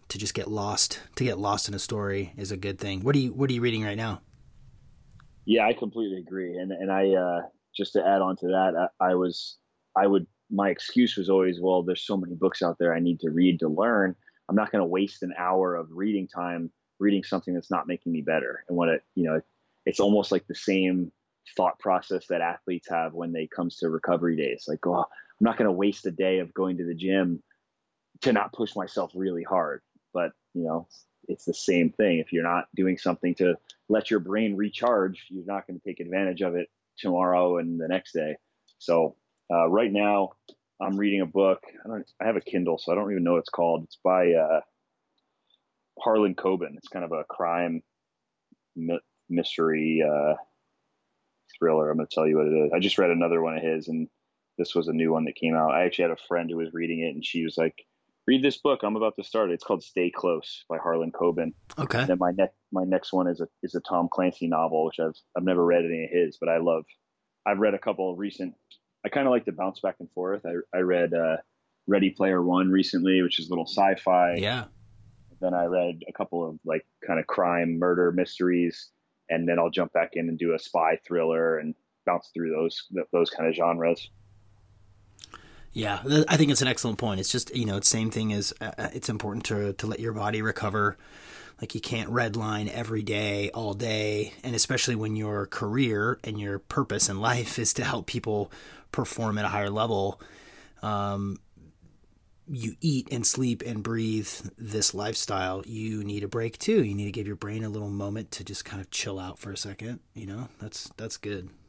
to 0.08 0.18
just 0.18 0.34
get 0.34 0.50
lost 0.50 1.02
to 1.16 1.24
get 1.24 1.38
lost 1.38 1.68
in 1.68 1.74
a 1.74 1.80
story 1.80 2.34
is 2.38 2.52
a 2.52 2.58
good 2.58 2.80
thing. 2.80 3.02
What 3.02 3.16
are 3.16 3.20
you 3.20 3.34
What 3.34 3.50
are 3.50 3.54
you 3.54 3.62
reading 3.62 3.84
right 3.84 3.98
now? 3.98 4.22
Yeah, 5.50 5.66
I 5.66 5.74
completely 5.74 6.20
agree, 6.20 6.58
and 6.60 6.72
and 6.72 6.92
I 6.92 7.10
uh, 7.10 7.42
just 7.76 7.94
to 7.94 8.06
add 8.06 8.22
on 8.22 8.36
to 8.38 8.48
that, 8.50 8.90
I, 9.02 9.10
I 9.10 9.16
was 9.16 9.58
I 9.98 10.06
would 10.06 10.28
my 10.52 10.70
excuse 10.70 11.18
was 11.18 11.28
always, 11.28 11.60
well, 11.60 11.82
there's 11.82 12.06
so 12.06 12.16
many 12.18 12.36
books 12.36 12.62
out 12.62 12.78
there 12.78 12.94
I 12.94 13.00
need 13.00 13.20
to 13.22 13.32
read 13.32 13.60
to 13.62 13.68
learn. 13.68 14.16
I'm 14.48 14.56
not 14.56 14.72
going 14.72 14.82
to 14.84 14.86
waste 14.86 15.24
an 15.24 15.34
hour 15.40 15.76
of 15.76 15.88
reading 15.90 16.28
time 16.28 16.70
reading 17.00 17.24
something 17.24 17.56
that's 17.56 17.72
not 17.72 17.88
making 17.88 18.12
me 18.12 18.22
better. 18.22 18.64
And 18.70 18.78
what 18.78 18.90
it, 18.90 19.04
you 19.16 19.24
know, 19.24 19.42
it's 19.88 20.00
almost 20.00 20.32
like 20.32 20.46
the 20.46 20.54
same 20.54 21.12
thought 21.58 21.80
process 21.80 22.28
that 22.28 22.42
athletes 22.42 22.88
have 22.88 23.16
when 23.16 23.32
they 23.32 23.48
comes 23.48 23.78
to 23.78 23.90
recovery 23.90 24.36
days. 24.36 24.66
Like, 24.68 24.86
oh, 24.86 25.00
I'm 25.00 25.06
not 25.40 25.58
going 25.58 25.66
to 25.66 25.72
waste 25.72 26.06
a 26.06 26.12
day 26.12 26.40
of 26.40 26.54
going 26.54 26.78
to 26.78 26.86
the 26.86 26.94
gym 26.94 27.42
to 28.22 28.34
not 28.34 28.54
push 28.54 28.76
myself 28.76 29.14
really 29.16 29.44
hard. 29.44 29.82
But 30.14 30.32
you 30.54 30.66
know, 30.66 30.88
it's 31.30 31.46
the 31.46 31.54
same 31.54 31.92
thing. 31.92 32.20
If 32.20 32.34
you're 32.34 32.44
not 32.44 32.66
doing 32.76 32.98
something 32.98 33.36
to 33.36 33.56
let 33.88 34.12
your 34.12 34.20
brain 34.20 34.58
recharge, 34.58 35.28
you're 35.30 35.46
not 35.46 35.68
going 35.68 35.80
to 35.80 35.86
take 35.86 36.02
advantage 36.02 36.42
of 36.42 36.56
it 36.56 36.70
tomorrow 36.98 37.58
and 37.58 37.80
the 37.80 37.88
next 37.88 38.14
day. 38.14 38.36
So 38.80 39.16
uh, 39.52 39.68
right 39.70 39.92
now, 39.92 40.32
I'm 40.82 40.98
reading 40.98 41.22
a 41.22 41.26
book. 41.26 41.62
I. 41.86 42.00
I 42.22 42.26
have 42.26 42.36
a 42.36 42.42
Kindle, 42.42 42.78
so 42.78 42.92
I 42.92 42.96
don't 42.96 43.12
even 43.12 43.24
know 43.24 43.34
what 43.34 43.40
it's 43.40 43.50
called. 43.50 43.84
It's 43.86 44.00
by 44.04 44.34
uh, 44.34 44.62
Harlan 46.00 46.36
Coben. 46.36 46.78
It's 46.78 46.88
kind 46.88 47.06
of 47.06 47.12
a 47.12 47.24
crime 47.26 47.84
mystery 49.30 50.04
uh, 50.06 50.36
thriller. 51.58 51.90
I'm 51.90 51.98
going 51.98 52.08
to 52.08 52.16
tell 52.16 52.28
you 52.28 52.38
what 52.38 52.48
it 52.48 52.66
is. 52.66 52.72
I 52.74 52.80
just 52.80 52.98
read 52.98 53.12
another 53.12 53.42
one 53.42 53.58
of 53.58 53.64
his, 53.64 53.88
and 53.88 54.08
this 54.58 54.76
was 54.76 54.88
a 54.88 54.94
new 54.94 55.12
one 55.12 55.26
that 55.26 55.36
came 55.36 55.56
out. 55.56 55.72
I 55.72 55.86
actually 55.86 56.04
had 56.04 56.12
a 56.12 56.28
friend 56.28 56.50
who 56.50 56.58
was 56.58 56.74
reading 56.74 57.00
it, 57.02 57.14
and 57.14 57.26
she 57.26 57.44
was 57.44 57.58
like, 57.58 57.76
"Read 58.30 58.44
this 58.44 58.58
book. 58.58 58.82
I'm 58.84 58.96
about 58.96 59.16
to 59.16 59.24
start. 59.24 59.50
It's 59.50 59.64
called 59.64 59.82
Stay 59.82 60.12
Close 60.16 60.64
by 60.70 60.78
Harlan 60.78 61.12
Coben." 61.12 61.54
Okay. 61.80 62.02
And 62.02 62.08
then 62.08 62.20
my 62.20 62.30
next 62.30 62.56
my 62.72 62.84
next 62.84 63.12
one 63.12 63.28
is 63.28 63.42
a 63.42 63.48
is 63.64 63.74
a 63.74 63.82
Tom 63.82 64.08
Clancy 64.14 64.48
novel, 64.48 64.86
which 64.86 65.00
I've 65.00 65.16
I've 65.36 65.44
never 65.44 65.66
read 65.66 65.84
any 65.84 66.04
of 66.04 66.12
his, 66.12 66.38
but 66.40 66.48
I 66.48 66.58
love. 66.60 66.84
I've 67.48 67.58
read 67.58 67.74
a 67.74 67.80
couple 67.80 68.12
of 68.12 68.20
recent. 68.20 68.54
I 69.04 69.10
kind 69.10 69.26
of 69.26 69.32
like 69.32 69.46
to 69.46 69.52
bounce 69.52 69.80
back 69.80 69.96
and 70.00 70.12
forth. 70.12 70.44
I 70.46 70.78
I 70.78 70.82
read 70.82 71.12
uh, 71.14 71.38
Ready 71.88 72.12
Player 72.12 72.44
One 72.44 72.70
recently, 72.70 73.24
which 73.24 73.40
is 73.40 73.48
a 73.48 73.50
little 73.50 73.66
sci-fi. 73.66 74.36
Yeah. 74.36 74.66
Then 75.42 75.56
I 75.56 75.66
read 75.66 76.02
a 76.08 76.14
couple 76.14 76.48
of 76.48 76.60
like 76.64 76.86
kind 77.08 77.20
of 77.20 77.26
crime, 77.26 77.80
murder 77.80 78.12
mysteries, 78.12 78.92
and 79.30 79.50
then 79.50 79.58
I'll 79.58 79.72
jump 79.72 79.92
back 79.94 80.12
in 80.14 80.30
and 80.30 80.38
do 80.38 80.54
a 80.54 80.60
spy 80.60 81.00
thriller 81.08 81.58
and 81.58 81.74
bounce 82.06 82.30
through 82.34 82.52
those 82.52 82.76
those 83.12 83.32
kind 83.32 83.50
of 83.50 83.56
genres. 83.56 84.12
Yeah, 85.72 86.02
I 86.28 86.38
think 86.38 86.52
it's 86.52 86.62
an 86.62 86.68
excellent 86.68 86.98
point. 86.98 87.20
It's 87.20 87.32
just 87.32 87.56
you 87.56 87.66
know, 87.66 87.78
it's 87.78 87.88
same 87.88 88.10
thing 88.10 88.34
as 88.34 88.54
uh, 88.60 88.72
uh, 88.78 88.90
it's 88.94 89.10
important 89.10 89.46
to 89.46 89.74
to 89.74 89.88
let 89.88 90.00
your 90.00 90.14
body 90.14 90.42
recover. 90.42 90.98
Like 91.62 91.76
you 91.76 91.82
can't 91.82 92.10
redline 92.10 92.70
every 92.70 93.04
day, 93.04 93.52
all 93.52 93.74
day, 93.74 94.34
and 94.44 94.56
especially 94.56 94.96
when 94.96 95.16
your 95.16 95.46
career 95.46 96.18
and 96.24 96.40
your 96.40 96.58
purpose 96.60 97.10
in 97.10 97.20
life 97.20 97.60
is 97.60 97.74
to 97.74 97.84
help 97.84 98.08
people 98.08 98.52
perform 98.92 99.38
at 99.38 99.46
a 99.46 99.50
higher 99.50 99.70
level. 99.70 100.22
Um, 100.82 101.38
you 102.48 102.76
eat 102.82 103.08
and 103.12 103.26
sleep 103.28 103.62
and 103.66 103.84
breathe 103.84 104.28
this 104.58 104.94
lifestyle, 104.94 105.62
you 105.68 106.04
need 106.04 106.24
a 106.24 106.28
break 106.28 106.58
too. 106.58 106.84
You 106.84 106.96
need 106.96 107.06
to 107.06 107.12
give 107.12 107.28
your 107.28 107.36
brain 107.36 107.64
a 107.64 107.70
little 107.70 107.90
moment 107.90 108.32
to 108.32 108.44
just 108.44 108.66
kind 108.66 108.82
of 108.82 108.90
chill 108.90 109.20
out 109.20 109.38
for 109.38 109.52
a 109.52 109.58
second. 109.58 110.00
You 110.16 110.26
know, 110.26 110.50
that's 110.60 110.90
that's 110.98 111.18
good. 111.18 111.50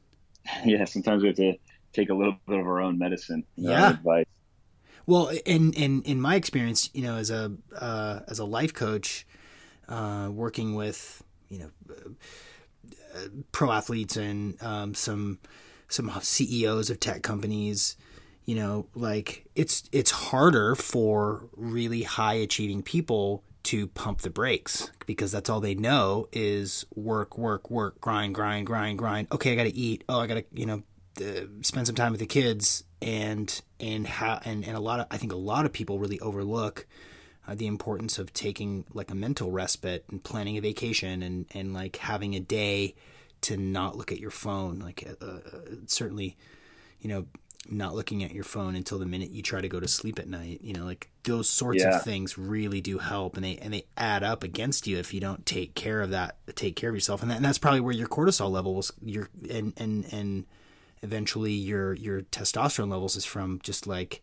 Yeah, 0.65 0.87
sometimes 0.87 1.23
we 1.23 1.29
have 1.29 1.37
to 1.37 1.55
take 1.93 2.11
a 2.11 2.15
little 2.15 2.37
bit 2.47 2.59
of 2.59 2.67
our 2.67 2.81
own 2.81 2.99
medicine. 2.99 3.45
yeah. 3.57 3.91
Advice. 3.91 4.27
Well, 5.07 5.33
in 5.45 5.73
in 5.73 6.03
in 6.03 6.21
my 6.21 6.37
experience, 6.37 6.91
you 6.93 7.03
know, 7.03 7.17
as 7.17 7.31
a 7.31 7.53
uh, 7.77 8.21
as 8.29 8.39
a 8.39 8.45
life 8.45 8.75
coach, 8.75 9.27
uh, 9.89 10.29
working 10.33 10.75
with 10.75 11.23
you 11.49 11.59
know 11.59 11.71
uh, 13.15 13.29
pro 13.51 13.73
athletes 13.73 14.17
and 14.17 14.63
um, 14.63 14.95
some 14.95 15.39
some 15.89 16.11
CEOs 16.21 16.91
of 16.91 17.01
tech 17.01 17.23
companies, 17.23 17.97
you 18.45 18.55
know, 18.55 18.87
like 18.95 19.47
it's 19.55 19.85
it's 19.91 20.11
harder 20.11 20.75
for 20.75 21.49
really 21.57 22.03
high 22.03 22.35
achieving 22.35 22.83
people 22.83 23.43
to 23.63 23.89
pump 23.89 24.21
the 24.21 24.31
brakes 24.31 24.91
because 25.07 25.33
that's 25.33 25.51
all 25.51 25.61
they 25.61 25.75
know 25.75 26.29
is 26.33 26.87
work, 26.95 27.37
work, 27.37 27.71
work, 27.71 28.01
grind, 28.01 28.35
grind, 28.35 28.67
grind, 28.67 28.99
grind. 28.99 29.29
Okay, 29.33 29.53
I 29.53 29.55
got 29.57 29.65
to 29.65 29.77
eat. 29.77 30.05
Oh, 30.09 30.21
I 30.21 30.27
got 30.27 30.35
to, 30.35 30.45
you 30.53 30.67
know, 30.67 30.83
uh, 31.21 31.47
spend 31.63 31.87
some 31.87 31.97
time 31.97 32.13
with 32.13 32.21
the 32.21 32.27
kids 32.27 32.85
and 33.03 33.63
and 33.79 34.07
how 34.07 34.41
and, 34.45 34.65
and 34.65 34.77
a 34.77 34.81
lot 34.81 35.01
of 35.01 35.07
I 35.11 35.17
think 35.17 35.33
a 35.33 35.37
lot 35.37 35.65
of 35.65 35.73
people 35.73 35.99
really 35.99 36.21
overlook 36.21 36.87
uh, 37.49 37.55
the 37.55 37.67
importance 37.67 38.19
of 38.19 38.33
taking 38.33 38.85
like 38.93 39.11
a 39.11 39.15
mental 39.15 39.51
respite 39.51 40.05
and 40.11 40.23
planning 40.23 40.57
a 40.57 40.61
vacation 40.61 41.23
and 41.23 41.47
and 41.53 41.75
like 41.75 41.97
having 41.97 42.35
a 42.35 42.41
day 42.41 42.95
to 43.43 43.57
not 43.57 43.97
look 43.97 44.13
at 44.13 44.19
your 44.19 44.31
phone 44.31 44.79
like 44.79 45.09
uh, 45.21 45.25
uh, 45.25 45.41
certainly 45.87 46.37
you 47.01 47.09
know 47.09 47.27
not 47.69 47.95
looking 47.95 48.25
at 48.25 48.33
your 48.33 48.45
phone 48.45 48.75
until 48.75 48.99
the 48.99 49.07
minute 49.07 49.31
you 49.31 49.43
try 49.43 49.61
to 49.61 49.69
go 49.69 49.81
to 49.81 49.89
sleep 49.89 50.19
at 50.19 50.29
night 50.29 50.61
you 50.63 50.73
know 50.73 50.85
like 50.85 51.11
those 51.25 51.49
sorts 51.49 51.83
yeah. 51.83 51.97
of 51.97 52.03
things 52.03 52.39
really 52.39 52.81
do 52.81 52.99
help 52.99 53.37
and 53.37 53.45
they 53.45 53.57
and 53.59 53.73
they 53.73 53.85
add 53.97 54.23
up 54.23 54.43
against 54.43 54.87
you 54.87 54.99
if 54.99 55.13
you 55.13 55.21
don't 55.21 55.45
take 55.45 55.75
care 55.75 56.01
of 56.01 56.11
that 56.11 56.37
take 56.55 56.77
care 56.77 56.91
of 56.91 56.97
yourself 56.97 57.23
and, 57.23 57.31
that, 57.31 57.37
and 57.37 57.45
that's 57.45 57.59
probably 57.59 57.81
where 57.81 57.95
your 57.95 58.09
cortisol 58.09 58.51
levels 58.51 58.93
your 59.03 59.29
and 59.51 59.73
and 59.77 60.07
and 60.13 60.47
eventually 61.03 61.53
your 61.53 61.95
your 61.95 62.23
testosterone 62.23 62.91
levels 62.91 63.17
is 63.17 63.25
from 63.25 63.61
just 63.63 63.87
like 63.87 64.23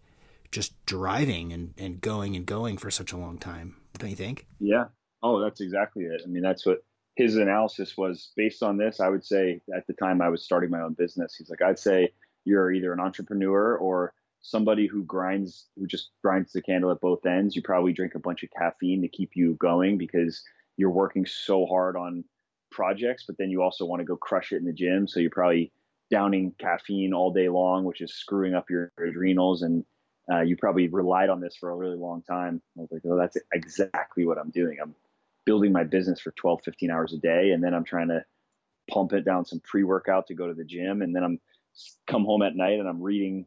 just 0.51 0.73
driving 0.85 1.51
and, 1.51 1.73
and 1.77 1.99
going 1.99 2.35
and 2.35 2.45
going 2.45 2.77
for 2.77 2.89
such 2.89 3.11
a 3.11 3.17
long 3.17 3.37
time 3.37 3.75
don't 3.97 4.09
you 4.09 4.15
think? 4.15 4.45
Yeah. 4.59 4.85
Oh 5.23 5.41
that's 5.41 5.61
exactly 5.61 6.03
it. 6.03 6.21
I 6.23 6.27
mean 6.27 6.43
that's 6.43 6.65
what 6.65 6.83
his 7.15 7.35
analysis 7.35 7.97
was. 7.97 8.31
Based 8.35 8.63
on 8.63 8.77
this 8.77 8.99
i 8.99 9.09
would 9.09 9.25
say 9.25 9.61
at 9.75 9.87
the 9.87 9.93
time 9.93 10.21
i 10.21 10.29
was 10.29 10.43
starting 10.43 10.69
my 10.69 10.81
own 10.81 10.93
business 10.93 11.35
he's 11.35 11.49
like 11.49 11.61
i'd 11.61 11.79
say 11.79 12.11
you're 12.45 12.71
either 12.71 12.93
an 12.93 12.99
entrepreneur 12.99 13.75
or 13.75 14.13
somebody 14.41 14.87
who 14.87 15.03
grinds 15.03 15.65
who 15.75 15.85
just 15.85 16.11
grinds 16.23 16.53
the 16.53 16.61
candle 16.61 16.91
at 16.91 17.01
both 17.01 17.25
ends. 17.25 17.55
You 17.55 17.61
probably 17.61 17.91
drink 17.91 18.15
a 18.15 18.19
bunch 18.19 18.43
of 18.43 18.49
caffeine 18.57 19.01
to 19.01 19.09
keep 19.09 19.31
you 19.35 19.55
going 19.55 19.97
because 19.97 20.41
you're 20.77 20.89
working 20.89 21.25
so 21.25 21.65
hard 21.65 21.97
on 21.97 22.23
projects 22.69 23.23
but 23.25 23.37
then 23.37 23.49
you 23.49 23.61
also 23.61 23.85
want 23.85 23.99
to 23.99 24.05
go 24.05 24.15
crush 24.15 24.51
it 24.51 24.57
in 24.57 24.65
the 24.65 24.73
gym. 24.73 25.07
So 25.07 25.19
you're 25.19 25.29
probably 25.29 25.71
downing 26.09 26.53
caffeine 26.59 27.13
all 27.13 27.31
day 27.31 27.49
long, 27.49 27.83
which 27.83 28.01
is 28.01 28.13
screwing 28.13 28.53
up 28.53 28.69
your 28.69 28.91
adrenals. 28.97 29.61
And 29.61 29.85
uh, 30.31 30.41
you 30.41 30.57
probably 30.57 30.87
relied 30.87 31.29
on 31.29 31.39
this 31.39 31.55
for 31.55 31.69
a 31.69 31.75
really 31.75 31.97
long 31.97 32.21
time. 32.21 32.61
I 32.77 32.81
was 32.81 32.91
like, 32.91 33.01
oh, 33.05 33.17
that's 33.17 33.37
exactly 33.53 34.25
what 34.25 34.37
I'm 34.37 34.49
doing. 34.49 34.77
I'm 34.81 34.95
building 35.45 35.71
my 35.71 35.83
business 35.83 36.19
for 36.19 36.31
12, 36.31 36.61
15 36.63 36.91
hours 36.91 37.13
a 37.13 37.17
day. 37.17 37.51
And 37.51 37.63
then 37.63 37.73
I'm 37.73 37.83
trying 37.83 38.09
to 38.09 38.23
pump 38.89 39.13
it 39.13 39.25
down 39.25 39.45
some 39.45 39.59
pre 39.61 39.83
workout 39.83 40.27
to 40.27 40.33
go 40.33 40.47
to 40.47 40.53
the 40.53 40.65
gym. 40.65 41.01
And 41.01 41.15
then 41.15 41.23
I'm 41.23 41.39
come 42.07 42.25
home 42.25 42.41
at 42.41 42.55
night 42.55 42.79
and 42.79 42.87
I'm 42.87 43.01
reading 43.01 43.45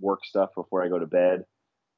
work 0.00 0.24
stuff 0.24 0.50
before 0.54 0.84
I 0.84 0.88
go 0.88 0.98
to 0.98 1.06
bed. 1.06 1.44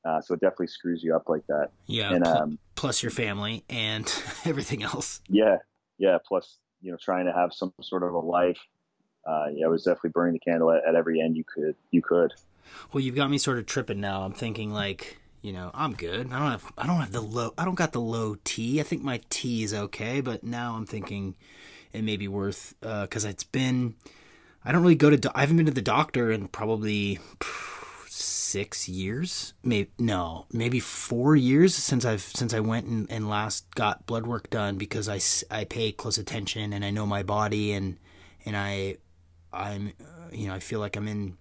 Uh, 0.05 0.21
so 0.21 0.35
it 0.35 0.41
definitely 0.41 0.69
screws 0.69 1.03
you 1.03 1.15
up 1.15 1.29
like 1.29 1.47
that. 1.49 1.71
Yeah. 1.87 2.13
And, 2.13 2.27
um, 2.27 2.59
plus 2.77 3.03
your 3.03 3.11
family 3.11 3.65
and 3.69 4.11
everything 4.45 4.83
else. 4.83 5.21
Yeah. 5.29 5.57
Yeah. 5.99 6.19
Plus, 6.27 6.59
you 6.81 6.91
know, 6.91 6.99
trying 7.01 7.27
to 7.27 7.33
have 7.33 7.53
some 7.53 7.73
sort 7.83 8.03
of 8.03 8.15
a 8.15 8.19
life 8.19 8.59
uh, 9.29 9.49
yeah, 9.53 9.67
it 9.67 9.71
was 9.71 9.85
definitely 9.85 10.11
burning 10.11 10.33
the 10.33 10.39
candle 10.39 10.73
at, 10.73 10.83
at 10.87 10.95
every 10.95 11.21
end 11.21 11.37
you 11.37 11.45
could 11.45 11.77
you 11.91 12.01
could. 12.01 12.33
Well, 12.93 13.03
you've 13.03 13.15
got 13.15 13.31
me 13.31 13.39
sort 13.39 13.59
of 13.59 13.67
tripping 13.67 14.01
now. 14.01 14.23
I'm 14.23 14.33
thinking 14.33 14.73
like, 14.73 15.19
you 15.43 15.53
know, 15.53 15.71
I'm 15.75 15.95
good. 15.95 16.33
I 16.33 16.39
don't 16.39 16.51
have 16.51 16.73
I 16.79 16.87
don't 16.87 17.01
have 17.01 17.13
the 17.13 17.21
low 17.21 17.53
I 17.59 17.67
don't 17.67 17.75
got 17.75 17.93
the 17.93 18.01
low 18.01 18.37
T. 18.45 18.81
I 18.81 18.85
think 18.85 19.03
my 19.03 19.21
T 19.29 19.63
is 19.63 19.75
okay, 19.75 20.23
but 20.23 20.45
now 20.45 20.77
I'm 20.77 20.87
thinking 20.87 21.35
it 21.93 22.03
may 22.03 22.17
be 22.17 22.27
worth 22.27 22.75
because 22.81 23.27
uh, 23.27 23.29
it's 23.29 23.45
been 23.45 23.97
I 24.65 24.73
don't 24.73 24.81
really 24.81 24.95
go 24.95 25.11
to 25.11 25.17
do- 25.19 25.31
I 25.35 25.41
haven't 25.43 25.59
been 25.59 25.67
to 25.67 25.73
the 25.73 25.83
doctor 25.83 26.31
in 26.31 26.49
probably 26.49 27.19
six 28.09 28.89
years. 28.89 29.53
Maybe 29.63 29.91
no, 29.99 30.47
maybe 30.51 30.81
four 30.81 31.37
years 31.37 31.75
since 31.75 32.07
I've 32.07 32.23
since 32.23 32.55
I 32.55 32.61
went 32.61 32.87
and, 32.87 33.11
and 33.11 33.29
last 33.29 33.75
got 33.75 34.07
blood 34.07 34.27
work 34.27 34.49
done 34.49 34.79
because 34.79 35.07
I 35.07 35.21
I 35.55 35.65
pay 35.65 35.93
close 35.93 36.17
attention 36.17 36.73
and 36.73 36.83
I 36.83 36.91
know 36.91 37.05
my 37.05 37.23
body 37.23 37.73
and 37.73 37.99
and 38.47 38.57
I 38.57 38.97
I'm, 39.53 39.93
uh, 40.01 40.29
you 40.33 40.49
know, 40.49 40.55
I 40.55 40.59
feel 40.59 40.81
like 40.81 40.97
I'm 40.97 41.09
in 41.09 41.37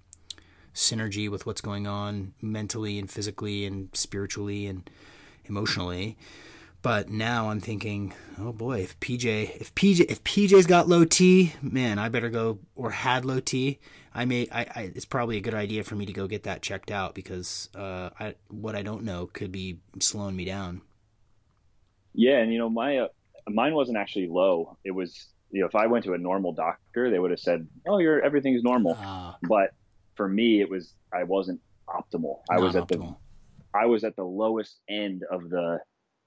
synergy 0.73 1.29
with 1.29 1.45
what's 1.45 1.61
going 1.61 1.87
on 1.87 2.33
mentally 2.41 2.99
and 2.99 3.09
physically 3.09 3.65
and 3.65 3.89
spiritually 3.93 4.67
and 4.67 4.89
emotionally. 5.45 6.17
But 6.83 7.09
now 7.09 7.49
I'm 7.49 7.59
thinking, 7.59 8.13
oh 8.39 8.53
boy, 8.53 8.81
if 8.81 8.99
PJ, 8.99 9.59
if 9.59 9.73
PJ, 9.73 10.05
if 10.09 10.23
PJ's 10.23 10.67
got 10.67 10.87
low 10.87 11.03
T, 11.03 11.53
man, 11.61 11.97
I 11.97 12.07
better 12.07 12.29
go 12.29 12.59
or 12.75 12.91
had 12.91 13.25
low 13.25 13.39
T. 13.39 13.79
I 14.13 14.25
may, 14.25 14.47
I, 14.51 14.61
I 14.61 14.91
it's 14.95 15.05
probably 15.05 15.37
a 15.37 15.41
good 15.41 15.55
idea 15.55 15.83
for 15.83 15.95
me 15.95 16.05
to 16.05 16.13
go 16.13 16.27
get 16.27 16.43
that 16.43 16.61
checked 16.61 16.91
out 16.91 17.15
because 17.15 17.69
uh, 17.75 18.11
I, 18.19 18.35
what 18.49 18.75
I 18.75 18.83
don't 18.83 19.03
know 19.03 19.25
could 19.25 19.51
be 19.51 19.79
slowing 19.99 20.35
me 20.35 20.45
down. 20.45 20.81
Yeah, 22.13 22.37
and 22.37 22.53
you 22.53 22.59
know, 22.59 22.69
my 22.69 22.97
uh, 22.97 23.07
mine 23.49 23.73
wasn't 23.73 23.97
actually 23.97 24.27
low. 24.27 24.77
It 24.83 24.91
was 24.91 25.27
you 25.57 25.63
know, 25.63 25.67
if 25.67 25.75
I 25.75 25.87
went 25.87 26.05
to 26.05 26.13
a 26.13 26.17
normal 26.19 26.53
doctor, 26.53 27.09
they 27.09 27.17
would 27.17 27.31
have 27.31 27.39
said, 27.39 27.67
"Oh, 27.87 27.97
you're 27.97 28.21
everything's 28.21 28.61
normal." 28.61 28.95
Uh, 29.01 29.33
but 29.49 29.71
for 30.13 30.29
me, 30.29 30.61
it 30.61 30.69
was 30.69 30.93
I 31.11 31.23
wasn't 31.23 31.59
optimal. 31.89 32.41
I 32.47 32.59
was 32.59 32.75
at 32.75 32.83
optimal. 32.83 33.17
the 33.73 33.79
I 33.79 33.87
was 33.87 34.03
at 34.03 34.15
the 34.15 34.23
lowest 34.23 34.81
end 34.87 35.23
of 35.31 35.49
the 35.49 35.79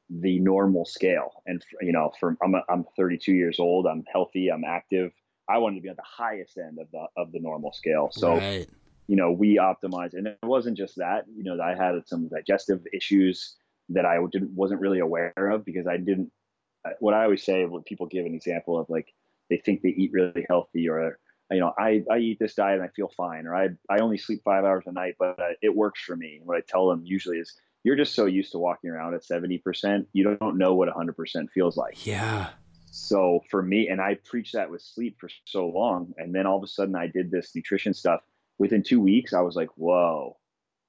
the 0.08 0.40
normal 0.40 0.84
scale. 0.84 1.42
And 1.46 1.64
you 1.80 1.92
know, 1.92 2.10
for 2.18 2.36
I'm 2.42 2.56
a, 2.56 2.64
I'm 2.68 2.84
32 2.96 3.32
years 3.32 3.60
old. 3.60 3.86
I'm 3.86 4.02
healthy. 4.12 4.50
I'm 4.50 4.64
active. 4.64 5.12
I 5.48 5.58
wanted 5.58 5.76
to 5.76 5.82
be 5.82 5.88
at 5.90 5.96
the 5.96 6.02
highest 6.04 6.58
end 6.58 6.80
of 6.80 6.90
the 6.90 7.06
of 7.16 7.30
the 7.30 7.38
normal 7.38 7.72
scale. 7.72 8.08
So, 8.10 8.36
right. 8.36 8.68
you 9.06 9.14
know, 9.14 9.30
we 9.30 9.58
optimized, 9.58 10.14
and 10.14 10.26
it 10.26 10.38
wasn't 10.42 10.76
just 10.76 10.96
that. 10.96 11.26
You 11.32 11.44
know, 11.44 11.62
I 11.62 11.76
had 11.76 11.94
some 12.04 12.26
digestive 12.26 12.80
issues 12.92 13.54
that 13.90 14.04
I 14.04 14.18
didn't 14.32 14.50
wasn't 14.50 14.80
really 14.80 14.98
aware 14.98 15.32
of 15.36 15.64
because 15.64 15.86
I 15.86 15.98
didn't 15.98 16.32
what 16.98 17.14
I 17.14 17.24
always 17.24 17.44
say 17.44 17.64
when 17.64 17.82
people 17.82 18.06
give 18.06 18.26
an 18.26 18.34
example 18.34 18.78
of 18.78 18.88
like 18.88 19.12
they 19.50 19.58
think 19.58 19.82
they 19.82 19.90
eat 19.90 20.12
really 20.12 20.46
healthy 20.48 20.88
or 20.88 21.18
you 21.50 21.60
know 21.60 21.72
I, 21.78 22.02
I 22.10 22.18
eat 22.18 22.38
this 22.38 22.54
diet 22.54 22.80
and 22.80 22.88
I 22.88 22.92
feel 22.94 23.10
fine 23.16 23.46
or 23.46 23.54
I 23.54 23.68
I 23.90 23.98
only 23.98 24.16
sleep 24.16 24.40
five 24.44 24.64
hours 24.64 24.84
a 24.86 24.92
night 24.92 25.16
but 25.18 25.38
uh, 25.38 25.48
it 25.60 25.74
works 25.74 26.00
for 26.00 26.16
me. 26.16 26.36
And 26.38 26.46
what 26.46 26.56
I 26.56 26.62
tell 26.66 26.88
them 26.88 27.02
usually 27.04 27.38
is 27.38 27.54
you're 27.82 27.96
just 27.96 28.14
so 28.14 28.26
used 28.26 28.52
to 28.52 28.58
walking 28.58 28.90
around 28.90 29.14
at 29.14 29.22
70% 29.22 30.06
you 30.12 30.36
don't 30.38 30.56
know 30.56 30.74
what 30.74 30.88
100% 30.88 31.50
feels 31.50 31.76
like. 31.76 32.06
Yeah. 32.06 32.48
So 32.92 33.40
for 33.50 33.62
me 33.62 33.88
and 33.88 34.00
I 34.00 34.14
preached 34.24 34.54
that 34.54 34.70
with 34.70 34.82
sleep 34.82 35.16
for 35.20 35.28
so 35.44 35.66
long 35.66 36.12
and 36.16 36.34
then 36.34 36.46
all 36.46 36.56
of 36.56 36.64
a 36.64 36.68
sudden 36.68 36.96
I 36.96 37.08
did 37.08 37.30
this 37.30 37.54
nutrition 37.54 37.94
stuff 37.94 38.20
within 38.58 38.82
2 38.82 39.00
weeks 39.00 39.34
I 39.34 39.40
was 39.40 39.56
like 39.56 39.70
whoa 39.76 40.36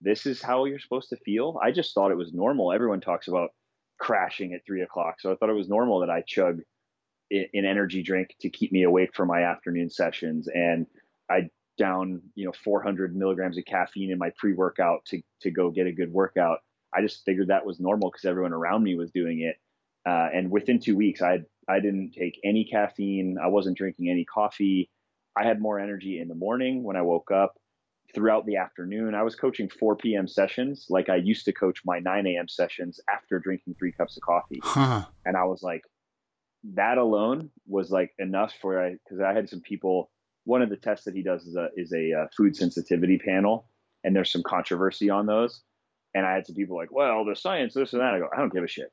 this 0.02 0.26
is 0.26 0.42
how 0.42 0.66
you're 0.66 0.80
supposed 0.80 1.10
to 1.10 1.18
feel. 1.18 1.60
I 1.62 1.72
just 1.72 1.94
thought 1.94 2.12
it 2.12 2.18
was 2.18 2.34
normal. 2.34 2.74
Everyone 2.74 3.02
talks 3.02 3.28
about 3.28 3.52
crashing 4.00 4.54
at 4.54 4.66
three 4.66 4.82
o'clock. 4.82 5.22
So 5.22 5.32
I 5.32 5.36
thought 5.36 5.50
it 5.50 5.56
was 5.56 5.70
normal 5.70 6.00
that 6.00 6.10
I 6.10 6.24
chug 6.26 6.62
an 7.32 7.66
energy 7.66 8.04
drink 8.04 8.36
to 8.42 8.50
keep 8.50 8.72
me 8.72 8.84
awake 8.84 9.12
for 9.14 9.26
my 9.26 9.44
afternoon 9.44 9.90
sessions. 9.90 10.48
And 10.48 10.86
I 11.30 11.50
down, 11.78 12.22
you 12.36 12.46
know, 12.46 12.52
400 12.64 13.16
milligrams 13.16 13.58
of 13.58 13.66
caffeine 13.66 14.12
in 14.12 14.18
my 14.18 14.32
pre 14.38 14.54
workout 14.54 15.06
to, 15.06 15.22
to 15.42 15.52
go 15.52 15.72
get 15.72 15.88
a 15.88 15.92
good 15.92 16.12
workout. 16.12 16.60
I 16.94 17.02
just 17.02 17.24
figured 17.26 17.48
that 17.48 17.66
was 17.66 17.80
normal 17.80 18.12
because 18.12 18.26
everyone 18.26 18.54
around 18.54 18.84
me 18.84 18.96
was 18.96 19.12
doing 19.12 19.42
it. 19.42 19.56
Uh, 20.08 20.28
and 20.34 20.52
within 20.52 20.80
two 20.80 20.96
weeks, 20.96 21.22
I 21.22 21.40
I 21.68 21.80
didn't 21.80 22.12
take 22.12 22.40
any 22.44 22.66
caffeine. 22.66 23.38
I 23.42 23.48
wasn't 23.48 23.78
drinking 23.78 24.10
any 24.10 24.26
coffee. 24.26 24.90
I 25.36 25.46
had 25.46 25.62
more 25.62 25.80
energy 25.80 26.20
in 26.20 26.28
the 26.28 26.36
morning 26.36 26.84
when 26.84 26.98
I 26.98 27.02
woke 27.02 27.32
up 27.32 27.56
throughout 28.14 28.46
the 28.46 28.58
afternoon. 28.58 29.16
I 29.16 29.24
was 29.24 29.36
coaching 29.36 29.70
4 29.70 29.96
p.m. 29.96 30.28
sessions 30.28 30.88
like 30.90 31.08
I 31.08 31.16
used 31.16 31.46
to 31.46 31.54
coach 31.54 31.82
my 31.86 32.00
9 32.00 32.28
a.m. 32.28 32.48
sessions 32.48 33.00
after 33.10 33.40
drinking 33.40 33.76
three 33.80 33.94
cups 33.94 34.18
of 34.18 34.24
coffee. 34.24 34.60
Huh. 34.62 35.06
And 35.26 35.38
I 35.38 35.46
was 35.46 35.64
like, 35.64 35.84
that 36.64 36.98
alone 36.98 37.50
was 37.68 37.92
like 37.92 38.12
enough 38.20 38.54
for 38.62 38.84
I 38.84 38.92
because 38.92 39.22
I 39.22 39.34
had 39.34 39.50
some 39.50 39.62
people. 39.62 40.12
One 40.46 40.64
of 40.64 40.70
the 40.70 40.78
tests 40.78 41.06
that 41.06 41.16
he 41.16 41.22
does 41.22 41.44
is 41.44 41.56
a 41.56 41.70
is 41.76 41.94
a 41.94 42.14
uh, 42.14 42.28
food 42.36 42.56
sensitivity 42.56 43.18
panel, 43.18 43.68
and 44.04 44.16
there's 44.16 44.32
some 44.32 44.44
controversy 44.44 45.10
on 45.10 45.26
those. 45.26 45.62
And 46.14 46.26
I 46.26 46.34
had 46.34 46.46
some 46.46 46.56
people 46.56 46.76
like, 46.76 46.92
well, 46.92 47.24
the 47.24 47.36
science, 47.36 47.74
this 47.74 47.94
and 47.94 48.02
that. 48.02 48.14
I 48.14 48.20
go, 48.20 48.28
I 48.36 48.40
don't 48.40 48.54
give 48.54 48.64
a 48.64 48.68
shit. 48.68 48.92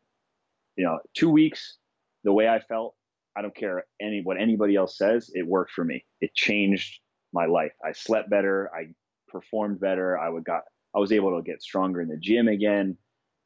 You 0.77 0.85
know, 0.85 0.99
two 1.15 1.31
weeks, 1.31 1.79
the 2.23 2.33
way 2.33 2.49
I 2.49 2.61
felt, 2.61 2.95
I 3.37 3.43
don't 3.43 3.55
care 3.55 3.85
any 4.01 4.21
what 4.23 4.41
anybody 4.41 4.77
else 4.77 4.97
says. 4.97 5.31
It 5.35 5.47
worked 5.47 5.73
for 5.73 5.85
me. 5.85 6.05
It 6.21 6.35
changed 6.35 7.01
my 7.33 7.47
life. 7.47 7.73
I 7.85 7.93
slept 7.93 8.31
better. 8.31 8.71
I 8.75 8.95
performed 9.29 9.81
better. 9.81 10.19
I 10.19 10.29
would 10.29 10.45
got 10.45 10.63
I 10.95 10.99
was 10.99 11.13
able 11.13 11.37
to 11.37 11.43
get 11.43 11.63
stronger 11.63 12.01
in 12.01 12.09
the 12.09 12.17
gym 12.17 12.49
again. 12.49 12.97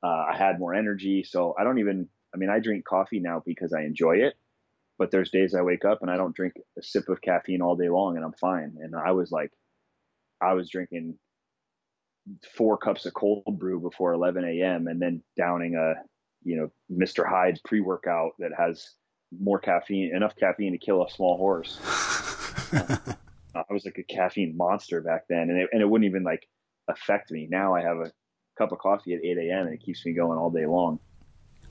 Uh, 0.03 0.25
I 0.31 0.37
had 0.37 0.59
more 0.59 0.75
energy. 0.75 1.25
So 1.25 1.55
I 1.59 1.65
don't 1.65 1.79
even. 1.79 2.09
I 2.35 2.39
mean, 2.39 2.51
I 2.51 2.59
drink 2.59 2.85
coffee 2.85 3.21
now 3.21 3.43
because 3.45 3.73
I 3.73 3.83
enjoy 3.83 4.17
it. 4.17 4.35
But 4.99 5.11
there's 5.11 5.31
days 5.31 5.55
I 5.55 5.63
wake 5.63 5.85
up 5.85 6.03
and 6.03 6.11
I 6.11 6.17
don't 6.17 6.37
drink 6.37 6.55
a 6.79 6.83
sip 6.83 7.09
of 7.09 7.21
caffeine 7.23 7.63
all 7.63 7.77
day 7.77 7.89
long, 7.89 8.17
and 8.17 8.25
I'm 8.25 8.35
fine. 8.35 8.77
And 8.81 8.95
I 8.95 9.13
was 9.13 9.33
like, 9.33 9.51
I 10.41 10.53
was 10.55 10.69
drinking 10.69 11.17
four 12.55 12.77
cups 12.77 13.07
of 13.07 13.15
cold 13.15 13.59
brew 13.59 13.81
before 13.81 14.13
11 14.13 14.45
a.m. 14.45 14.87
and 14.87 15.01
then 15.01 15.23
downing 15.37 15.75
a, 15.77 15.95
you 16.45 16.57
know, 16.57 16.71
Mr. 16.91 17.29
Hyde 17.29 17.59
pre-workout 17.65 18.33
that 18.39 18.53
has 18.57 18.91
more 19.41 19.59
caffeine, 19.59 20.15
enough 20.15 20.37
caffeine 20.37 20.73
to 20.73 20.79
kill 20.79 21.05
a 21.05 21.11
small 21.11 21.37
horse. 21.37 21.81
I 23.55 23.65
was 23.71 23.85
like 23.85 23.99
a 23.99 24.03
caffeine 24.05 24.57
monster 24.57 25.01
back 25.01 25.25
then, 25.29 25.51
and 25.51 25.59
it, 25.59 25.69
and 25.73 25.83
it 25.83 25.89
wouldn't 25.89 26.09
even 26.09 26.23
like 26.23 26.47
affect 26.89 27.31
me. 27.31 27.49
Now 27.51 27.75
I 27.75 27.83
have 27.83 27.99
a 27.99 28.13
cup 28.57 28.73
of 28.73 28.79
coffee 28.79 29.15
at 29.15 29.25
8 29.25 29.39
a.m. 29.39 29.67
and 29.67 29.75
it 29.75 29.83
keeps 29.83 30.05
me 30.05 30.13
going 30.13 30.39
all 30.39 30.51
day 30.51 30.67
long. 30.67 30.99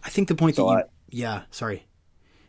I 0.03 0.09
think 0.09 0.27
the 0.27 0.35
point 0.35 0.55
So 0.55 0.65
that 0.65 0.71
you, 0.71 0.77
I- 0.77 0.83
yeah, 1.09 1.43
sorry. 1.51 1.87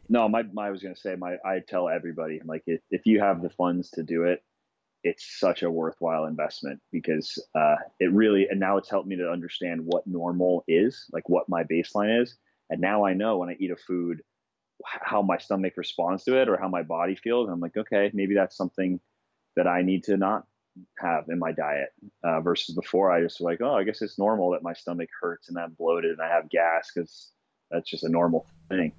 No, 0.08 0.28
my, 0.28 0.42
my 0.52 0.68
I 0.68 0.70
was 0.70 0.82
gonna 0.82 0.96
say 0.96 1.16
my 1.16 1.36
I 1.44 1.60
tell 1.66 1.88
everybody 1.88 2.40
like 2.44 2.62
if, 2.66 2.80
if 2.90 3.06
you 3.06 3.20
have 3.20 3.40
the 3.42 3.50
funds 3.50 3.90
to 3.92 4.02
do 4.02 4.24
it, 4.24 4.42
it's 5.04 5.38
such 5.38 5.62
a 5.62 5.70
worthwhile 5.70 6.26
investment 6.26 6.80
because 6.92 7.42
uh, 7.54 7.76
it 7.98 8.12
really 8.12 8.46
and 8.48 8.60
now 8.60 8.76
it's 8.76 8.90
helped 8.90 9.08
me 9.08 9.16
to 9.16 9.30
understand 9.30 9.80
what 9.84 10.06
normal 10.06 10.64
is, 10.68 11.06
like 11.12 11.28
what 11.28 11.48
my 11.48 11.64
baseline 11.64 12.20
is, 12.22 12.36
and 12.70 12.80
now 12.80 13.04
I 13.04 13.14
know 13.14 13.38
when 13.38 13.48
I 13.48 13.56
eat 13.58 13.70
a 13.70 13.76
food 13.76 14.22
how 14.84 15.22
my 15.22 15.38
stomach 15.38 15.74
responds 15.76 16.24
to 16.24 16.40
it 16.40 16.48
or 16.48 16.56
how 16.56 16.68
my 16.68 16.82
body 16.82 17.14
feels. 17.14 17.48
I'm 17.48 17.60
like, 17.60 17.76
okay, 17.76 18.10
maybe 18.14 18.34
that's 18.34 18.56
something 18.56 19.00
that 19.56 19.66
I 19.66 19.82
need 19.82 20.04
to 20.04 20.16
not 20.16 20.44
have 20.98 21.28
in 21.28 21.38
my 21.38 21.52
diet 21.52 21.90
uh, 22.24 22.40
versus 22.40 22.74
before 22.74 23.10
I 23.10 23.22
just 23.22 23.40
was 23.40 23.44
like, 23.44 23.60
oh, 23.60 23.74
I 23.74 23.84
guess 23.84 24.02
it's 24.02 24.18
normal 24.18 24.50
that 24.50 24.62
my 24.62 24.72
stomach 24.72 25.08
hurts 25.20 25.48
and 25.48 25.58
I'm 25.58 25.76
bloated 25.78 26.12
and 26.12 26.20
I 26.20 26.28
have 26.28 26.48
gas 26.48 26.90
because 26.94 27.32
that's 27.72 27.88
just 27.88 28.04
a 28.04 28.08
normal 28.08 28.46
thing. 28.68 28.92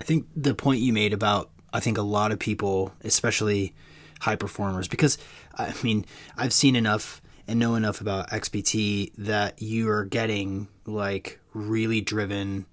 I 0.00 0.04
think 0.04 0.26
the 0.34 0.54
point 0.54 0.80
you 0.80 0.92
made 0.92 1.12
about 1.12 1.50
I 1.72 1.80
think 1.80 1.98
a 1.98 2.02
lot 2.02 2.32
of 2.32 2.38
people, 2.38 2.92
especially 3.02 3.74
high 4.20 4.36
performers, 4.36 4.88
because 4.88 5.18
I 5.56 5.72
mean 5.82 6.06
I've 6.36 6.52
seen 6.52 6.74
enough 6.74 7.20
and 7.46 7.58
know 7.58 7.74
enough 7.74 8.00
about 8.00 8.30
XPT 8.30 9.12
that 9.18 9.60
you 9.60 9.90
are 9.90 10.04
getting 10.04 10.68
like 10.86 11.40
really 11.52 12.00
driven 12.00 12.66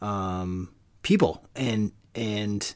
um, 0.00 0.72
people, 1.02 1.44
and 1.54 1.92
and 2.14 2.74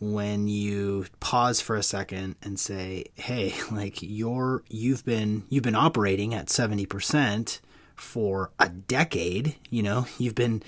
when 0.00 0.48
you 0.48 1.06
pause 1.20 1.60
for 1.60 1.76
a 1.76 1.82
second 1.82 2.36
and 2.42 2.58
say, 2.58 3.04
"Hey, 3.14 3.54
like 3.70 3.98
you're 4.00 4.62
you've 4.68 5.04
been 5.04 5.44
you've 5.48 5.64
been 5.64 5.74
operating 5.74 6.34
at 6.34 6.48
seventy 6.48 6.86
percent 6.86 7.60
for 7.96 8.52
a 8.58 8.68
decade. 8.68 9.56
You 9.70 9.82
know, 9.82 10.06
you've 10.18 10.34
been 10.34 10.62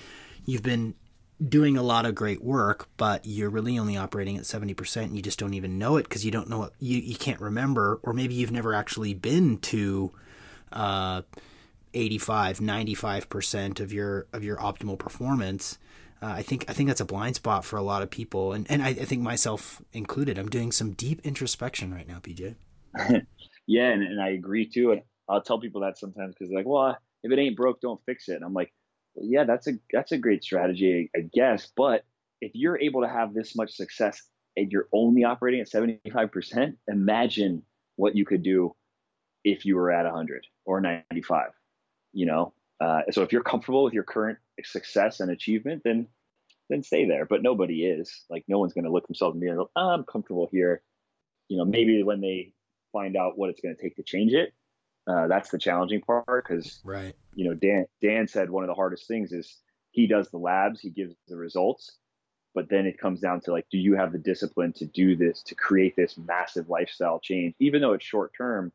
you've 0.45 0.63
been 0.63 0.95
doing 1.47 1.77
a 1.77 1.83
lot 1.83 2.05
of 2.05 2.15
great 2.15 2.43
work, 2.43 2.87
but 2.97 3.25
you're 3.25 3.49
really 3.49 3.77
only 3.77 3.97
operating 3.97 4.37
at 4.37 4.43
70% 4.43 5.03
and 5.03 5.17
you 5.17 5.21
just 5.21 5.37
don't 5.37 5.53
even 5.53 5.77
know 5.77 5.97
it 5.97 6.03
because 6.03 6.23
you 6.23 6.31
don't 6.31 6.49
know 6.49 6.59
what 6.59 6.73
you, 6.79 6.97
you 6.97 7.15
can't 7.15 7.41
remember, 7.41 7.99
or 8.03 8.13
maybe 8.13 8.33
you've 8.33 8.53
never 8.53 8.73
actually 8.73 9.13
been 9.13 9.57
to 9.57 10.13
uh, 10.71 11.23
85, 11.93 12.59
95% 12.59 13.81
of 13.81 13.91
your, 13.91 14.27
of 14.31 14.45
your 14.45 14.55
optimal 14.57 14.97
performance. 14.97 15.77
Uh, 16.21 16.27
I 16.27 16.41
think 16.41 16.63
I 16.69 16.73
think 16.73 16.87
that's 16.87 17.01
a 17.01 17.05
blind 17.05 17.35
spot 17.35 17.65
for 17.65 17.75
a 17.75 17.81
lot 17.81 18.01
of 18.01 18.09
people, 18.09 18.53
and 18.53 18.65
and 18.71 18.81
I, 18.81 18.87
I 18.87 18.93
think 18.93 19.21
myself 19.21 19.81
included. 19.91 20.39
I'm 20.39 20.47
doing 20.47 20.71
some 20.71 20.93
deep 20.93 21.19
introspection 21.25 21.93
right 21.93 22.07
now, 22.07 22.19
PJ. 22.19 22.55
Yeah, 23.67 23.89
and, 23.89 24.03
and 24.03 24.21
I 24.21 24.29
agree 24.29 24.67
too. 24.67 24.91
And 24.91 25.01
I'll 25.27 25.41
tell 25.41 25.59
people 25.59 25.81
that 25.81 25.97
sometimes 25.97 26.35
because 26.35 26.49
they're 26.49 26.59
like, 26.59 26.67
well, 26.67 26.97
if 27.25 27.31
it 27.31 27.41
ain't 27.41 27.57
broke, 27.57 27.81
don't 27.81 27.99
fix 28.05 28.29
it. 28.29 28.35
And 28.35 28.45
I'm 28.45 28.53
like, 28.53 28.71
well, 29.15 29.25
yeah, 29.27 29.45
that's 29.45 29.67
a 29.67 29.73
that's 29.91 30.11
a 30.11 30.17
great 30.17 30.43
strategy, 30.43 31.09
I 31.15 31.21
guess. 31.33 31.71
But 31.75 32.05
if 32.39 32.51
you're 32.53 32.79
able 32.79 33.01
to 33.01 33.09
have 33.09 33.33
this 33.33 33.55
much 33.55 33.71
success 33.71 34.21
and 34.55 34.71
you're 34.71 34.87
only 34.93 35.23
operating 35.23 35.61
at 35.61 35.69
75%, 35.69 36.75
imagine 36.87 37.63
what 37.95 38.15
you 38.15 38.25
could 38.25 38.43
do 38.43 38.75
if 39.43 39.65
you 39.65 39.75
were 39.75 39.91
at 39.91 40.05
100 40.05 40.45
or 40.65 40.81
95. 40.81 41.49
You 42.13 42.27
know, 42.27 42.53
uh, 42.79 43.01
so 43.11 43.23
if 43.23 43.31
you're 43.31 43.43
comfortable 43.43 43.83
with 43.83 43.93
your 43.93 44.03
current 44.03 44.37
success 44.63 45.19
and 45.19 45.31
achievement, 45.31 45.81
then 45.83 46.07
then 46.69 46.83
stay 46.83 47.07
there. 47.07 47.25
But 47.25 47.41
nobody 47.41 47.85
is. 47.85 48.23
Like 48.29 48.43
no 48.47 48.59
one's 48.59 48.73
going 48.73 48.85
to 48.85 48.91
look 48.91 49.07
themselves 49.07 49.33
in 49.33 49.39
the 49.39 49.45
mirror 49.45 49.59
and 49.59 49.67
go, 49.75 49.81
I'm 49.81 50.03
comfortable 50.03 50.47
here. 50.51 50.83
You 51.47 51.57
know, 51.57 51.65
maybe 51.65 52.03
when 52.03 52.21
they 52.21 52.53
find 52.91 53.17
out 53.17 53.37
what 53.37 53.49
it's 53.49 53.61
going 53.61 53.75
to 53.75 53.81
take 53.81 53.95
to 53.95 54.03
change 54.03 54.33
it, 54.33 54.53
uh, 55.07 55.27
that's 55.27 55.49
the 55.49 55.57
challenging 55.57 56.01
part 56.01 56.25
because 56.47 56.79
Right. 56.83 57.13
you 57.35 57.47
know 57.47 57.53
Dan 57.53 57.85
Dan 58.01 58.27
said 58.27 58.49
one 58.49 58.63
of 58.63 58.67
the 58.67 58.73
hardest 58.73 59.07
things 59.07 59.31
is 59.31 59.57
he 59.91 60.07
does 60.07 60.29
the 60.29 60.37
labs, 60.37 60.81
he 60.81 60.89
gives 60.89 61.15
the 61.27 61.37
results, 61.37 61.97
but 62.53 62.69
then 62.69 62.85
it 62.85 62.97
comes 62.97 63.21
down 63.21 63.39
to 63.41 63.51
like, 63.51 63.65
do 63.71 63.77
you 63.77 63.95
have 63.95 64.11
the 64.11 64.17
discipline 64.17 64.73
to 64.73 64.85
do 64.85 65.15
this 65.15 65.41
to 65.43 65.55
create 65.55 65.95
this 65.95 66.17
massive 66.17 66.69
lifestyle 66.69 67.19
change, 67.19 67.55
even 67.59 67.81
though 67.81 67.93
it's 67.93 68.05
short 68.05 68.31
term. 68.37 68.71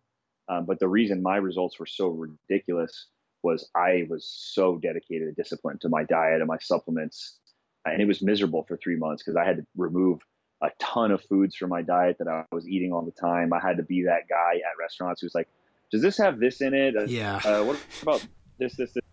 Um, 0.48 0.64
but 0.64 0.80
the 0.80 0.88
reason 0.88 1.22
my 1.22 1.36
results 1.36 1.78
were 1.78 1.86
so 1.86 2.08
ridiculous 2.08 3.06
was 3.42 3.70
I 3.74 4.06
was 4.08 4.24
so 4.24 4.78
dedicated 4.78 5.28
and 5.28 5.36
disciplined 5.36 5.80
to 5.82 5.88
my 5.88 6.04
diet 6.04 6.40
and 6.40 6.48
my 6.48 6.58
supplements, 6.58 7.38
and 7.84 8.02
it 8.02 8.06
was 8.06 8.20
miserable 8.22 8.64
for 8.64 8.76
three 8.76 8.96
months 8.96 9.22
because 9.22 9.36
I 9.36 9.44
had 9.44 9.56
to 9.58 9.66
remove 9.76 10.20
a 10.62 10.70
ton 10.78 11.10
of 11.10 11.22
foods 11.22 11.54
from 11.54 11.70
my 11.70 11.82
diet 11.82 12.16
that 12.18 12.28
I 12.28 12.44
was 12.52 12.68
eating 12.68 12.92
all 12.92 13.02
the 13.02 13.12
time. 13.12 13.52
I 13.52 13.60
had 13.60 13.76
to 13.78 13.82
be 13.82 14.02
that 14.04 14.28
guy 14.28 14.56
at 14.56 14.78
restaurants 14.78 15.22
who's 15.22 15.34
like, 15.34 15.48
"Does 15.90 16.02
this 16.02 16.16
have 16.18 16.38
this 16.38 16.60
in 16.60 16.74
it? 16.74 16.96
Uh, 16.96 17.04
Yeah. 17.04 17.36
uh, 17.44 17.64
what 17.64 17.78
about 18.02 18.26
this, 18.58 18.76
this, 18.76 18.92
this? 18.92 19.04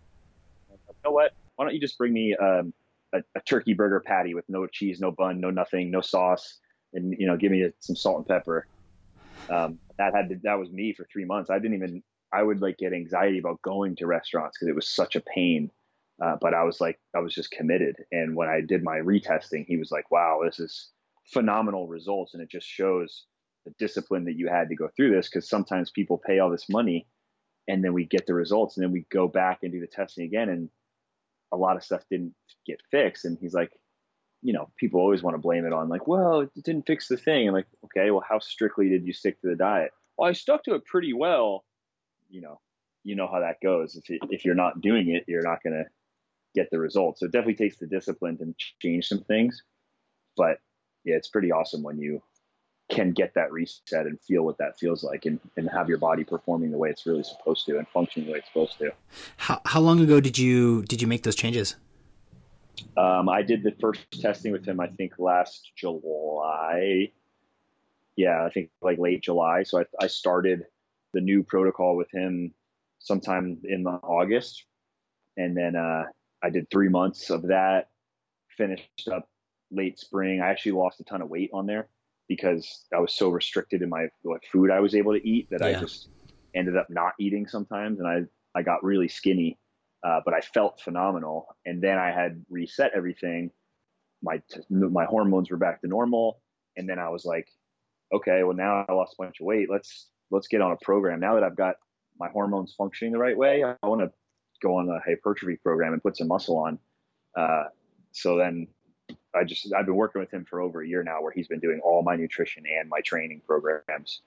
You 0.70 0.94
know 1.04 1.10
what? 1.12 1.32
Why 1.56 1.64
don't 1.64 1.74
you 1.74 1.80
just 1.80 1.98
bring 1.98 2.12
me 2.12 2.36
um, 2.36 2.72
a, 3.12 3.22
a 3.34 3.40
turkey 3.40 3.74
burger 3.74 4.00
patty 4.00 4.34
with 4.34 4.44
no 4.48 4.66
cheese, 4.66 5.00
no 5.00 5.10
bun, 5.10 5.40
no 5.40 5.50
nothing, 5.50 5.90
no 5.90 6.00
sauce, 6.00 6.58
and 6.94 7.14
you 7.18 7.26
know, 7.26 7.36
give 7.36 7.50
me 7.50 7.68
some 7.80 7.96
salt 7.96 8.18
and 8.18 8.26
pepper. 8.26 8.66
Um, 9.50 9.78
that 9.98 10.14
had 10.14 10.28
to, 10.28 10.36
that 10.44 10.58
was 10.58 10.70
me 10.70 10.92
for 10.92 11.06
three 11.12 11.24
months. 11.24 11.50
I 11.50 11.58
didn't 11.58 11.74
even. 11.74 12.02
I 12.32 12.42
would 12.42 12.60
like 12.60 12.76
get 12.76 12.92
anxiety 12.92 13.38
about 13.38 13.62
going 13.62 13.96
to 13.96 14.06
restaurants 14.06 14.58
because 14.58 14.68
it 14.68 14.74
was 14.74 14.86
such 14.86 15.16
a 15.16 15.20
pain. 15.20 15.70
Uh, 16.22 16.36
but 16.40 16.52
I 16.52 16.64
was 16.64 16.80
like, 16.80 16.98
I 17.16 17.20
was 17.20 17.32
just 17.32 17.50
committed. 17.52 17.96
And 18.12 18.36
when 18.36 18.48
I 18.48 18.60
did 18.60 18.82
my 18.82 18.98
retesting, 18.98 19.64
he 19.66 19.76
was 19.76 19.90
like, 19.90 20.10
"Wow, 20.10 20.40
this 20.44 20.60
is 20.60 20.90
phenomenal 21.32 21.86
results," 21.88 22.34
and 22.34 22.42
it 22.42 22.50
just 22.50 22.66
shows 22.66 23.24
the 23.68 23.74
discipline 23.78 24.24
that 24.24 24.36
you 24.36 24.48
had 24.48 24.68
to 24.68 24.76
go 24.76 24.88
through 24.96 25.14
this. 25.14 25.28
Because 25.28 25.48
sometimes 25.48 25.90
people 25.90 26.18
pay 26.18 26.38
all 26.38 26.50
this 26.50 26.68
money 26.68 27.06
and 27.66 27.84
then 27.84 27.92
we 27.92 28.04
get 28.04 28.26
the 28.26 28.34
results 28.34 28.76
and 28.76 28.84
then 28.84 28.92
we 28.92 29.04
go 29.10 29.28
back 29.28 29.60
and 29.62 29.72
do 29.72 29.80
the 29.80 29.86
testing 29.86 30.24
again 30.24 30.48
and 30.48 30.70
a 31.52 31.56
lot 31.56 31.76
of 31.76 31.84
stuff 31.84 32.02
didn't 32.10 32.34
get 32.66 32.80
fixed. 32.90 33.24
And 33.24 33.38
he's 33.40 33.54
like 33.54 33.72
you 34.42 34.52
know 34.52 34.70
people 34.76 35.00
always 35.00 35.22
want 35.22 35.34
to 35.34 35.40
blame 35.40 35.66
it 35.66 35.72
on 35.72 35.88
like 35.88 36.06
well 36.06 36.40
it 36.40 36.50
didn't 36.64 36.86
fix 36.86 37.08
the 37.08 37.16
thing. 37.16 37.48
I'm 37.48 37.54
like 37.54 37.66
okay 37.86 38.10
well 38.10 38.24
how 38.26 38.38
strictly 38.38 38.88
did 38.88 39.04
you 39.04 39.12
stick 39.12 39.40
to 39.40 39.48
the 39.48 39.56
diet? 39.56 39.90
Well 40.16 40.28
i 40.28 40.32
stuck 40.32 40.64
to 40.64 40.74
it 40.74 40.84
pretty 40.84 41.12
well. 41.12 41.64
You 42.28 42.42
know 42.42 42.60
you 43.04 43.16
know 43.16 43.28
how 43.30 43.40
that 43.40 43.60
goes. 43.62 43.96
If, 43.96 44.10
it, 44.10 44.20
if 44.30 44.44
you're 44.44 44.54
not 44.54 44.80
doing 44.80 45.10
it 45.10 45.24
you're 45.26 45.42
not 45.42 45.62
going 45.62 45.74
to 45.74 45.84
get 46.54 46.70
the 46.70 46.78
results. 46.78 47.20
So 47.20 47.26
it 47.26 47.32
definitely 47.32 47.54
takes 47.54 47.78
the 47.78 47.86
discipline 47.86 48.38
to 48.38 48.54
change 48.80 49.06
some 49.06 49.24
things. 49.24 49.62
But 50.36 50.58
yeah 51.04 51.16
it's 51.16 51.28
pretty 51.28 51.50
awesome 51.50 51.82
when 51.82 51.98
you 51.98 52.22
can 52.88 53.12
get 53.12 53.34
that 53.34 53.52
reset 53.52 54.06
and 54.06 54.18
feel 54.20 54.44
what 54.44 54.56
that 54.58 54.78
feels 54.78 55.04
like 55.04 55.26
and, 55.26 55.38
and 55.56 55.68
have 55.68 55.88
your 55.88 55.98
body 55.98 56.24
performing 56.24 56.70
the 56.70 56.78
way 56.78 56.88
it's 56.88 57.04
really 57.06 57.22
supposed 57.22 57.66
to 57.66 57.76
and 57.76 57.86
functioning 57.88 58.26
the 58.26 58.32
way 58.32 58.38
it's 58.38 58.48
supposed 58.48 58.78
to. 58.78 58.90
How 59.36 59.60
how 59.66 59.80
long 59.80 60.00
ago 60.00 60.20
did 60.20 60.38
you 60.38 60.82
did 60.84 61.02
you 61.02 61.06
make 61.06 61.22
those 61.22 61.36
changes? 61.36 61.76
Um, 62.96 63.28
I 63.28 63.42
did 63.42 63.62
the 63.62 63.72
first 63.80 64.00
testing 64.20 64.52
with 64.52 64.64
him, 64.64 64.80
I 64.80 64.86
think 64.86 65.14
last 65.18 65.72
July. 65.76 67.10
Yeah, 68.16 68.44
I 68.44 68.50
think 68.50 68.70
like 68.80 68.98
late 68.98 69.22
July. 69.22 69.64
So 69.64 69.80
I, 69.80 69.84
I 70.00 70.06
started 70.06 70.64
the 71.12 71.20
new 71.20 71.42
protocol 71.42 71.96
with 71.96 72.10
him 72.12 72.54
sometime 72.98 73.58
in 73.64 73.86
August. 73.86 74.64
And 75.36 75.56
then 75.56 75.76
uh, 75.76 76.04
I 76.42 76.50
did 76.50 76.68
three 76.70 76.88
months 76.88 77.30
of 77.30 77.42
that, 77.48 77.90
finished 78.56 79.08
up 79.12 79.28
late 79.70 79.98
spring. 79.98 80.40
I 80.40 80.48
actually 80.48 80.72
lost 80.72 81.00
a 81.00 81.04
ton 81.04 81.22
of 81.22 81.28
weight 81.28 81.50
on 81.52 81.66
there. 81.66 81.88
Because 82.28 82.84
I 82.94 83.00
was 83.00 83.14
so 83.14 83.30
restricted 83.30 83.82
in 83.82 83.88
my 83.88 84.08
what 84.22 84.42
food 84.52 84.70
I 84.70 84.80
was 84.80 84.94
able 84.94 85.12
to 85.12 85.28
eat 85.28 85.48
that 85.50 85.60
Yeah. 85.60 85.68
I 85.68 85.80
just 85.80 86.08
ended 86.54 86.76
up 86.76 86.88
not 86.90 87.14
eating 87.18 87.46
sometimes, 87.46 87.98
and 87.98 88.08
I 88.08 88.22
I 88.58 88.62
got 88.62 88.84
really 88.84 89.08
skinny, 89.08 89.58
uh, 90.04 90.20
but 90.24 90.34
I 90.34 90.40
felt 90.40 90.80
phenomenal. 90.80 91.46
And 91.66 91.82
then 91.82 91.98
I 91.98 92.10
had 92.10 92.44
reset 92.50 92.92
everything. 92.94 93.50
My 94.22 94.42
t- 94.50 94.60
my 94.68 95.04
hormones 95.04 95.50
were 95.50 95.56
back 95.56 95.80
to 95.80 95.88
normal, 95.88 96.40
and 96.76 96.88
then 96.88 96.98
I 96.98 97.08
was 97.08 97.24
like, 97.24 97.48
okay, 98.12 98.42
well 98.42 98.56
now 98.56 98.84
I 98.88 98.92
lost 98.92 99.16
a 99.18 99.22
bunch 99.22 99.40
of 99.40 99.46
weight. 99.46 99.68
Let's 99.70 100.08
let's 100.30 100.48
get 100.48 100.60
on 100.60 100.72
a 100.72 100.84
program. 100.84 101.20
Now 101.20 101.34
that 101.34 101.44
I've 101.44 101.56
got 101.56 101.76
my 102.18 102.28
hormones 102.28 102.74
functioning 102.76 103.12
the 103.12 103.18
right 103.18 103.36
way, 103.36 103.64
I 103.64 103.86
want 103.86 104.00
to 104.02 104.12
go 104.60 104.76
on 104.76 104.88
a 104.88 104.98
hypertrophy 105.08 105.56
program 105.56 105.92
and 105.92 106.02
put 106.02 106.16
some 106.16 106.28
muscle 106.28 106.58
on. 106.58 106.78
Uh, 107.36 107.64
so 108.12 108.36
then 108.36 108.66
I 109.38 109.44
just 109.44 109.72
I've 109.72 109.86
been 109.86 109.96
working 109.96 110.20
with 110.20 110.30
him 110.30 110.44
for 110.44 110.60
over 110.60 110.82
a 110.82 110.88
year 110.88 111.02
now, 111.02 111.22
where 111.22 111.32
he's 111.32 111.48
been 111.48 111.60
doing 111.60 111.80
all 111.84 112.02
my 112.02 112.16
nutrition 112.16 112.64
and 112.78 112.88
my 112.88 113.00
training 113.00 113.42
programs, 113.46 114.22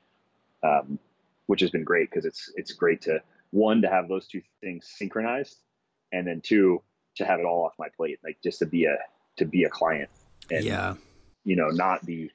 um, 0.63 0.99
which 1.47 1.61
has 1.61 1.69
been 1.69 1.83
great 1.83 2.09
because 2.09 2.25
it's 2.25 2.51
it's 2.55 2.71
great 2.71 3.01
to 3.03 3.21
one 3.51 3.81
to 3.81 3.89
have 3.89 4.07
those 4.07 4.27
two 4.27 4.41
things 4.61 4.87
synchronized, 4.97 5.57
and 6.11 6.25
then 6.25 6.41
two 6.41 6.81
to 7.15 7.25
have 7.25 7.39
it 7.39 7.45
all 7.45 7.65
off 7.65 7.73
my 7.77 7.87
plate, 7.95 8.19
like 8.23 8.37
just 8.43 8.59
to 8.59 8.65
be 8.65 8.85
a 8.85 8.97
to 9.37 9.45
be 9.45 9.63
a 9.63 9.69
client 9.69 10.09
and 10.49 10.63
yeah. 10.63 10.95
you 11.43 11.55
know 11.55 11.69
not 11.69 12.05
be 12.05 12.31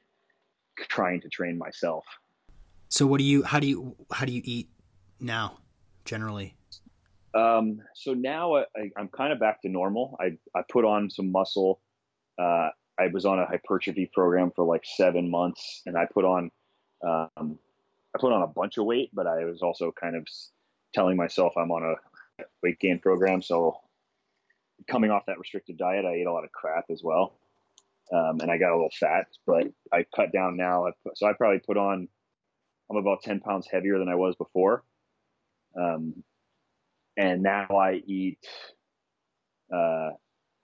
trying 0.76 1.20
to 1.20 1.28
train 1.28 1.56
myself. 1.56 2.04
So 2.88 3.06
what 3.06 3.18
do 3.18 3.24
you? 3.24 3.42
How 3.42 3.60
do 3.60 3.66
you? 3.66 3.96
How 4.12 4.26
do 4.26 4.32
you 4.32 4.42
eat 4.44 4.68
now? 5.20 5.58
Generally. 6.04 6.56
Um, 7.34 7.80
so 7.94 8.14
now 8.14 8.54
I, 8.54 8.60
I, 8.76 8.90
I'm 8.96 9.08
kind 9.08 9.32
of 9.32 9.38
back 9.38 9.60
to 9.62 9.68
normal. 9.68 10.16
I, 10.20 10.38
I 10.58 10.62
put 10.70 10.84
on 10.84 11.10
some 11.10 11.30
muscle. 11.30 11.80
Uh, 12.38 12.70
I 12.98 13.08
was 13.12 13.24
on 13.24 13.38
a 13.38 13.46
hypertrophy 13.46 14.10
program 14.12 14.52
for 14.54 14.64
like 14.64 14.84
seven 14.84 15.30
months, 15.30 15.82
and 15.86 15.96
I 15.96 16.06
put 16.06 16.24
on, 16.24 16.50
um, 17.06 17.58
I 18.14 18.18
put 18.18 18.32
on 18.32 18.42
a 18.42 18.46
bunch 18.46 18.78
of 18.78 18.86
weight, 18.86 19.10
but 19.12 19.26
I 19.26 19.44
was 19.44 19.62
also 19.62 19.92
kind 19.92 20.16
of 20.16 20.26
telling 20.94 21.16
myself 21.16 21.52
I'm 21.56 21.70
on 21.70 21.82
a 21.82 22.44
weight 22.62 22.78
gain 22.80 22.98
program. 22.98 23.42
So 23.42 23.80
coming 24.88 25.10
off 25.10 25.26
that 25.26 25.38
restricted 25.38 25.76
diet, 25.76 26.04
I 26.04 26.14
ate 26.14 26.26
a 26.26 26.32
lot 26.32 26.44
of 26.44 26.52
crap 26.52 26.86
as 26.90 27.02
well, 27.02 27.38
um, 28.12 28.40
and 28.40 28.50
I 28.50 28.58
got 28.58 28.72
a 28.72 28.76
little 28.76 28.90
fat. 28.98 29.26
But 29.46 29.68
I 29.92 30.06
cut 30.14 30.32
down 30.32 30.56
now. 30.56 30.86
So 31.14 31.26
I 31.26 31.32
probably 31.34 31.60
put 31.60 31.76
on. 31.76 32.08
I'm 32.90 32.96
about 32.96 33.22
ten 33.22 33.40
pounds 33.40 33.66
heavier 33.70 33.98
than 33.98 34.08
I 34.08 34.14
was 34.14 34.36
before. 34.36 34.84
Um, 35.78 36.22
and 37.16 37.42
now 37.42 37.66
I 37.70 38.02
eat. 38.06 38.46
Uh, 39.74 40.10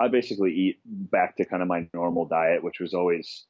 I 0.03 0.09
basically 0.09 0.53
eat 0.53 0.81
back 0.85 1.37
to 1.37 1.45
kind 1.45 1.63
of 1.63 1.69
my 1.69 1.89
normal 1.95 2.27
diet, 2.27 2.65
which 2.65 2.81
was 2.81 2.93
always 2.93 3.47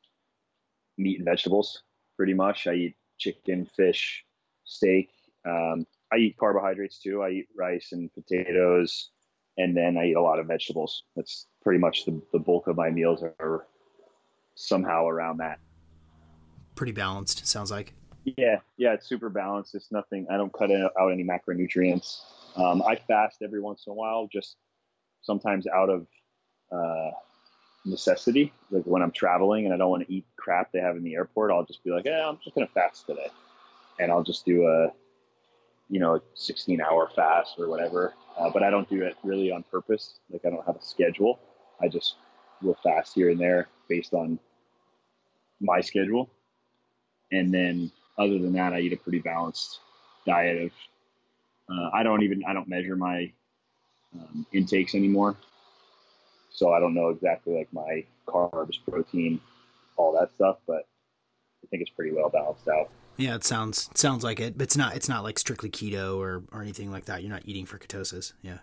meat 0.99 1.17
and 1.17 1.25
vegetables, 1.25 1.83
pretty 2.19 2.35
much. 2.35 2.67
I 2.67 2.75
eat 2.75 2.97
chicken, 3.19 3.67
fish, 3.75 4.23
steak. 4.65 5.09
Um, 5.49 5.87
I 6.13 6.17
eat 6.17 6.37
carbohydrates 6.37 6.99
too. 6.99 7.23
I 7.23 7.31
eat 7.31 7.49
rice 7.57 7.93
and 7.93 8.13
potatoes, 8.13 9.13
and 9.57 9.75
then 9.75 9.97
I 9.97 10.09
eat 10.09 10.17
a 10.17 10.21
lot 10.21 10.39
of 10.39 10.47
vegetables. 10.47 11.05
That's 11.17 11.47
pretty 11.63 11.79
much 11.79 12.05
the, 12.05 12.21
the 12.35 12.39
bulk 12.39 12.67
of 12.67 12.77
my 12.77 12.91
meals 12.91 13.23
are 13.23 13.67
somehow 14.55 15.07
around 15.07 15.39
that. 15.39 15.59
Pretty 16.75 16.93
balanced. 16.93 17.47
Sounds 17.47 17.71
like. 17.71 17.95
Yeah, 18.37 18.59
yeah, 18.77 18.93
it's 18.93 19.09
super 19.09 19.31
balanced. 19.31 19.75
It's 19.75 19.91
nothing. 19.91 20.27
I 20.31 20.37
don't 20.37 20.53
cut 20.53 20.71
out 20.71 20.93
any 21.11 21.25
macronutrients. 21.25 22.21
Um, 22.57 22.83
I 22.83 22.97
fast 22.97 23.39
every 23.43 23.61
once 23.63 23.85
in 23.87 23.93
a 23.93 23.95
while, 23.95 24.29
just 24.31 24.57
sometimes 25.23 25.67
out 25.67 25.89
of 25.89 26.07
uh, 26.73 27.11
necessity. 27.85 28.53
Like 28.71 28.85
when 28.85 29.03
I'm 29.03 29.11
traveling 29.11 29.65
and 29.65 29.75
I 29.75 29.77
don't 29.77 29.91
want 29.91 30.07
to 30.07 30.13
eat 30.13 30.25
crap 30.37 30.73
they 30.73 30.81
have 30.81 30.97
in 30.97 31.03
the 31.03 31.15
airport, 31.15 31.51
I'll 31.51 31.65
just 31.65 31.85
be 31.85 31.91
like, 31.91 32.05
"Yeah, 32.05 32.29
I'm 32.29 32.39
just 32.43 32.55
gonna 32.55 32.69
fast 32.69 33.07
today," 33.07 33.29
and 33.99 34.11
I'll 34.11 34.23
just 34.23 34.45
do 34.45 34.67
a, 34.67 34.93
you 35.89 36.01
know, 36.01 36.21
16 36.35 36.81
hour 36.81 37.11
fast 37.15 37.59
or 37.59 37.69
whatever. 37.69 38.15
Uh, 38.39 38.51
but 38.51 38.63
I 38.63 38.71
don't 38.71 38.89
do 38.89 39.03
it 39.03 39.17
really 39.23 39.53
on 39.53 39.63
purpose. 39.65 40.15
Like 40.31 40.45
I 40.45 40.51
don't 40.51 40.65
have 40.65 40.77
a 40.77 40.83
schedule. 40.83 41.39
I 41.81 41.89
just 41.89 42.17
will 42.63 42.77
fast 42.83 43.15
here 43.15 43.31
and 43.31 43.41
there 43.41 43.69
based 43.89 44.15
on 44.15 44.39
my 45.61 45.81
schedule, 45.81 46.31
and 47.31 47.53
then 47.53 47.91
other 48.19 48.39
than 48.39 48.53
that, 48.55 48.73
I 48.73 48.81
eat 48.81 48.93
a 48.93 48.97
pretty 48.97 49.21
balanced 49.21 49.81
diet 50.27 50.65
of. 50.65 50.71
Uh, 51.71 51.91
I 51.93 52.03
don't 52.03 52.23
even 52.23 52.45
I 52.45 52.53
don't 52.53 52.69
measure 52.69 52.97
my 52.97 53.33
um, 54.15 54.47
intakes 54.53 54.95
anymore, 54.95 55.37
so 56.53 56.73
I 56.73 56.81
don't 56.81 56.95
know 56.95 57.09
exactly 57.09 57.55
like 57.55 57.73
my 57.73 58.05
carbs, 58.27 58.79
protein, 58.89 59.41
all 59.97 60.13
that 60.19 60.35
stuff. 60.35 60.59
But 60.67 60.87
I 61.65 61.67
think 61.71 61.83
it's 61.83 61.91
pretty 61.91 62.13
well 62.13 62.29
balanced 62.29 62.69
out. 62.69 62.91
Yeah, 63.17 63.35
it 63.35 63.45
sounds 63.45 63.91
sounds 63.95 64.25
like 64.25 64.41
it, 64.41 64.57
but 64.57 64.65
it's 64.65 64.77
not. 64.77 64.97
It's 64.97 65.09
not 65.09 65.25
like 65.25 65.39
strictly 65.39 65.71
keto 65.71 66.19
or 66.19 66.43
or 66.53 66.63
anything 66.63 66.91
like 66.91 67.07
that. 67.07 67.23
You're 67.23 67.33
not 67.33 67.43
eating 67.45 67.67
for 67.67 67.79
ketosis. 67.79 68.33
Yeah. 68.43 68.59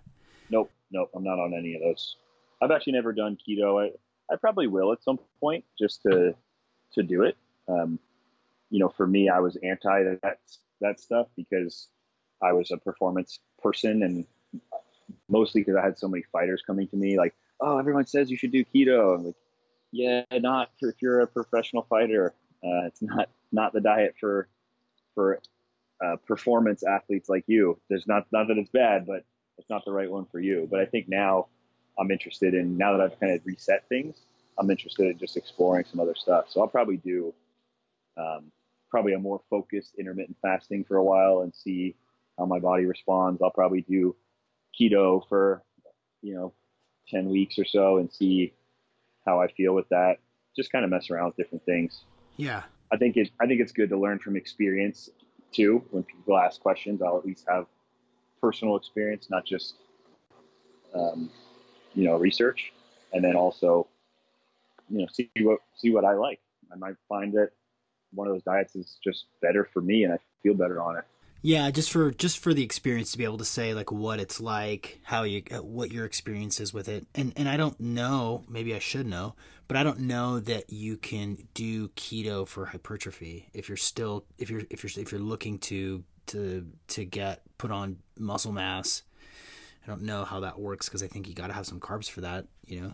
Nope, 0.49 0.71
nope, 0.91 1.11
I'm 1.15 1.23
not 1.23 1.39
on 1.39 1.53
any 1.53 1.75
of 1.75 1.81
those. 1.81 2.15
I've 2.61 2.71
actually 2.71 2.93
never 2.93 3.13
done 3.13 3.37
keto. 3.37 3.83
I 3.85 3.91
I 4.33 4.37
probably 4.37 4.67
will 4.67 4.91
at 4.91 5.03
some 5.03 5.19
point 5.39 5.65
just 5.77 6.01
to 6.03 6.35
to 6.93 7.03
do 7.03 7.23
it. 7.23 7.37
Um, 7.67 7.99
you 8.69 8.79
know, 8.79 8.89
for 8.89 9.07
me, 9.07 9.29
I 9.29 9.39
was 9.39 9.57
anti 9.63 10.03
that 10.21 10.39
that 10.81 10.99
stuff 10.99 11.27
because 11.35 11.87
I 12.41 12.53
was 12.53 12.71
a 12.71 12.77
performance 12.77 13.39
person, 13.61 14.03
and 14.03 14.25
mostly 15.27 15.61
because 15.61 15.75
I 15.75 15.83
had 15.83 15.97
so 15.97 16.07
many 16.07 16.23
fighters 16.31 16.63
coming 16.65 16.87
to 16.89 16.95
me 16.95 17.17
like, 17.17 17.35
"Oh, 17.61 17.77
everyone 17.77 18.05
says 18.05 18.29
you 18.29 18.37
should 18.37 18.51
do 18.51 18.65
keto." 18.65 19.15
I'm 19.15 19.25
like, 19.25 19.35
"Yeah, 19.91 20.23
not 20.31 20.71
for, 20.79 20.89
if 20.89 21.01
you're 21.01 21.21
a 21.21 21.27
professional 21.27 21.83
fighter. 21.83 22.33
Uh, 22.63 22.85
it's 22.87 23.01
not 23.01 23.29
not 23.51 23.73
the 23.73 23.81
diet 23.81 24.15
for 24.19 24.47
for 25.15 25.39
uh, 26.03 26.15
performance 26.27 26.83
athletes 26.83 27.29
like 27.29 27.43
you. 27.47 27.79
There's 27.89 28.07
not 28.07 28.27
not 28.31 28.47
that 28.47 28.57
it's 28.57 28.69
bad, 28.69 29.05
but 29.05 29.23
it's 29.57 29.69
not 29.69 29.83
the 29.85 29.91
right 29.91 30.09
one 30.09 30.25
for 30.31 30.39
you. 30.39 30.67
But 30.69 30.79
I 30.79 30.85
think 30.85 31.09
now 31.09 31.47
I'm 31.99 32.11
interested 32.11 32.53
in 32.53 32.77
now 32.77 32.97
that 32.97 33.01
I've 33.01 33.19
kind 33.19 33.33
of 33.33 33.45
reset 33.45 33.87
things. 33.89 34.17
I'm 34.57 34.69
interested 34.69 35.07
in 35.07 35.17
just 35.17 35.37
exploring 35.37 35.85
some 35.89 35.99
other 35.99 36.15
stuff. 36.15 36.45
So 36.49 36.61
I'll 36.61 36.67
probably 36.67 36.97
do 36.97 37.33
um, 38.17 38.51
probably 38.89 39.13
a 39.13 39.19
more 39.19 39.41
focused 39.49 39.95
intermittent 39.97 40.37
fasting 40.41 40.83
for 40.83 40.97
a 40.97 41.03
while 41.03 41.41
and 41.41 41.53
see 41.53 41.95
how 42.37 42.45
my 42.45 42.59
body 42.59 42.85
responds. 42.85 43.41
I'll 43.41 43.51
probably 43.51 43.81
do 43.81 44.15
keto 44.79 45.27
for 45.27 45.63
you 46.21 46.35
know 46.35 46.53
10 47.09 47.29
weeks 47.29 47.57
or 47.57 47.65
so 47.65 47.97
and 47.97 48.11
see 48.11 48.53
how 49.25 49.41
I 49.41 49.47
feel 49.47 49.73
with 49.73 49.89
that. 49.89 50.17
Just 50.55 50.71
kind 50.71 50.83
of 50.83 50.91
mess 50.91 51.09
around 51.09 51.27
with 51.27 51.37
different 51.37 51.65
things. 51.65 52.03
Yeah. 52.37 52.63
I 52.91 52.97
think 52.97 53.17
it 53.17 53.29
I 53.39 53.45
think 53.45 53.61
it's 53.61 53.71
good 53.71 53.89
to 53.89 53.97
learn 53.97 54.19
from 54.19 54.35
experience 54.35 55.09
too. 55.51 55.83
When 55.91 56.03
people 56.03 56.37
ask 56.37 56.59
questions, 56.59 57.01
I'll 57.01 57.17
at 57.17 57.25
least 57.25 57.45
have 57.47 57.67
personal 58.41 58.75
experience, 58.75 59.29
not 59.29 59.45
just 59.45 59.75
um, 60.93 61.29
you 61.93 62.05
know 62.05 62.17
research, 62.17 62.73
and 63.13 63.23
then 63.23 63.35
also 63.35 63.87
you 64.89 64.99
know 64.99 65.07
see 65.11 65.29
what 65.41 65.59
see 65.75 65.91
what 65.91 66.05
I 66.05 66.13
like. 66.13 66.39
I 66.71 66.75
might 66.75 66.95
find 67.07 67.33
that 67.33 67.51
one 68.13 68.27
of 68.27 68.33
those 68.33 68.43
diets 68.43 68.75
is 68.75 68.97
just 69.03 69.25
better 69.41 69.69
for 69.71 69.81
me, 69.81 70.03
and 70.03 70.13
I 70.13 70.17
feel 70.41 70.53
better 70.53 70.81
on 70.81 70.97
it. 70.97 71.03
Yeah, 71.41 71.71
just 71.71 71.89
for 71.91 72.11
just 72.11 72.39
for 72.39 72.53
the 72.53 72.63
experience 72.63 73.13
to 73.13 73.17
be 73.17 73.23
able 73.23 73.37
to 73.37 73.45
say 73.45 73.73
like 73.73 73.91
what 73.91 74.19
it's 74.19 74.41
like, 74.41 74.99
how 75.03 75.23
you 75.23 75.41
uh, 75.51 75.63
what 75.63 75.91
your 75.91 76.05
experience 76.05 76.59
is 76.59 76.73
with 76.73 76.89
it. 76.89 77.07
And 77.15 77.31
and 77.37 77.47
I 77.47 77.55
don't 77.55 77.79
know, 77.79 78.43
maybe 78.49 78.75
I 78.75 78.79
should 78.79 79.07
know, 79.07 79.35
but 79.67 79.77
I 79.77 79.83
don't 79.83 80.01
know 80.01 80.39
that 80.41 80.69
you 80.69 80.97
can 80.97 81.37
do 81.53 81.87
keto 81.89 82.45
for 82.45 82.65
hypertrophy 82.65 83.49
if 83.53 83.69
you're 83.69 83.77
still 83.77 84.25
if 84.37 84.49
you're 84.49 84.63
if 84.69 84.83
you're 84.83 85.01
if 85.01 85.11
you're 85.11 85.21
looking 85.21 85.59
to 85.59 86.03
to 86.27 86.67
to 86.89 87.05
get 87.05 87.41
put 87.57 87.71
on 87.71 87.97
muscle 88.17 88.51
mass. 88.51 89.03
I 89.85 89.87
don't 89.87 90.01
know 90.03 90.25
how 90.25 90.41
that 90.41 90.59
works 90.59 90.87
because 90.87 91.01
I 91.01 91.07
think 91.07 91.27
you 91.27 91.33
got 91.33 91.47
to 91.47 91.53
have 91.53 91.65
some 91.65 91.79
carbs 91.79 92.09
for 92.09 92.21
that, 92.21 92.45
you 92.67 92.81
know. 92.81 92.93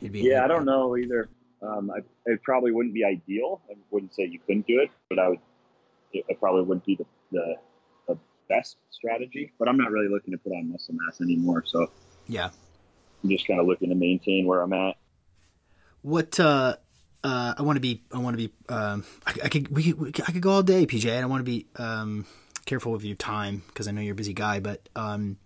It'd 0.00 0.12
be 0.12 0.20
Yeah, 0.20 0.44
I 0.44 0.46
don't 0.46 0.64
know 0.64 0.96
either. 0.96 1.28
Um, 1.62 1.90
I, 1.90 1.98
it 2.24 2.42
probably 2.42 2.72
wouldn't 2.72 2.94
be 2.94 3.04
ideal. 3.04 3.60
I 3.70 3.74
wouldn't 3.90 4.14
say 4.14 4.24
you 4.24 4.38
couldn't 4.46 4.66
do 4.66 4.80
it, 4.80 4.90
but 5.08 5.18
I 5.18 5.28
would. 5.28 5.40
It, 6.12 6.24
it 6.28 6.40
probably 6.40 6.62
wouldn't 6.62 6.84
be 6.84 6.96
the, 6.96 7.06
the 7.32 7.54
the 8.08 8.18
best 8.48 8.76
strategy. 8.90 9.52
But 9.58 9.68
I'm 9.68 9.76
not 9.76 9.90
really 9.90 10.08
looking 10.08 10.32
to 10.32 10.38
put 10.38 10.52
on 10.52 10.70
muscle 10.70 10.94
mass 10.94 11.20
anymore, 11.20 11.64
so 11.66 11.90
Yeah. 12.28 12.50
I'm 13.22 13.30
just 13.30 13.46
kind 13.46 13.60
of 13.60 13.66
looking 13.66 13.90
to 13.90 13.94
maintain 13.94 14.46
where 14.46 14.62
I'm 14.62 14.72
at. 14.72 14.96
What 16.02 16.40
uh 16.40 16.76
uh 17.22 17.54
I 17.58 17.62
want 17.62 17.76
to 17.76 17.80
be 17.80 18.02
I 18.12 18.18
want 18.18 18.38
to 18.38 18.48
be 18.48 18.54
um 18.68 19.04
I, 19.26 19.34
I 19.44 19.48
could 19.48 19.68
we, 19.68 19.92
we 19.92 20.08
I 20.26 20.32
could 20.32 20.40
go 20.40 20.50
all 20.50 20.62
day 20.62 20.86
PJ 20.86 21.16
I 21.16 21.20
don't 21.20 21.30
want 21.30 21.44
to 21.44 21.50
be 21.50 21.66
um 21.76 22.24
careful 22.64 22.92
with 22.92 23.04
your 23.04 23.16
time 23.16 23.62
because 23.66 23.88
I 23.88 23.90
know 23.90 24.00
you're 24.00 24.12
a 24.12 24.16
busy 24.16 24.32
guy 24.32 24.60
but 24.60 24.88
um 24.96 25.36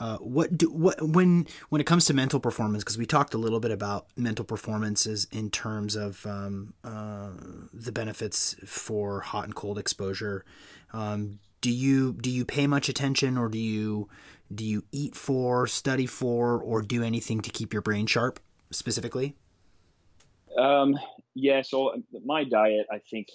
uh, 0.00 0.16
what 0.18 0.56
do 0.56 0.70
what 0.70 1.00
when 1.02 1.46
when 1.68 1.80
it 1.80 1.84
comes 1.84 2.04
to 2.06 2.14
mental 2.14 2.40
performance 2.40 2.84
because 2.84 2.98
we 2.98 3.06
talked 3.06 3.34
a 3.34 3.38
little 3.38 3.60
bit 3.60 3.70
about 3.70 4.06
mental 4.16 4.44
performances 4.44 5.26
in 5.32 5.50
terms 5.50 5.96
of 5.96 6.24
um, 6.26 6.74
uh, 6.84 7.30
the 7.72 7.92
benefits 7.92 8.54
for 8.64 9.20
hot 9.20 9.44
and 9.44 9.54
cold 9.54 9.78
exposure 9.78 10.44
um, 10.92 11.38
do 11.60 11.70
you 11.70 12.12
do 12.14 12.30
you 12.30 12.44
pay 12.44 12.66
much 12.66 12.88
attention 12.88 13.36
or 13.36 13.48
do 13.48 13.58
you 13.58 14.08
do 14.54 14.64
you 14.64 14.84
eat 14.92 15.14
for 15.14 15.66
study 15.66 16.06
for 16.06 16.60
or 16.60 16.82
do 16.82 17.02
anything 17.02 17.40
to 17.40 17.50
keep 17.50 17.72
your 17.72 17.82
brain 17.82 18.06
sharp 18.06 18.40
specifically 18.70 19.34
Um, 20.56 20.98
Yeah, 21.40 21.62
so 21.62 21.94
um, 21.94 22.04
my 22.24 22.42
diet, 22.42 22.86
I 22.90 22.98
think, 22.98 23.28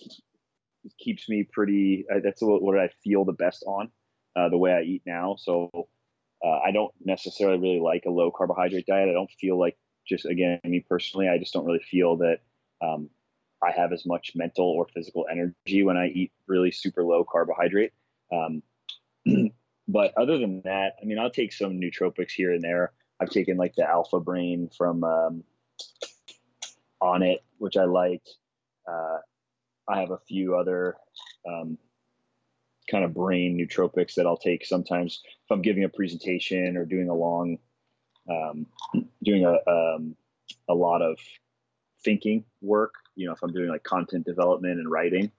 keeps 0.99 1.30
me 1.30 1.44
pretty. 1.44 2.06
Uh, 2.14 2.19
that's 2.22 2.41
what 2.41 2.77
I 2.77 2.90
feel 3.02 3.23
the 3.23 3.31
best 3.31 3.64
on, 3.65 3.91
uh, 4.35 4.49
the 4.49 4.57
way 4.57 4.73
I 4.73 4.81
eat 4.81 5.03
now. 5.06 5.38
So 5.40 5.88
uh, 6.44 6.60
I 6.65 6.72
don't 6.72 6.94
necessarily 7.03 7.57
really 7.57 7.80
like 7.80 8.03
a 8.06 8.11
low 8.11 8.32
carbohydrate 8.32 8.86
diet. 8.86 9.10
I 9.10 9.14
don't 9.14 9.32
feel 9.40 9.57
like 9.57 9.78
just 10.07 10.26
again 10.26 10.60
me 10.64 10.86
personally, 10.88 11.30
I 11.30 11.38
just 11.38 11.53
don't 11.53 11.65
really 11.65 11.84
feel 11.90 12.18
that 12.18 12.40
um, 12.82 13.10
I 13.64 13.72
have 13.72 13.94
as 13.94 14.06
much 14.06 14.34
mental 14.36 14.65
or 14.65 14.88
physical 14.94 15.26
energy 15.32 15.84
when 15.84 15.98
I 15.98 16.07
eat 16.07 16.32
really 16.48 16.72
super 16.72 17.03
low 17.03 17.24
carbohydrate. 17.24 17.94
Um, 18.32 18.61
but 19.88 20.14
other 20.18 20.38
than 20.38 20.61
that, 20.65 20.95
I 21.02 21.06
mean, 21.06 21.18
I'll 21.18 21.32
take 21.32 21.53
some 21.53 21.80
nootropics 21.80 22.32
here 22.32 22.52
and 22.52 22.61
there. 22.61 22.91
I've 23.22 23.30
taken 23.30 23.57
like 23.57 23.76
the 23.76 23.90
Alpha 23.90 24.20
Brain 24.20 24.70
from 24.78 25.03
um, 25.03 25.44
Onnit, 27.02 27.40
which 27.57 27.78
I 27.78 27.86
liked. 27.86 28.30
Uh, 28.90 29.20
I 29.88 29.99
have 30.02 30.11
a 30.11 30.20
few 30.28 30.56
other 30.56 30.98
um, 31.48 31.78
kind 32.90 33.04
of 33.04 33.14
brain 33.14 33.58
nootropics 33.58 34.16
that 34.16 34.26
I'll 34.26 34.38
take 34.38 34.66
sometimes 34.66 35.22
if 35.26 35.52
I'm 35.52 35.62
giving 35.62 35.84
a 35.84 35.90
presentation 35.90 36.78
or 36.78 36.86
doing 36.86 37.10
a 37.10 37.14
long, 37.14 37.58
um, 38.30 38.66
doing 39.24 39.46
a 39.46 39.70
um, 39.70 40.16
a 40.70 40.74
lot 40.74 41.02
of 41.02 41.18
thinking 42.04 42.46
work. 42.62 42.94
You 43.16 43.28
know, 43.28 43.34
if 43.34 43.44
I'm 43.44 43.54
doing 43.54 43.70
like 43.70 43.84
content 43.84 44.26
development 44.26 44.80
and 44.80 44.90
writing. 44.90 45.32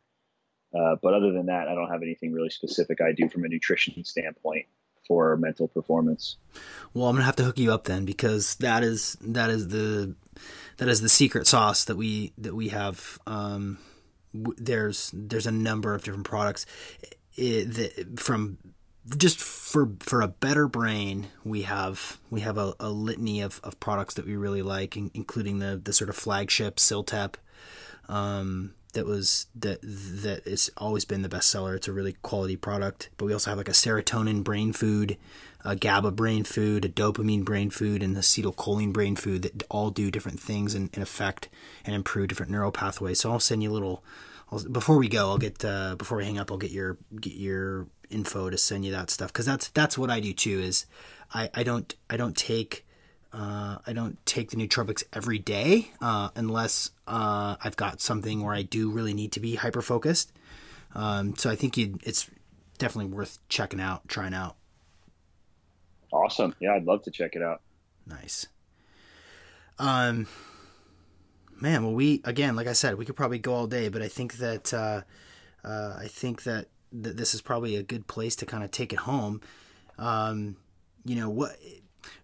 Uh, 0.75 0.97
but 1.01 1.15
other 1.15 1.31
than 1.31 1.47
that, 1.47 1.69
I 1.69 1.75
don't 1.75 1.89
have 1.89 2.03
anything 2.03 2.33
really 2.33 2.51
specific 2.51 3.01
I 3.01 3.13
do 3.13 3.29
from 3.29 3.45
a 3.45 3.49
nutrition 3.49 4.05
standpoint 4.05 4.67
for 5.07 5.37
mental 5.37 5.69
performance. 5.69 6.37
Well, 6.93 7.07
I'm 7.07 7.15
gonna 7.15 7.27
have 7.27 7.37
to 7.37 7.45
hook 7.45 7.59
you 7.59 7.73
up 7.73 7.85
then 7.85 8.05
because 8.05 8.57
that 8.57 8.83
is 8.83 9.17
that 9.21 9.51
is 9.51 9.69
the 9.69 10.15
that 10.79 10.89
is 10.89 11.01
the 11.01 11.09
secret 11.09 11.47
sauce 11.47 11.85
that 11.85 11.97
we 11.97 12.33
that 12.39 12.55
we 12.55 12.69
have. 12.69 13.19
Um, 13.27 13.79
there's 14.33 15.13
there's 15.15 15.47
a 15.47 15.53
number 15.53 15.95
of 15.95 16.03
different 16.03 16.27
products 16.27 16.67
it, 17.37 17.65
the, 17.73 18.21
from 18.21 18.59
just 19.17 19.39
for 19.39 19.91
for 20.01 20.23
a 20.23 20.29
better 20.29 20.67
brain 20.67 21.27
we 21.45 21.63
have 21.63 22.19
we 22.31 22.41
have 22.41 22.57
a, 22.57 22.75
a 22.81 22.89
litany 22.89 23.41
of, 23.41 23.61
of 23.63 23.79
products 23.79 24.15
that 24.15 24.27
we 24.27 24.35
really 24.35 24.63
like 24.63 24.97
in, 24.97 25.11
including 25.15 25.59
the 25.59 25.81
the 25.83 25.93
sort 25.93 26.09
of 26.09 26.17
flagship 26.17 26.77
CILTEP 26.77 27.35
um, 28.09 28.75
that 28.95 29.05
was 29.05 29.47
that 29.55 29.81
that 29.83 30.47
has 30.47 30.71
always 30.79 31.05
been 31.05 31.23
the 31.23 31.29
best 31.29 31.51
seller 31.51 31.75
it's 31.75 31.89
a 31.89 31.93
really 31.93 32.15
quality 32.23 32.57
product 32.57 33.11
but 33.19 33.27
we 33.27 33.33
also 33.33 33.51
have 33.51 33.59
like 33.59 33.69
a 33.69 33.73
serotonin 33.73 34.43
brain 34.43 34.73
food 34.73 35.19
a 35.65 35.75
GABA 35.75 36.11
brain 36.11 36.45
food, 36.45 36.85
a 36.85 36.89
dopamine 36.89 37.45
brain 37.45 37.71
food, 37.71 38.03
and 38.03 38.17
acetylcholine 38.17 38.93
brain 38.93 39.17
food 39.17 39.43
that 39.43 39.63
all 39.71 39.91
do 39.91 40.11
different 40.11 40.39
things 40.39 40.75
and, 40.75 40.91
and 40.93 41.03
affect 41.03 41.49
and 41.87 41.95
improve 41.95 42.29
different 42.29 42.53
neural 42.53 42.71
pathways. 42.71 43.21
So 43.21 43.33
I'll 43.33 43.41
send 43.41 43.63
you 43.63 43.71
a 43.71 43.73
little. 43.73 44.05
I'll, 44.51 44.63
before 44.65 44.99
we 44.99 45.09
go, 45.09 45.31
I'll 45.31 45.39
get 45.39 45.65
uh, 45.65 45.97
before 45.97 46.19
we 46.19 46.25
hang 46.25 46.39
up, 46.39 46.51
I'll 46.51 46.59
get 46.59 46.71
your 46.71 46.99
get 47.21 47.35
your 47.35 47.87
info 48.11 48.51
to 48.51 48.59
send 48.59 48.85
you 48.85 48.93
that 48.93 49.11
stuff 49.11 49.33
because 49.33 49.47
that's 49.47 49.69
that's 49.69 49.97
what 49.99 50.11
I 50.11 50.21
do 50.21 50.33
too. 50.33 50.61
Is 50.61 50.87
I, 51.33 51.51
I 51.55 51.63
don't 51.63 51.95
I 52.09 52.17
don't 52.17 52.37
take 52.37 52.87
uh, 53.33 53.79
I 53.87 53.93
don't 53.93 54.25
take 54.27 54.51
the 54.51 54.57
nootropics 54.57 55.03
every 55.13 55.39
day 55.39 55.91
uh, 56.01 56.31
unless 56.37 56.91
uh, 57.09 57.57
I've 57.63 57.77
got 57.77 58.01
something 58.01 58.45
where 58.45 58.55
I 58.55 58.63
do 58.63 58.91
really 58.91 59.15
need 59.15 59.33
to 59.33 59.41
be 59.41 59.57
hyper 59.57 59.83
focused. 59.83 60.33
Um, 60.95 61.35
so 61.37 61.51
I 61.51 61.57
think 61.57 61.77
it's 61.77 62.31
definitely 62.79 63.13
worth 63.13 63.39
checking 63.49 63.81
out, 63.81 64.07
trying 64.09 64.35
out. 64.35 64.57
Awesome. 66.13 66.55
Yeah, 66.61 66.75
I'd 66.75 66.85
love 66.85 67.03
to 67.03 67.11
check 67.11 67.35
it 67.35 67.43
out. 67.43 67.61
Nice. 68.07 68.47
Um, 69.81 70.29
man, 71.61 71.85
well, 71.85 71.95
we 71.95 72.21
again, 72.25 72.57
like 72.57 72.67
I 72.67 72.73
said, 72.73 72.97
we 72.97 73.05
could 73.05 73.17
probably 73.17 73.39
go 73.39 73.55
all 73.55 73.67
day, 73.67 73.89
but 73.89 74.03
I 74.03 74.09
think 74.09 74.35
that 74.39 74.73
uh, 74.73 75.03
uh, 75.65 75.97
I 75.99 76.07
think 76.09 76.45
that 76.45 76.67
that 76.93 77.17
this 77.17 77.35
is 77.35 77.43
probably 77.43 77.77
a 77.77 77.83
good 77.83 78.07
place 78.07 78.37
to 78.37 78.47
kind 78.47 78.63
of 78.65 78.71
take 78.71 78.93
it 78.93 79.01
home. 79.01 79.41
Um, 79.99 80.57
you 81.05 81.17
know 81.17 81.31
what? 81.31 81.57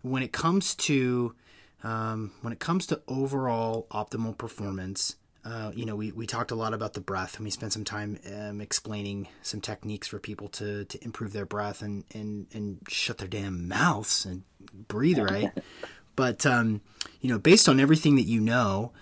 When 0.03 0.23
it 0.23 0.33
comes 0.33 0.75
to 0.77 1.35
um, 1.83 2.33
when 2.43 2.53
it 2.53 2.61
comes 2.61 2.87
to 2.87 3.01
overall 3.09 3.87
optimal 3.91 4.37
performance, 4.37 5.17
uh, 5.45 5.73
you 5.75 5.87
know, 5.87 5.97
we, 5.97 6.13
we 6.13 6.27
talked 6.27 6.51
a 6.51 6.55
lot 6.55 6.75
about 6.75 6.93
the 6.93 7.01
breath 7.01 7.37
and 7.37 7.45
we 7.45 7.51
spent 7.51 7.73
some 7.73 7.85
time 7.85 8.19
um, 8.37 8.61
explaining 8.61 9.27
some 9.43 9.61
techniques 9.61 10.09
for 10.09 10.19
people 10.19 10.49
to, 10.49 10.85
to 10.85 11.03
improve 11.03 11.33
their 11.33 11.47
breath 11.47 11.81
and, 11.81 12.05
and, 12.13 12.47
and 12.53 12.79
shut 12.89 13.19
their 13.19 13.29
damn 13.29 13.67
mouths 13.67 14.27
and 14.27 14.43
breathe 14.89 15.19
right. 15.19 15.51
but, 16.17 16.45
um, 16.45 16.83
you 17.23 17.31
know, 17.31 17.39
based 17.39 17.69
on 17.69 17.81
everything 17.81 18.17
that 18.17 18.25
you 18.25 18.41
know, 18.41 18.93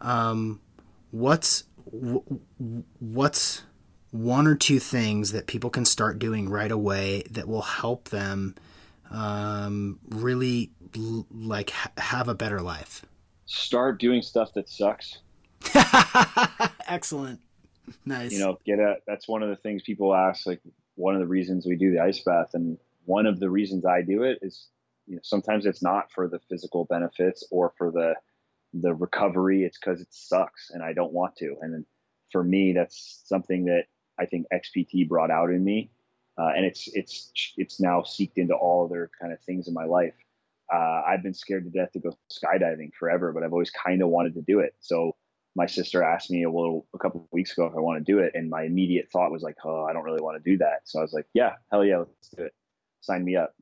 um, 0.00 0.60
what's, 1.10 1.64
what's 2.98 3.62
one 4.10 4.46
or 4.46 4.54
two 4.54 4.78
things 4.78 5.32
that 5.32 5.46
people 5.46 5.70
can 5.70 5.84
start 5.84 6.18
doing 6.18 6.48
right 6.48 6.72
away 6.72 7.22
that 7.30 7.48
will 7.48 7.62
help 7.62 8.08
them 8.08 8.54
um, 9.10 9.98
really 10.08 10.70
like 11.30 11.70
ha- 11.70 11.92
have 11.98 12.28
a 12.28 12.34
better 12.34 12.60
life? 12.60 13.04
Start 13.46 13.98
doing 13.98 14.20
stuff 14.22 14.52
that 14.54 14.68
sucks 14.68 15.18
Excellent. 16.88 17.40
Nice. 18.04 18.32
You 18.32 18.40
know, 18.40 18.58
get 18.64 18.78
a. 18.78 18.96
That's 19.06 19.28
one 19.28 19.42
of 19.42 19.48
the 19.48 19.56
things 19.56 19.82
people 19.82 20.14
ask. 20.14 20.46
Like 20.46 20.60
one 20.94 21.14
of 21.14 21.20
the 21.20 21.26
reasons 21.26 21.66
we 21.66 21.76
do 21.76 21.92
the 21.92 22.00
ice 22.00 22.20
bath, 22.20 22.50
and 22.54 22.78
one 23.04 23.26
of 23.26 23.40
the 23.40 23.50
reasons 23.50 23.84
I 23.84 24.02
do 24.02 24.22
it 24.22 24.38
is, 24.42 24.68
you 25.06 25.16
know, 25.16 25.20
sometimes 25.22 25.66
it's 25.66 25.82
not 25.82 26.12
for 26.12 26.28
the 26.28 26.38
physical 26.48 26.84
benefits 26.84 27.46
or 27.50 27.72
for 27.76 27.90
the 27.90 28.14
the 28.72 28.94
recovery. 28.94 29.64
It's 29.64 29.78
because 29.78 30.00
it 30.00 30.08
sucks, 30.10 30.70
and 30.70 30.82
I 30.82 30.92
don't 30.92 31.12
want 31.12 31.36
to. 31.36 31.56
And 31.60 31.84
for 32.30 32.44
me, 32.44 32.72
that's 32.72 33.22
something 33.24 33.64
that 33.66 33.84
I 34.18 34.26
think 34.26 34.46
XPT 34.52 35.08
brought 35.08 35.30
out 35.30 35.50
in 35.50 35.64
me, 35.64 35.90
uh, 36.38 36.50
and 36.56 36.64
it's 36.64 36.88
it's 36.94 37.32
it's 37.56 37.80
now 37.80 38.02
seeped 38.02 38.38
into 38.38 38.54
all 38.54 38.84
other 38.84 39.10
kind 39.20 39.32
of 39.32 39.40
things 39.40 39.68
in 39.68 39.74
my 39.74 39.84
life. 39.84 40.14
Uh, 40.72 41.02
I've 41.06 41.22
been 41.22 41.34
scared 41.34 41.64
to 41.64 41.70
death 41.70 41.92
to 41.92 41.98
go 41.98 42.16
skydiving 42.30 42.92
forever, 42.98 43.32
but 43.32 43.42
I've 43.42 43.52
always 43.52 43.70
kind 43.70 44.02
of 44.02 44.08
wanted 44.08 44.34
to 44.34 44.42
do 44.42 44.60
it. 44.60 44.74
So 44.80 45.16
my 45.54 45.66
sister 45.66 46.02
asked 46.02 46.30
me 46.30 46.44
a 46.44 46.50
little 46.50 46.86
a 46.94 46.98
couple 46.98 47.22
of 47.22 47.26
weeks 47.32 47.52
ago 47.52 47.66
if 47.66 47.74
I 47.74 47.80
want 47.80 48.04
to 48.04 48.12
do 48.12 48.18
it, 48.18 48.32
and 48.34 48.50
my 48.50 48.64
immediate 48.64 49.08
thought 49.10 49.32
was 49.32 49.42
like, 49.42 49.56
"Oh, 49.64 49.84
I 49.84 49.92
don't 49.92 50.04
really 50.04 50.22
want 50.22 50.42
to 50.42 50.50
do 50.50 50.58
that." 50.58 50.82
So 50.84 50.98
I 50.98 51.02
was 51.02 51.12
like, 51.12 51.26
"Yeah, 51.34 51.54
hell 51.70 51.84
yeah, 51.84 51.98
let's 51.98 52.28
do 52.36 52.44
it. 52.44 52.52
Sign 53.00 53.24
me 53.24 53.36
up." 53.36 53.54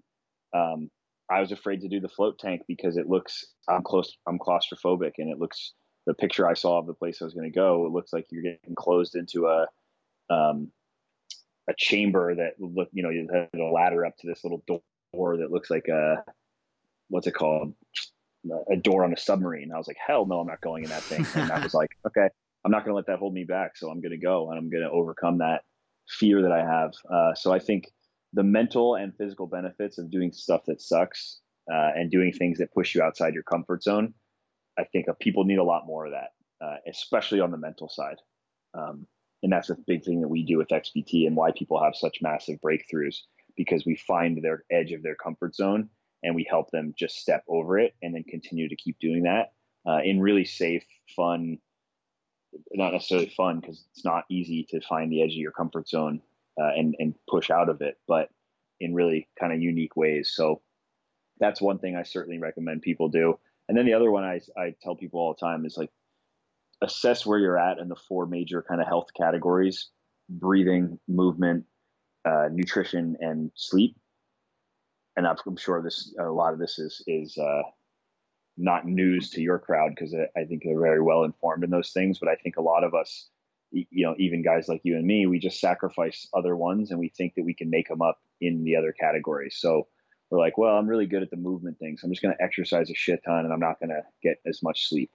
Um, 0.53 0.91
I 1.31 1.41
was 1.41 1.53
afraid 1.53 1.81
to 1.81 1.89
do 1.89 2.01
the 2.01 2.09
float 2.09 2.39
tank 2.39 2.63
because 2.69 2.97
it 2.97 3.09
looks 3.09 3.47
I'm 3.69 3.83
close 3.83 4.17
I'm 4.27 4.39
claustrophobic, 4.39 5.13
and 5.19 5.31
it 5.31 5.39
looks 5.39 5.73
the 6.07 6.15
picture 6.15 6.49
I 6.49 6.55
saw 6.55 6.79
of 6.79 6.87
the 6.87 6.95
place 6.95 7.21
I 7.21 7.25
was 7.25 7.35
going 7.35 7.51
to 7.51 7.59
go. 7.59 7.87
It 7.87 7.93
looks 7.93 8.13
like 8.13 8.27
you're 8.31 8.43
getting 8.43 8.75
closed 8.77 9.17
into 9.17 9.47
a 9.47 9.67
um, 10.31 10.71
a 11.69 11.75
chamber 11.77 12.35
that 12.35 12.53
look 12.59 12.89
you 12.93 13.03
know 13.03 13.11
you 13.11 13.29
have 13.33 13.49
a 13.61 13.65
ladder 13.65 14.07
up 14.07 14.17
to 14.19 14.27
this 14.27 14.45
little 14.45 14.63
door 14.67 15.37
that 15.39 15.51
looks 15.51 15.71
like 15.71 15.89
a 15.89 16.25
what's 17.09 17.27
it 17.27 17.35
called 17.35 17.75
a 18.71 18.77
door 18.77 19.05
on 19.05 19.13
a 19.13 19.17
submarine. 19.17 19.73
I 19.73 19.79
was 19.79 19.89
like, 19.89 19.97
hell 20.05 20.27
no, 20.27 20.41
I'm 20.41 20.47
not 20.47 20.61
going 20.61 20.85
in 20.85 20.91
that 20.91 21.03
thing. 21.03 21.27
And 21.35 21.51
I 21.51 21.63
was 21.63 21.75
like, 21.75 21.91
okay, 22.07 22.29
I'm 22.65 22.71
not 22.71 22.85
going 22.85 22.93
to 22.93 22.97
let 22.97 23.07
that 23.07 23.19
hold 23.19 23.35
me 23.35 23.45
back. 23.45 23.77
So 23.77 23.91
I'm 23.91 24.01
going 24.01 24.13
to 24.13 24.19
go 24.19 24.51
and 24.51 24.59
I'm 24.59 24.71
going 24.71 24.83
to 24.83 24.91
overcome 24.91 25.39
that 25.39 25.63
fear 26.09 26.43
that 26.43 26.53
I 26.53 26.65
have. 26.65 26.93
Uh, 27.11 27.35
so 27.35 27.53
I 27.53 27.59
think 27.59 27.91
the 28.33 28.43
mental 28.43 28.97
and 28.97 29.17
physical 29.17 29.47
benefits 29.47 29.99
of 29.99 30.11
doing 30.11 30.33
stuff 30.33 30.63
that 30.67 30.81
sucks 30.81 31.41
uh, 31.73 31.91
and 31.95 32.11
doing 32.11 32.33
things 32.33 32.59
that 32.59 32.73
push 32.73 32.95
you 32.95 33.03
outside 33.03 33.35
your 33.35 33.43
comfort 33.43 33.83
zone, 33.83 34.15
I 34.79 34.85
think 34.85 35.07
people 35.21 35.45
need 35.45 35.59
a 35.59 35.65
lot 35.65 35.87
more 35.87 36.07
of 36.07 36.13
that, 36.13 36.31
uh, 36.65 36.77
especially 36.89 37.41
on 37.41 37.51
the 37.51 37.57
mental 37.57 37.89
side. 37.89 38.19
Um, 38.75 39.07
and 39.43 39.53
that's 39.53 39.71
a 39.71 39.77
big 39.87 40.05
thing 40.05 40.21
that 40.21 40.29
we 40.29 40.45
do 40.45 40.59
with 40.59 40.69
XPT 40.69 41.27
and 41.27 41.37
why 41.37 41.51
people 41.53 41.83
have 41.83 41.95
such 41.95 42.19
massive 42.23 42.59
breakthroughs 42.61 43.17
because 43.57 43.87
we 43.87 43.97
find 43.97 44.43
their 44.43 44.65
edge 44.71 44.93
of 44.93 45.03
their 45.03 45.15
comfort 45.15 45.55
zone 45.55 45.89
and 46.23 46.35
we 46.35 46.47
help 46.49 46.71
them 46.71 46.95
just 46.99 47.17
step 47.17 47.45
over 47.49 47.79
it 47.79 47.95
and 48.03 48.15
then 48.15 48.25
continue 48.25 48.69
to 48.69 48.77
keep 48.77 48.99
doing 48.99 49.23
that 49.23 49.53
uh, 49.89 50.01
in 50.03 50.21
really 50.21 50.45
safe, 50.45 50.85
fun, 51.15 51.59
not 52.73 52.93
necessarily 52.93 53.29
fun 53.29 53.61
because 53.61 53.85
it's 53.93 54.05
not 54.05 54.25
easy 54.31 54.67
to 54.71 54.81
find 54.81 55.11
the 55.11 55.23
edge 55.23 55.33
of 55.33 55.37
your 55.37 55.53
comfort 55.53 55.89
zone 55.89 56.21
uh, 56.61 56.73
and 56.77 56.95
and 56.99 57.15
push 57.29 57.51
out 57.51 57.69
of 57.69 57.81
it, 57.83 57.99
but 58.07 58.29
in 58.81 58.95
really 58.95 59.29
kind 59.39 59.53
of 59.53 59.61
unique 59.61 59.97
ways. 59.97 60.33
So 60.35 60.63
that's 61.39 61.61
one 61.61 61.79
thing 61.79 61.97
I 61.97 62.03
certainly 62.03 62.39
recommend 62.39 62.83
people 62.83 63.09
do. 63.09 63.39
And 63.69 63.77
then 63.77 63.87
the 63.87 63.95
other 63.95 64.11
one 64.11 64.25
I 64.25 64.41
I 64.57 64.75
tell 64.83 64.97
people 64.97 65.21
all 65.21 65.35
the 65.35 65.47
time 65.47 65.65
is 65.67 65.77
like 65.77 65.91
assess 66.83 67.25
where 67.25 67.39
you're 67.39 67.59
at 67.59 67.79
in 67.79 67.89
the 67.89 67.97
four 67.97 68.27
major 68.27 68.63
kind 68.63 68.81
of 68.81 68.87
health 68.87 69.09
categories: 69.17 69.89
breathing, 70.29 70.99
movement, 71.09 71.65
uh, 72.25 72.49
nutrition, 72.53 73.17
and 73.21 73.51
sleep 73.55 73.97
and 75.17 75.27
I'm 75.27 75.57
sure 75.57 75.83
this 75.83 76.15
a 76.19 76.25
lot 76.25 76.53
of 76.53 76.59
this 76.59 76.79
is 76.79 77.03
is 77.07 77.37
uh, 77.39 77.63
not 78.57 78.87
news 78.87 79.31
to 79.31 79.41
your 79.41 79.59
crowd 79.59 79.93
because 79.95 80.15
I 80.15 80.45
think 80.45 80.63
they're 80.65 80.79
very 80.79 81.03
well 81.03 81.25
informed 81.25 81.65
in 81.65 81.71
those 81.71 81.91
things. 81.91 82.19
But 82.19 82.29
I 82.29 82.37
think 82.37 82.57
a 82.57 82.63
lot 82.63 82.85
of 82.85 82.95
us, 82.95 83.29
you 83.73 84.07
know, 84.07 84.15
even 84.19 84.43
guys 84.43 84.69
like 84.69 84.81
you 84.85 84.97
and 84.97 85.07
me, 85.07 85.27
we 85.27 85.39
just 85.39 85.61
sacrifice 85.61 86.29
other 86.35 86.57
ones 86.57 86.91
and 86.91 87.01
we 87.01 87.09
think 87.09 87.35
that 87.35 87.45
we 87.45 87.55
can 87.55 87.71
make 87.71 87.89
them 87.89 88.03
up 88.03 88.19
in 88.41 88.65
the 88.65 88.77
other 88.77 88.93
categories. 88.93 89.57
So 89.59 89.89
we're 90.31 90.39
like, 90.39 90.59
well, 90.59 90.77
I'm 90.77 90.89
really 90.89 91.07
good 91.07 91.23
at 91.23 91.31
the 91.31 91.37
movement 91.37 91.79
things. 91.79 92.01
So 92.01 92.07
I'm 92.07 92.13
just 92.13 92.23
going 92.23 92.35
to 92.37 92.43
exercise 92.43 92.91
a 92.91 92.95
shit 92.95 93.21
ton 93.25 93.45
and 93.45 93.53
I'm 93.53 93.61
not 93.61 93.79
going 93.81 93.91
to 93.91 94.03
get 94.23 94.39
as 94.47 94.63
much 94.63 94.89
sleep. 94.89 95.11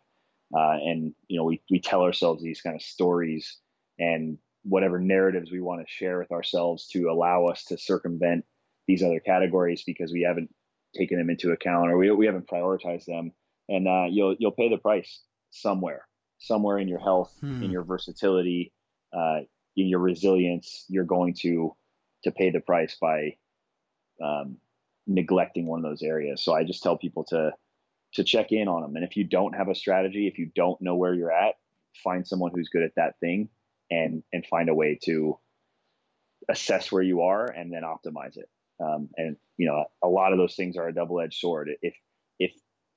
Uh, 0.56 0.78
and 0.84 1.14
you 1.28 1.38
know, 1.38 1.45
we 1.45 1.61
we 1.69 1.80
tell 1.80 2.02
ourselves 2.02 2.44
these 2.44 2.61
kind 2.61 2.76
of 2.76 2.82
stories 2.82 3.57
and 3.99 4.38
whatever 4.64 4.99
narratives 4.99 5.52
we 5.52 5.61
want 5.61 5.82
to 5.82 5.91
share 5.91 6.19
with 6.19 6.32
ourselves 6.32 6.88
to 6.88 7.06
allow 7.10 7.45
us 7.45 7.64
to 7.65 7.78
circumvent 7.78 8.45
these 8.88 9.02
other 9.02 9.19
categories 9.19 9.84
because 9.86 10.11
we 10.11 10.22
haven't 10.22 10.53
taken 10.95 11.18
them 11.18 11.30
into 11.30 11.52
account 11.52 11.90
or 11.90 11.98
we, 11.98 12.11
we 12.11 12.26
haven't 12.26 12.49
prioritized 12.49 13.06
them 13.06 13.32
and 13.69 13.88
uh, 13.88 14.06
you'll 14.10 14.36
you'll 14.40 14.52
pay 14.52 14.69
the 14.69 14.78
price 14.78 15.22
somewhere 15.52 16.06
somewhere 16.41 16.77
in 16.77 16.88
your 16.88 16.99
health 16.99 17.34
hmm. 17.39 17.63
in 17.63 17.72
your 17.72 17.84
versatility 17.84 18.73
uh, 19.13 19.39
in 19.76 19.88
your 19.88 19.99
resilience 19.99 20.85
you're 20.89 21.05
going 21.05 21.34
to 21.34 21.76
to 22.23 22.31
pay 22.31 22.49
the 22.49 22.59
price 22.59 22.97
by 22.99 23.35
um, 24.22 24.57
neglecting 25.07 25.65
one 25.65 25.80
of 25.80 25.89
those 25.89 26.03
areas 26.03 26.41
so 26.43 26.53
i 26.53 26.63
just 26.63 26.84
tell 26.84 26.97
people 26.97 27.23
to 27.23 27.51
to 28.13 28.23
check 28.23 28.51
in 28.51 28.68
on 28.68 28.81
them 28.81 28.95
and 28.95 29.05
if 29.05 29.15
you 29.15 29.23
don't 29.23 29.55
have 29.55 29.69
a 29.69 29.76
strategy 29.76 30.27
if 30.27 30.38
you 30.38 30.51
don't 30.55 30.81
know 30.81 30.95
where 30.95 31.13
you're 31.13 31.31
at 31.31 31.55
find 32.03 32.27
someone 32.27 32.51
who's 32.53 32.69
good 32.69 32.84
at 32.84 32.95
that 32.95 33.19
thing 33.19 33.49
and 33.89 34.23
and 34.31 34.45
find 34.45 34.69
a 34.69 34.73
way 34.73 34.97
to 35.03 35.38
assess 36.49 36.91
where 36.91 37.03
you 37.03 37.22
are 37.22 37.45
and 37.45 37.72
then 37.72 37.84
optimize 37.84 38.38
it. 38.38 38.49
Um, 38.80 39.09
and 39.18 39.38
you 39.57 39.68
know, 39.68 39.85
a 40.03 40.07
lot 40.07 40.31
of 40.31 40.39
those 40.39 40.55
things 40.55 40.77
are 40.77 40.88
a 40.88 40.93
double-edged 40.93 41.38
sword. 41.38 41.69
If 41.81 41.93
if 41.93 41.93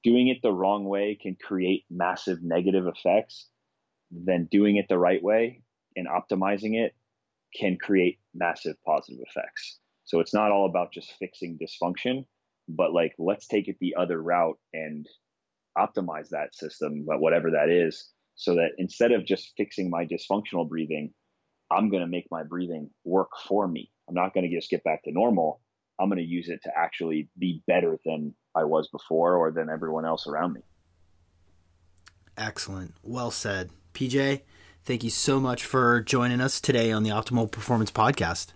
doing 0.05 0.29
it 0.29 0.39
the 0.43 0.53
wrong 0.53 0.85
way 0.85 1.19
can 1.21 1.37
create 1.43 1.85
massive 1.91 2.39
negative 2.43 2.87
effects, 2.87 3.49
then 4.11 4.47
doing 4.51 4.77
it 4.77 4.87
the 4.89 4.99
right 4.99 5.23
way 5.23 5.63
and 5.97 6.07
optimizing 6.07 6.75
it 6.75 6.95
can 7.59 7.77
create 7.81 8.19
massive 8.35 8.77
positive 8.87 9.21
effects. 9.29 9.79
So 10.05 10.21
it's 10.21 10.35
not 10.35 10.53
all 10.53 10.67
about 10.67 10.93
just 10.93 11.15
fixing 11.19 11.59
dysfunction, 11.59 12.27
but 12.69 12.93
like 12.93 13.15
let's 13.19 13.47
take 13.47 13.69
it 13.69 13.77
the 13.81 13.95
other 13.99 14.21
route 14.21 14.59
and 14.73 15.07
optimize 15.77 16.29
that 16.29 16.55
system, 16.55 17.05
whatever 17.07 17.51
that 17.53 17.71
is, 17.71 18.11
so 18.37 18.55
that 18.57 18.73
instead 18.79 19.13
of 19.13 19.25
just 19.25 19.53
fixing 19.57 19.89
my 19.89 20.05
dysfunctional 20.05 20.69
breathing, 20.69 21.13
I'm 21.71 21.89
going 21.89 22.03
to 22.03 22.09
make 22.09 22.27
my 22.31 22.43
breathing 22.43 22.91
work 23.05 23.31
for 23.49 23.67
me. 23.67 23.91
I'm 24.09 24.15
not 24.15 24.35
going 24.35 24.49
to 24.49 24.55
just 24.55 24.71
get 24.71 24.85
back 24.85 25.03
to 25.05 25.13
normal. 25.13 25.61
I'm 25.99 26.09
going 26.09 26.19
to 26.19 26.25
use 26.25 26.49
it 26.49 26.61
to 26.65 26.71
actually 26.77 27.29
be 27.39 27.63
better 27.67 27.99
than 28.05 28.35
I 28.55 28.65
was 28.65 28.89
before 28.89 29.37
or 29.37 29.51
than 29.51 29.69
everyone 29.69 30.05
else 30.05 30.27
around 30.27 30.55
me. 30.55 30.61
Excellent. 32.37 32.95
Well 33.03 33.31
said. 33.31 33.71
PJ, 33.93 34.43
thank 34.85 35.05
you 35.05 35.11
so 35.11 35.39
much 35.39 35.65
for 35.65 36.01
joining 36.01 36.41
us 36.41 36.61
today 36.61 36.91
on 36.91 37.03
the 37.03 37.11
Optimal 37.11 37.51
Performance 37.51 37.91
Podcast. 37.91 38.49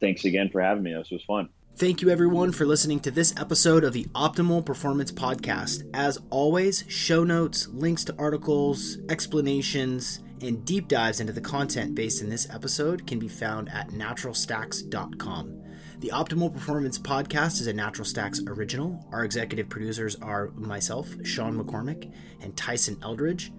Thanks 0.00 0.24
again 0.24 0.48
for 0.50 0.60
having 0.60 0.82
me. 0.82 0.94
This 0.94 1.10
was 1.10 1.22
fun. 1.24 1.48
Thank 1.76 2.02
you, 2.02 2.10
everyone, 2.10 2.52
for 2.52 2.66
listening 2.66 3.00
to 3.00 3.10
this 3.10 3.34
episode 3.38 3.84
of 3.84 3.94
the 3.94 4.04
Optimal 4.14 4.64
Performance 4.64 5.12
Podcast. 5.12 5.88
As 5.94 6.18
always, 6.28 6.84
show 6.88 7.24
notes, 7.24 7.68
links 7.68 8.04
to 8.04 8.14
articles, 8.18 8.98
explanations, 9.08 10.20
and 10.42 10.64
deep 10.64 10.88
dives 10.88 11.20
into 11.20 11.32
the 11.32 11.40
content 11.40 11.94
based 11.94 12.22
in 12.22 12.28
this 12.28 12.48
episode 12.50 13.06
can 13.06 13.18
be 13.18 13.28
found 13.28 13.70
at 13.70 13.88
naturalstacks.com. 13.90 15.62
The 16.00 16.12
Optimal 16.14 16.50
Performance 16.50 16.98
Podcast 16.98 17.60
is 17.60 17.66
a 17.66 17.74
Natural 17.74 18.06
Stacks 18.06 18.40
original. 18.46 19.06
Our 19.12 19.22
executive 19.22 19.68
producers 19.68 20.16
are 20.22 20.48
myself, 20.52 21.06
Sean 21.24 21.62
McCormick, 21.62 22.10
and 22.40 22.56
Tyson 22.56 22.96
Eldridge, 23.02 23.52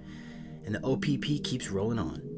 and 0.65 0.73
the 0.73 0.83
OPP 0.83 1.43
keeps 1.43 1.69
rolling 1.69 1.99
on. 1.99 2.30